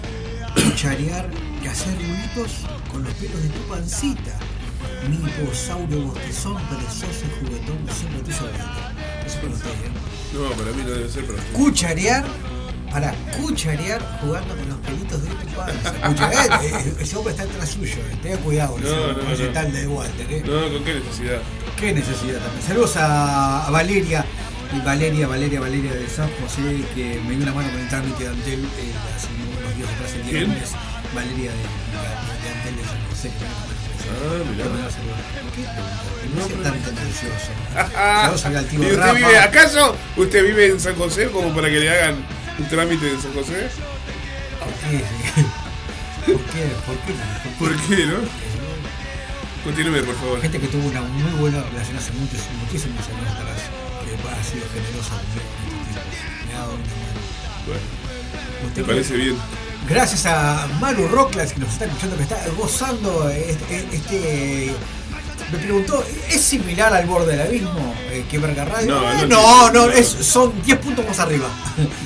cucharear 0.56 1.30
y 1.64 1.68
hacer 1.68 1.94
ruidos 1.96 2.52
con 2.92 3.04
los 3.04 3.14
pelos 3.16 3.42
de 3.42 3.50
tu 3.50 3.62
pancita? 3.68 4.38
Mi 5.08 5.16
hiposaurio 5.16 6.02
bostezón, 6.08 6.58
perezoso 6.68 7.26
y 7.26 7.46
juguetón, 7.46 7.78
siempre 7.96 8.22
te 8.22 8.32
hizo 8.32 8.46
Eso 9.26 9.38
para 9.40 9.54
ustedes, 9.54 9.76
¿eh? 9.76 9.92
No, 10.34 10.50
para 10.56 10.72
mí 10.72 10.84
no 10.84 10.90
debe 10.92 11.10
ser 11.10 11.26
para. 11.26 11.42
Cucharear 11.54 12.24
para 12.92 13.14
cucharear 13.40 14.02
jugando 14.22 14.56
con 14.56 14.70
los 14.70 14.78
pelitos 14.80 15.24
de 15.24 15.30
tu 15.30 15.48
panza. 15.56 15.94
Cucharear, 16.08 16.64
eh, 16.64 16.94
ese 17.00 17.16
hombre 17.18 17.32
está 17.34 17.44
atrás 17.44 17.70
suyo, 17.70 17.96
eh, 18.12 18.18
tenga 18.22 18.38
cuidado, 18.38 18.78
No, 18.80 19.32
ese 19.32 19.52
no, 19.52 19.72
de 19.72 19.88
Walter. 19.88 20.28
Eh. 20.32 20.44
No, 20.46 20.72
¿con 20.74 20.84
qué 20.84 20.94
necesidad? 20.96 21.42
Qué 21.80 21.94
necesidad 21.94 22.40
también. 22.40 22.64
Saludos 22.68 22.96
a, 22.98 23.68
a 23.68 23.72
Valeria, 23.72 24.26
y 24.76 24.80
Valeria, 24.86 25.28
Valeria, 25.28 25.60
Valeria 25.60 25.94
de 25.94 26.08
San 26.08 26.30
José, 26.42 26.84
que 26.96 27.20
me 27.28 27.36
dio 27.36 27.44
una 27.44 27.54
mano 27.54 27.70
con 27.72 27.80
el 27.82 27.90
trámite 27.90 28.24
de 28.24 28.30
Antel 28.30 28.60
eh, 28.60 28.94
hace 29.16 29.28
unos 29.60 29.76
días 29.78 29.90
atrás, 29.96 30.12
el 30.16 30.22
día 30.24 30.32
¿Quién? 30.32 30.44
lunes. 30.50 30.72
Valeria 31.14 31.52
de, 31.52 31.58
de 31.58 32.50
Antel 32.58 32.76
de 32.78 32.84
San 32.84 33.10
José. 33.10 33.32
Ah, 34.14 34.44
mirá. 34.52 34.66
No 36.36 36.48
sea 36.48 36.58
tan 36.64 36.80
tendencioso. 36.82 37.52
Saludos 37.92 38.46
al 38.46 38.54
¿Y 38.54 38.56
altivo 38.56 38.84
usted 38.84 38.98
Rafa. 38.98 39.14
vive, 39.14 39.38
¿Acaso 39.40 39.96
usted 40.18 40.46
vive 40.46 40.66
en 40.68 40.80
San 40.80 40.96
José 40.96 41.28
como 41.30 41.54
para 41.54 41.70
que 41.70 41.80
le 41.80 41.90
hagan 41.90 42.16
un 42.62 42.68
trámite 42.68 43.10
en 43.12 43.22
San 43.22 43.34
José? 43.34 43.70
¿Por 44.60 44.74
qué? 44.90 45.04
¿Por 46.32 46.42
qué? 46.46 46.64
¿Por 46.86 46.96
qué? 46.98 47.14
¿Por 47.60 47.76
qué, 47.88 48.06
no? 48.06 48.18
Continúe, 49.64 50.04
por 50.06 50.16
favor. 50.16 50.42
Gente 50.42 50.60
que 50.60 50.68
tuvo 50.68 50.88
una 50.88 51.02
muy 51.02 51.32
buena 51.40 51.62
relación 51.64 51.98
hace 51.98 52.12
muchos, 52.14 52.40
muchísimos 52.66 53.00
años 53.08 53.32
atrás, 53.36 53.62
que 54.04 54.14
ha 54.30 54.44
sido 54.44 54.66
generosa 54.74 55.10
conmigo 55.18 55.48
en 55.62 55.90
estos 55.90 56.06
tiempos. 56.10 56.48
Me 56.48 56.54
ha 56.54 56.60
dado 56.60 56.74
una 56.74 56.84
mano. 56.84 57.22
Bueno, 57.68 57.82
Usted 58.68 58.82
me 58.82 58.88
parece 58.88 59.16
bien. 59.16 59.36
Gracias 59.90 60.26
a 60.28 60.68
Maru 60.80 61.08
Rocklas 61.08 61.54
que 61.54 61.60
nos 61.60 61.70
está 61.70 61.86
escuchando, 61.86 62.16
que 62.18 62.24
está 62.24 62.38
gozando 62.58 63.30
este. 63.30 63.88
este- 63.92 64.76
me 65.52 65.58
preguntó, 65.58 66.04
¿es 66.30 66.42
similar 66.42 66.94
al 66.94 67.06
borde 67.06 67.34
del 67.38 67.42
abismo? 67.48 67.94
Eh, 68.10 68.26
¿Qué 68.30 68.38
verga 68.40 68.66
radio? 68.66 68.88
No, 68.96 69.02
no 69.02 69.12
no, 69.12 69.18
tiene- 69.18 69.88
no, 69.88 69.92
es, 69.92 70.08
son 70.08 70.54
10 70.64 70.78
puntos 70.80 71.06
más 71.08 71.20
arriba. 71.20 71.48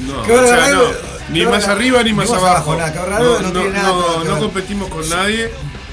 No, 0.08 0.24
¿Qué 0.26 0.32
o 0.32 0.36
verga 0.42 0.48
sea, 0.48 0.58
radio? 0.58 0.76
no, 0.76 0.84
¿Qué 0.92 1.34
ni 1.34 1.40
verga- 1.40 1.52
más 1.52 1.68
arriba 1.68 2.04
ni 2.04 2.14
más 2.14 2.30
abajo. 2.32 2.76
nada, 2.76 2.92
¿Qué 2.94 3.00
verga 3.00 3.20
radio 3.20 3.40
No, 3.42 3.52
tiene 3.52 3.70
nada. 3.70 3.88
no, 3.90 4.22
que 4.24 4.30
no 4.30 4.40
competimos 4.40 4.90
con 4.90 5.10
nadie. 5.10 5.52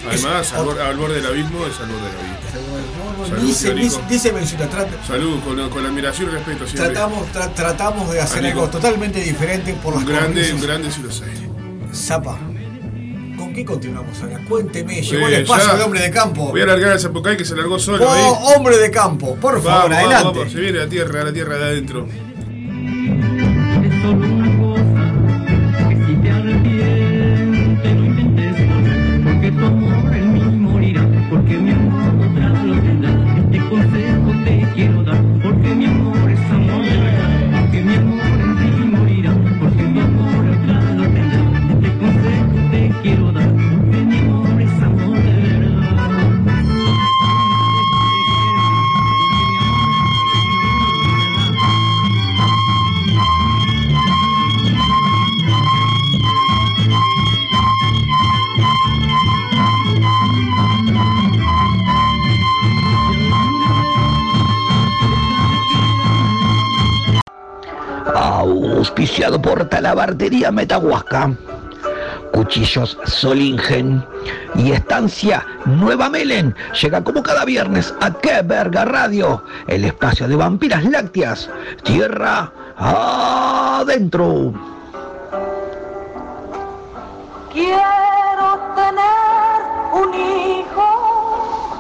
Además, 0.09 0.53
al, 0.53 0.65
bor- 0.65 0.81
al 0.81 0.97
borde 0.97 1.15
del 1.17 1.27
abismo 1.27 1.65
es 1.67 1.79
al 1.79 1.87
borde 1.89 2.03
del 2.07 2.17
abismo. 2.17 2.33
Salud, 3.29 3.41
Dice, 3.47 3.73
dice, 3.75 4.01
dice 4.09 4.33
Mencita, 4.33 4.69
trata- 4.69 4.97
Salud, 5.07 5.39
con, 5.45 5.71
con 5.71 5.87
admiración 5.87 6.29
y 6.29 6.33
respeto 6.33 6.67
siempre. 6.67 6.93
tratamos, 6.93 7.29
tra- 7.33 7.55
tratamos 7.55 8.11
de 8.11 8.21
hacer 8.21 8.39
Amigo. 8.41 8.63
algo 8.63 8.71
totalmente 8.73 9.21
diferente 9.21 9.75
por 9.75 9.95
las 9.95 10.03
un 10.03 10.09
grande, 10.09 10.53
un 10.53 10.61
grande 10.61 10.91
sí 10.91 11.01
lo 11.03 11.13
sé. 11.13 11.25
Zapa, 11.95 12.37
¿con 13.45 13.53
qué 13.55 13.65
continuamos 13.65 14.21
ahora? 14.23 14.41
Cuénteme, 14.49 15.01
llegó 15.03 15.27
el 15.27 15.35
Eh, 15.35 15.41
espacio 15.43 15.73
ya. 15.73 15.77
de 15.79 15.83
hombre 15.85 16.01
de 16.01 16.11
campo. 16.11 16.49
Voy 16.51 16.61
a 16.61 16.67
largar 16.67 16.93
al 16.93 17.01
Zapucay 17.01 17.37
que 17.37 17.45
se 17.45 17.57
largó 17.57 17.79
solo 17.79 18.05
Oh, 18.07 18.13
ahí. 18.13 18.55
hombre 18.57 18.79
de 18.79 18.91
campo, 18.91 19.35
por 19.37 19.63
favor, 19.63 19.91
vamos, 19.91 19.97
adelante. 19.97 20.39
vamos, 20.39 20.53
se 20.53 20.61
viene 20.61 20.79
la 20.79 20.87
tierra, 20.89 21.25
la 21.25 21.33
tierra 21.33 21.57
de 21.59 21.65
adentro. 21.65 22.07
Auspiciado 69.23 69.41
por 69.41 69.69
Talabartería 69.69 70.51
Metahuasca. 70.51 71.31
Cuchillos 72.33 72.99
Solingen 73.05 74.05
y 74.57 74.73
Estancia 74.73 75.47
Nueva 75.65 76.11
Melen 76.11 76.53
llega 76.81 77.05
como 77.05 77.23
cada 77.23 77.45
viernes 77.45 77.95
a 78.01 78.11
Qué 78.15 78.43
Verga 78.43 78.85
Radio, 78.85 79.45
el 79.69 79.85
espacio 79.85 80.27
de 80.27 80.35
vampiras 80.35 80.85
lácteas, 80.85 81.49
tierra 81.85 82.53
adentro. 82.77 84.55
Quiero 87.53 88.59
tener 88.75 89.63
un 90.03 90.15
hijo 90.15 91.77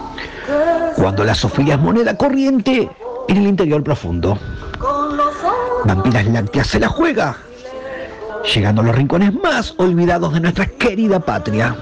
Cuando 0.94 1.24
la 1.24 1.34
Sofía 1.34 1.74
es 1.74 1.80
moneda 1.80 2.16
corriente 2.16 2.88
en 3.26 3.36
el 3.36 3.48
interior 3.48 3.82
profundo. 3.82 4.38
Vampiras 5.84 6.26
Lácteas 6.26 6.68
se 6.68 6.78
la 6.78 6.88
juega, 6.88 7.36
llegando 8.54 8.82
a 8.82 8.84
los 8.84 8.94
rincones 8.94 9.34
más 9.34 9.74
olvidados 9.78 10.32
de 10.32 10.40
nuestra 10.40 10.66
querida 10.66 11.18
patria. 11.18 11.76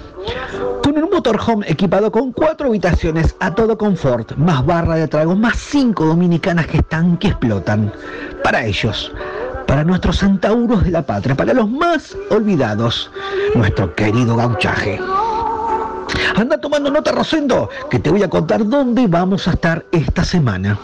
Con 0.82 0.96
un 0.96 1.10
motorhome 1.10 1.66
equipado 1.68 2.10
con 2.10 2.32
cuatro 2.32 2.68
habitaciones 2.68 3.36
a 3.40 3.54
todo 3.54 3.76
confort, 3.76 4.36
más 4.36 4.64
barra 4.64 4.94
de 4.94 5.06
tragos, 5.06 5.38
más 5.38 5.58
cinco 5.58 6.06
dominicanas 6.06 6.66
que 6.66 6.78
están 6.78 7.18
que 7.18 7.28
explotan. 7.28 7.92
Para 8.42 8.64
ellos, 8.64 9.12
para 9.66 9.84
nuestros 9.84 10.18
centauros 10.18 10.82
de 10.82 10.90
la 10.90 11.02
patria, 11.02 11.34
para 11.34 11.52
los 11.52 11.68
más 11.70 12.16
olvidados, 12.30 13.10
nuestro 13.54 13.94
querido 13.94 14.34
gauchaje. 14.34 14.98
Anda 16.36 16.58
tomando 16.58 16.90
nota, 16.90 17.12
Rosendo, 17.12 17.68
que 17.90 17.98
te 17.98 18.10
voy 18.10 18.22
a 18.22 18.30
contar 18.30 18.66
dónde 18.66 19.06
vamos 19.06 19.46
a 19.48 19.52
estar 19.52 19.84
esta 19.92 20.24
semana. 20.24 20.78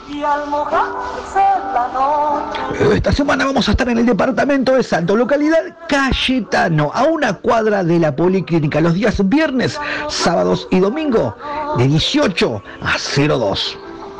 Esta 2.92 3.12
semana 3.12 3.44
vamos 3.44 3.68
a 3.68 3.70
estar 3.72 3.88
en 3.88 3.98
el 3.98 4.06
departamento 4.06 4.74
de 4.74 4.82
Salto, 4.82 5.16
localidad 5.16 5.76
Cayetano, 5.88 6.90
a 6.94 7.04
una 7.04 7.34
cuadra 7.34 7.82
de 7.84 7.98
la 7.98 8.14
Policlínica, 8.14 8.80
los 8.80 8.94
días 8.94 9.16
viernes, 9.28 9.78
sábados 10.08 10.68
y 10.70 10.80
domingo, 10.80 11.36
de 11.78 11.86
18 11.86 12.62
a 12.82 12.96
02. 12.96 13.78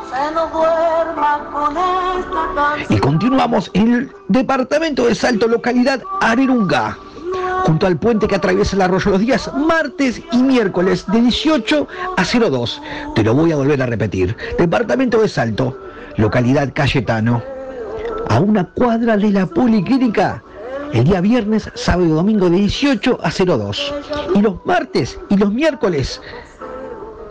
Se 0.09 0.33
nos 0.33 0.51
duerma 0.51 1.49
con 1.51 1.77
esta 1.77 2.55
canción. 2.55 2.97
Y 2.97 2.99
continuamos 2.99 3.69
en 3.73 3.93
el 3.93 4.11
departamento 4.27 5.05
de 5.05 5.15
Salto, 5.15 5.47
localidad 5.47 6.01
Arerunga, 6.21 6.97
junto 7.65 7.85
al 7.85 7.97
puente 7.97 8.27
que 8.27 8.35
atraviesa 8.35 8.75
el 8.75 8.81
arroyo 8.81 9.11
los 9.11 9.19
días 9.19 9.51
martes 9.53 10.21
y 10.31 10.37
miércoles, 10.37 11.05
de 11.07 11.21
18 11.21 11.87
a 12.15 12.23
02. 12.23 12.81
Te 13.15 13.23
lo 13.23 13.33
voy 13.33 13.51
a 13.51 13.57
volver 13.57 13.81
a 13.81 13.85
repetir. 13.85 14.35
Departamento 14.57 15.21
de 15.21 15.27
Salto, 15.27 15.77
localidad 16.15 16.71
Cayetano, 16.73 17.43
a 18.29 18.39
una 18.39 18.65
cuadra 18.65 19.17
de 19.17 19.31
la 19.31 19.45
Policlínica. 19.45 20.43
El 20.93 21.03
día 21.03 21.19
viernes, 21.19 21.69
sábado 21.75 22.05
y 22.05 22.11
domingo 22.11 22.49
de 22.49 22.57
18 22.57 23.19
a 23.21 23.29
02. 23.29 23.93
Y 24.35 24.41
los 24.41 24.65
martes 24.65 25.19
y 25.29 25.35
los 25.35 25.51
miércoles, 25.51 26.21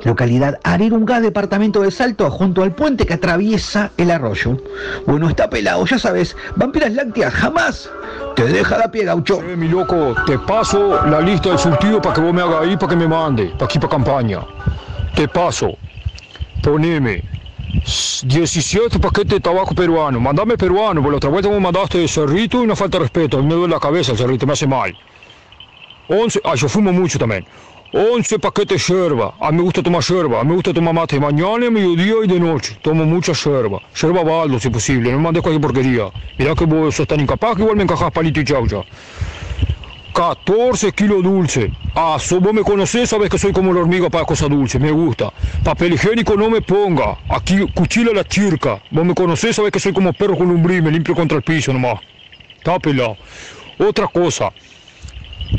localidad 0.07 0.59
Arerunga, 0.63 1.21
departamento 1.21 1.83
de 1.83 1.91
Salto, 1.91 2.31
junto 2.31 2.63
al 2.63 2.75
puente 2.75 3.05
que 3.05 3.15
atraviesa 3.15 3.91
el 3.99 4.11
arroyo. 4.11 4.57
Bueno, 5.07 5.29
está 5.29 5.51
pelado, 5.51 5.85
ya 5.85 5.99
sabes, 5.99 6.37
vampiras 6.57 6.93
lácteas 6.93 7.35
jamás 7.35 7.91
te 8.37 8.45
deja 8.45 8.77
la 8.77 8.91
pie, 8.91 9.05
gaucho. 9.05 9.43
Eh, 9.43 9.57
mi 9.57 9.67
loco, 9.67 10.15
te 10.27 10.39
paso 10.39 11.05
la 11.07 11.21
lista 11.21 11.49
del 11.49 11.59
surtido 11.59 12.01
para 12.03 12.15
que 12.15 12.21
vos 12.21 12.35
me 12.35 12.43
hagas 12.43 12.63
ahí, 12.63 12.77
para 12.77 12.91
que 12.91 12.97
me 12.97 13.09
mande, 13.09 13.47
para 13.47 13.65
aquí, 13.65 13.79
para 13.79 13.91
campaña. 13.91 14.41
Te 15.15 15.27
paso. 15.27 15.77
Poneme 16.63 17.23
17 17.73 18.99
paquetes 18.99 19.31
de 19.31 19.41
tabaco 19.41 19.75
peruano. 19.75 20.21
Mandame 20.21 20.59
peruano, 20.59 21.01
porque 21.01 21.13
la 21.13 21.17
otra 21.17 21.31
vuelta 21.31 21.49
vos 21.49 21.61
mandaste 21.61 21.99
de 21.99 22.09
cerrito 22.09 22.61
y 22.61 22.65
una 22.65 22.77
falta 22.77 22.99
de 22.99 23.05
respeto. 23.05 23.39
A 23.39 23.41
mí 23.41 23.49
me 23.49 23.55
duele 23.55 23.73
la 23.73 23.81
cabeza 23.81 24.13
el 24.13 24.19
cerrito, 24.19 24.47
me 24.47 24.53
hace 24.53 24.67
mal. 24.67 24.95
11, 26.09 26.41
ah, 26.45 26.55
yo 26.55 26.69
fumo 26.69 26.93
mucho 26.93 27.19
también. 27.19 27.47
11 27.93 28.39
paquetes 28.39 28.87
de 28.89 28.95
yerba. 28.95 29.35
A 29.41 29.51
mí 29.51 29.59
me 29.59 29.63
gusta 29.63 29.83
tomar 29.83 30.03
yerba. 30.03 30.41
A 30.41 30.43
mí 30.45 30.49
me 30.51 30.55
gusta 30.57 30.73
tomar 30.75 30.93
mate 30.95 31.19
mañana, 31.21 31.71
mediodía 31.71 32.15
y 32.25 32.27
de 32.27 32.41
noche. 32.41 32.77
Tomo 32.83 33.05
mucha 33.05 33.33
yerba. 33.33 33.81
Yerba 34.01 34.23
baldo, 34.25 34.59
si 34.59 34.69
posible. 34.71 35.11
No 35.13 35.19
me 35.19 35.25
mandes 35.25 35.43
cualquier 35.43 35.63
porquería. 35.63 36.11
Mirá 36.39 36.55
que 36.55 36.65
vos 36.65 36.95
sos 36.95 37.07
tan 37.07 37.21
incapaz 37.21 37.57
que 37.57 37.63
igual 37.63 37.77
me 37.77 37.85
encajás 37.85 38.11
palito 38.13 38.41
y 38.41 38.45
chaucha. 38.45 38.83
14 40.13 40.93
kilos 40.93 41.23
dulce. 41.23 41.71
Ah, 41.95 42.17
so- 42.19 42.41
vos 42.41 42.53
me 42.53 42.63
conocés, 42.63 43.11
sabes 43.11 43.29
que 43.29 43.39
soy 43.39 43.53
como 43.53 43.73
la 43.73 43.81
hormiga 43.81 44.09
para 44.09 44.25
cosas 44.25 44.49
dulces, 44.49 44.81
me 44.81 44.91
gusta. 44.91 45.31
Papel 45.63 45.93
higiénico 45.95 46.37
no 46.37 46.49
me 46.49 46.63
ponga. 46.63 47.19
Aquí 47.29 47.59
cuchillo 47.75 48.13
a 48.13 48.15
la 48.15 48.25
chirca. 48.25 48.81
Vos 48.91 49.05
me 49.05 49.15
conocés, 49.15 49.57
sabes 49.57 49.71
que 49.71 49.79
soy 49.79 49.93
como 49.93 50.13
perro 50.15 50.37
con 50.37 50.63
me 50.63 50.91
limpio 50.91 51.15
contra 51.15 51.37
el 51.37 51.43
piso 51.45 51.73
nomás. 51.73 52.01
Está 52.57 52.79
pelado. 52.79 53.17
Otra 53.79 54.07
cosa. 54.09 54.51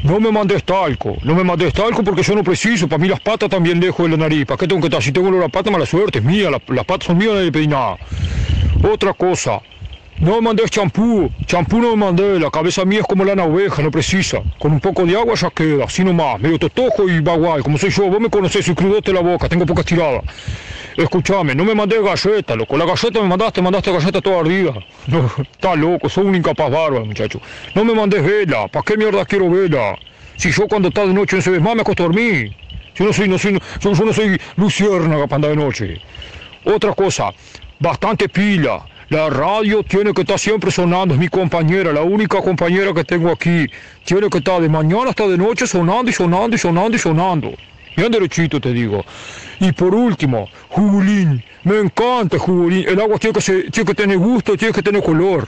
No 0.03 0.19
me 0.19 0.31
mandes 0.31 0.63
talco, 0.63 1.15
no 1.23 1.33
me 1.35 1.43
mandes 1.43 1.73
talco 1.73 2.03
porque 2.03 2.21
yo 2.23 2.35
no 2.35 2.43
preciso. 2.43 2.87
Para 2.87 3.01
mí 3.01 3.07
las 3.07 3.19
patas 3.19 3.49
también 3.49 3.79
dejo 3.79 4.03
de 4.03 4.09
la 4.09 4.17
nariz. 4.17 4.45
¿Para 4.45 4.57
qué 4.57 4.67
tengo 4.67 4.81
que 4.81 4.87
estar? 4.87 5.01
Si 5.01 5.11
tengo 5.11 5.29
olor 5.29 5.43
a 5.45 5.49
pata, 5.49 5.71
mala 5.71 5.85
suerte, 5.85 6.19
es 6.19 6.25
mía. 6.25 6.49
la- 6.49 6.61
las 6.67 6.85
patas 6.85 7.07
son 7.07 7.17
mías, 7.17 7.33
le 7.35 7.51
pedí 7.51 7.67
nada. 7.67 7.97
Otra 8.83 9.13
cosa. 9.13 9.61
No 10.19 10.33
me 10.33 10.41
mandés 10.41 10.71
champú, 10.71 11.31
champú 11.45 11.79
no 11.79 11.91
me 11.91 12.05
mandé, 12.05 12.39
la 12.39 12.49
cabeza 12.49 12.83
mía 12.85 13.01
es 13.01 13.05
como 13.05 13.23
lana 13.23 13.43
oveja, 13.43 13.83
no 13.83 13.91
precisa. 13.91 14.41
Con 14.57 14.71
un 14.71 14.79
poco 14.79 15.05
de 15.05 15.15
agua 15.15 15.35
ya 15.35 15.51
queda, 15.51 15.85
así 15.85 16.03
nomás, 16.03 16.39
medio 16.39 16.57
totojo 16.57 17.07
y 17.07 17.19
bagual, 17.19 17.61
como 17.61 17.77
soy 17.77 17.91
yo, 17.91 18.07
vos 18.07 18.19
me 18.19 18.27
conocés, 18.27 18.65
soy 18.65 18.73
crudote 18.73 19.13
la 19.13 19.21
boca, 19.21 19.47
tengo 19.47 19.63
poca 19.67 19.81
estirada. 19.81 20.23
Escuchame, 20.97 21.53
no 21.53 21.63
me 21.63 21.75
mandé 21.75 22.01
galleta, 22.01 22.55
loco, 22.55 22.75
la 22.77 22.85
galleta 22.85 23.21
me 23.21 23.27
mandaste, 23.27 23.61
mandaste 23.61 23.91
galleta 23.91 24.19
toda 24.19 24.39
ardida. 24.39 24.73
No, 25.05 25.29
está 25.51 25.75
loco, 25.75 26.09
sos 26.09 26.25
un 26.25 26.33
incapaz 26.33 26.71
bárbaro, 26.71 27.05
muchacho. 27.05 27.39
No 27.75 27.85
me 27.85 27.93
mandes 27.93 28.23
vela, 28.23 28.67
¿para 28.69 28.83
qué 28.83 28.97
mierda 28.97 29.23
quiero 29.23 29.51
vela? 29.51 29.99
Si 30.35 30.51
yo 30.51 30.67
cuando 30.67 30.87
está 30.87 31.05
de 31.05 31.13
noche 31.13 31.35
no 31.35 31.43
se 31.43 31.51
ve 31.51 31.59
más, 31.59 31.75
me 31.75 31.81
acuesto 31.81 32.01
a 32.01 32.07
dormir. 32.07 32.55
Yo 32.95 33.05
no 33.05 33.13
soy, 33.13 33.29
no 33.29 33.37
soy, 33.37 33.59
yo, 33.79 33.93
yo 33.93 34.03
no 34.03 34.11
soy 34.11 34.41
luciérnaga 34.55 35.27
para 35.27 35.35
andar 35.35 35.51
de 35.51 35.57
noche. 35.57 36.01
Otra 36.65 36.93
cosa, 36.93 37.31
bastante 37.79 38.27
pila. 38.27 38.83
La 39.09 39.29
radio 39.29 39.83
tiene 39.83 40.13
que 40.13 40.21
estar 40.21 40.37
siempre 40.37 40.69
sonando, 40.69 41.13
es 41.13 41.19
mi 41.19 41.29
compañera, 41.29 41.93
la 41.93 42.01
única 42.01 42.41
compañera 42.41 42.93
que 42.93 43.05
tengo 43.05 43.31
aquí. 43.31 43.65
Tiene 44.03 44.29
que 44.29 44.39
estar 44.39 44.61
de 44.61 44.67
mañana 44.67 45.11
hasta 45.11 45.27
de 45.27 45.37
noche 45.37 45.65
sonando 45.65 46.09
y 46.09 46.13
sonando 46.13 46.55
y 46.55 46.59
sonando 46.59 46.95
y 46.97 46.99
sonando. 46.99 47.53
Bien 47.95 48.11
derechito 48.11 48.59
te 48.59 48.73
digo. 48.73 49.05
Y 49.61 49.71
por 49.71 49.95
último, 49.95 50.49
jugulín. 50.69 51.41
Me 51.63 51.79
encanta 51.79 52.35
el 52.35 52.41
jugulín. 52.41 52.85
El 52.87 52.99
agua 52.99 53.17
tiene 53.17 53.33
que, 53.33 53.41
ser- 53.41 53.71
tiene 53.71 53.87
que 53.87 53.95
tener 53.95 54.17
gusto, 54.17 54.57
tiene 54.57 54.73
que 54.73 54.83
tener 54.83 55.01
color. 55.01 55.47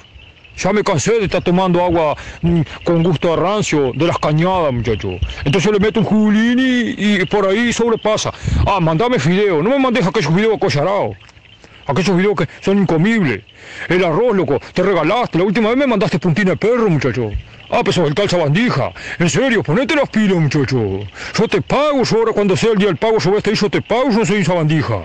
Ya 0.57 0.73
me 0.73 0.83
cansé 0.83 1.19
de 1.19 1.25
estar 1.25 1.41
tomando 1.41 1.83
agua 1.83 2.15
mm, 2.41 2.61
con 2.83 3.03
gusto 3.03 3.33
a 3.33 3.35
rancio 3.37 3.91
de 3.93 4.07
las 4.07 4.17
cañadas, 4.19 4.73
muchacho. 4.73 5.09
Entonces 5.45 5.71
le 5.71 5.79
meto 5.79 5.99
un 5.99 6.05
jugulín 6.05 6.59
y, 6.97 7.25
por 7.25 7.45
ahí 7.47 7.71
sobrepasa. 7.73 8.33
Ah, 8.65 8.79
mandame 8.79 9.19
fideo. 9.19 9.61
No 9.61 9.69
me 9.69 9.79
mandes 9.79 10.05
aquellos 10.07 10.33
videos 10.33 10.55
acollarados. 10.55 11.15
Aquellos 11.89 12.15
videos 12.15 12.35
que 12.35 12.47
son 12.61 12.77
incomibles. 12.77 13.41
El 13.87 14.05
arroz, 14.05 14.35
loco, 14.35 14.59
te 14.73 14.83
regalaste. 14.83 15.39
La 15.39 15.43
última 15.43 15.69
vez 15.69 15.77
me 15.79 15.87
mandaste 15.87 16.19
puntina 16.19 16.51
de 16.51 16.57
perro, 16.57 16.87
muchacho. 16.87 17.31
Ah, 17.71 17.81
pues 17.83 17.97
el 17.97 18.13
calza 18.13 18.37
bandija. 18.37 18.91
En 19.17 19.27
serio, 19.27 19.63
ponete 19.63 19.95
las 19.95 20.07
pilas, 20.07 20.37
muchacho. 20.37 20.99
Yo 21.35 21.47
te 21.47 21.63
pago, 21.63 22.03
yo 22.03 22.17
ahora 22.17 22.31
cuando 22.31 22.55
sea 22.55 22.73
el 22.73 22.77
día 22.77 22.87
del 22.87 22.97
pago, 22.97 23.17
yo 23.17 23.31
voy 23.31 23.41
ahí, 23.43 23.55
yo 23.55 23.69
te 23.71 23.81
pago, 23.81 24.11
yo 24.11 24.19
no 24.19 24.25
soy 24.25 24.41
esa 24.41 24.53
bandija. 24.53 24.99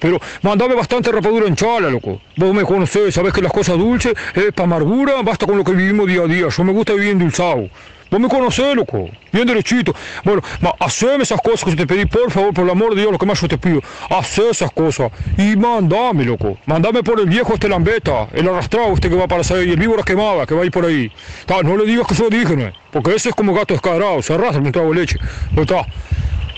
Pero 0.00 0.20
mandame 0.42 0.74
bastante 0.74 1.12
rapadura 1.12 1.46
en 1.46 1.54
chala, 1.54 1.88
loco. 1.88 2.20
Vos 2.36 2.52
me 2.52 2.64
conocés, 2.64 3.14
sabés 3.14 3.32
que 3.32 3.40
las 3.40 3.52
cosas 3.52 3.78
dulces 3.78 4.14
es 4.34 4.52
para 4.52 4.64
amargura, 4.64 5.22
basta 5.22 5.46
con 5.46 5.56
lo 5.56 5.62
que 5.62 5.72
vivimos 5.72 6.08
día 6.08 6.22
a 6.22 6.26
día. 6.26 6.48
Yo 6.48 6.64
me 6.64 6.72
gusta 6.72 6.94
vivir 6.94 7.10
endulzado. 7.10 7.68
Vos 8.10 8.20
me 8.20 8.28
conocés, 8.28 8.74
loco. 8.74 9.08
Bien 9.32 9.46
derechito. 9.46 9.94
Bueno, 10.24 10.42
ma, 10.60 10.72
haceme 10.80 11.22
esas 11.22 11.40
cosas 11.40 11.64
que 11.64 11.70
yo 11.70 11.76
te 11.76 11.86
pedí, 11.86 12.06
por 12.06 12.30
favor, 12.30 12.54
por 12.54 12.64
el 12.64 12.70
amor 12.70 12.94
de 12.94 13.02
Dios, 13.02 13.12
lo 13.12 13.18
que 13.18 13.26
más 13.26 13.40
yo 13.40 13.48
te 13.48 13.58
pido. 13.58 13.80
Hacé 14.10 14.50
esas 14.50 14.70
cosas. 14.70 15.10
Y 15.36 15.56
mandame, 15.56 16.24
loco. 16.24 16.56
Mandame 16.66 17.02
por 17.02 17.20
el 17.20 17.26
viejo 17.26 17.54
este 17.54 17.68
lambeta, 17.68 18.28
el 18.32 18.48
arrastrado 18.48 18.92
este 18.94 19.08
que 19.10 19.16
va 19.16 19.28
para 19.28 19.44
salir, 19.44 19.68
y 19.68 19.72
el 19.72 19.78
víbora 19.78 20.02
quemada 20.02 20.46
que 20.46 20.54
va 20.54 20.62
ahí 20.62 20.70
por 20.70 20.84
ahí. 20.86 21.10
Ta, 21.46 21.62
no 21.62 21.76
le 21.76 21.84
digas 21.84 22.06
que 22.06 22.14
dije, 22.30 22.56
¿no? 22.56 22.72
porque 22.90 23.14
ese 23.14 23.30
es 23.30 23.34
como 23.34 23.54
gato 23.54 23.74
descadrado, 23.74 24.22
se 24.22 24.34
arrastra 24.34 24.60
un 24.60 24.72
trago 24.72 24.92
leche. 24.92 25.18
Pero 25.50 25.62
está. 25.62 25.86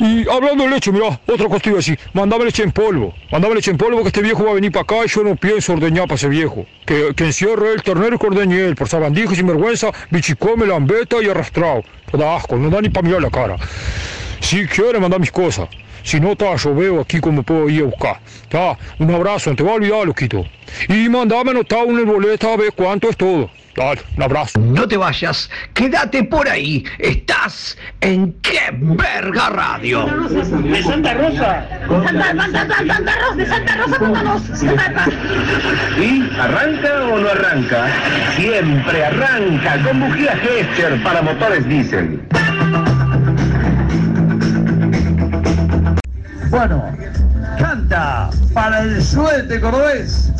Y 0.00 0.26
hablando 0.30 0.64
de 0.64 0.70
leche, 0.70 0.90
mirá, 0.90 1.20
otra 1.26 1.46
cosa 1.46 1.60
te 1.60 1.68
iba 1.68 1.76
a 1.76 1.80
decir, 1.80 1.98
mandame 2.14 2.46
leche 2.46 2.62
en 2.62 2.72
polvo, 2.72 3.12
mandame 3.30 3.56
leche 3.56 3.70
en 3.70 3.76
polvo 3.76 4.00
que 4.00 4.08
este 4.08 4.22
viejo 4.22 4.44
va 4.44 4.52
a 4.52 4.54
venir 4.54 4.72
para 4.72 4.82
acá 4.82 5.04
y 5.04 5.08
yo 5.08 5.22
no 5.22 5.36
pienso 5.36 5.74
ordeñar 5.74 6.04
para 6.04 6.14
ese 6.14 6.30
viejo. 6.30 6.64
Que, 6.86 7.12
que 7.14 7.26
encierre 7.26 7.74
el 7.74 7.82
ternero 7.82 8.16
y 8.16 8.18
que 8.18 8.26
ordeñe 8.26 8.64
él, 8.64 8.76
por 8.76 8.88
sabandija 8.88 9.34
y 9.34 9.36
sinvergüenza, 9.36 9.92
bichicome, 10.10 10.66
lambeta 10.66 11.22
y 11.22 11.28
arrastrado. 11.28 11.84
Da 12.14 12.34
asco, 12.34 12.56
no 12.56 12.70
da 12.70 12.80
ni 12.80 12.88
para 12.88 13.06
mirar 13.06 13.20
la 13.20 13.30
cara. 13.30 13.56
Si 14.40 14.66
quiere 14.66 14.98
mandar 14.98 15.20
mis 15.20 15.30
cosas. 15.30 15.68
Si 16.02 16.20
no, 16.20 16.36
ta, 16.36 16.56
yo 16.56 16.74
veo 16.74 17.00
aquí 17.00 17.20
cómo 17.20 17.42
puedo 17.42 17.68
ir 17.68 17.82
a 17.82 17.86
buscar. 17.86 18.20
Ta, 18.48 18.76
un 18.98 19.12
abrazo, 19.12 19.50
no 19.50 19.56
te 19.56 19.62
va 19.62 19.72
a 19.72 19.74
olvidar, 19.74 20.06
loquito. 20.06 20.44
Y 20.88 21.08
mandame 21.08 21.54
notado 21.54 21.84
en 21.84 21.98
el 21.98 22.04
boleto 22.04 22.52
a 22.52 22.56
ver 22.56 22.72
cuánto 22.74 23.08
es 23.08 23.16
todo. 23.16 23.50
Dale, 23.76 24.00
un 24.16 24.22
abrazo. 24.22 24.58
No 24.58 24.86
te 24.88 24.96
vayas, 24.96 25.48
quédate 25.74 26.24
por 26.24 26.48
ahí. 26.48 26.84
Estás 26.98 27.78
en 28.00 28.32
Qué 28.42 28.58
Verga 28.72 29.50
Radio. 29.50 30.06
De 30.06 30.82
Santa 30.82 31.14
Rosa. 31.14 31.68
Santa, 31.88 32.34
Santa, 32.34 32.66
Santa, 32.66 32.94
Santa 32.94 33.14
Rosa, 33.20 33.36
de 33.36 33.46
Santa 33.46 33.76
Rosa, 33.76 33.98
pónganos. 33.98 34.42
¿Y 35.98 36.30
arranca 36.38 37.04
o 37.04 37.18
no 37.18 37.28
arranca? 37.28 37.86
Siempre 38.36 39.04
arranca 39.04 39.82
con 39.84 40.00
bujía 40.00 40.36
Gescher 40.36 41.02
para 41.02 41.22
motores 41.22 41.68
diésel. 41.68 42.20
Bueno, 46.50 46.82
canta 47.58 48.28
para 48.52 48.80
el 48.80 49.04
suete 49.04 49.60
cordobés. 49.60 50.32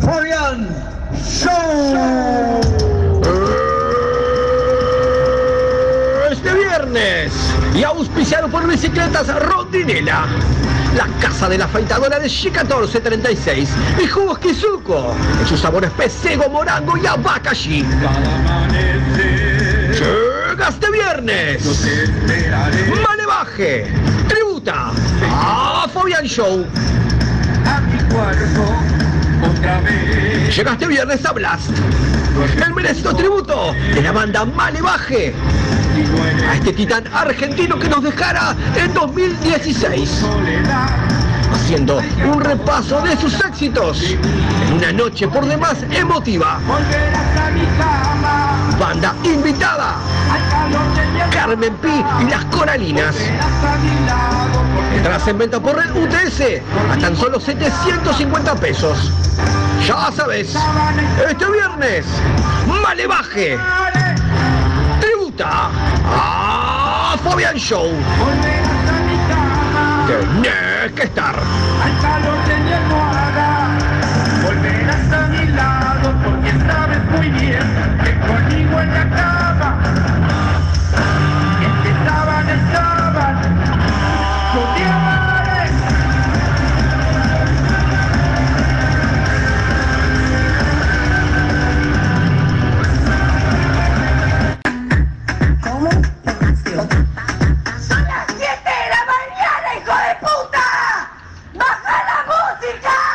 Fabián 0.00 0.68
Show. 1.22 2.60
Este 6.30 6.54
viernes 6.54 7.32
y 7.74 7.84
auspiciado 7.84 8.48
por 8.48 8.66
Bicicletas 8.66 9.28
Rondinela. 9.42 10.24
La 10.96 11.06
casa 11.20 11.46
de 11.50 11.58
la 11.58 11.66
afeitadora 11.66 12.18
de 12.18 12.28
G1436 12.28 13.68
y 14.02 14.06
jugos 14.06 14.38
Kizuko 14.38 15.14
en 15.38 15.46
sus 15.46 15.60
sabores 15.60 15.90
pesego, 15.90 16.48
morango 16.48 16.96
y 16.96 17.06
abacaxi. 17.06 17.84
Llega 19.92 20.68
este 20.70 20.90
viernes. 20.90 21.62
Tributa 24.28 24.92
a 25.30 25.86
Fabián 25.92 26.24
Show. 26.24 26.64
Llega 30.56 30.72
este 30.72 30.86
viernes 30.86 31.26
a 31.26 31.32
Blast. 31.32 31.70
El 32.64 32.72
merecido 32.72 33.14
tributo 33.14 33.74
de 33.94 34.00
la 34.00 34.12
banda 34.12 34.46
Malevaje 34.46 35.34
a 36.48 36.54
este 36.54 36.72
titán 36.72 37.04
argentino 37.12 37.78
que 37.78 37.90
nos 37.90 38.02
dejara 38.02 38.56
en 38.74 38.94
2016. 38.94 40.24
Haciendo 41.52 42.00
un 42.24 42.40
repaso 42.40 43.02
de 43.02 43.18
sus 43.18 43.38
éxitos 43.44 44.00
en 44.02 44.72
una 44.72 44.92
noche 44.92 45.28
por 45.28 45.44
demás 45.44 45.76
emotiva. 45.90 46.58
Banda 48.78 49.14
invitada. 49.24 49.96
Carmen 51.30 51.74
Pi 51.76 52.04
y 52.20 52.30
las 52.30 52.44
Coralinas. 52.46 53.16
Entradas 54.94 55.28
en 55.28 55.38
venta 55.38 55.60
por 55.60 55.80
el 55.82 55.92
UTS 55.92 56.40
a 56.92 56.98
tan 56.98 57.16
solo 57.16 57.38
750 57.38 58.54
pesos. 58.56 59.12
Ya 59.86 60.10
sabes, 60.12 60.56
este 61.28 61.50
viernes, 61.50 62.06
Malevaje 62.82 63.58
tributa 65.00 65.70
a 66.04 67.16
Fabián 67.22 67.56
Show. 67.56 67.90
Tenés 70.06 70.92
que 70.92 71.02
estar. 71.02 71.36
Volverás 74.42 75.12
a 75.12 75.26
mi 75.28 75.46
lado 75.48 76.14
porque 76.24 76.50
sabes 76.66 77.04
muy 77.10 77.28
bien 77.40 77.98
que 78.04 78.18
conmigo 78.20 78.80
en 78.80 78.94
la 78.94 79.35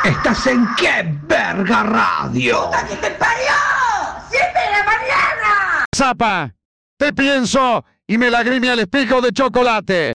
Estás 0.04 0.46
en 0.48 0.66
qué 0.76 1.16
verga 1.28 1.84
radio. 1.84 2.70
¡Que 2.88 2.96
te 2.96 3.10
parió! 3.12 3.54
¡7 4.28 4.32
de 4.32 4.70
la 4.72 4.84
mañana! 4.84 5.84
Zapa, 5.94 6.54
te 6.98 7.12
pienso 7.12 7.84
y 8.08 8.18
me 8.18 8.28
lagrime 8.28 8.70
al 8.70 8.80
espejo 8.80 9.20
de 9.20 9.30
chocolate. 9.30 10.14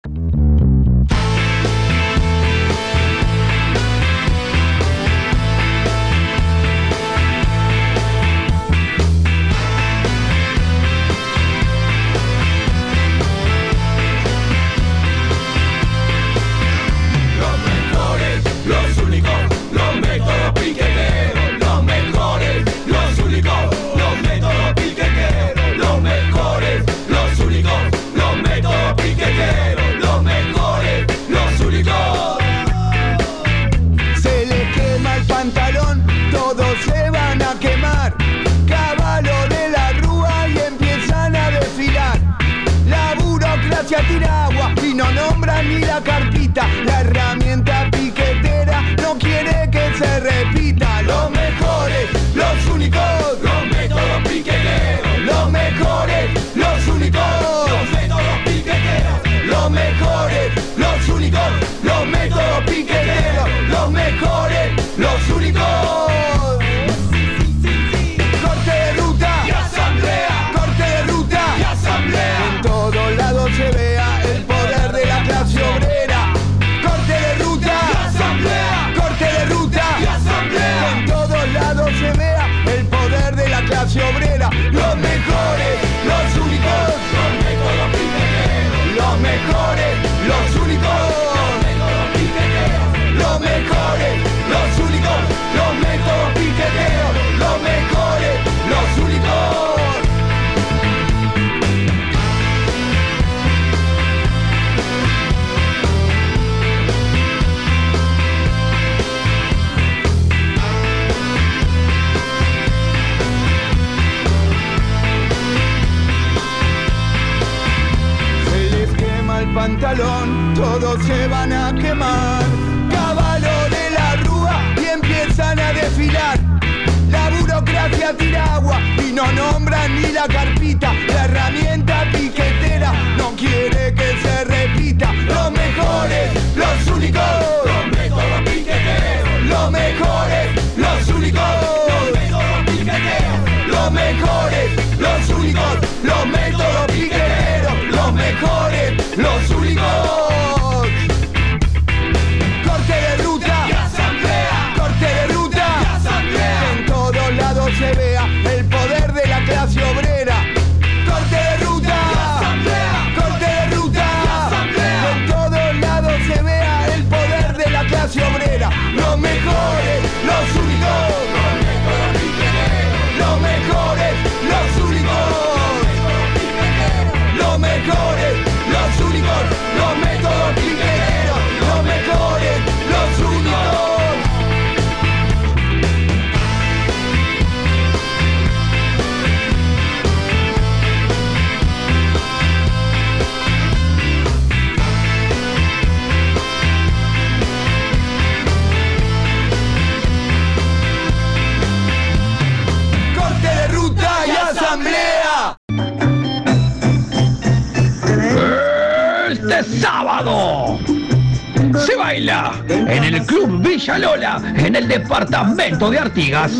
De 215.77 215.99
Artigas, 215.99 216.51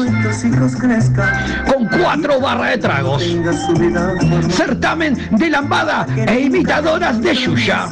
con 1.73 1.88
cuatro 1.88 2.39
barras 2.39 2.69
de 2.72 2.77
tragos. 2.77 3.23
Certamen 4.49 5.18
de 5.31 5.49
lambada 5.49 6.06
e 6.15 6.41
imitadoras 6.41 7.19
de 7.19 7.34
Yuya. 7.34 7.88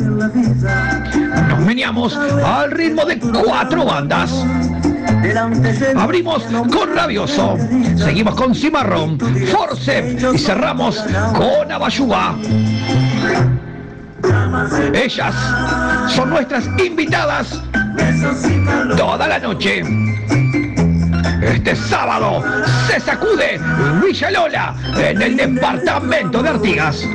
Nos 1.50 1.60
meneamos 1.60 2.16
al 2.16 2.72
ritmo 2.72 3.06
de 3.06 3.20
cuatro 3.20 3.86
bandas. 3.86 4.32
Abrimos 5.98 6.44
con 6.44 6.96
Rabioso, 6.96 7.58
seguimos 7.98 8.36
con 8.36 8.54
Cimarrón, 8.54 9.18
Force 9.52 10.16
y 10.34 10.38
cerramos 10.38 11.04
con 11.34 11.72
Abayuba. 11.72 12.36
Ellas 14.94 15.36
son 16.10 16.30
nuestras 16.30 16.68
invitadas 16.78 17.62
toda 18.96 19.28
la 19.28 19.40
noche. 19.40 19.84
Este 21.46 21.76
sábado 21.76 22.44
se 22.88 23.00
sacude 23.00 23.60
Villa 24.04 24.32
Lola 24.32 24.76
en 24.98 25.22
el 25.22 25.38
departamento 25.38 26.42
de 26.42 26.50
Artigas. 26.50 27.06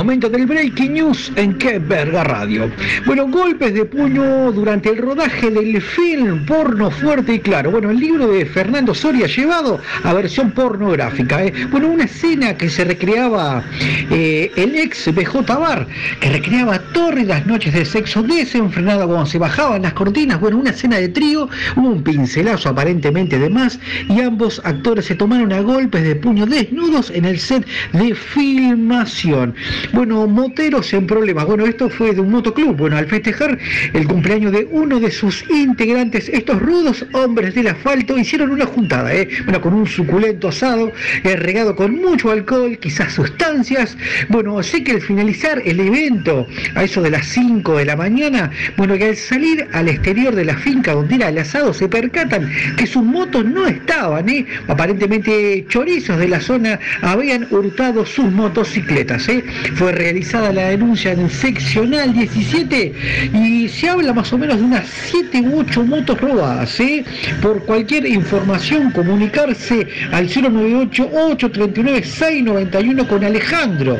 Momento 0.00 0.30
del 0.30 0.46
Breaking 0.46 0.94
News 0.94 1.30
en 1.36 1.58
Qué 1.58 1.78
Verga 1.78 2.24
Radio. 2.24 2.70
Bueno, 3.04 3.28
golpes 3.28 3.74
de 3.74 3.84
puño 3.84 4.50
durante 4.50 4.88
el 4.88 4.96
rodaje 4.96 5.50
del 5.50 5.82
film 5.82 6.46
porno 6.46 6.90
fuerte 6.90 7.34
y 7.34 7.38
claro. 7.40 7.70
Bueno, 7.70 7.90
el 7.90 8.00
libro 8.00 8.26
de 8.26 8.46
Fernando 8.46 8.94
Soria 8.94 9.26
llevado 9.26 9.78
a 10.02 10.14
versión 10.14 10.52
pornográfica. 10.52 11.44
¿eh? 11.44 11.52
Bueno, 11.70 11.88
una 11.88 12.04
escena 12.04 12.56
que 12.56 12.70
se 12.70 12.84
recreaba 12.84 13.62
eh, 14.10 14.50
el 14.56 14.74
ex 14.74 15.14
BJ 15.14 15.42
Bar, 15.42 15.86
que 16.18 16.30
recreaba 16.30 16.78
tórridas 16.94 17.44
noches 17.46 17.74
de 17.74 17.84
sexo 17.84 18.22
desenfrenado 18.22 19.06
cuando 19.06 19.26
se 19.26 19.36
bajaban 19.36 19.82
las 19.82 19.92
cortinas. 19.92 20.40
Bueno, 20.40 20.56
una 20.56 20.70
escena 20.70 20.96
de 20.96 21.10
trío, 21.10 21.46
un 21.76 22.02
pincelazo 22.02 22.70
aparentemente 22.70 23.38
de 23.38 23.50
más 23.50 23.78
y 24.08 24.18
ambos 24.22 24.62
actores 24.64 25.04
se 25.04 25.14
tomaron 25.14 25.52
a 25.52 25.60
golpes 25.60 26.02
de 26.04 26.16
puño 26.16 26.46
desnudos 26.46 27.10
en 27.10 27.26
el 27.26 27.38
set 27.38 27.66
de 27.92 28.14
filmación. 28.14 29.54
Bueno, 29.92 30.26
moteros 30.28 30.92
en 30.92 31.06
problemas. 31.06 31.46
Bueno, 31.46 31.66
esto 31.66 31.90
fue 31.90 32.12
de 32.12 32.20
un 32.20 32.30
motoclub. 32.30 32.76
Bueno, 32.76 32.96
al 32.96 33.06
festejar 33.06 33.58
el 33.92 34.06
cumpleaños 34.06 34.52
de 34.52 34.68
uno 34.70 35.00
de 35.00 35.10
sus 35.10 35.44
integrantes, 35.50 36.28
estos 36.28 36.60
rudos 36.60 37.04
hombres 37.12 37.54
del 37.54 37.68
asfalto 37.68 38.16
hicieron 38.16 38.50
una 38.50 38.66
juntada, 38.66 39.12
¿eh? 39.12 39.28
Bueno, 39.44 39.60
con 39.60 39.74
un 39.74 39.86
suculento 39.86 40.48
asado, 40.48 40.92
eh, 41.24 41.36
regado 41.36 41.74
con 41.74 41.96
mucho 41.96 42.30
alcohol, 42.30 42.78
quizás 42.78 43.12
sustancias. 43.12 43.96
Bueno, 44.28 44.62
sé 44.62 44.84
que 44.84 44.92
al 44.92 45.00
finalizar 45.00 45.60
el 45.64 45.80
evento, 45.80 46.46
a 46.74 46.84
eso 46.84 47.02
de 47.02 47.10
las 47.10 47.26
5 47.26 47.78
de 47.78 47.84
la 47.84 47.96
mañana, 47.96 48.50
bueno, 48.76 48.96
que 48.96 49.08
al 49.08 49.16
salir 49.16 49.66
al 49.72 49.88
exterior 49.88 50.34
de 50.34 50.44
la 50.44 50.56
finca 50.56 50.92
donde 50.92 51.16
era 51.16 51.28
el 51.28 51.38
asado, 51.38 51.74
se 51.74 51.88
percatan 51.88 52.50
que 52.76 52.86
sus 52.86 53.02
motos 53.02 53.44
no 53.44 53.66
estaban, 53.66 54.28
¿eh? 54.28 54.46
Aparentemente 54.68 55.66
chorizos 55.68 56.18
de 56.18 56.28
la 56.28 56.40
zona 56.40 56.78
habían 57.02 57.46
hurtado 57.50 58.06
sus 58.06 58.30
motocicletas, 58.30 59.28
¿eh? 59.28 59.44
Fue 59.80 59.92
realizada 59.92 60.52
la 60.52 60.68
denuncia 60.68 61.12
en 61.12 61.30
seccional 61.30 62.12
17 62.12 62.92
y 63.32 63.66
se 63.66 63.88
habla 63.88 64.12
más 64.12 64.30
o 64.30 64.36
menos 64.36 64.58
de 64.58 64.64
unas 64.64 64.86
7 64.86 65.40
u 65.40 65.60
8 65.60 65.84
motos 65.84 66.20
robadas. 66.20 66.78
¿eh? 66.80 67.02
Por 67.40 67.64
cualquier 67.64 68.04
información, 68.04 68.90
comunicarse 68.90 69.88
al 70.12 70.28
098-839-691 70.28 73.06
con 73.06 73.24
Alejandro, 73.24 73.98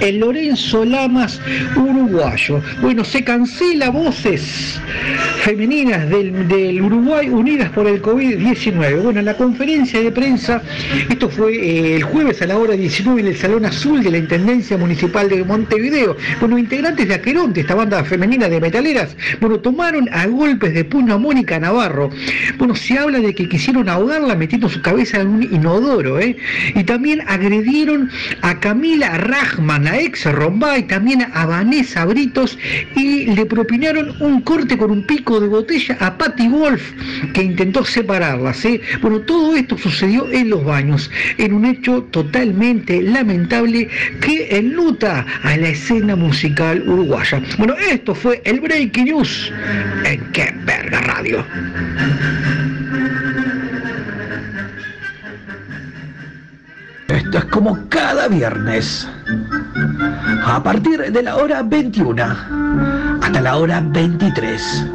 el 0.00 0.20
Lorenzo 0.20 0.84
Lamas 0.84 1.40
uruguayo. 1.74 2.62
Bueno, 2.80 3.04
se 3.04 3.24
cancela 3.24 3.90
voces 3.90 4.80
femeninas 5.42 6.08
del, 6.08 6.46
del 6.46 6.80
Uruguay 6.80 7.28
unidas 7.28 7.70
por 7.70 7.88
el 7.88 8.00
COVID-19. 8.00 9.02
Bueno, 9.02 9.18
en 9.18 9.26
la 9.26 9.36
conferencia 9.36 10.00
de 10.00 10.12
prensa, 10.12 10.62
esto 11.08 11.28
fue 11.28 11.56
eh, 11.56 11.96
el 11.96 12.04
jueves 12.04 12.40
a 12.42 12.46
la 12.46 12.56
hora 12.56 12.74
19 12.74 13.22
en 13.22 13.26
el 13.26 13.36
Salón 13.36 13.64
Azul 13.64 14.04
de 14.04 14.12
la 14.12 14.18
Intendencia 14.18 14.78
Municipal 14.78 14.99
de 15.00 15.44
Montevideo. 15.44 16.16
Bueno, 16.40 16.58
integrantes 16.58 17.08
de 17.08 17.14
Aqueronte, 17.14 17.60
esta 17.60 17.74
banda 17.74 18.04
femenina 18.04 18.48
de 18.48 18.60
metaleras, 18.60 19.16
bueno, 19.40 19.58
tomaron 19.58 20.08
a 20.12 20.26
golpes 20.26 20.74
de 20.74 20.84
puño 20.84 21.14
a 21.14 21.18
Mónica 21.18 21.58
Navarro. 21.58 22.10
Bueno, 22.58 22.74
se 22.74 22.98
habla 22.98 23.18
de 23.18 23.34
que 23.34 23.48
quisieron 23.48 23.88
ahogarla 23.88 24.34
metiendo 24.34 24.68
su 24.68 24.82
cabeza 24.82 25.20
en 25.20 25.28
un 25.28 25.42
inodoro, 25.42 26.20
¿eh? 26.20 26.36
Y 26.74 26.84
también 26.84 27.22
agredieron 27.26 28.10
a 28.42 28.60
Camila 28.60 29.16
Rajman, 29.16 29.84
la 29.84 29.98
ex 29.98 30.30
Rombay, 30.30 30.82
también 30.84 31.26
a 31.32 31.46
Vanessa 31.46 32.04
Britos 32.04 32.58
y 32.94 33.26
le 33.26 33.46
propinaron 33.46 34.14
un 34.20 34.42
corte 34.42 34.76
con 34.76 34.90
un 34.90 35.06
pico 35.06 35.40
de 35.40 35.48
botella 35.48 35.96
a 36.00 36.18
Patty 36.18 36.48
Wolf, 36.48 36.92
que 37.32 37.42
intentó 37.42 37.84
separarlas, 37.84 38.64
¿eh? 38.64 38.80
Bueno, 39.00 39.20
todo 39.20 39.56
esto 39.56 39.78
sucedió 39.78 40.30
en 40.30 40.50
los 40.50 40.64
baños, 40.64 41.10
en 41.38 41.54
un 41.54 41.64
hecho 41.64 42.02
totalmente 42.10 43.02
lamentable 43.02 43.88
que 44.20 44.58
a 44.90 45.56
la 45.56 45.68
escena 45.68 46.16
musical 46.16 46.82
uruguaya. 46.84 47.40
Bueno, 47.58 47.74
esto 47.74 48.12
fue 48.12 48.42
el 48.44 48.60
Breaking 48.60 49.04
News 49.04 49.52
en 50.04 50.20
Qué 50.32 50.52
Verga 50.64 51.00
Radio. 51.00 51.44
Esto 57.06 57.38
es 57.38 57.44
como 57.46 57.88
cada 57.88 58.26
viernes. 58.26 59.08
A 60.44 60.60
partir 60.60 61.12
de 61.12 61.22
la 61.22 61.36
hora 61.36 61.62
21 61.62 62.24
hasta 63.22 63.40
la 63.40 63.56
hora 63.58 63.80
23. 63.84 64.86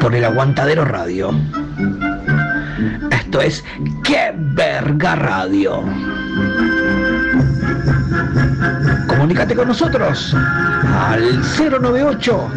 Por 0.00 0.14
el 0.14 0.24
Aguantadero 0.24 0.84
Radio. 0.84 1.34
Esto 3.10 3.40
es 3.40 3.64
Qué 4.04 4.34
Verga 4.36 5.14
Radio. 5.14 5.82
Comunícate 9.22 9.54
con 9.54 9.68
nosotros 9.68 10.34
al 10.34 11.40
098 11.56 12.50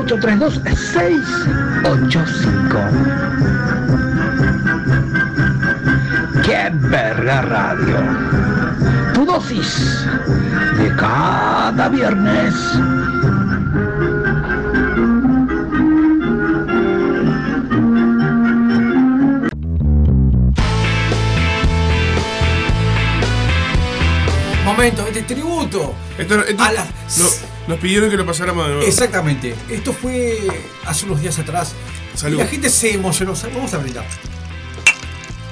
832 0.00 0.60
685. 0.74 2.78
¡Qué 6.42 6.72
verga 6.88 7.42
radio! 7.42 7.96
Tu 9.12 9.26
dosis 9.26 10.06
de 10.78 10.96
cada 10.96 11.90
viernes. 11.90 12.54
Momento, 24.82 25.06
este 25.06 25.22
tributo. 25.22 25.94
Esto- 26.18 26.40
esto- 26.44 26.60
A 26.64 26.72
las- 26.72 26.88
no, 27.18 27.24
nos 27.68 27.78
pidieron 27.78 28.10
que 28.10 28.16
lo 28.16 28.26
pasáramos 28.26 28.66
de 28.66 28.72
nuevo. 28.74 28.88
Exactamente. 28.88 29.54
Esto 29.70 29.92
fue 29.92 30.40
hace 30.84 31.06
unos 31.06 31.20
días 31.20 31.38
atrás. 31.38 31.72
Salud. 32.16 32.38
Y 32.38 32.42
la 32.42 32.48
gente 32.48 32.68
se 32.68 32.92
emocionó. 32.94 33.32
Vamos 33.54 33.72
a 33.74 33.78
brindar. 33.78 34.04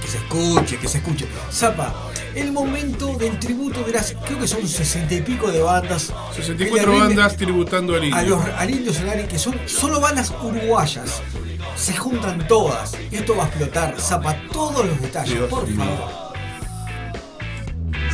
Que 0.03 0.09
se 0.09 0.17
escuche, 0.19 0.79
que 0.79 0.89
se 0.89 0.99
escuche. 0.99 1.29
Zapa, 1.53 1.95
el 2.35 2.51
momento 2.51 3.15
del 3.17 3.39
tributo 3.39 3.85
de 3.85 3.93
las, 3.93 4.17
creo 4.27 4.41
que 4.41 4.49
son 4.49 4.67
sesenta 4.67 5.15
y 5.15 5.21
pico 5.21 5.49
de 5.53 5.63
bandas. 5.63 6.13
64 6.35 6.67
que 6.67 6.75
le 6.75 6.81
rinden 6.87 7.17
bandas 7.17 7.37
tributando 7.37 7.95
al 7.95 8.03
A 8.03 8.07
indio. 8.07 8.37
los, 8.37 8.45
al 8.59 8.69
Indio 8.71 8.93
Solari, 8.93 9.29
que 9.29 9.39
son 9.39 9.55
solo 9.67 10.01
bandas 10.01 10.33
uruguayas. 10.43 11.23
Se 11.77 11.95
juntan 11.97 12.49
todas. 12.49 12.95
Esto 13.13 13.37
va 13.37 13.45
a 13.45 13.47
explotar. 13.47 13.95
Zapa, 14.01 14.37
todos 14.53 14.85
los 14.85 15.01
detalles, 15.01 15.39
por 15.49 15.69
favor. 15.73 16.30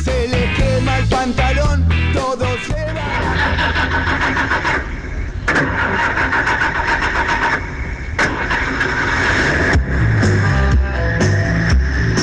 Se 0.07 0.27
le 0.29 0.53
quema 0.53 0.99
el 0.99 1.05
pantalón, 1.07 1.85
todo 2.13 2.45
se 2.65 2.85
va. 2.93 3.07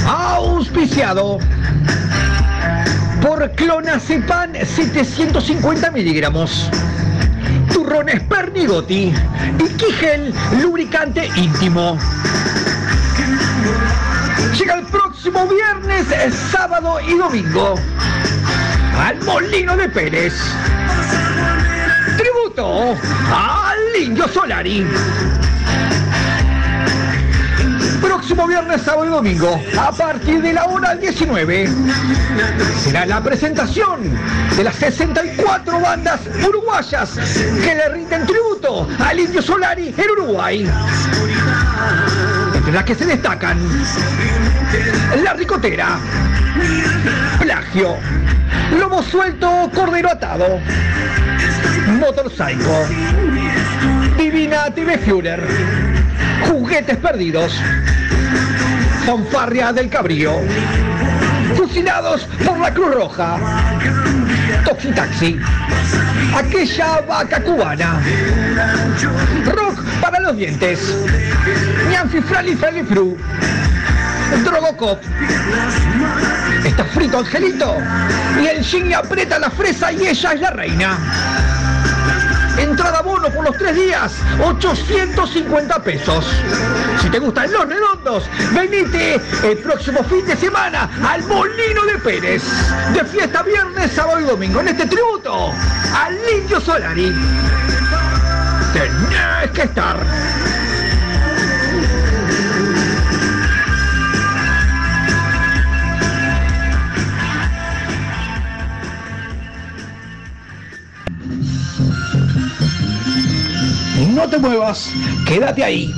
Auspiciado 0.06 1.39
por 3.20 3.51
Clonazepam 3.52 4.55
750 4.55 5.90
miligramos. 5.90 6.70
Turrones 7.70 8.23
Pernigotti 8.23 9.12
y 9.59 9.69
Kigel 9.77 10.32
lubricante 10.62 11.28
íntimo. 11.36 11.98
Llega 14.59 14.74
próximo 15.24 15.46
viernes, 15.46 16.06
eh, 16.12 16.30
sábado 16.52 17.01
y 17.01 17.16
domingo 17.16 17.76
al 18.98 19.18
Molino 19.22 19.74
de 19.74 19.88
Pérez. 19.88 20.34
Tributo 22.18 22.94
al 23.32 24.02
Indio 24.02 24.28
Solari. 24.28 24.86
próximo 28.02 28.46
viernes, 28.46 28.82
sábado 28.82 29.06
y 29.06 29.09
domingo, 29.09 29.60
a 29.78 29.92
partir 29.92 30.42
de 30.42 30.52
la 30.52 30.64
hora 30.64 30.94
19, 30.94 31.68
será 32.82 33.06
la 33.06 33.22
presentación 33.22 34.01
de 34.56 34.64
las 34.64 34.76
64 34.76 35.80
bandas 35.80 36.20
uruguayas 36.46 37.10
que 37.62 37.74
le 37.74 37.88
rinden 37.88 38.26
tributo 38.26 38.86
al 38.98 39.20
Indio 39.20 39.40
Solari 39.40 39.94
en 39.96 40.10
Uruguay. 40.10 40.70
Las 42.74 42.82
que 42.82 42.96
se 42.96 43.06
destacan. 43.06 43.56
La 45.22 45.32
Ricotera, 45.34 45.96
Plagio, 47.38 47.96
Lobo 48.76 49.01
Suelto, 49.01 49.70
Cordero 49.72 50.10
Atado, 50.10 50.59
Motorcycle, 52.01 52.86
Divina 54.18 54.74
TV 54.74 54.98
Führer, 54.98 55.46
Juguetes 56.48 56.96
Perdidos, 56.96 57.55
Fanfarria 59.06 59.72
del 59.72 59.88
Cabrío, 59.88 60.32
Fusilados 61.56 62.22
por 62.44 62.59
la 62.59 62.74
Cruz 62.74 62.92
Roja, 62.92 63.38
Toxitaxi, 64.64 65.38
Aquella 66.36 67.01
Vaca 67.02 67.40
Cubana, 67.43 68.01
Rock 69.47 69.82
para 70.01 70.20
los 70.20 70.36
Dientes, 70.36 70.81
Ñanfi 71.90 72.20
Frali 72.23 72.55
Frali 72.55 72.82
Fru, 72.82 73.16
Drogocop, 74.44 75.01
Está 76.65 76.85
frito 76.86 77.19
Angelito. 77.19 77.77
Y 78.43 78.47
el 78.47 78.62
Shin 78.62 78.94
aprieta 78.94 79.39
la 79.39 79.51
fresa 79.51 79.93
y 79.93 80.06
ella 80.09 80.32
es 80.32 80.40
la 80.40 80.51
reina. 80.51 80.98
Entrada 82.59 83.02
bono 83.02 83.28
por 83.31 83.44
los 83.44 83.56
tres 83.59 83.74
días, 83.74 84.12
850 84.43 85.82
pesos. 85.82 86.24
Si 87.01 87.10
te 87.10 87.18
gustan 87.18 87.51
los 87.52 87.68
redondos, 87.68 88.24
venite 88.52 89.20
el 89.43 89.59
próximo 89.59 90.05
fin 90.05 90.24
de 90.26 90.36
semana 90.36 90.89
al 91.06 91.22
Molino 91.24 91.85
de 91.85 91.98
Pérez. 91.98 92.43
De 92.93 93.05
fiesta 93.05 93.43
viernes, 93.43 93.93
sábado 93.93 94.20
y 94.20 94.24
domingo. 94.24 94.60
En 94.60 94.68
este 94.68 94.86
tributo 94.86 95.52
al 95.94 96.16
Indio 96.39 96.60
Solari. 96.60 97.12
Tenés 98.72 99.51
que 99.52 99.62
estar. 99.62 99.97
No 114.15 114.28
te 114.28 114.39
muevas, 114.39 114.91
quédate 115.27 115.65
ahí. 115.65 115.93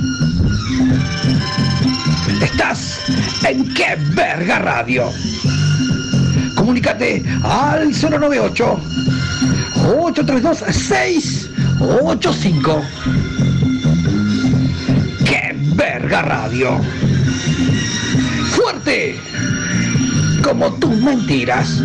Estás 2.41 2.99
en 3.47 3.71
Qué 3.75 3.95
Verga 4.15 4.57
Radio. 4.57 5.11
Comunícate 6.55 7.23
al 7.43 7.91
098 7.91 8.81
832 9.85 10.57
685. 10.57 12.81
Qué 15.23 15.55
Verga 15.75 16.23
Radio. 16.23 16.81
Fuerte 18.55 19.19
como 20.43 20.73
tus 20.73 20.97
mentiras. 20.97 21.83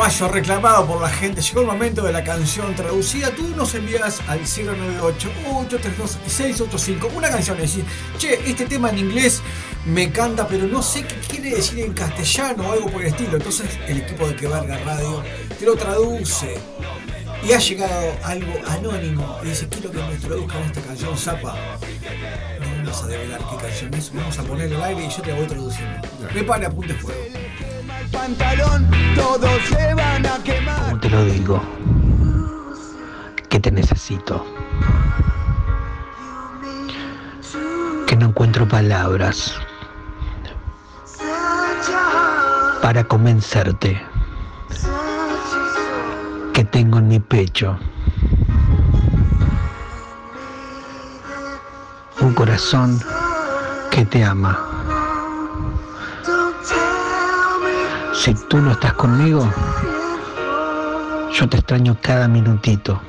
Y 0.00 0.02
espacio 0.02 0.28
reclamado 0.28 0.86
por 0.86 1.02
la 1.02 1.10
gente. 1.10 1.42
Llegó 1.42 1.60
el 1.60 1.66
momento 1.66 2.02
de 2.02 2.10
la 2.10 2.24
canción 2.24 2.74
traducida. 2.74 3.32
Tú 3.32 3.46
nos 3.54 3.74
envías 3.74 4.22
al 4.28 4.40
098-832-685 4.40 7.12
una 7.14 7.28
canción. 7.28 7.60
Es 7.60 7.74
decir, 7.74 7.84
che, 8.16 8.40
este 8.48 8.64
tema 8.64 8.88
en 8.88 9.00
inglés 9.00 9.42
me 9.84 10.04
encanta, 10.04 10.48
pero 10.48 10.66
no 10.66 10.82
sé 10.82 11.04
qué 11.04 11.16
quiere 11.16 11.56
decir 11.56 11.80
en 11.80 11.92
castellano 11.92 12.66
o 12.66 12.72
algo 12.72 12.88
por 12.88 13.02
el 13.02 13.08
estilo. 13.08 13.36
Entonces 13.36 13.78
el 13.88 13.98
equipo 13.98 14.26
de 14.26 14.36
Que 14.36 14.46
Verga 14.46 14.78
Radio 14.86 15.22
te 15.58 15.66
lo 15.66 15.76
traduce. 15.76 16.54
Y 17.46 17.52
ha 17.52 17.58
llegado 17.58 18.16
algo 18.24 18.54
anónimo 18.68 19.38
y 19.42 19.48
dice, 19.48 19.68
quiero 19.68 19.90
que 19.90 19.98
me 19.98 20.16
traduzcan 20.16 20.62
esta 20.62 20.80
canción, 20.80 21.14
Zapa. 21.18 21.54
No 22.58 22.66
vamos 22.78 23.02
a 23.02 23.06
develar 23.06 23.42
qué 23.50 23.56
canción 23.56 23.92
es, 23.92 24.14
vamos 24.14 24.38
a 24.38 24.44
ponerlo 24.44 24.78
al 24.78 24.84
aire 24.84 25.04
y 25.04 25.10
yo 25.10 25.20
te 25.20 25.30
la 25.30 25.36
voy 25.36 25.46
traduciendo. 25.46 26.00
Prepara, 26.32 26.68
apunte 26.68 26.94
fuego. 26.94 27.49
Pantalón, 28.12 28.90
todos 29.14 29.62
se 29.68 29.94
van 29.94 30.26
a 30.26 30.42
quemar. 30.42 30.84
¿Cómo 30.84 31.00
te 31.00 31.10
lo 31.10 31.24
digo? 31.24 31.62
Que 33.48 33.60
te 33.60 33.70
necesito. 33.70 34.44
Que 38.06 38.16
no 38.16 38.26
encuentro 38.26 38.66
palabras 38.66 39.54
para 42.82 43.04
convencerte 43.04 44.00
que 46.52 46.64
tengo 46.64 46.98
en 46.98 47.08
mi 47.08 47.20
pecho 47.20 47.78
un 52.20 52.34
corazón 52.34 53.00
que 53.90 54.04
te 54.04 54.24
ama. 54.24 54.79
Si 58.20 58.34
tú 58.34 58.58
no 58.58 58.72
estás 58.72 58.92
conmigo, 58.92 59.50
yo 61.32 61.48
te 61.48 61.56
extraño 61.56 61.96
cada 62.02 62.28
minutito. 62.28 63.00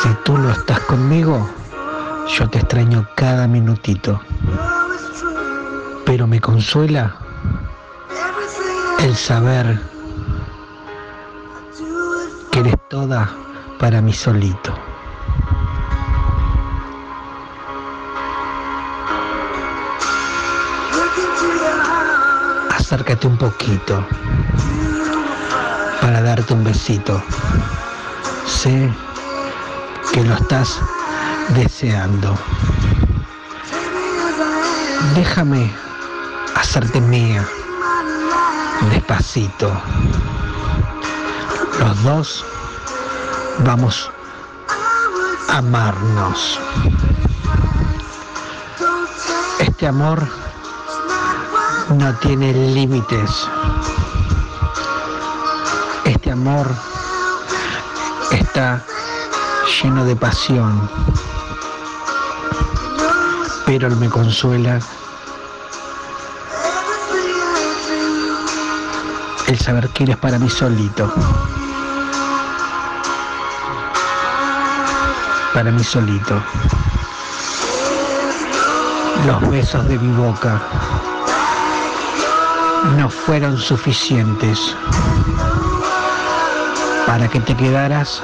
Si 0.00 0.08
tú 0.24 0.38
no 0.38 0.52
estás 0.52 0.78
conmigo, 0.82 1.50
yo 2.38 2.48
te 2.48 2.60
extraño 2.60 3.08
cada 3.16 3.48
minutito. 3.48 4.20
Pero 6.06 6.28
me 6.28 6.40
consuela 6.40 7.16
el 9.00 9.16
saber 9.16 9.80
que 12.52 12.60
eres 12.60 12.76
toda 12.88 13.34
para 13.80 14.00
mí 14.00 14.12
solito. 14.12 14.91
Acércate 22.92 23.26
un 23.26 23.38
poquito 23.38 24.06
para 26.02 26.20
darte 26.20 26.52
un 26.52 26.62
besito. 26.62 27.22
Sé 28.46 28.92
que 30.12 30.22
lo 30.22 30.34
estás 30.34 30.78
deseando. 31.56 32.36
Déjame 35.14 35.72
hacerte 36.54 37.00
mía, 37.00 37.48
despacito. 38.90 39.72
Los 41.80 42.02
dos 42.02 42.44
vamos 43.60 44.10
a 45.48 45.56
amarnos. 45.56 46.60
Este 49.60 49.86
amor 49.86 50.28
no 51.94 52.14
tiene 52.18 52.52
límites. 52.52 53.30
Este 56.04 56.30
amor 56.30 56.66
está 58.30 58.82
lleno 59.82 60.04
de 60.04 60.16
pasión, 60.16 60.88
pero 63.66 63.90
me 63.96 64.08
consuela 64.08 64.80
el 69.48 69.58
saber 69.58 69.88
que 69.90 70.04
eres 70.04 70.16
para 70.16 70.38
mí 70.38 70.48
solito. 70.48 71.12
Para 75.52 75.70
mí 75.70 75.84
solito. 75.84 76.42
Los 79.26 79.50
besos 79.50 79.86
de 79.88 79.98
mi 79.98 80.16
boca 80.16 80.60
no 82.84 83.08
fueron 83.08 83.56
suficientes 83.58 84.76
para 87.06 87.28
que 87.28 87.40
te 87.40 87.56
quedaras 87.56 88.22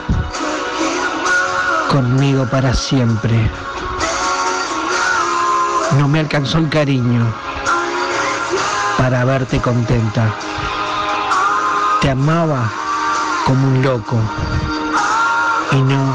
conmigo 1.88 2.46
para 2.46 2.74
siempre. 2.74 3.50
No 5.96 6.08
me 6.08 6.20
alcanzó 6.20 6.58
el 6.58 6.68
cariño 6.68 7.26
para 8.98 9.24
verte 9.24 9.60
contenta. 9.60 10.34
Te 12.00 12.10
amaba 12.10 12.70
como 13.46 13.68
un 13.68 13.82
loco 13.82 14.16
y 15.72 15.76
no 15.82 16.14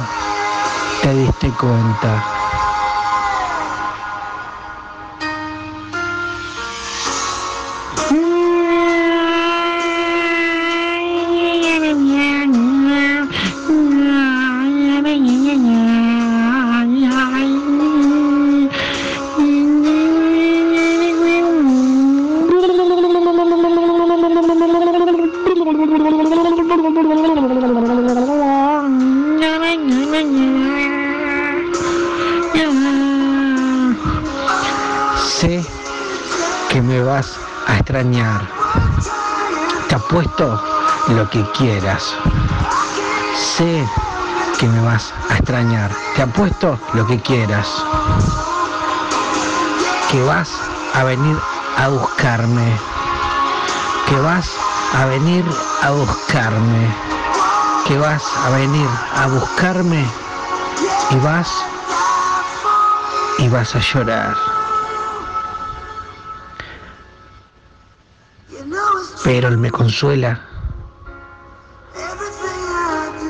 te 1.02 1.14
diste 1.14 1.50
cuenta. 1.50 2.33
Te 40.14 40.20
apuesto 40.20 40.62
lo 41.08 41.28
que 41.32 41.44
quieras. 41.54 42.14
Sé 43.36 43.84
que 44.60 44.68
me 44.68 44.80
vas 44.82 45.12
a 45.32 45.38
extrañar. 45.38 45.90
Te 46.16 46.22
apuesto 46.22 46.78
lo 46.94 47.08
que 47.08 47.20
quieras. 47.20 47.68
Que 50.12 50.22
vas 50.22 50.52
a 50.94 51.04
venir 51.04 51.36
a 51.78 51.88
buscarme. 51.88 52.78
Que 54.08 54.20
vas 54.20 54.52
a 54.94 55.06
venir 55.06 55.44
a 55.82 55.90
buscarme. 55.90 56.96
Que 57.88 57.98
vas 57.98 58.24
a 58.46 58.52
venir 58.52 58.90
a 59.16 59.26
buscarme 59.26 60.06
y 61.10 61.16
vas 61.26 61.50
y 63.40 63.50
vas 63.50 63.76
a 63.76 63.80
llorar. 63.80 64.53
Pero 69.36 69.48
él 69.48 69.58
me 69.58 69.72
consuela 69.72 70.40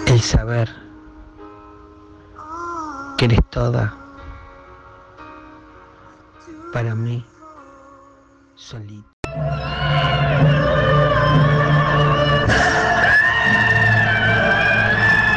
el 0.05 0.19
saber 0.19 0.69
que 3.17 3.23
eres 3.23 3.39
toda 3.49 3.95
para 6.73 6.93
mí 6.93 7.25
solita. 8.53 9.07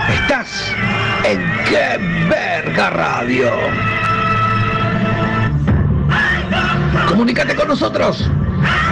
Estás 0.08 0.74
en 1.22 1.64
Qué 1.68 2.26
Verga 2.28 2.90
Radio. 2.90 3.52
Comunícate 7.08 7.54
con 7.54 7.68
nosotros 7.68 8.28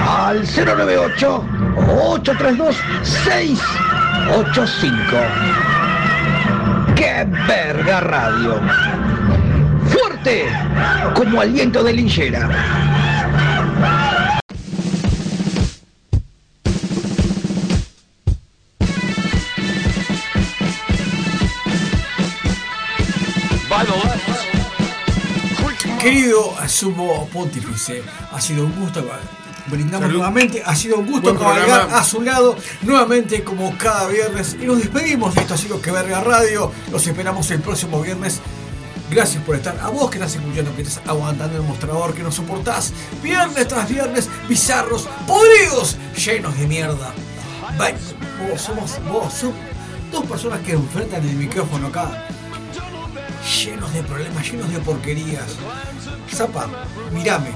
al 0.07 0.45
098 0.45 1.54
832 1.77 2.77
685. 3.03 5.17
¡Qué 6.95 7.27
verga 7.47 8.01
radio! 8.01 8.61
Fuerte 9.89 10.47
como 11.15 11.41
aliento 11.41 11.83
de 11.83 11.93
linchera. 11.93 12.49
Querido 26.05 26.53
sumo 26.69 27.27
pontífice, 27.33 28.03
ha 28.31 28.39
sido 28.39 28.67
un 28.67 28.79
gusto. 28.79 29.03
Brindamos 29.67 30.01
Salud. 30.01 30.15
nuevamente, 30.19 30.63
ha 30.65 30.77
sido 30.77 30.99
un 30.99 31.07
gusto 31.07 31.33
Buen 31.33 31.37
cabalgar 31.37 31.67
programa. 31.67 31.99
a 31.99 32.05
su 32.05 32.21
lado 32.21 32.57
nuevamente 32.83 33.43
como 33.43 33.77
cada 33.79 34.07
viernes 34.09 34.57
y 34.61 34.67
nos 34.67 34.79
despedimos 34.79 35.35
de 35.35 35.41
esto 35.41 35.55
ha 35.55 35.57
sido 35.57 35.81
que 35.81 35.91
verga 35.91 36.21
radio, 36.21 36.71
los 36.93 37.07
esperamos 37.07 37.51
el 37.51 37.61
próximo 37.61 38.03
viernes. 38.03 38.41
Gracias 39.11 39.43
por 39.45 39.55
estar, 39.57 39.79
a 39.81 39.89
vos 39.91 40.11
que 40.11 40.17
estás 40.19 40.35
escuchando, 40.35 40.75
que 40.75 40.83
estás 40.83 41.01
aguantando 41.07 41.57
el 41.57 41.63
mostrador, 41.63 42.15
que 42.15 42.23
nos 42.23 42.35
soportás 42.35 42.93
viernes 43.23 43.69
tras 43.69 43.89
viernes, 43.89 44.29
bizarros, 44.49 45.09
podridos, 45.27 45.97
llenos 46.17 46.59
de 46.59 46.67
mierda. 46.67 47.15
Bye. 47.79 47.95
Vos 48.51 48.61
somos, 48.61 48.99
vos, 49.11 49.45
dos 50.11 50.25
personas 50.27 50.61
que 50.61 50.73
enfrentan 50.73 51.23
el 51.27 51.37
micrófono 51.37 51.89
acá, 51.89 52.27
llenos 53.65 53.93
de 53.93 54.03
problemas, 54.03 54.51
llenos 54.51 54.73
de 54.73 54.79
porquerías. 54.81 55.57
Zapa, 56.33 56.69
mirame, 57.13 57.51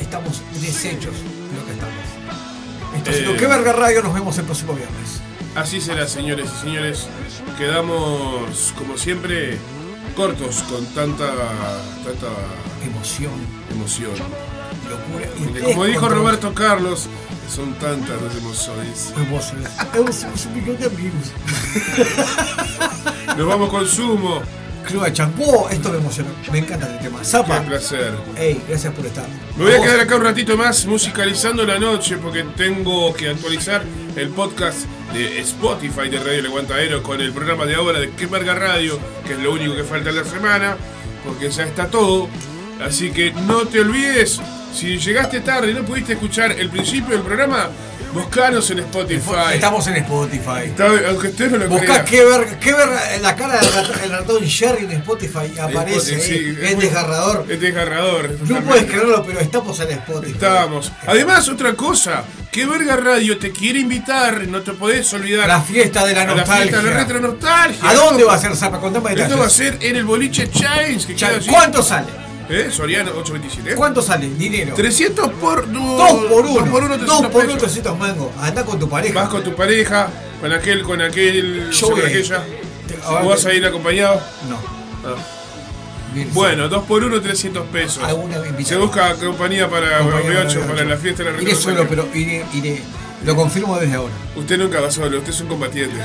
estamos 0.00 0.42
deshechos 0.60 1.14
de 1.14 1.33
lo 1.54 1.64
que 1.66 1.72
estamos. 1.72 1.94
Esto 2.96 3.10
Eh. 3.10 3.36
Que 3.36 3.46
Verga 3.46 3.72
Radio, 3.72 4.02
nos 4.02 4.14
vemos 4.14 4.38
el 4.38 4.44
próximo 4.44 4.74
viernes. 4.74 5.20
Así 5.54 5.80
será, 5.80 6.06
señores 6.08 6.50
y 6.56 6.60
señores. 6.60 7.08
Quedamos, 7.58 8.72
como 8.76 8.96
siempre, 8.98 9.58
cortos 10.16 10.62
con 10.64 10.84
tanta, 10.86 11.26
tanta 12.04 12.28
emoción. 12.84 13.32
Emoción. 13.70 14.12
Locura. 14.88 15.28
Porque 15.38 15.60
como 15.60 15.84
dijo 15.84 16.08
Roberto 16.08 16.52
Carlos, 16.54 17.08
son 17.48 17.74
tantas 17.74 18.20
las 18.20 18.36
emociones. 18.36 19.12
Emociones. 19.16 19.70
Amigos. 20.86 21.32
Nos 23.36 23.46
vamos 23.46 23.70
con 23.70 23.86
sumo. 23.86 24.42
Club 24.84 25.12
Champú, 25.12 25.66
esto 25.70 25.90
me 25.90 25.98
emociona. 25.98 26.30
Me 26.52 26.58
encanta 26.58 26.86
el 26.86 26.98
tema. 26.98 27.24
Zapa. 27.24 27.60
Qué 27.62 27.68
placer. 27.68 28.12
Ey, 28.36 28.62
gracias 28.68 28.92
por 28.94 29.06
estar. 29.06 29.26
Me 29.56 29.64
voy 29.64 29.74
a 29.74 29.80
quedar 29.80 30.00
acá 30.00 30.16
un 30.16 30.24
ratito 30.24 30.56
más 30.56 30.86
musicalizando 30.86 31.64
la 31.64 31.78
noche 31.78 32.16
porque 32.18 32.44
tengo 32.56 33.12
que 33.14 33.30
actualizar 33.30 33.82
el 34.16 34.28
podcast 34.28 34.86
de 35.12 35.40
Spotify 35.40 36.08
de 36.08 36.18
Radio 36.18 36.38
El 36.40 36.46
Aguantadero 36.46 37.02
con 37.02 37.20
el 37.20 37.32
programa 37.32 37.66
de 37.66 37.74
ahora 37.74 37.98
de 37.98 38.10
Que 38.10 38.26
Verga 38.26 38.54
Radio, 38.54 38.98
que 39.26 39.32
es 39.32 39.38
lo 39.38 39.52
único 39.52 39.74
que 39.74 39.84
falta 39.84 40.10
en 40.10 40.16
la 40.16 40.24
semana, 40.24 40.76
porque 41.24 41.50
ya 41.50 41.64
está 41.64 41.88
todo. 41.88 42.28
Así 42.84 43.10
que 43.10 43.32
no 43.32 43.66
te 43.66 43.80
olvides, 43.80 44.40
si 44.74 44.98
llegaste 44.98 45.40
tarde 45.40 45.70
y 45.70 45.74
no 45.74 45.84
pudiste 45.84 46.14
escuchar 46.14 46.52
el 46.52 46.68
principio 46.68 47.14
del 47.14 47.22
programa, 47.22 47.70
buscanos 48.14 48.70
en 48.70 48.78
Spotify. 48.80 49.54
Estamos 49.54 49.86
en 49.88 49.96
Spotify. 49.96 50.66
Está- 50.66 50.86
aunque 51.08 51.28
usted 51.28 51.50
no 51.50 51.58
lo 51.58 51.68
Buscá 51.68 52.04
qué 52.04 52.24
ver, 52.24 52.58
qué 52.60 52.72
ver 52.72 52.88
la 53.20 53.34
cara 53.36 53.60
del 53.60 53.72
rat- 53.72 54.04
el 54.04 54.10
ratón 54.10 54.44
Sherry 54.44 54.84
en 54.84 54.92
Spotify 54.92 55.52
y 55.54 55.58
aparece. 55.58 56.20
Sí, 56.20 56.32
eh. 56.58 56.68
es 56.70 56.78
desgarrador. 56.78 57.46
Es 57.50 57.60
desgarrador. 57.60 58.38
No 58.48 58.60
puedes 58.62 58.84
creerlo, 58.84 59.24
pero 59.26 59.40
estamos 59.40 59.78
en 59.80 59.90
Spotify. 59.90 60.32
Estamos. 60.32 60.92
Además, 61.06 61.48
otra 61.48 61.74
cosa, 61.74 62.22
que 62.50 62.64
Verga 62.66 62.96
Radio 62.96 63.36
te 63.38 63.50
quiere 63.50 63.80
invitar, 63.80 64.46
no 64.46 64.62
te 64.62 64.72
podés 64.72 65.12
olvidar. 65.12 65.48
La 65.48 65.60
fiesta 65.60 66.06
de 66.06 66.14
la 66.14 66.22
a 66.22 66.26
La 66.26 66.34
nostalgia. 66.36 66.62
fiesta 66.64 66.82
de 66.82 66.90
la 66.90 66.96
retro 66.98 67.20
nostalgia. 67.20 67.90
¿A 67.90 67.94
dónde 67.94 68.24
va 68.24 68.34
a 68.34 68.38
ser, 68.38 68.54
Zapa? 68.56 68.78
Contame. 68.80 69.12
Esto 69.20 69.36
va 69.38 69.46
a 69.46 69.50
ser 69.50 69.78
en 69.80 69.96
el 69.96 70.04
boliche 70.04 70.48
Chains. 70.50 71.04
Que 71.06 71.16
Cha- 71.16 71.28
queda 71.28 71.36
allí. 71.38 71.48
¿Cuánto 71.50 71.82
sale? 71.82 72.23
¿Eh? 72.48 72.68
Soriano 72.70 73.10
827. 73.10 73.70
¿eh? 73.70 73.74
¿Cuánto 73.74 74.02
sale? 74.02 74.28
Dinero. 74.28 74.74
300 74.74 75.30
por. 75.32 75.66
No, 75.68 75.96
Dos 75.96 76.24
por 76.26 76.46
uno. 76.46 76.60
Dos 76.60 76.68
por 76.68 76.84
uno, 76.84 76.94
300 76.96 77.06
Dos 77.06 77.30
por 77.30 77.44
uno, 77.44 77.54
pesos. 77.54 77.62
300 77.62 77.98
mangos. 77.98 78.28
Anda 78.38 78.64
con 78.64 78.78
tu 78.78 78.88
pareja. 78.88 79.14
Vas 79.14 79.28
con 79.28 79.42
tu 79.42 79.54
pareja, 79.54 80.08
con 80.40 80.52
aquel, 80.52 80.82
con 80.82 81.00
aquel. 81.00 81.70
Yo 81.70 81.90
con 81.90 82.00
aquella. 82.00 82.44
¿O 83.08 83.28
vas 83.28 83.44
a 83.46 83.54
ir 83.54 83.64
acompañado? 83.64 84.20
No. 84.48 84.56
Ah. 85.08 85.16
Bueno, 86.32 86.68
2 86.68 86.84
por 86.84 87.02
1 87.02 87.20
300 87.20 87.66
pesos. 87.68 88.02
Se 88.64 88.76
busca 88.76 89.14
compañía 89.16 89.68
para 89.68 89.98
Compañía 89.98 90.44
B8 90.44 90.66
para 90.66 90.84
la 90.84 90.96
fiesta 90.96 91.24
de 91.24 91.32
la 91.32 91.42
Iré 91.42 91.54
solo, 91.56 91.86
pero 91.88 92.08
iré, 92.14 92.44
iré. 92.54 92.82
Lo 93.24 93.34
confirmo 93.34 93.78
desde 93.78 93.94
ahora. 93.96 94.12
Usted 94.36 94.58
nunca 94.58 94.80
va 94.80 94.90
solo, 94.90 95.18
usted 95.18 95.30
es 95.30 95.40
un 95.40 95.48
combatiente. 95.48 95.96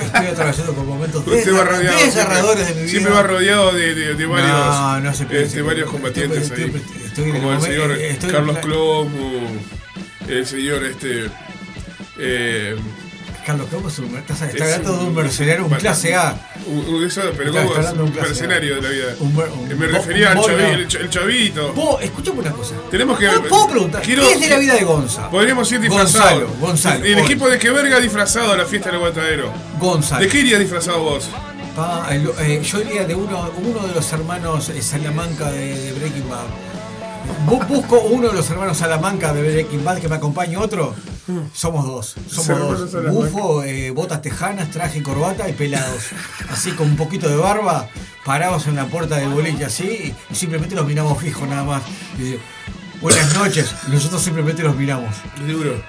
Estoy 0.00 0.26
atravesando 0.26 0.72
por 0.74 0.84
momentos 0.84 1.24
desgarradores 1.26 1.86
de 1.86 1.94
mi 1.94 2.08
siempre, 2.08 2.82
vida. 2.82 2.88
siempre 2.90 3.12
va 3.12 3.22
rodeado 3.22 3.72
de, 3.72 3.94
de- 3.94 4.14
de 4.14 4.26
varios, 4.26 4.50
No, 4.50 5.00
no 5.00 5.14
se 5.14 5.26
piense 5.26 5.46
este, 5.46 5.56
que- 5.58 5.62
varios 5.62 5.86
estoy- 5.86 5.92
combatientes 6.00 6.42
estoy- 6.50 6.64
ahí. 6.64 6.82
estoy 7.06 7.24
en 7.24 7.36
el 7.36 7.42
como 7.42 7.52
el 7.54 7.60
señor 7.62 7.90
eh, 7.92 8.10
estoy 8.10 8.30
Carlos 8.30 8.58
Clomo, 8.58 9.32
el 10.28 10.46
señor 10.46 10.84
este. 10.84 11.26
Eh, 12.18 12.76
Carlos, 13.46 13.68
¿cómo 13.70 13.88
es 13.88 13.98
un, 14.00 14.16
estás, 14.16 14.42
es 14.42 14.48
está 14.54 14.64
hablando 14.64 14.96
de 14.98 15.04
un 15.04 15.14
mercenario, 15.14 15.66
un 15.66 15.74
clase 15.74 16.14
A. 16.16 16.36
un- 16.66 16.94
un- 16.94 17.04
eso, 17.04 17.20
pero 17.36 17.52
¿cómo 17.52 17.76
es? 17.78 17.92
Un 17.92 18.00
un 18.00 18.14
mercenario 18.14 18.74
de 18.76 18.82
la 18.82 18.88
vida. 18.88 19.04
Un 19.20 19.28
un- 19.28 19.68
me 19.78 19.86
un- 19.86 19.92
refería 19.92 20.32
un 20.32 20.38
al 20.50 20.60
el, 20.60 20.80
el 20.96 21.10
chavito. 21.10 21.72
Vos, 21.72 22.02
escuchame 22.02 22.40
una 22.40 22.50
cosa. 22.50 22.74
Tenemos 22.90 23.16
que. 23.18 23.28
¿Puedo- 23.48 23.68
preguntar? 23.68 24.02
quiero- 24.02 24.22
¿Qué 24.26 24.32
es 24.32 24.40
de 24.40 24.48
la 24.50 24.58
vida 24.58 24.74
de 24.74 24.82
Gonza? 24.84 25.30
Podríamos 25.30 25.70
ir 25.70 25.80
disfrazados. 25.80 26.32
Gonzalo, 26.32 26.48
Gonzalo. 26.60 27.04
El 27.04 27.18
equipo 27.20 27.48
de 27.48 27.58
que 27.60 27.70
verga 27.70 28.00
disfrazado 28.00 28.52
a 28.52 28.56
la 28.56 28.64
fiesta 28.64 28.88
del 28.88 28.96
aguantadero. 28.96 29.52
Gonzalo. 29.78 30.22
¿De 30.22 30.28
qué 30.28 30.40
irías 30.40 30.58
disfrazado 30.58 30.98
vos? 31.02 31.28
Pa, 31.76 32.08
el- 32.10 32.30
eh, 32.40 32.60
yo 32.64 32.80
iría 32.80 33.04
de 33.04 33.14
uno, 33.14 33.48
uno 33.64 33.86
de 33.86 33.94
los 33.94 34.12
hermanos 34.12 34.70
eh, 34.70 34.82
Salamanca 34.82 35.52
de, 35.52 35.78
de 35.82 35.92
Breaking 35.92 36.28
Bad. 36.28 36.46
Bu- 37.46 37.66
busco 37.68 38.00
uno 38.00 38.28
de 38.28 38.34
los 38.34 38.50
hermanos 38.50 38.78
Salamanca 38.78 39.32
de 39.32 39.42
Breaking 39.42 39.84
Bad 39.84 39.98
que 39.98 40.08
me 40.08 40.16
acompañe 40.16 40.56
otro. 40.56 40.94
Somos 41.52 41.86
dos. 41.86 42.14
Somos 42.28 42.92
dos. 42.92 43.12
Bufo, 43.12 43.62
eh, 43.62 43.90
botas 43.90 44.22
tejanas, 44.22 44.70
traje 44.70 44.98
y 45.00 45.02
corbata 45.02 45.48
y 45.48 45.52
pelados. 45.52 46.04
Así 46.50 46.72
con 46.72 46.88
un 46.88 46.96
poquito 46.96 47.28
de 47.28 47.36
barba, 47.36 47.88
parados 48.24 48.66
en 48.66 48.76
la 48.76 48.86
puerta 48.86 49.16
del 49.16 49.30
boliche 49.30 49.64
así 49.64 50.14
y 50.30 50.34
simplemente 50.34 50.74
los 50.74 50.86
miramos 50.86 51.20
fijos 51.20 51.48
nada 51.48 51.64
más. 51.64 51.82
Y, 52.18 52.36
Buenas 53.00 53.34
noches. 53.34 53.74
Nosotros 53.88 54.22
simplemente 54.22 54.62
los 54.62 54.74
miramos. 54.74 55.14
Duro. 55.46 55.82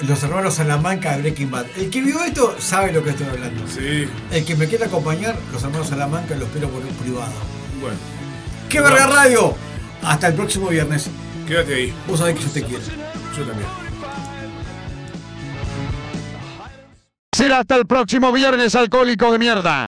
Los 0.00 0.22
hermanos 0.22 0.54
Salamanca 0.54 1.14
de 1.14 1.22
Breaking 1.22 1.50
Bad. 1.50 1.66
El 1.76 1.88
que 1.88 2.02
vio 2.02 2.22
esto 2.24 2.56
sabe 2.58 2.92
lo 2.92 3.04
que 3.04 3.10
estoy 3.10 3.28
hablando. 3.28 3.64
Sí. 3.68 4.08
El 4.32 4.44
que 4.44 4.56
me 4.56 4.66
quiera 4.66 4.86
acompañar, 4.86 5.36
los 5.52 5.62
hermanos 5.62 5.88
Salamanca 5.88 6.34
los 6.34 6.48
espero 6.48 6.68
por 6.68 6.82
un 6.82 6.94
privado. 6.94 7.32
Bueno. 7.80 7.96
¡Qué 8.68 8.80
verga 8.80 9.06
radio! 9.06 9.54
Hasta 10.02 10.28
el 10.28 10.34
próximo 10.34 10.68
viernes. 10.68 11.08
Quédate 11.46 11.74
ahí. 11.74 11.94
Vos 12.08 12.18
sabés 12.18 12.36
que 12.36 12.42
yo 12.42 12.50
te 12.50 12.62
quiero. 12.64 12.84
Yo 13.36 13.44
también. 13.44 13.91
Será 17.34 17.60
hasta 17.60 17.76
el 17.76 17.86
próximo 17.86 18.30
viernes, 18.30 18.74
alcohólico 18.74 19.32
de 19.32 19.38
mierda. 19.38 19.86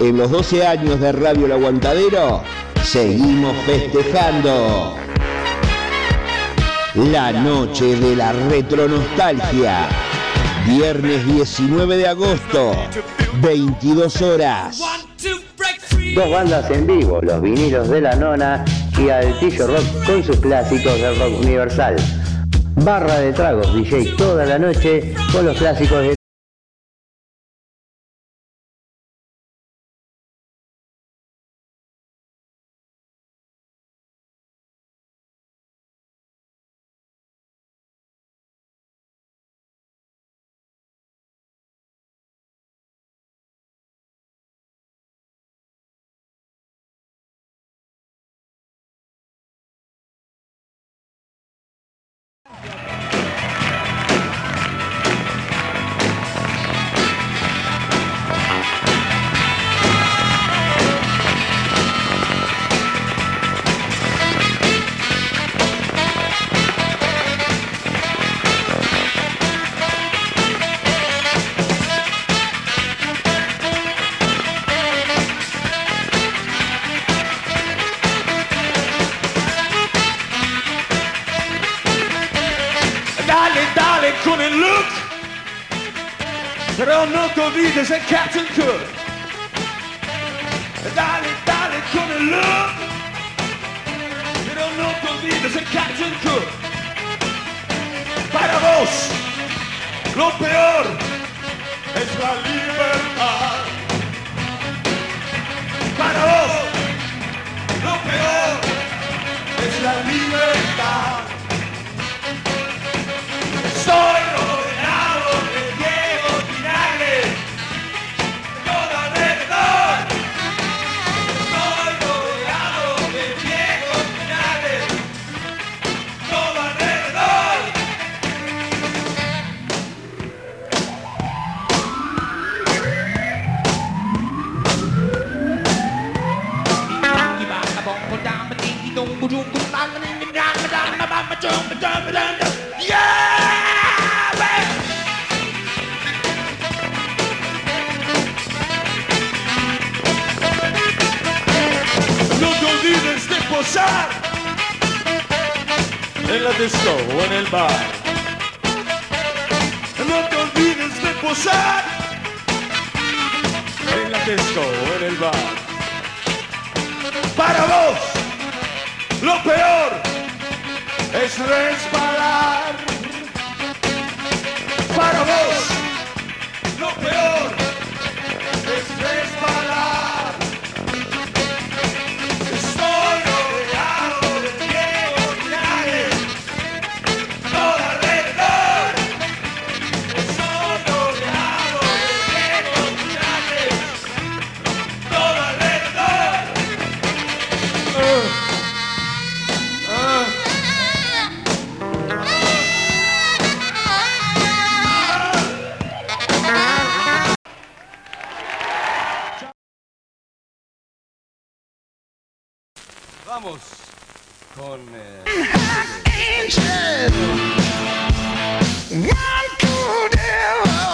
En 0.00 0.16
los 0.16 0.30
12 0.30 0.66
años 0.66 1.00
de 1.00 1.12
Radio 1.12 1.46
El 1.46 1.52
Aguantadero, 1.52 2.42
seguimos 2.84 3.56
festejando. 3.66 5.07
La 6.98 7.30
noche 7.30 7.94
de 7.94 8.16
la 8.16 8.32
retronostalgia. 8.32 9.88
Viernes 10.66 11.24
19 11.26 11.96
de 11.96 12.08
agosto, 12.08 12.72
22 13.40 14.20
horas. 14.20 14.80
Dos 16.16 16.30
bandas 16.30 16.68
en 16.72 16.88
vivo, 16.88 17.20
los 17.22 17.40
vinilos 17.40 17.88
de 17.88 18.00
la 18.00 18.16
nona 18.16 18.64
y 18.98 19.10
Altillo 19.10 19.68
Rock 19.68 20.06
con 20.06 20.24
sus 20.24 20.40
clásicos 20.40 21.00
del 21.00 21.16
rock 21.20 21.40
universal. 21.40 21.94
Barra 22.74 23.20
de 23.20 23.32
tragos, 23.32 23.72
DJ 23.76 24.16
toda 24.16 24.44
la 24.44 24.58
noche 24.58 25.14
con 25.30 25.46
los 25.46 25.56
clásicos 25.56 26.02
de 26.02 26.17